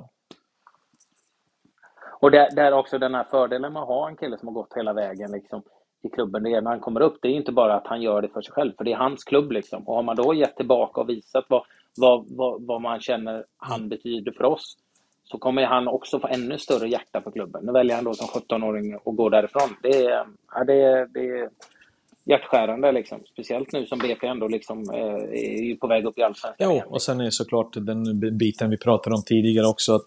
Och 2.26 2.32
det, 2.32 2.49
det 2.55 2.61
är 2.61 2.71
också 2.71 2.97
den 2.97 3.15
här 3.15 3.23
fördelen 3.23 3.73
med 3.73 3.82
att 3.82 3.88
ha 3.88 4.09
en 4.09 4.15
kille 4.15 4.38
som 4.38 4.47
har 4.47 4.53
gått 4.53 4.73
hela 4.76 4.93
vägen 4.93 5.32
liksom, 5.32 5.61
i 6.03 6.09
klubben. 6.09 6.43
Det 6.43 6.49
är 6.49 6.61
när 6.61 6.71
han 6.71 6.80
kommer 6.80 7.01
upp, 7.01 7.17
det 7.21 7.28
är 7.28 7.32
inte 7.32 7.51
bara 7.51 7.76
att 7.76 7.88
han 7.88 8.01
gör 8.01 8.21
det 8.21 8.28
för 8.28 8.41
sig 8.41 8.53
själv, 8.53 8.71
för 8.78 8.84
det 8.84 8.91
är 8.91 8.97
hans 8.97 9.23
klubb. 9.23 9.51
Liksom. 9.51 9.88
Och 9.88 9.95
har 9.95 10.03
man 10.03 10.15
då 10.15 10.34
gett 10.34 10.55
tillbaka 10.55 11.01
och 11.01 11.09
visat 11.09 11.45
vad, 11.47 11.63
vad, 11.97 12.26
vad, 12.30 12.61
vad 12.61 12.82
man 12.82 12.99
känner 12.99 13.45
han 13.57 13.89
betyder 13.89 14.32
för 14.32 14.43
oss, 14.43 14.78
så 15.23 15.38
kommer 15.38 15.63
han 15.63 15.88
också 15.88 16.19
få 16.19 16.28
ännu 16.28 16.57
större 16.57 16.89
hjärta 16.89 17.21
för 17.21 17.32
klubben. 17.32 17.65
Nu 17.65 17.71
väljer 17.71 17.95
han 17.95 18.05
då 18.05 18.13
som 18.13 18.41
17-åring 18.41 18.93
att 18.93 19.15
gå 19.15 19.30
därifrån. 19.30 19.69
Det 19.82 20.05
är, 20.05 20.26
ja, 20.53 20.63
det 20.63 20.82
är, 20.82 21.05
det 21.05 21.30
är 21.30 21.49
hjärtskärande, 22.26 22.91
liksom. 22.91 23.19
speciellt 23.34 23.71
nu 23.71 23.86
som 23.86 23.99
BP 23.99 24.28
ändå 24.28 24.47
liksom, 24.47 24.84
eh, 24.93 25.71
är 25.71 25.76
på 25.76 25.88
väg 25.88 26.05
upp 26.05 26.17
i 26.17 26.23
allsvenskan. 26.23 26.67
Jo, 26.69 26.84
och 26.88 27.01
sen 27.01 27.21
är 27.21 27.30
såklart 27.30 27.73
den 27.73 28.19
biten 28.38 28.69
vi 28.69 28.78
pratade 28.78 29.15
om 29.15 29.23
tidigare 29.26 29.67
också, 29.67 29.95
att 29.95 30.05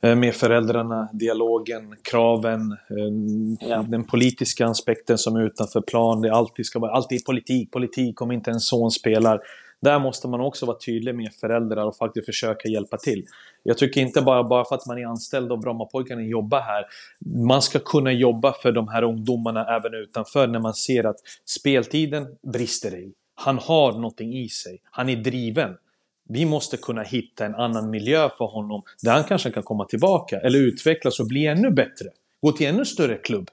med 0.00 0.34
föräldrarna, 0.34 1.08
dialogen, 1.12 1.96
kraven, 2.02 2.72
eh, 2.72 3.68
ja. 3.68 3.84
den 3.88 4.04
politiska 4.04 4.66
aspekten 4.66 5.18
som 5.18 5.36
är 5.36 5.46
utanför 5.46 5.80
plan. 5.80 6.20
Det 6.20 6.32
alltid 6.32 6.66
ska 6.66 6.78
vara 6.78 6.92
alltid 6.92 7.24
politik, 7.24 7.70
politik 7.70 8.22
om 8.22 8.32
inte 8.32 8.50
en 8.50 8.60
son 8.60 8.90
spelar. 8.90 9.40
Där 9.80 9.98
måste 9.98 10.28
man 10.28 10.40
också 10.40 10.66
vara 10.66 10.78
tydlig 10.78 11.14
med 11.14 11.32
föräldrar 11.40 11.84
och 11.86 11.96
faktiskt 11.96 12.26
försöka 12.26 12.68
hjälpa 12.68 12.96
till. 12.96 13.24
Jag 13.62 13.78
tycker 13.78 14.00
inte 14.00 14.22
bara, 14.22 14.44
bara 14.44 14.64
för 14.64 14.74
att 14.74 14.86
man 14.86 14.98
är 14.98 15.06
anställd 15.06 15.52
och 15.52 15.58
Brommapojkarna 15.58 16.22
jobbar 16.22 16.60
här. 16.60 16.84
Man 17.46 17.62
ska 17.62 17.78
kunna 17.78 18.12
jobba 18.12 18.52
för 18.52 18.72
de 18.72 18.88
här 18.88 19.02
ungdomarna 19.02 19.76
även 19.76 19.94
utanför 19.94 20.46
när 20.46 20.58
man 20.58 20.74
ser 20.74 21.06
att 21.06 21.16
speltiden 21.44 22.26
brister 22.52 22.94
i. 22.94 23.12
Han 23.34 23.58
har 23.58 23.92
någonting 23.92 24.34
i 24.34 24.48
sig. 24.48 24.80
Han 24.90 25.08
är 25.08 25.16
driven. 25.16 25.74
Vi 26.28 26.44
måste 26.44 26.76
kunna 26.76 27.02
hitta 27.02 27.46
en 27.46 27.54
annan 27.54 27.90
miljö 27.90 28.30
för 28.38 28.44
honom 28.44 28.82
där 29.02 29.12
han 29.12 29.24
kanske 29.24 29.50
kan 29.50 29.62
komma 29.62 29.84
tillbaka 29.84 30.40
eller 30.40 30.58
utvecklas 30.58 31.20
och 31.20 31.26
bli 31.26 31.46
ännu 31.46 31.70
bättre. 31.70 32.08
Gå 32.42 32.52
till 32.52 32.66
ännu 32.66 32.84
större 32.84 33.16
klubb. 33.16 33.50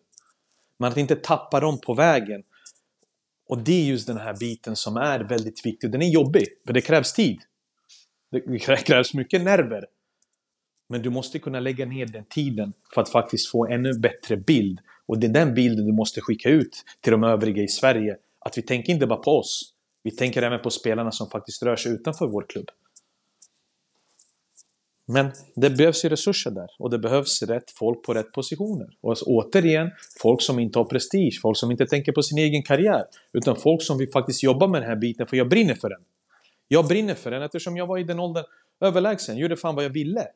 Men 0.79 0.91
att 0.91 0.97
inte 0.97 1.15
tappa 1.15 1.59
dem 1.59 1.77
på 1.77 1.93
vägen. 1.93 2.43
Och 3.49 3.57
det 3.57 3.81
är 3.81 3.85
just 3.85 4.07
den 4.07 4.17
här 4.17 4.33
biten 4.39 4.75
som 4.75 4.97
är 4.97 5.19
väldigt 5.19 5.65
viktig. 5.65 5.91
Den 5.91 6.01
är 6.01 6.09
jobbig, 6.09 6.47
för 6.65 6.73
det 6.73 6.81
krävs 6.81 7.13
tid. 7.13 7.41
Det 8.31 8.59
krävs 8.59 9.13
mycket 9.13 9.41
nerver. 9.41 9.85
Men 10.89 11.01
du 11.01 11.09
måste 11.09 11.39
kunna 11.39 11.59
lägga 11.59 11.85
ner 11.85 12.05
den 12.05 12.25
tiden 12.25 12.73
för 12.93 13.01
att 13.01 13.09
faktiskt 13.09 13.47
få 13.47 13.67
ännu 13.67 13.93
bättre 13.93 14.37
bild. 14.37 14.79
Och 15.05 15.19
det 15.19 15.27
är 15.27 15.31
den 15.31 15.53
bilden 15.53 15.85
du 15.85 15.93
måste 15.93 16.21
skicka 16.21 16.49
ut 16.49 16.83
till 17.01 17.11
de 17.11 17.23
övriga 17.23 17.63
i 17.63 17.67
Sverige. 17.67 18.17
Att 18.39 18.57
vi 18.57 18.61
tänker 18.61 18.93
inte 18.93 19.07
bara 19.07 19.19
på 19.19 19.39
oss. 19.39 19.74
Vi 20.05 20.11
tänker 20.11 20.41
även 20.41 20.59
på 20.59 20.69
spelarna 20.69 21.11
som 21.11 21.29
faktiskt 21.29 21.63
rör 21.63 21.75
sig 21.75 21.91
utanför 21.91 22.27
vår 22.27 22.45
klubb. 22.49 22.69
Men 25.07 25.31
det 25.55 25.69
behövs 25.69 26.05
ju 26.05 26.09
resurser 26.09 26.51
där 26.51 26.69
och 26.79 26.89
det 26.89 26.99
behövs 26.99 27.43
rätt 27.43 27.71
folk 27.71 28.03
på 28.03 28.13
rätt 28.13 28.31
positioner. 28.31 28.87
Och 29.01 29.09
alltså, 29.09 29.25
återigen, 29.25 29.91
folk 30.21 30.41
som 30.41 30.59
inte 30.59 30.79
har 30.79 30.85
prestige, 30.85 31.39
folk 31.41 31.57
som 31.57 31.71
inte 31.71 31.85
tänker 31.85 32.11
på 32.11 32.23
sin 32.23 32.37
egen 32.37 32.63
karriär. 32.63 33.05
Utan 33.33 33.55
folk 33.55 33.83
som 33.83 33.97
vill 33.97 34.11
faktiskt 34.11 34.43
jobba 34.43 34.67
med 34.67 34.81
den 34.81 34.89
här 34.89 34.95
biten 34.95 35.27
för 35.27 35.37
jag 35.37 35.49
brinner 35.49 35.75
för 35.75 35.89
den. 35.89 36.01
Jag 36.67 36.87
brinner 36.87 37.15
för 37.15 37.31
den 37.31 37.41
eftersom 37.41 37.77
jag 37.77 37.87
var 37.87 37.97
i 37.97 38.03
den 38.03 38.19
åldern 38.19 38.45
överlägsen, 38.79 39.37
gjorde 39.37 39.57
fan 39.57 39.75
vad 39.75 39.85
jag 39.85 39.89
ville. 39.89 40.27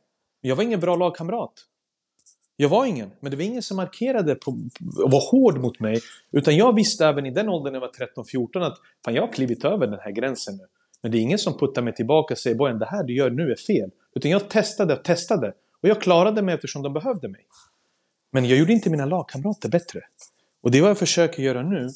Jag 0.41 0.55
var 0.55 0.63
ingen 0.63 0.79
bra 0.79 0.95
lagkamrat. 0.95 1.53
Jag 2.61 2.69
var 2.69 2.85
ingen, 2.85 3.11
men 3.19 3.31
det 3.31 3.37
var 3.37 3.43
ingen 3.43 3.61
som 3.61 3.77
markerade 3.77 4.35
på, 4.35 4.51
och 5.03 5.11
var 5.11 5.31
hård 5.31 5.61
mot 5.61 5.79
mig. 5.79 6.01
Utan 6.31 6.57
jag 6.57 6.75
visste 6.75 7.05
även 7.05 7.25
i 7.25 7.31
den 7.31 7.49
åldern 7.49 7.73
när 7.73 7.79
jag 7.79 7.87
var 7.87 8.23
13-14 8.23 8.67
att 8.67 8.77
fan, 9.05 9.13
jag 9.13 9.21
har 9.21 9.33
klivit 9.33 9.65
över 9.65 9.87
den 9.87 9.99
här 9.99 10.11
gränsen 10.11 10.57
nu. 10.57 10.63
Men 11.01 11.11
det 11.11 11.17
är 11.17 11.19
ingen 11.19 11.37
som 11.37 11.57
puttar 11.57 11.81
mig 11.81 11.95
tillbaka 11.95 12.33
och 12.33 12.37
säger 12.37 12.55
Bojan, 12.55 12.79
det 12.79 12.85
här 12.85 13.03
du 13.03 13.15
gör 13.15 13.29
nu 13.29 13.51
är 13.51 13.55
fel. 13.55 13.89
Utan 14.15 14.31
jag 14.31 14.49
testade 14.49 14.93
och 14.93 15.03
testade. 15.03 15.53
Och 15.81 15.89
jag 15.89 16.01
klarade 16.01 16.41
mig 16.41 16.55
eftersom 16.55 16.83
de 16.83 16.93
behövde 16.93 17.27
mig. 17.27 17.41
Men 18.31 18.45
jag 18.45 18.57
gjorde 18.57 18.73
inte 18.73 18.89
mina 18.89 19.05
lagkamrater 19.05 19.69
bättre. 19.69 20.01
Och 20.61 20.71
det 20.71 20.77
är 20.77 20.81
vad 20.81 20.89
jag 20.89 20.97
försöker 20.97 21.43
göra 21.43 21.61
nu. 21.61 21.89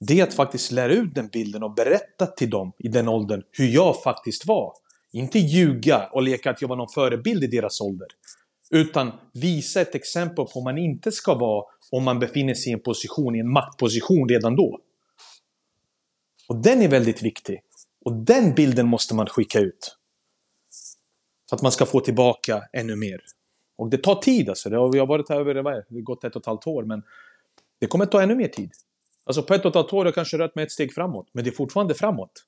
Det 0.00 0.20
är 0.20 0.22
att 0.22 0.34
faktiskt 0.34 0.72
lära 0.72 0.92
ut 0.92 1.14
den 1.14 1.28
bilden 1.28 1.62
och 1.62 1.74
berätta 1.74 2.26
till 2.26 2.50
dem 2.50 2.72
i 2.78 2.88
den 2.88 3.08
åldern 3.08 3.42
hur 3.52 3.66
jag 3.66 4.02
faktiskt 4.02 4.46
var. 4.46 4.72
Inte 5.12 5.38
ljuga 5.38 6.08
och 6.12 6.22
leka 6.22 6.50
att 6.50 6.62
jag 6.62 6.68
var 6.68 6.76
någon 6.76 6.88
förebild 6.94 7.44
i 7.44 7.46
deras 7.46 7.80
ålder. 7.80 8.08
Utan 8.70 9.12
visa 9.32 9.80
ett 9.80 9.94
exempel 9.94 10.44
på 10.44 10.50
hur 10.54 10.64
man 10.64 10.78
inte 10.78 11.12
ska 11.12 11.34
vara 11.34 11.64
om 11.90 12.04
man 12.04 12.18
befinner 12.18 12.54
sig 12.54 12.70
i 12.70 12.72
en 12.72 12.80
position, 12.80 13.36
i 13.36 13.38
en 13.38 13.52
maktposition 13.52 14.28
redan 14.28 14.56
då. 14.56 14.80
Och 16.48 16.56
den 16.56 16.82
är 16.82 16.88
väldigt 16.88 17.22
viktig. 17.22 17.62
Och 18.04 18.12
den 18.12 18.54
bilden 18.54 18.86
måste 18.86 19.14
man 19.14 19.26
skicka 19.26 19.60
ut. 19.60 19.96
För 21.48 21.56
att 21.56 21.62
man 21.62 21.72
ska 21.72 21.86
få 21.86 22.00
tillbaka 22.00 22.62
ännu 22.72 22.96
mer. 22.96 23.20
Och 23.76 23.90
det 23.90 23.98
tar 23.98 24.14
tid 24.14 24.48
alltså. 24.48 24.70
Det 24.70 24.76
har, 24.76 24.92
vi 24.92 24.98
har 24.98 25.06
varit 25.06 25.28
här 25.28 25.40
över, 25.40 25.54
det 25.54 25.62
har 25.62 26.00
gått 26.00 26.24
ett 26.24 26.36
och 26.36 26.42
ett 26.42 26.46
halvt 26.46 26.66
år, 26.66 26.82
men 26.82 27.02
det 27.80 27.86
kommer 27.86 28.06
ta 28.06 28.22
ännu 28.22 28.34
mer 28.34 28.48
tid. 28.48 28.70
Alltså 29.24 29.42
på 29.42 29.54
ett 29.54 29.64
och 29.64 29.68
ett 29.68 29.74
halvt 29.74 29.92
år 29.92 29.98
har 29.98 30.04
jag 30.04 30.14
kanske 30.14 30.38
rört 30.38 30.54
mig 30.54 30.64
ett 30.64 30.72
steg 30.72 30.94
framåt, 30.94 31.28
men 31.32 31.44
det 31.44 31.50
är 31.50 31.52
fortfarande 31.52 31.94
framåt. 31.94 32.44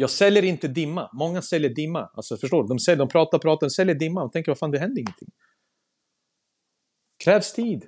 Jag 0.00 0.10
säljer 0.10 0.44
inte 0.44 0.68
dimma. 0.68 1.10
Många 1.12 1.42
säljer 1.42 1.70
dimma. 1.70 2.10
Alltså 2.14 2.36
förstår 2.36 2.62
du? 2.62 2.68
De, 2.68 2.78
säljer, 2.78 2.98
de 2.98 3.08
pratar, 3.08 3.38
pratar, 3.38 3.68
säljer 3.68 3.94
dimma 3.94 4.22
och 4.22 4.32
tänker 4.32 4.50
vad 4.50 4.58
fan, 4.58 4.70
det 4.70 4.78
händer 4.78 5.00
ingenting. 5.00 5.28
Krävs 7.24 7.52
tid. 7.52 7.84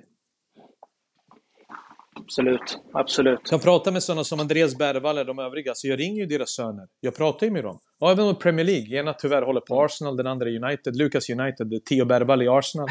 Absolut, 2.15 2.77
absolut. 2.93 3.39
Jag 3.51 3.61
pratar 3.61 3.91
med 3.91 4.03
sådana 4.03 4.23
som 4.23 4.39
Andreas 4.39 4.77
Bergvall 4.77 5.17
och 5.17 5.25
de 5.25 5.39
övriga, 5.39 5.71
så 5.75 5.87
jag 5.87 5.99
ringer 5.99 6.21
ju 6.21 6.25
deras 6.25 6.49
söner. 6.49 6.87
Jag 6.99 7.15
pratar 7.15 7.47
ju 7.47 7.53
med 7.53 7.63
dem. 7.63 7.79
Och 7.99 8.11
även 8.11 8.25
med 8.25 8.39
Premier 8.39 8.65
League. 8.65 8.99
Ena 8.99 9.13
tyvärr 9.13 9.41
håller 9.41 9.61
på 9.61 9.83
Arsenal, 9.83 10.17
den 10.17 10.27
andra 10.27 10.49
United. 10.49 10.95
Lucas 10.95 11.29
United, 11.29 11.85
Theo 11.85 12.05
Bergvall 12.05 12.41
i 12.41 12.47
Arsenal. 12.47 12.87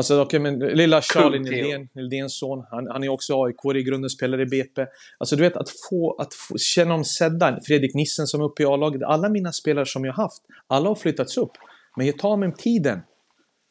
Alltså, 0.00 0.22
okay, 0.22 0.40
men 0.40 0.58
lilla 0.58 1.02
Charlie 1.02 1.38
Nildén, 1.38 1.88
Nildéns 1.92 2.38
son, 2.38 2.64
han, 2.70 2.86
han 2.86 3.04
är 3.04 3.08
också 3.08 3.44
AIK 3.44 3.76
i 3.76 3.82
grunden, 3.82 4.10
spelar 4.10 4.40
i 4.40 4.46
BP. 4.46 4.86
Alltså 5.18 5.36
du 5.36 5.42
vet, 5.42 5.56
att 5.56 5.70
få, 5.90 6.16
att 6.16 6.34
få 6.34 6.58
känna 6.58 6.94
om 6.94 7.04
sedda, 7.04 7.60
Fredrik 7.66 7.94
Nissen 7.94 8.26
som 8.26 8.40
är 8.40 8.44
uppe 8.44 8.62
i 8.62 8.66
A-laget, 8.66 9.02
alla 9.02 9.28
mina 9.28 9.52
spelare 9.52 9.86
som 9.86 10.04
jag 10.04 10.12
haft, 10.12 10.42
alla 10.66 10.88
har 10.88 10.94
flyttats 10.94 11.36
upp. 11.36 11.52
Men 11.96 12.06
jag 12.06 12.18
tar 12.18 12.36
mig 12.36 12.54
tiden. 12.54 13.00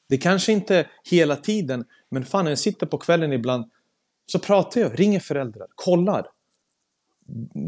Det 0.09 0.17
kanske 0.17 0.51
inte 0.51 0.87
hela 1.03 1.35
tiden, 1.35 1.85
men 2.11 2.25
fan 2.25 2.45
när 2.45 2.51
jag 2.51 2.59
sitter 2.59 2.85
på 2.85 2.97
kvällen 2.97 3.33
ibland 3.33 3.65
så 4.25 4.39
pratar 4.39 4.81
jag, 4.81 4.99
ringer 4.99 5.19
föräldrar, 5.19 5.67
kollar. 5.75 6.25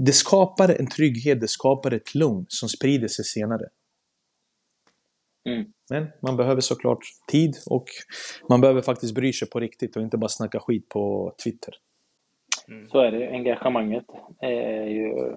Det 0.05 0.13
skapar 0.13 0.69
en 0.69 0.87
trygghet, 0.87 1.41
det 1.41 1.47
skapar 1.47 1.91
ett 1.91 2.15
lugn 2.15 2.45
som 2.47 2.69
sprider 2.69 3.07
sig 3.07 3.25
senare. 3.25 3.65
Mm. 5.49 5.65
Men 5.89 6.07
man 6.21 6.37
behöver 6.37 6.61
såklart 6.61 6.99
tid 7.27 7.57
och 7.65 7.85
man 8.49 8.61
behöver 8.61 8.81
faktiskt 8.81 9.13
bry 9.15 9.33
sig 9.33 9.49
på 9.49 9.59
riktigt 9.59 9.95
och 9.95 10.01
inte 10.01 10.17
bara 10.17 10.29
snacka 10.29 10.59
skit 10.59 10.89
på 10.89 11.33
Twitter. 11.43 11.73
Mm. 12.67 12.89
Så 12.89 12.99
är 12.99 13.11
det. 13.11 13.29
Engagemanget 13.29 14.05
är 14.41 14.85
ju... 14.87 15.35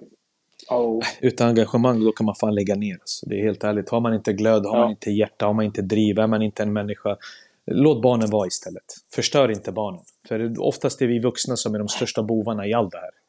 Oh. 0.69 1.03
Utan 1.21 1.47
engagemang 1.47 2.05
då 2.05 2.11
kan 2.11 2.25
man 2.25 2.35
fan 2.35 2.55
lägga 2.55 2.75
ner. 2.75 2.93
Alltså. 2.93 3.29
Det 3.29 3.35
är 3.39 3.43
helt 3.43 3.63
ärligt. 3.63 3.89
Har 3.89 4.01
man 4.01 4.13
inte 4.13 4.33
glöd, 4.33 4.65
har 4.65 4.77
ja. 4.77 4.81
man 4.81 4.91
inte 4.91 5.11
hjärta, 5.11 5.45
har 5.45 5.53
man 5.53 5.65
inte 5.65 5.81
driv, 5.81 6.19
är 6.19 6.27
man 6.27 6.41
inte 6.41 6.63
en 6.63 6.73
människa. 6.73 7.17
Låt 7.65 8.01
barnen 8.01 8.29
vara 8.29 8.47
istället. 8.47 8.83
Förstör 9.15 9.51
inte 9.51 9.71
barnen. 9.71 10.01
För 10.27 10.59
oftast 10.59 11.01
är 11.01 11.07
vi 11.07 11.19
vuxna 11.19 11.55
som 11.55 11.75
är 11.75 11.79
de 11.79 11.87
största 11.87 12.23
bovarna 12.23 12.67
i 12.67 12.73
allt 12.73 12.91
det 12.91 12.97
här. 12.97 13.24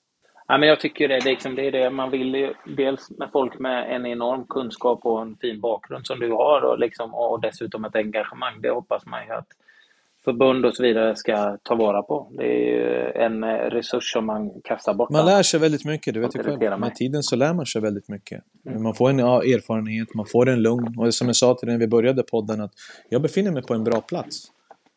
Ja, 0.48 0.58
men 0.58 0.68
jag 0.68 0.80
tycker 0.80 1.08
det, 1.08 1.24
liksom, 1.24 1.54
det 1.54 1.66
är 1.66 1.72
det 1.72 1.90
man 1.90 2.10
vill 2.10 2.34
ju, 2.34 2.54
dels 2.76 3.10
med 3.10 3.28
folk 3.32 3.58
med 3.58 3.96
en 3.96 4.06
enorm 4.06 4.46
kunskap 4.48 5.00
och 5.06 5.22
en 5.22 5.36
fin 5.36 5.60
bakgrund 5.60 6.06
som 6.06 6.20
du 6.20 6.32
har 6.32 6.60
och, 6.60 6.78
liksom, 6.78 7.14
och 7.14 7.40
dessutom 7.40 7.84
ett 7.84 7.96
engagemang. 7.96 8.60
Det 8.62 8.70
hoppas 8.70 9.06
man 9.06 9.26
ju 9.26 9.32
att 9.32 9.46
förbund 10.24 10.66
och 10.66 10.76
så 10.76 10.82
vidare 10.82 11.16
ska 11.16 11.56
ta 11.62 11.74
vara 11.74 12.02
på. 12.02 12.32
Det 12.38 12.44
är 12.44 12.74
ju 12.74 13.10
en 13.24 13.44
resurs 13.44 14.12
som 14.12 14.26
man 14.26 14.50
kastar 14.64 14.94
bort. 14.94 15.10
Man 15.10 15.26
lär 15.26 15.42
sig 15.42 15.60
väldigt 15.60 15.84
mycket, 15.84 16.14
du 16.14 16.20
vet 16.20 16.36
ju 16.36 16.42
själv. 16.42 16.80
Med 16.80 16.94
tiden 16.94 17.22
så 17.22 17.36
lär 17.36 17.54
man 17.54 17.66
sig 17.66 17.82
väldigt 17.82 18.08
mycket. 18.08 18.42
Mm. 18.66 18.82
Man 18.82 18.94
får 18.94 19.10
en 19.10 19.18
ja, 19.18 19.42
erfarenhet, 19.42 20.14
man 20.14 20.26
får 20.26 20.48
en 20.48 20.62
lugn. 20.62 20.98
Och 20.98 21.14
som 21.14 21.26
jag 21.26 21.36
sa 21.36 21.54
till 21.54 21.66
dig 21.66 21.74
när 21.74 21.80
vi 21.80 21.88
började 21.88 22.22
podden, 22.22 22.60
att 22.60 22.72
jag 23.08 23.22
befinner 23.22 23.50
mig 23.50 23.62
på 23.62 23.74
en 23.74 23.84
bra 23.84 24.00
plats. 24.00 24.46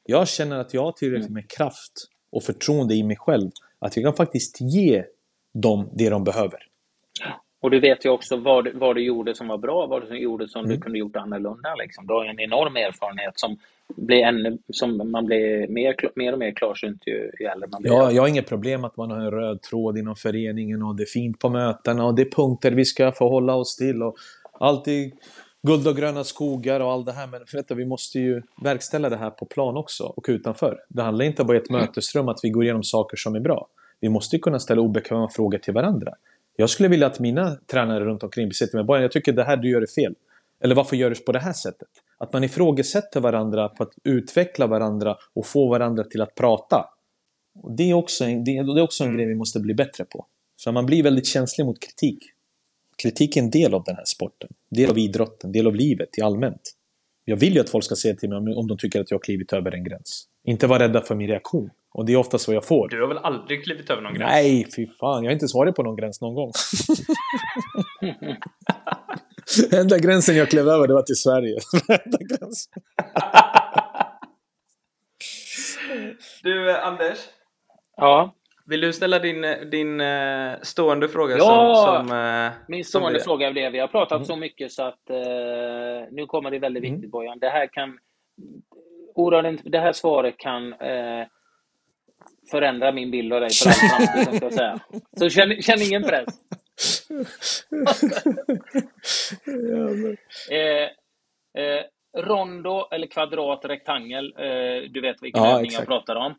Jag 0.06 0.28
känner 0.28 0.60
att 0.60 0.74
jag 0.74 0.84
har 0.84 0.92
tillräckligt 0.92 1.32
med 1.32 1.50
kraft 1.50 1.94
och 2.32 2.44
förtroende 2.44 2.96
i 2.96 3.04
mig 3.04 3.18
själv. 3.18 3.52
Att 3.80 3.98
jag 3.98 4.06
kan 4.06 4.14
faktiskt 4.14 4.62
ge 4.62 5.04
dem 5.54 5.90
det 5.94 6.10
de 6.10 6.24
behöver. 6.24 6.60
Och 7.62 7.72
du 7.72 7.80
vet 7.80 8.06
ju 8.06 8.10
också 8.10 8.38
vad, 8.38 8.68
vad 8.74 8.96
du 8.96 9.04
gjorde 9.04 9.36
som 9.36 9.48
var 9.48 9.58
bra, 9.58 9.88
vad 9.88 10.10
du 10.10 10.18
gjorde 10.18 10.48
som 10.48 10.66
mm. 10.66 10.76
du 10.76 10.82
kunde 10.82 11.00
gjort 11.00 11.16
annorlunda. 11.16 11.76
Liksom. 11.76 12.08
Du 12.08 12.14
har 12.14 12.26
en 12.26 12.40
enorm 12.40 12.76
erfarenhet 12.76 13.40
som, 13.40 13.58
blir 13.96 14.18
ännu, 14.18 14.58
som 14.70 15.12
man 15.12 15.26
blir 15.26 15.68
mer, 15.68 15.96
mer 16.16 16.34
och 16.34 16.40
mer 16.40 16.52
klarsynt 16.52 17.02
ju, 17.06 17.32
ju 17.40 17.46
äldre 17.46 17.70
man 17.72 17.82
blir. 17.82 17.92
Ja, 17.92 18.12
jag 18.12 18.22
har 18.22 18.30
inget 18.30 18.50
problem 18.50 18.84
att 18.84 18.98
man 18.98 19.12
har 19.12 19.18
en 19.18 19.32
röd 19.32 19.62
tråd 19.62 19.98
inom 19.98 20.16
föreningen 20.16 20.84
och 20.84 20.96
det 20.96 21.04
är 21.04 21.14
fint 21.14 21.40
på 21.40 21.50
mötena 21.50 22.06
och 22.06 22.16
det 22.16 22.22
är 22.22 22.32
punkter 22.32 22.72
vi 22.72 22.86
ska 22.86 23.12
förhålla 23.12 23.56
oss 23.56 23.76
till 23.76 24.04
och 24.04 24.16
alltid 24.60 25.14
guld 25.68 25.88
och 25.88 25.96
gröna 25.98 26.24
skogar 26.24 26.80
och 26.80 26.92
allt 26.92 27.06
det 27.06 27.12
här. 27.12 27.28
Men 27.28 27.42
vet 27.54 27.72
vi 27.72 27.86
måste 27.86 28.20
ju 28.20 28.42
verkställa 28.64 29.10
det 29.10 29.18
här 29.18 29.30
på 29.30 29.46
plan 29.46 29.78
också 29.78 30.04
och 30.04 30.26
utanför. 30.30 30.78
Det 30.90 31.02
handlar 31.02 31.26
inte 31.26 31.44
bara 31.44 31.58
om 31.58 31.64
ett 31.64 31.70
mötesrum, 31.70 32.28
att 32.28 32.40
vi 32.44 32.50
går 32.50 32.64
igenom 32.64 32.84
saker 32.84 33.18
som 33.18 33.36
är 33.36 33.40
bra. 33.40 33.68
Vi 34.00 34.10
måste 34.10 34.36
ju 34.36 34.40
kunna 34.40 34.60
ställa 34.60 34.82
obekväma 34.82 35.30
frågor 35.30 35.58
till 35.58 35.74
varandra. 35.74 36.14
Jag 36.56 36.70
skulle 36.70 36.90
vilja 36.90 37.08
att 37.08 37.20
mina 37.20 37.56
tränare 37.56 38.06
runt 38.06 38.24
omkring 38.24 38.50
besitter 38.50 38.78
med 38.78 38.86
bara 38.86 39.02
jag 39.02 39.12
tycker 39.12 39.34
det 39.34 39.44
här 39.44 39.58
du 39.58 39.70
gör 39.70 39.82
är 39.82 39.88
fel. 39.88 40.16
Eller 40.64 40.76
varför 40.76 40.96
gör 40.96 41.10
du 41.10 41.16
på 41.16 41.32
det 41.32 41.40
här 41.40 41.54
sättet? 41.54 41.88
Att 42.18 42.34
man 42.34 42.44
ifrågasätter 42.44 43.20
varandra 43.20 43.70
på 43.70 43.84
att 43.84 43.94
utveckla 44.04 44.68
varandra 44.68 45.18
och 45.34 45.46
få 45.46 45.70
varandra 45.70 46.04
till 46.04 46.22
att 46.22 46.36
prata. 46.36 46.86
Och 47.62 47.72
det 47.72 47.90
är 47.90 47.94
också 47.94 48.24
en, 48.24 48.44
det 48.44 48.58
är 48.58 48.82
också 48.82 49.04
en 49.04 49.18
grej 49.18 49.26
vi 49.26 49.36
måste 49.36 49.60
bli 49.60 49.74
bättre 49.74 50.06
på. 50.06 50.26
För 50.64 50.72
man 50.72 50.86
blir 50.86 51.04
väldigt 51.04 51.28
känslig 51.28 51.66
mot 51.66 51.80
kritik. 51.80 52.24
Kritik 53.02 53.38
är 53.38 53.42
en 53.42 53.50
del 53.50 53.74
av 53.74 53.84
den 53.84 53.96
här 53.96 54.06
sporten. 54.06 54.50
Del 54.70 54.90
av 54.90 54.98
idrotten, 54.98 55.52
del 55.52 55.68
av 55.68 55.76
livet 55.76 56.18
i 56.18 56.22
allmänt. 56.22 56.76
Jag 57.26 57.38
vill 57.38 57.54
ju 57.54 57.60
att 57.60 57.70
folk 57.70 57.86
ska 57.86 57.96
säga 57.96 58.16
till 58.16 58.30
mig 58.30 58.56
om 58.56 58.68
de 58.68 58.78
tycker 58.78 59.02
att 59.02 59.12
jag 59.12 59.18
har 59.18 59.24
klivit 59.24 59.54
över 59.54 59.76
en 59.76 59.84
gräns. 59.84 60.28
Inte 60.50 60.68
vara 60.68 60.84
rädda 60.84 61.02
för 61.02 61.16
min 61.16 61.28
reaktion. 61.28 61.70
Och 61.94 62.06
det 62.06 62.14
är 62.14 62.18
oftast 62.18 62.48
vad 62.48 62.56
jag 62.56 62.66
får. 62.66 62.90
Du 62.90 63.02
har 63.02 63.08
väl 63.08 63.18
aldrig 63.18 63.64
klivit 63.64 63.90
över 63.90 64.02
någon 64.02 64.14
gräns? 64.14 64.30
Nej, 64.30 64.68
fy 64.76 64.88
fan. 65.00 65.24
Jag 65.24 65.30
har 65.30 65.34
inte 65.34 65.48
svarat 65.48 65.76
på 65.76 65.84
någon 65.84 65.96
gräns 65.96 66.22
någon 66.22 66.36
gång. 66.36 66.52
Enda 69.80 69.98
gränsen 69.98 70.36
jag 70.36 70.50
klev 70.50 70.70
över, 70.70 70.88
det 70.88 70.94
var 70.94 71.02
till 71.02 71.16
Sverige. 71.16 71.60
Enda 72.06 72.18
gränsen. 72.18 72.82
du, 76.44 76.78
Anders. 76.78 77.18
Ja? 77.98 78.36
Vill 78.66 78.82
du 78.82 78.94
ställa 78.94 79.20
din, 79.20 79.46
din 79.72 80.02
uh, 80.02 80.56
stående 80.62 81.10
fråga? 81.10 81.38
Ja! 81.38 81.86
Som, 81.86 82.08
som, 82.08 82.18
uh, 82.18 82.52
Min 82.68 82.86
stående 82.86 83.20
fråga 83.20 83.52
blev, 83.52 83.72
vi 83.72 83.80
har 83.80 83.88
pratat 83.88 84.16
mm. 84.16 84.26
så 84.26 84.36
mycket 84.36 84.72
så 84.72 84.84
att 84.84 85.10
uh, 85.10 85.16
nu 86.12 86.26
kommer 86.28 86.52
det 86.52 86.60
väldigt 86.60 86.84
viktigt 86.84 87.00
mm. 87.00 87.10
Bojan. 87.10 87.40
Det 87.40 87.50
här 87.50 87.68
kan... 87.68 87.98
Det 89.64 89.80
här 89.80 89.94
svaret 89.94 90.38
kan 90.38 90.74
förändra 92.52 92.92
min 92.92 93.12
bild 93.12 93.34
av 93.34 93.42
dig 93.42 93.50
för 93.50 93.70
all 93.70 93.76
framtid, 93.76 94.36
ska 94.36 94.46
jag 94.46 94.54
säga. 94.54 94.80
Så 95.18 95.30
känn, 95.30 95.62
känn 95.62 95.82
ingen 95.82 96.04
press. 96.04 96.26
eh, 100.52 100.90
eh, 101.64 101.84
rondo 102.18 102.88
eller 102.92 103.08
kvadrat, 103.08 103.66
rektangel. 103.66 104.34
Eh, 104.38 104.92
du 104.92 105.02
vet 105.02 105.22
vilken 105.22 105.44
ja, 105.44 105.56
övning 105.56 105.72
jag 105.72 105.86
pratar 105.86 106.16
om. 106.16 106.32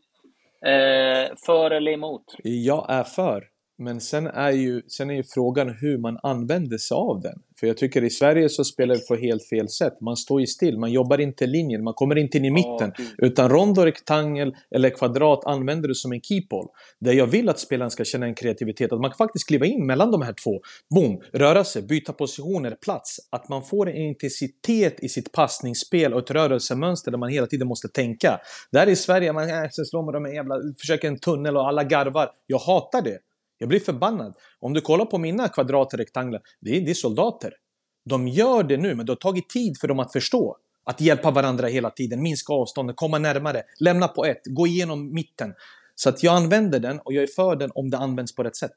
Eh, 0.66 1.28
för 1.46 1.70
eller 1.70 1.92
emot? 1.92 2.24
Jag 2.42 2.90
är 2.90 3.04
för. 3.04 3.48
Men 3.82 4.00
sen 4.00 4.26
är, 4.26 4.50
ju, 4.50 4.82
sen 4.88 5.10
är 5.10 5.14
ju 5.14 5.22
frågan 5.22 5.76
hur 5.80 5.98
man 5.98 6.18
använder 6.22 6.78
sig 6.78 6.94
av 6.94 7.20
den. 7.20 7.38
För 7.60 7.66
jag 7.66 7.76
tycker 7.76 8.04
i 8.04 8.10
Sverige 8.10 8.48
så 8.48 8.64
spelar 8.64 8.94
vi 8.94 9.06
på 9.06 9.16
helt 9.16 9.44
fel 9.44 9.68
sätt. 9.68 10.00
Man 10.00 10.16
står 10.16 10.40
ju 10.40 10.46
still, 10.46 10.78
man 10.78 10.92
jobbar 10.92 11.20
inte 11.20 11.46
linjen, 11.46 11.84
man 11.84 11.94
kommer 11.94 12.18
inte 12.18 12.38
in 12.38 12.44
i 12.44 12.50
mitten. 12.50 12.90
Oh, 12.90 13.04
utan 13.18 13.48
rond 13.48 13.78
rektangel 13.78 14.56
eller 14.70 14.90
kvadrat 14.90 15.46
använder 15.46 15.88
du 15.88 15.94
som 15.94 16.12
en 16.12 16.20
keephole. 16.20 16.68
Där 16.98 17.12
jag 17.12 17.26
vill 17.26 17.48
att 17.48 17.58
spelaren 17.58 17.90
ska 17.90 18.04
känna 18.04 18.26
en 18.26 18.34
kreativitet, 18.34 18.92
att 18.92 19.00
man 19.00 19.10
kan 19.10 19.16
faktiskt 19.16 19.48
kliva 19.48 19.66
in 19.66 19.86
mellan 19.86 20.10
de 20.10 20.22
här 20.22 20.32
två. 20.32 20.60
Boom! 20.94 21.20
Röra 21.32 21.64
sig, 21.64 21.82
byta 21.82 22.12
positioner, 22.12 22.76
plats. 22.84 23.16
Att 23.30 23.48
man 23.48 23.62
får 23.62 23.88
en 23.88 23.96
intensitet 23.96 25.00
i 25.00 25.08
sitt 25.08 25.32
passningsspel 25.32 26.14
och 26.14 26.20
ett 26.20 26.30
rörelsemönster 26.30 27.10
där 27.10 27.18
man 27.18 27.28
hela 27.28 27.46
tiden 27.46 27.68
måste 27.68 27.88
tänka. 27.88 28.40
Där 28.72 28.88
i 28.88 28.96
Sverige, 28.96 29.32
man 29.32 29.50
äh, 29.50 29.68
slår 29.70 30.02
med 30.02 30.14
de 30.14 30.34
jävla, 30.34 30.54
försöker 30.80 31.08
en 31.08 31.18
tunnel 31.18 31.56
och 31.56 31.68
alla 31.68 31.84
garvar. 31.84 32.30
Jag 32.46 32.58
hatar 32.58 33.02
det. 33.02 33.18
Jag 33.60 33.68
blir 33.68 33.80
förbannad. 33.80 34.34
Om 34.60 34.74
du 34.74 34.80
kollar 34.80 35.04
på 35.04 35.18
mina 35.18 35.48
kvadrater 35.48 35.98
rektanglar, 35.98 36.40
det 36.60 36.76
är, 36.76 36.80
det 36.80 36.90
är 36.90 36.94
soldater. 36.94 37.54
De 38.04 38.28
gör 38.28 38.62
det 38.62 38.76
nu, 38.76 38.94
men 38.94 39.06
det 39.06 39.12
har 39.12 39.16
tagit 39.16 39.48
tid 39.48 39.78
för 39.80 39.88
dem 39.88 39.98
att 39.98 40.12
förstå. 40.12 40.56
Att 40.84 41.00
hjälpa 41.00 41.30
varandra 41.30 41.66
hela 41.66 41.90
tiden, 41.90 42.22
minska 42.22 42.52
avståndet, 42.52 42.96
komma 42.96 43.18
närmare, 43.18 43.62
lämna 43.80 44.08
på 44.08 44.24
ett, 44.24 44.40
gå 44.44 44.66
igenom 44.66 45.14
mitten. 45.14 45.54
Så 45.94 46.08
att 46.08 46.22
jag 46.22 46.36
använder 46.36 46.78
den 46.80 47.00
och 47.00 47.12
jag 47.12 47.22
är 47.22 47.28
för 47.36 47.56
den 47.56 47.70
om 47.74 47.90
det 47.90 47.96
används 47.96 48.34
på 48.34 48.42
rätt 48.42 48.56
sätt. 48.56 48.74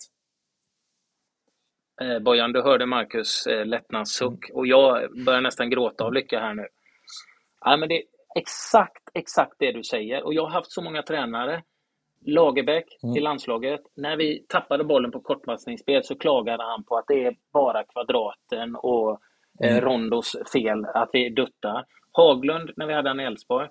Eh, 2.01 2.19
Bojan, 2.19 2.51
du 2.51 2.61
hörde 2.61 2.85
Marcus 2.85 3.47
eh, 3.47 3.65
lättnadssuck 3.65 4.49
och 4.53 4.67
jag 4.67 5.09
börjar 5.25 5.41
nästan 5.41 5.69
gråta 5.69 6.03
av 6.03 6.13
lycka 6.13 6.39
här 6.39 6.53
nu. 6.53 6.67
Ja, 7.61 7.77
men 7.77 7.89
det 7.89 7.95
är 7.95 8.03
exakt, 8.39 9.09
exakt 9.13 9.53
det 9.59 9.71
du 9.71 9.83
säger 9.83 10.23
och 10.23 10.33
jag 10.33 10.43
har 10.43 10.49
haft 10.49 10.71
så 10.71 10.81
många 10.81 11.01
tränare 11.01 11.63
Lagerbäck 12.25 12.85
mm. 13.03 13.17
i 13.17 13.19
landslaget. 13.19 13.81
När 13.95 14.17
vi 14.17 14.45
tappade 14.49 14.83
bollen 14.83 15.11
på 15.11 15.21
kortpassningsspel 15.21 16.03
så 16.03 16.15
klagade 16.15 16.63
han 16.63 16.83
på 16.83 16.97
att 16.97 17.05
det 17.07 17.25
är 17.25 17.35
bara 17.53 17.83
kvadraten 17.83 18.75
och 18.75 19.11
eh, 19.63 19.71
mm. 19.71 19.81
Rondos 19.81 20.35
fel 20.53 20.85
att 20.85 21.09
vi 21.13 21.29
duttar. 21.29 21.85
Haglund, 22.11 22.71
när 22.75 22.87
vi 22.87 22.93
hade 22.93 23.09
han 23.09 23.19
i 23.19 23.23
Elfsborg. 23.23 23.69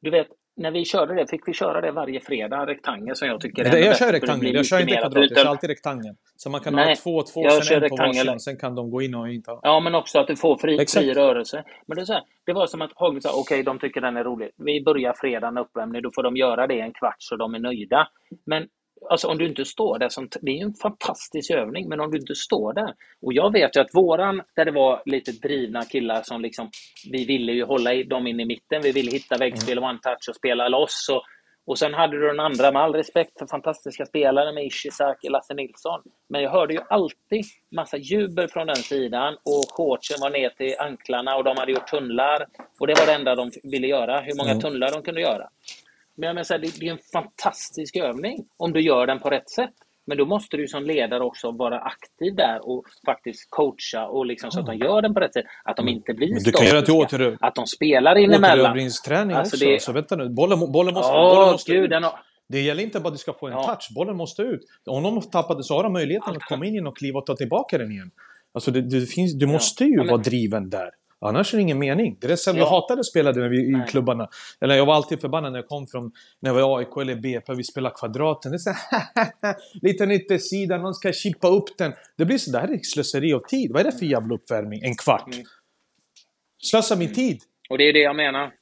Du 0.00 0.10
vet, 0.10 0.28
när 0.60 0.70
vi 0.70 0.84
körde 0.84 1.14
det 1.14 1.26
fick 1.26 1.48
vi 1.48 1.52
köra 1.52 1.80
det 1.80 1.92
varje 1.92 2.20
fredag, 2.20 2.66
rektangel 2.66 3.16
som 3.16 3.28
jag 3.28 3.40
tycker 3.40 3.64
är 3.64 3.70
det, 3.70 3.80
Jag 3.80 3.98
kör 3.98 4.12
rektangel, 4.12 4.54
jag 4.54 4.66
kör 4.66 4.80
inte 4.80 4.96
kvadrat, 4.96 5.30
jag 5.30 5.38
kör 5.38 5.50
alltid 5.50 5.70
rektangel. 5.70 6.14
Så 6.36 6.50
man 6.50 6.60
kan 6.60 6.74
Nej, 6.74 6.88
ha 6.88 6.94
två 6.96 7.22
två, 7.22 7.50
sen 7.50 7.82
en 7.82 7.88
på 7.88 7.96
varsin, 7.96 8.40
sen 8.40 8.56
kan 8.56 8.74
de 8.74 8.90
gå 8.90 9.02
in 9.02 9.14
och 9.14 9.28
inte 9.28 9.50
ha. 9.50 9.60
Ja, 9.62 9.80
men 9.80 9.94
också 9.94 10.18
att 10.18 10.26
du 10.26 10.36
får 10.36 10.56
fri, 10.56 10.86
fri 10.86 11.14
rörelse. 11.14 11.64
Men 11.86 11.96
det, 11.96 12.02
är 12.02 12.04
så 12.04 12.12
här, 12.12 12.22
det 12.46 12.52
var 12.52 12.66
som 12.66 12.82
att 12.82 12.90
Haglund 12.94 13.22
sa, 13.22 13.30
okej, 13.30 13.40
okay, 13.40 13.62
de 13.62 13.78
tycker 13.78 14.00
den 14.00 14.16
är 14.16 14.24
rolig. 14.24 14.50
Vi 14.56 14.82
börjar 14.84 15.14
fredagen 15.16 15.58
uppvärmning, 15.58 16.02
då 16.02 16.10
får 16.14 16.22
de 16.22 16.36
göra 16.36 16.66
det 16.66 16.80
en 16.80 16.92
kvart 16.92 17.16
så 17.18 17.36
de 17.36 17.54
är 17.54 17.58
nöjda. 17.58 18.08
Men 18.46 18.68
Alltså 19.08 19.28
om 19.28 19.38
du 19.38 19.46
inte 19.46 19.64
står 19.64 19.98
där, 19.98 20.08
som, 20.08 20.28
det 20.40 20.50
är 20.50 20.56
ju 20.56 20.62
en 20.62 20.74
fantastisk 20.74 21.50
övning, 21.50 21.88
men 21.88 22.00
om 22.00 22.10
du 22.10 22.18
inte 22.18 22.34
står 22.34 22.72
där. 22.72 22.94
Och 23.22 23.32
jag 23.32 23.52
vet 23.52 23.76
ju 23.76 23.80
att 23.80 23.94
våran, 23.94 24.42
där 24.56 24.64
det 24.64 24.70
var 24.70 25.02
lite 25.04 25.32
drivna 25.32 25.84
killar 25.84 26.22
som 26.22 26.40
liksom, 26.40 26.70
vi 27.10 27.24
ville 27.24 27.52
ju 27.52 27.64
hålla 27.64 27.90
dem 28.04 28.26
in 28.26 28.40
i 28.40 28.44
mitten, 28.44 28.82
vi 28.82 28.92
ville 28.92 29.10
hitta 29.10 29.36
väggspel 29.36 29.78
och 29.78 29.84
one-touch 29.84 30.28
och 30.28 30.36
spela 30.36 30.68
loss. 30.68 31.08
Och, 31.12 31.22
och 31.66 31.78
sen 31.78 31.94
hade 31.94 32.20
du 32.20 32.26
den 32.26 32.40
andra, 32.40 32.72
med 32.72 32.82
all 32.82 32.94
respekt 32.94 33.38
för 33.38 33.46
fantastiska 33.46 34.06
spelare 34.06 34.52
med 34.52 34.64
Ishizaki, 34.64 35.28
Lasse 35.28 35.54
Nilsson. 35.54 36.00
Men 36.28 36.42
jag 36.42 36.50
hörde 36.50 36.74
ju 36.74 36.80
alltid 36.88 37.44
massa 37.76 37.96
jubel 37.96 38.48
från 38.48 38.66
den 38.66 38.76
sidan 38.76 39.34
och 39.34 39.64
shortsen 39.76 40.16
var 40.20 40.30
ner 40.30 40.48
till 40.50 40.74
anklarna 40.78 41.36
och 41.36 41.44
de 41.44 41.56
hade 41.56 41.72
gjort 41.72 41.86
tunnlar. 41.86 42.46
Och 42.80 42.86
det 42.86 42.94
var 42.98 43.06
det 43.06 43.12
enda 43.12 43.34
de 43.34 43.50
ville 43.62 43.86
göra, 43.86 44.20
hur 44.20 44.36
många 44.36 44.60
tunnlar 44.60 44.90
de 44.92 45.02
kunde 45.02 45.20
göra. 45.20 45.48
Men 46.20 46.26
jag 46.26 46.34
menar, 46.34 46.44
så 46.44 46.54
här, 46.54 46.60
det, 46.60 46.80
det 46.80 46.86
är 46.86 46.92
en 46.92 46.98
fantastisk 47.12 47.96
övning 47.96 48.36
om 48.56 48.72
du 48.72 48.80
gör 48.80 49.06
den 49.06 49.18
på 49.20 49.30
rätt 49.30 49.50
sätt. 49.50 49.74
Men 50.06 50.18
då 50.18 50.26
måste 50.26 50.56
du 50.56 50.68
som 50.68 50.84
ledare 50.84 51.24
också 51.24 51.50
vara 51.50 51.78
aktiv 51.78 52.34
där 52.36 52.68
och 52.68 52.84
faktiskt 53.06 53.46
coacha 53.50 54.06
och 54.06 54.26
liksom 54.26 54.50
så 54.50 54.60
att 54.60 54.66
de 54.66 54.76
gör 54.76 55.02
den 55.02 55.14
på 55.14 55.20
rätt 55.20 55.34
sätt. 55.34 55.44
Att 55.64 55.76
de 55.76 55.88
inte 55.88 56.14
blir 56.14 56.34
Men 56.34 56.42
du 56.42 56.52
kan 56.52 56.66
göra 56.66 56.82
till 56.82 56.94
åter... 56.94 57.36
Att 57.40 57.54
de 57.54 57.66
spelar 57.66 58.18
in 58.18 58.32
emellan. 58.32 58.60
Återövringsträning 58.60 59.36
alltså 59.36 59.56
också. 59.56 59.66
Det... 59.66 59.82
Så 59.82 59.92
vänta 59.92 60.16
nu, 60.16 60.28
bollen, 60.28 60.72
bollen 60.72 60.94
måste, 60.94 61.12
oh, 61.12 61.34
bollen 61.34 61.52
måste 61.52 61.72
Gud, 61.72 61.92
ut. 61.92 62.04
Har... 62.04 62.20
Det 62.48 62.60
gäller 62.60 62.82
inte 62.82 63.00
bara 63.00 63.08
att 63.08 63.14
du 63.14 63.18
ska 63.18 63.32
få 63.32 63.46
en 63.46 63.52
ja. 63.52 63.62
touch, 63.62 63.88
bollen 63.94 64.16
måste 64.16 64.42
ut. 64.42 64.60
Om 64.86 65.02
de 65.02 65.20
tappade 65.20 65.62
så 65.64 65.74
har 65.76 65.82
de 65.82 65.92
möjligheten 65.92 66.36
att 66.36 66.42
komma 66.42 66.66
in 66.66 66.86
och 66.86 66.96
kliva 66.96 67.18
och 67.18 67.26
ta 67.26 67.36
tillbaka 67.36 67.78
den 67.78 67.92
igen. 67.92 68.10
Alltså 68.54 68.70
det, 68.70 68.80
det 68.80 69.06
finns, 69.06 69.38
du 69.38 69.46
måste 69.46 69.84
ju 69.84 69.96
ja, 69.96 70.04
vara 70.04 70.22
driven 70.22 70.70
där. 70.70 70.90
Annars 71.20 71.54
är 71.54 71.58
det 71.58 71.62
ingen 71.62 71.78
mening. 71.78 72.16
Det 72.20 72.26
är 72.26 72.28
det 72.28 72.36
som 72.36 72.56
ja. 72.56 72.62
jag 72.62 72.70
hatade 72.70 73.04
spelade 73.04 73.40
när 73.40 73.48
vi, 73.48 73.56
i 73.56 73.82
klubbarna. 73.88 74.28
Eller 74.60 74.76
jag 74.76 74.86
var 74.86 74.94
alltid 74.94 75.20
förbannad 75.20 75.52
när 75.52 75.58
jag 75.58 75.68
kom 75.68 75.86
från, 75.86 76.12
när 76.40 76.50
jag 76.50 76.54
var 76.54 76.80
i 76.80 76.84
AIK 76.84 76.96
eller 76.96 77.14
BP, 77.14 77.54
vi 77.54 77.64
spelade 77.64 77.94
kvadraten. 77.98 78.52
Det 78.52 78.56
är 78.56 78.58
så 78.58 78.70
här, 78.70 79.56
liten 79.82 80.10
yttersida, 80.10 80.78
någon 80.78 80.94
ska 80.94 81.12
chippa 81.12 81.48
upp 81.48 81.78
den. 81.78 81.92
Det 82.16 82.24
blir 82.24 82.38
så, 82.38 82.50
det 82.50 82.58
här 82.58 82.68
är 82.68 82.78
slöseri 82.82 83.32
av 83.32 83.40
tid. 83.40 83.72
Vad 83.72 83.80
är 83.80 83.84
det 83.84 83.98
för 83.98 84.06
jävla 84.06 84.34
uppvärmning? 84.34 84.82
En 84.82 84.96
kvart? 84.96 85.34
Mm. 85.34 85.46
Slösa 86.62 86.96
min 86.96 87.08
mm. 87.08 87.14
tid. 87.14 87.40
Och 87.70 87.78
det 87.78 87.88
är 87.88 87.92
det 87.92 87.98
jag 88.02 88.16
menar. 88.16 88.52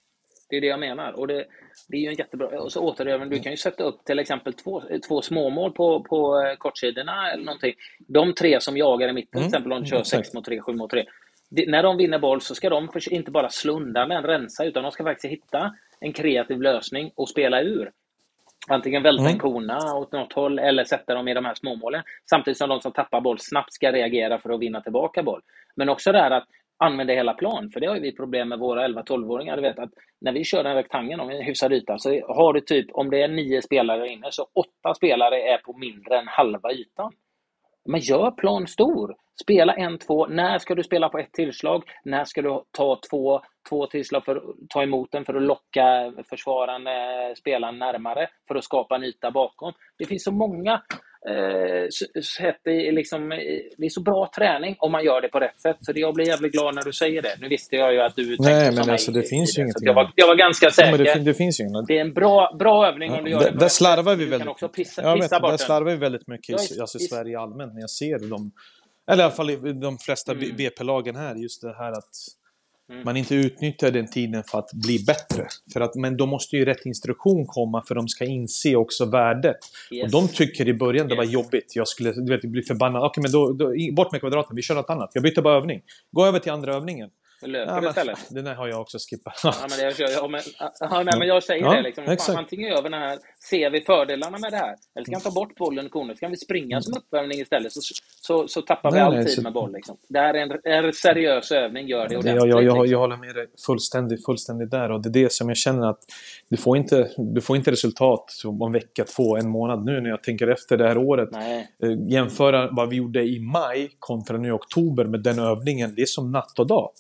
Det 0.51 0.57
är 0.57 0.61
det 0.61 0.67
jag 0.67 0.81
menar. 0.81 1.13
Och 1.13 1.27
det, 1.27 1.45
det 1.89 1.97
är 1.97 2.01
ju 2.01 2.09
en 2.09 2.15
jättebra... 2.15 2.61
Och 2.61 2.73
så 2.73 2.81
återövning, 2.81 3.31
du 3.31 3.39
kan 3.39 3.53
ju 3.53 3.59
sätta 3.59 3.85
upp 3.85 4.05
till 4.05 4.19
exempel 4.19 4.53
två, 4.53 4.83
två 5.09 5.23
småmål 5.23 5.73
på, 5.73 6.03
på 6.03 6.41
eh, 6.41 6.57
kortsidorna 6.57 7.33
eller 7.33 7.45
någonting. 7.45 7.75
De 8.09 8.35
tre 8.35 8.61
som 8.61 8.77
jagar 8.77 9.09
i 9.09 9.13
mitten, 9.13 9.39
Mm, 9.39 9.51
till 9.51 9.57
exempel 9.57 9.73
om 9.73 9.83
du 9.83 9.89
kör 9.89 10.01
exakt. 10.01 10.27
6 10.27 10.35
mot 10.35 10.45
3, 10.45 10.61
7 10.61 10.73
mot 10.73 10.91
3. 10.91 11.05
När 11.51 11.83
de 11.83 11.97
vinner 11.97 12.19
boll 12.19 12.41
så 12.41 12.55
ska 12.55 12.69
de 12.70 12.89
inte 13.11 13.31
bara 13.31 13.49
slunda 13.49 14.07
med 14.07 14.16
en 14.16 14.23
rensa, 14.25 14.65
utan 14.65 14.83
de 14.83 14.93
ska 14.93 15.05
faktiskt 15.05 15.33
hitta 15.33 15.75
en 16.01 16.12
kreativ 16.12 16.62
lösning 16.62 17.11
och 17.15 17.29
spela 17.29 17.62
ur. 17.62 17.91
Antingen 18.69 19.03
välta 19.03 19.23
Mm. 19.23 19.33
en 19.33 19.39
kona 19.39 19.95
åt 19.95 20.12
något 20.12 20.33
håll 20.33 20.59
eller 20.59 20.85
sätta 20.85 21.15
dem 21.15 21.29
i 21.29 21.35
de 21.35 21.45
här 21.45 21.55
småmålen. 21.55 22.03
Samtidigt 22.31 22.59
som 22.59 22.69
de 22.69 22.81
som 22.81 22.93
tappar 22.93 23.20
boll 23.20 23.39
snabbt 23.39 23.73
ska 23.73 23.93
reagera 23.93 24.39
för 24.39 24.51
att 24.51 24.61
vinna 24.61 24.81
tillbaka 24.81 25.23
boll. 25.23 25.41
Men 25.77 25.89
också 25.89 26.12
det 26.12 26.19
här 26.19 26.31
att 26.31 26.47
använda 26.77 27.12
hela 27.12 27.35
plan. 27.35 27.70
För 27.70 27.81
det 27.81 27.87
har 27.87 27.95
ju 27.95 28.01
vi 28.01 28.16
problem 28.16 28.49
med 28.49 28.59
våra 28.59 28.85
11-12-åringar. 28.89 29.57
Du 29.57 29.62
vet 29.62 29.79
att 29.79 29.91
när 30.20 30.33
vi 30.33 30.45
kör 30.45 30.65
en 30.65 30.75
rektangel 30.75 31.20
om 31.20 31.31
en 31.31 31.43
hyfsad 31.43 31.73
yta 31.73 31.99
så 31.99 32.11
har 32.29 32.53
du 32.53 32.61
typ, 32.61 32.87
om 32.93 33.11
det 33.11 33.23
är 33.23 33.29
nio 33.29 33.62
spelare 33.62 34.09
inne, 34.09 34.27
så 34.31 34.47
åtta 34.55 34.95
spelare 34.95 35.43
är 35.43 35.59
på 35.59 35.73
mindre 35.73 36.19
än 36.19 36.29
halva 36.29 36.73
ytan. 36.73 37.12
Men 37.85 38.01
gör 38.01 38.31
plan 38.31 38.66
stor. 38.66 39.16
Spela 39.43 39.74
en, 39.74 39.98
två. 39.98 40.27
När 40.27 40.59
ska 40.59 40.74
du 40.74 40.82
spela 40.82 41.09
på 41.09 41.19
ett 41.19 41.32
tillslag? 41.32 41.82
När 42.05 42.24
ska 42.24 42.43
du 42.43 42.62
ta 42.70 43.01
två, 43.10 43.40
två 43.69 43.86
tillslag 43.86 44.24
för 44.24 44.36
att 44.36 44.43
ta 44.69 44.82
emot 44.82 45.12
den 45.12 45.24
för 45.24 45.35
att 45.35 45.43
locka 45.43 46.12
försvarande 46.31 46.90
spelaren 47.39 47.78
närmare 47.78 48.28
för 48.48 48.55
att 48.55 48.65
skapa 48.65 48.97
en 48.97 49.05
yta 49.05 49.31
bakom? 49.31 49.73
Det 49.98 50.05
finns 50.05 50.24
så 50.24 50.32
många 50.32 50.82
eh, 51.28 51.89
sätt 52.23 52.66
i, 52.66 52.93
liksom, 52.93 53.28
det 53.78 53.86
är 53.86 53.89
så 53.89 54.02
bra 54.02 54.31
träning 54.36 54.77
om 54.78 54.93
man 54.93 55.05
gör 55.05 55.20
det 55.20 55.28
på 55.28 55.40
rätt 55.40 55.60
sätt. 55.60 55.77
Så 55.81 55.93
det, 55.93 56.01
jag 56.01 56.15
blir 56.15 56.27
jävligt 56.27 56.52
glad 56.52 56.74
när 56.74 56.82
du 56.82 56.93
säger 56.93 57.23
det. 57.23 57.36
Nu 57.40 57.48
visste 57.48 57.77
jag 57.77 57.93
ju 57.94 58.01
att 58.01 58.16
du 58.16 58.24
tänkte 58.36 58.52
Nej, 58.52 58.73
men 58.74 58.90
alltså, 58.90 59.12
det 59.12 59.23
finns 59.23 59.59
ju 59.59 59.62
ingenting 59.62 59.86
Jag 59.86 59.94
var, 59.94 60.12
jag 60.15 60.27
var 60.27 60.35
ganska 60.35 60.66
Ja, 60.66 60.70
säker. 60.70 60.90
men 60.90 61.05
det, 61.05 61.31
det 61.31 61.35
finns 61.35 61.60
ju 61.60 61.65
inget. 61.65 61.86
Det 61.86 61.97
är 61.97 62.01
en 62.01 62.15
bra, 62.15 62.56
bra 62.59 62.86
övning 62.86 63.12
om 63.12 63.24
du 63.24 63.31
gör 63.31 63.39
det 63.39 63.44
där, 63.44 63.52
på 63.59 63.65
rätt 63.65 63.73
slarvar 63.73 64.12
sätt. 64.12 64.20
vi 64.20 64.24
väldigt 64.24 64.73
pissa, 64.73 65.15
pissa 65.15 65.15
vet, 65.15 65.31
Där 65.31 65.56
slarvar 65.56 65.90
vi 65.90 65.97
väldigt 65.97 66.27
mycket 66.28 66.48
i, 66.48 66.74
Ja, 66.77 66.82
alltså, 66.82 66.98
i. 66.98 67.01
Sverige 67.01 67.39
allmänt 67.39 67.74
när 67.74 67.81
jag 67.81 67.90
ser 67.90 68.31
dem. 68.31 68.52
Eller 69.09 69.23
i 69.23 69.27
alla 69.27 69.35
fall 69.35 69.81
de 69.81 69.99
flesta 69.99 70.33
Mm. 70.33 70.57
BP-lagen 70.57 71.17
här, 71.17 71.35
just 71.35 71.63
det 71.63 71.75
här 71.79 71.93
att 71.93 72.09
Mm. 72.93 73.03
man 73.05 73.17
inte 73.17 73.35
utnyttjar 73.35 73.91
den 73.91 74.11
tiden 74.11 74.45
för 74.45 74.59
att 74.59 74.71
bli 74.73 75.05
bättre. 75.07 75.47
För 75.73 75.81
att, 75.81 75.95
men 75.95 76.17
då 76.17 76.27
måste 76.27 76.57
ju 76.57 76.65
rätt 76.65 76.87
instruktion 76.87 77.47
komma 77.47 77.83
för 77.89 77.95
de 77.95 78.09
ska 78.09 78.25
inse 78.25 78.77
också 78.77 79.05
värdet. 79.05 79.57
Yes. 79.91 80.05
Och 80.05 80.11
de 80.11 80.29
tycker 80.29 80.69
i 80.69 80.75
början 80.75 81.09
det 81.09 81.15
var 81.17 81.25
Yes. 81.25 81.33
jobbigt. 81.33 81.73
Jag 81.77 81.89
skulle 81.89 82.13
du 82.13 82.33
vet, 82.37 82.43
bli 82.43 82.63
förbannad. 82.63 83.03
Okej, 83.05 83.23
men 83.23 83.33
då, 83.33 83.53
då, 83.53 83.73
bort 83.93 84.13
med 84.13 84.21
kvadraten. 84.21 84.57
Vi 84.57 84.63
kör 84.63 84.75
något 84.75 84.91
annat. 84.91 85.11
Jag 85.15 85.23
byter 85.23 85.41
bara 85.43 85.57
övning. 85.57 85.83
Gå 86.13 86.27
över 86.27 86.39
till 86.39 86.53
andra 86.53 86.75
övningen. 86.75 87.11
Löper 87.43 87.73
Ja, 87.74 87.81
men, 87.81 87.89
istället? 87.90 88.19
den 88.31 88.47
här 88.47 88.55
har 88.55 88.69
jag 88.69 88.81
också 88.81 88.98
skippat. 89.10 89.40
Ja, 89.43 89.55
men 89.70 89.78
jag, 89.85 89.97
kör, 89.97 90.09
ja, 90.10 90.28
men, 90.28 90.40
ja, 90.81 91.02
nej, 91.02 91.15
men 91.19 91.28
jag 91.28 91.43
säger 91.43 91.65
Ja, 91.65 91.73
det. 91.74 91.82
Liksom, 91.82 92.05
fan, 92.05 92.12
exakt. 92.15 92.39
antingen 92.39 92.69
gör 92.70 92.82
vi 92.82 92.89
den 92.89 93.01
här, 93.01 93.19
ser 93.51 93.70
vi 93.70 93.81
fördelarna 93.81 94.39
med 94.39 94.52
det 94.52 94.56
här, 94.56 94.74
eller 94.97 95.05
ska 95.05 95.16
vi 95.16 95.23
ta 95.23 95.31
bort 95.31 95.55
bollen 95.55 95.86
och 95.86 95.93
konen, 95.93 96.16
så 96.16 96.20
kan 96.20 96.31
vi 96.31 96.36
springa 96.36 96.81
som 96.81 96.94
uppvärmning 96.98 97.40
istället, 97.40 97.73
så, 97.73 97.81
så, 98.20 98.48
så 98.48 98.62
tappar 98.62 98.90
vi 98.90 98.97
Nej, 98.97 99.06
all 99.06 99.15
nej, 99.15 99.24
tid 99.24 99.35
så- 99.35 99.43
med 99.43 99.52
boll. 99.52 99.73
Liksom. 99.73 99.97
Det 100.09 100.19
här 100.19 100.35
är 100.35 100.39
en, 100.39 100.85
en 100.86 100.93
seriös 100.93 101.52
övning, 101.52 101.86
gör 101.89 102.09
det 102.09 102.16
ordentligt. 102.16 102.35
jag, 102.36 102.48
jag, 102.48 102.62
jag, 102.62 102.74
liksom. 102.74 102.86
jag 102.93 102.98
håller 102.98 103.16
med 103.16 103.35
dig 103.35 103.47
fullständigt, 103.66 104.24
fullständigt 104.24 104.70
där. 104.70 104.90
Och 104.90 105.02
det 105.02 105.09
är 105.09 105.23
det 105.23 105.32
som 105.32 105.48
jag 105.48 105.56
känner 105.56 105.90
att 105.90 106.01
du 106.48 106.56
får 106.56 106.77
inte, 106.77 107.10
du 107.35 107.40
får 107.40 107.56
inte 107.56 107.70
resultat 107.70 108.24
om 108.60 108.73
vecka, 108.73 109.05
två, 109.05 109.36
en 109.36 109.48
månad 109.51 109.85
nu 109.85 110.01
när 110.01 110.10
jag 110.10 110.23
tänker 110.23 110.48
efter 110.48 110.77
det 110.77 110.89
här 110.89 110.98
året. 110.98 111.28
Nej, 111.32 111.69
Eh, 111.82 111.90
Jämföra 112.12 112.69
vad 112.73 112.89
vi 112.89 112.97
gjorde 112.97 113.23
i 113.23 113.40
maj 113.40 113.90
kontra 113.98 114.36
nu 114.39 114.48
i 114.48 114.51
oktober 114.51 115.05
med 115.05 115.23
den 115.23 115.39
övningen. 115.39 115.94
Det 115.94 116.02
är 116.02 116.06
som 116.06 116.31
natt 116.32 116.59
och 116.59 116.66
dag. 116.66 116.90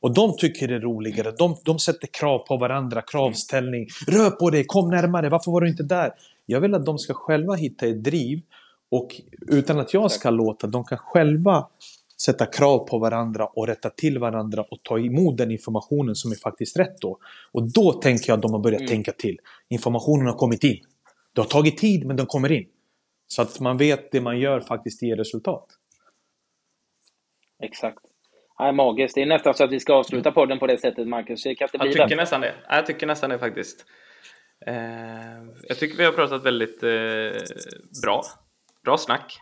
Och 0.00 0.14
de 0.14 0.36
tycker 0.36 0.68
det 0.68 0.74
är 0.74 0.80
roligare. 0.80 1.30
De, 1.38 1.56
de 1.64 1.78
sätter 1.78 2.06
krav 2.06 2.38
på 2.38 2.56
varandra, 2.56 3.02
kravställning. 3.02 3.88
Rör 4.06 4.30
på 4.30 4.50
dig, 4.50 4.64
kom 4.66 4.90
närmare, 4.90 5.28
varför 5.28 5.50
var 5.52 5.60
du 5.60 5.68
inte 5.68 5.82
där? 5.82 6.12
Jag 6.46 6.60
vill 6.60 6.74
att 6.74 6.86
de 6.86 6.98
ska 6.98 7.14
själva 7.14 7.54
hitta 7.54 7.86
ett 7.86 8.04
driv 8.04 8.40
och 8.90 9.20
utan 9.48 9.78
att 9.78 9.94
jag 9.94 10.10
ska 10.10 10.30
låta, 10.30 10.66
de 10.66 10.84
kan 10.84 10.98
själva 10.98 11.68
sätta 12.22 12.46
krav 12.46 12.78
på 12.78 12.98
varandra 12.98 13.46
och 13.46 13.66
rätta 13.66 13.90
till 13.90 14.18
varandra 14.18 14.62
och 14.62 14.82
ta 14.82 14.98
emot 14.98 15.36
den 15.36 15.50
informationen 15.50 16.14
som 16.14 16.32
är 16.32 16.36
faktiskt 16.36 16.76
rätt 16.78 17.00
då. 17.00 17.18
Och 17.52 17.68
då 17.72 17.92
tänker 17.92 18.30
jag 18.30 18.36
att 18.36 18.42
de 18.42 18.52
har 18.52 18.60
börjat 18.60 18.80
Mm. 18.80 18.88
tänka 18.90 19.12
till. 19.12 19.38
Informationen 19.68 20.26
har 20.26 20.34
kommit 20.34 20.64
in. 20.64 20.84
Det 21.34 21.40
har 21.40 21.48
tagit 21.48 21.78
tid, 21.78 22.06
men 22.06 22.16
den 22.16 22.26
kommer 22.26 22.52
in. 22.52 22.66
Så 23.26 23.42
att 23.42 23.60
man 23.60 23.76
vet 23.78 24.12
det 24.12 24.20
man 24.20 24.38
gör 24.40 24.60
faktiskt 24.60 25.02
ger 25.02 25.16
resultat. 25.16 25.66
exakt. 27.62 27.98
Nej, 28.60 28.72
magiskt. 28.72 29.14
Det 29.14 29.22
är 29.22 29.26
nästan 29.26 29.54
så 29.54 29.64
att 29.64 29.72
vi 29.72 29.80
ska 29.80 29.94
avsluta 29.94 30.32
podden 30.32 30.58
på 30.58 30.66
det 30.66 30.78
sättet, 30.78 31.08
Marcus. 31.08 31.42
Det 31.42 31.54
kan 31.54 31.66
inte 31.66 31.78
bli 31.78 31.92
Jag 31.96 32.08
tycker 32.08 32.16
nästan 32.16 32.40
det. 32.40 32.54
Jag 32.68 32.86
tycker 32.86 33.06
nästan 33.06 33.30
det 33.30 33.38
faktiskt. 33.38 33.84
Eh, 34.66 34.74
jag 35.68 35.78
tycker 35.78 35.96
vi 35.96 36.04
har 36.04 36.12
pratat 36.12 36.44
väldigt 36.44 36.82
eh, 36.82 36.90
bra. 38.02 38.22
Bra 38.84 38.98
snack. 38.98 39.38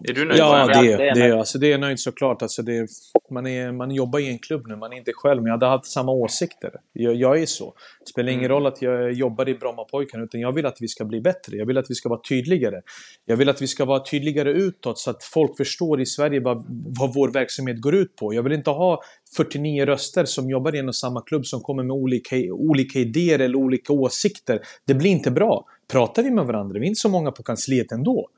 Är 0.00 0.12
du 0.12 0.24
nöjd? 0.24 0.40
Ja, 0.40 0.66
det, 0.66 0.96
det, 0.96 1.08
är 1.08 1.14
det, 1.14 1.38
alltså, 1.38 1.58
det 1.58 1.72
är 1.72 1.78
nöjd 1.78 2.00
såklart. 2.00 2.42
Alltså, 2.42 2.62
det, 2.62 2.86
man, 3.30 3.46
är, 3.46 3.72
man 3.72 3.90
jobbar 3.90 4.18
i 4.18 4.28
en 4.28 4.38
klubb 4.38 4.66
nu, 4.66 4.76
man 4.76 4.92
är 4.92 4.96
inte 4.96 5.12
själv. 5.14 5.42
Men 5.42 5.46
jag 5.46 5.52
hade 5.52 5.66
haft 5.66 5.86
samma 5.86 6.12
åsikter. 6.12 6.70
Jag, 6.92 7.14
jag 7.14 7.42
är 7.42 7.46
så. 7.46 7.74
Det 8.00 8.10
spelar 8.10 8.32
ingen 8.32 8.48
roll 8.48 8.66
att 8.66 8.82
jag 8.82 9.12
jobbar 9.12 9.48
i 9.48 9.54
Brommapojkarna, 9.54 10.24
utan 10.24 10.40
jag 10.40 10.52
vill 10.52 10.66
att 10.66 10.76
vi 10.80 10.88
ska 10.88 11.04
bli 11.04 11.20
bättre. 11.20 11.56
Jag 11.56 11.66
vill 11.66 11.78
att 11.78 11.90
vi 11.90 11.94
ska 11.94 12.08
vara 12.08 12.20
tydligare. 12.28 12.80
Jag 13.24 13.36
vill 13.36 13.48
att 13.48 13.62
vi 13.62 13.66
ska 13.66 13.84
vara 13.84 14.00
tydligare 14.00 14.50
utåt 14.50 14.98
så 14.98 15.10
att 15.10 15.24
folk 15.24 15.56
förstår 15.56 16.00
i 16.00 16.06
Sverige 16.06 16.40
vad, 16.40 16.64
vad 16.98 17.14
vår 17.14 17.28
verksamhet 17.28 17.80
går 17.80 17.94
ut 17.94 18.16
på. 18.16 18.34
Jag 18.34 18.42
vill 18.42 18.52
inte 18.52 18.70
ha 18.70 19.02
49 19.36 19.86
röster 19.86 20.24
som 20.24 20.50
jobbar 20.50 20.74
i 20.74 20.78
en 20.78 20.88
och 20.88 20.96
samma 20.96 21.22
klubb 21.22 21.46
som 21.46 21.60
kommer 21.60 21.82
med 21.82 21.94
olika, 21.94 22.36
olika 22.52 22.98
idéer 22.98 23.38
eller 23.38 23.56
olika 23.56 23.92
åsikter. 23.92 24.60
Det 24.86 24.94
blir 24.94 25.10
inte 25.10 25.30
bra. 25.30 25.64
Pratar 25.88 26.22
vi 26.22 26.30
med 26.30 26.46
varandra, 26.46 26.78
vi 26.78 26.86
är 26.86 26.88
inte 26.88 27.00
så 27.00 27.08
många 27.08 27.30
på 27.30 27.42
kansliet 27.42 27.92
ändå. 27.92 28.28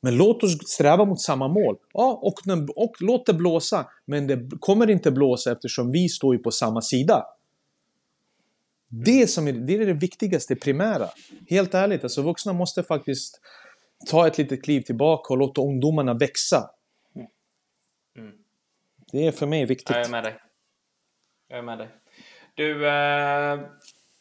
Men 0.00 0.16
låt 0.16 0.42
oss 0.42 0.68
sträva 0.68 1.04
mot 1.04 1.20
samma 1.20 1.48
mål. 1.48 1.76
Ja, 1.92 2.20
och, 2.22 2.34
och 2.76 2.96
låt 3.00 3.26
det 3.26 3.34
blåsa. 3.34 3.86
Men 4.04 4.26
det 4.26 4.48
kommer 4.60 4.90
inte 4.90 5.10
blåsa 5.10 5.52
eftersom 5.52 5.90
vi 5.90 6.08
står 6.08 6.36
ju 6.36 6.42
på 6.42 6.50
samma 6.50 6.82
sida. 6.82 7.26
Det, 8.88 9.26
som 9.26 9.48
är, 9.48 9.52
det 9.52 9.74
är 9.74 9.86
det 9.86 9.92
viktigaste, 9.92 10.56
primära. 10.56 11.08
Helt 11.48 11.74
ärligt, 11.74 12.02
alltså 12.02 12.22
vuxna 12.22 12.52
måste 12.52 12.82
faktiskt 12.82 13.40
ta 14.06 14.26
ett 14.26 14.38
litet 14.38 14.64
kliv 14.64 14.80
tillbaka 14.80 15.34
och 15.34 15.38
låta 15.38 15.60
ungdomarna 15.60 16.14
växa. 16.14 16.70
Mm. 18.18 18.32
Det 19.12 19.26
är 19.26 19.32
för 19.32 19.46
mig 19.46 19.64
viktigt. 19.64 19.90
Ja, 19.90 19.96
jag 19.96 20.06
är 20.06 20.10
med 20.10 20.24
dig. 20.24 20.36
Jag 21.48 21.58
är 21.58 21.62
med 21.62 21.78
dig. 21.78 21.88
Du, 22.54 22.88
eh, 22.88 23.60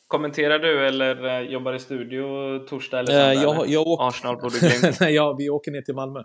kommenterar 0.07 0.59
du 0.59 0.87
eller 0.87 1.25
eh, 1.25 1.39
jobbar 1.51 1.73
i 1.73 1.79
studio 1.79 2.59
torsdag 2.59 2.99
eller 2.99 3.13
Eh, 3.13 3.17
söndag? 3.17 3.33
jag, 3.43 3.67
jag 3.69 3.87
åker... 3.87 4.07
Arsenal 4.07 4.37
borde 4.37 5.09
ja, 5.09 5.35
vi 5.39 5.49
åker 5.49 5.71
ner 5.71 5.81
till 5.81 5.95
Malmö 5.95 6.23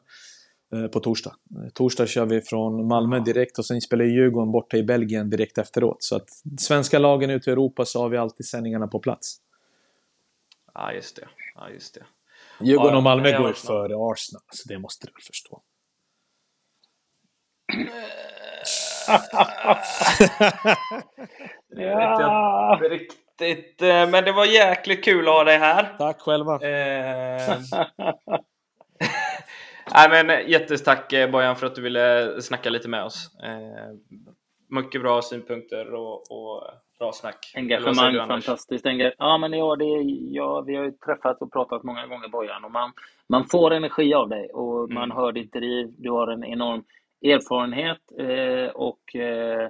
eh, 0.74 0.86
på 0.86 1.01
torsdag. 1.01 1.35
Torsdag 1.74 2.07
kör 2.07 2.27
vi 2.27 2.40
från 2.40 2.89
Malmö 2.89 3.20
direkt 3.20 3.59
och 3.59 3.66
sen 3.66 3.81
spelar 3.81 4.05
Djurgården 4.05 4.52
borta 4.52 4.77
i 4.77 4.82
Belgien 4.82 5.31
direkt 5.31 5.59
efteråt. 5.59 6.02
Så 6.02 6.16
att 6.16 6.28
svenska 6.59 6.98
lagen 6.98 7.31
ute 7.31 7.51
i 7.51 7.52
Europa 7.52 7.85
så 7.85 8.02
har 8.02 8.09
vi 8.09 8.16
alltid 8.16 8.47
sändningarna 8.47 8.86
på 8.86 8.98
plats. 8.98 9.36
Ja, 10.74 10.93
just 10.93 11.16
det. 11.16 11.28
Ja, 11.55 11.70
just 11.70 11.94
det. 11.94 12.05
Djurgården 12.61 12.97
och 12.97 13.02
Malmö 13.02 13.24
det 13.24 13.31
är 13.35 13.39
går 13.39 13.52
före 13.52 13.94
Arsenal, 14.12 14.43
så 14.52 14.69
det 14.69 14.78
måste 14.78 15.07
du 15.07 15.12
väl 15.12 15.23
förstå. 15.23 15.61
Ja. 21.77 22.74
Inte 22.74 22.89
riktigt, 22.89 23.19
eh, 23.43 24.11
men 24.11 24.25
det 24.25 24.33
var 24.33 24.45
jäkligt 24.47 25.05
kul 25.05 25.29
att 25.29 25.35
ha 25.35 25.45
dig 25.45 25.59
här. 25.59 25.95
Tack 25.99 26.21
själva. 26.21 26.55
Eh, 26.55 27.59
Nej, 29.95 30.25
men 30.25 30.51
jättetack 30.51 31.12
eh, 31.12 31.31
Bojan 31.31 31.57
för 31.57 31.67
att 31.67 31.75
du 31.75 31.83
ville 31.83 32.35
snacka 32.43 32.71
lite 32.71 32.89
med 32.89 33.05
oss. 33.05 33.31
Eh, 33.43 33.95
mycket 34.69 35.03
bra 35.03 35.23
synpunkter 35.23 35.95
och, 35.95 36.12
och 36.12 36.62
bra 36.99 37.12
snack. 37.12 37.53
Engagemang, 37.55 38.12
du, 38.12 38.27
fantastiskt. 38.27 38.87
Enga 38.87 39.12
ja, 39.19 39.39
men 39.39 39.53
ja, 39.53 39.77
det 39.77 39.85
är, 39.85 40.03
ja, 40.35 40.61
vi 40.67 40.77
har 40.77 40.85
ju 40.85 40.91
träffats 40.93 41.43
och 41.43 41.53
pratat 41.53 41.83
många 41.83 42.07
gånger, 42.07 42.29
Bojan. 42.29 42.65
Och 42.65 42.71
man, 42.71 42.93
man 43.29 43.45
får 43.45 43.71
energi 43.71 44.15
av 44.15 44.29
dig 44.29 44.51
och 44.53 44.91
man 44.91 45.05
Mm. 45.05 45.17
hör 45.17 45.33
ditt 45.33 45.53
driv. 45.53 45.95
Du 45.99 46.11
har 46.11 46.27
en 46.29 46.45
enorm 46.45 46.85
erfarenhet 47.25 47.99
eh, 48.19 48.71
och 48.75 49.17
eh, 49.17 49.69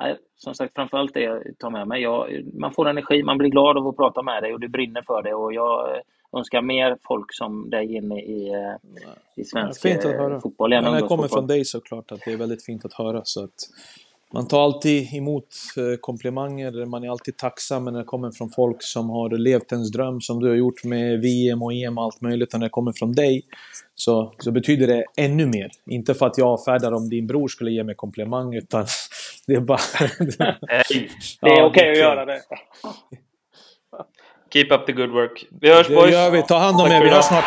nej, 0.00 0.16
som 0.36 0.54
sagt, 0.54 0.74
framförallt 0.74 1.14
det 1.14 1.20
jag 1.20 1.42
tar 1.58 1.70
med 1.70 1.88
mig. 1.88 2.02
Jag, 2.02 2.44
man 2.54 2.72
får 2.72 2.88
energi, 2.88 3.22
man 3.22 3.38
blir 3.38 3.48
glad 3.48 3.76
av 3.78 3.88
att 3.88 3.96
prata 3.96 4.22
med 4.22 4.42
dig 4.42 4.54
och 4.54 4.60
du 4.60 4.68
brinner 4.68 5.02
för 5.02 5.22
det. 5.22 5.34
Och 5.34 5.52
jag 5.52 5.96
eh, 5.96 6.02
önskar 6.36 6.62
mer 6.62 6.96
folk 7.02 7.34
som 7.34 7.70
dig 7.70 7.94
inne 7.96 8.20
i, 8.20 8.48
eh, 8.48 8.90
i 9.36 9.44
svensk 9.44 9.82
fint 9.82 9.98
att 9.98 10.04
eh, 10.04 10.10
höra. 10.10 10.40
fotboll. 10.40 10.72
gärna 10.72 10.90
Men 10.90 11.02
det 11.02 11.08
kommer 11.08 11.28
från 11.28 11.46
dig 11.46 11.64
såklart 11.64 12.12
att 12.12 12.20
det 12.24 12.32
är 12.32 12.36
väldigt 12.36 12.64
fint 12.64 12.84
att 12.84 12.92
höra. 12.92 13.20
Så 13.24 13.44
att 13.44 13.54
man 14.34 14.48
tar 14.48 14.64
alltid 14.64 15.14
emot 15.14 15.46
eh, 15.76 15.96
komplimanger, 16.00 16.86
man 16.86 17.04
är 17.04 17.08
alltid 17.10 17.36
tacksam 17.36 17.84
när 17.84 17.98
det 17.98 18.04
kommer 18.04 18.30
från 18.30 18.50
folk 18.50 18.82
som 18.82 19.10
har 19.10 19.30
levt 19.30 19.72
ens 19.72 19.92
dröm 19.92 20.20
som 20.20 20.40
du 20.40 20.48
har 20.48 20.54
gjort 20.54 20.84
med 20.84 21.20
VM 21.20 21.62
och 21.62 21.72
EM 21.72 21.98
och 21.98 22.04
allt 22.04 22.20
möjligt. 22.20 22.54
Och 22.54 22.60
när 22.60 22.66
det 22.66 22.70
kommer 22.70 22.92
från 22.92 23.12
dig 23.12 23.42
så, 23.94 24.32
så 24.38 24.50
betyder 24.50 24.86
det 24.86 25.04
ännu 25.16 25.46
mer. 25.46 25.70
Inte 25.86 26.14
för 26.14 26.26
att 26.26 26.38
jag 26.38 26.48
avfärdar 26.48 26.92
om 26.92 27.08
din 27.08 27.26
bror 27.26 27.48
skulle 27.48 27.70
ge 27.70 27.84
mig 27.84 27.94
komplimang 27.94 28.54
utan 28.54 28.86
Det 29.46 29.54
är 29.54 29.60
bara... 29.60 29.78
Det 31.40 31.46
är 31.46 31.58
Ja, 31.58 31.64
okej 31.64 31.90
att 31.92 31.98
göra 31.98 32.24
det. 32.24 32.40
Keep 34.52 34.66
up 34.70 34.86
the 34.86 34.92
good 34.92 35.10
work. 35.10 35.44
Vi 35.60 35.74
hörs 35.74 35.88
Det 35.88 35.94
boys! 35.94 36.12
gör 36.12 36.30
vi. 36.30 36.42
Ta 36.42 36.58
hand 36.58 36.80
om 36.80 36.86
Tack 36.88 36.92
er. 37.00 37.04
Vi 37.04 37.10
hörs 37.10 37.24
snart. 37.24 37.44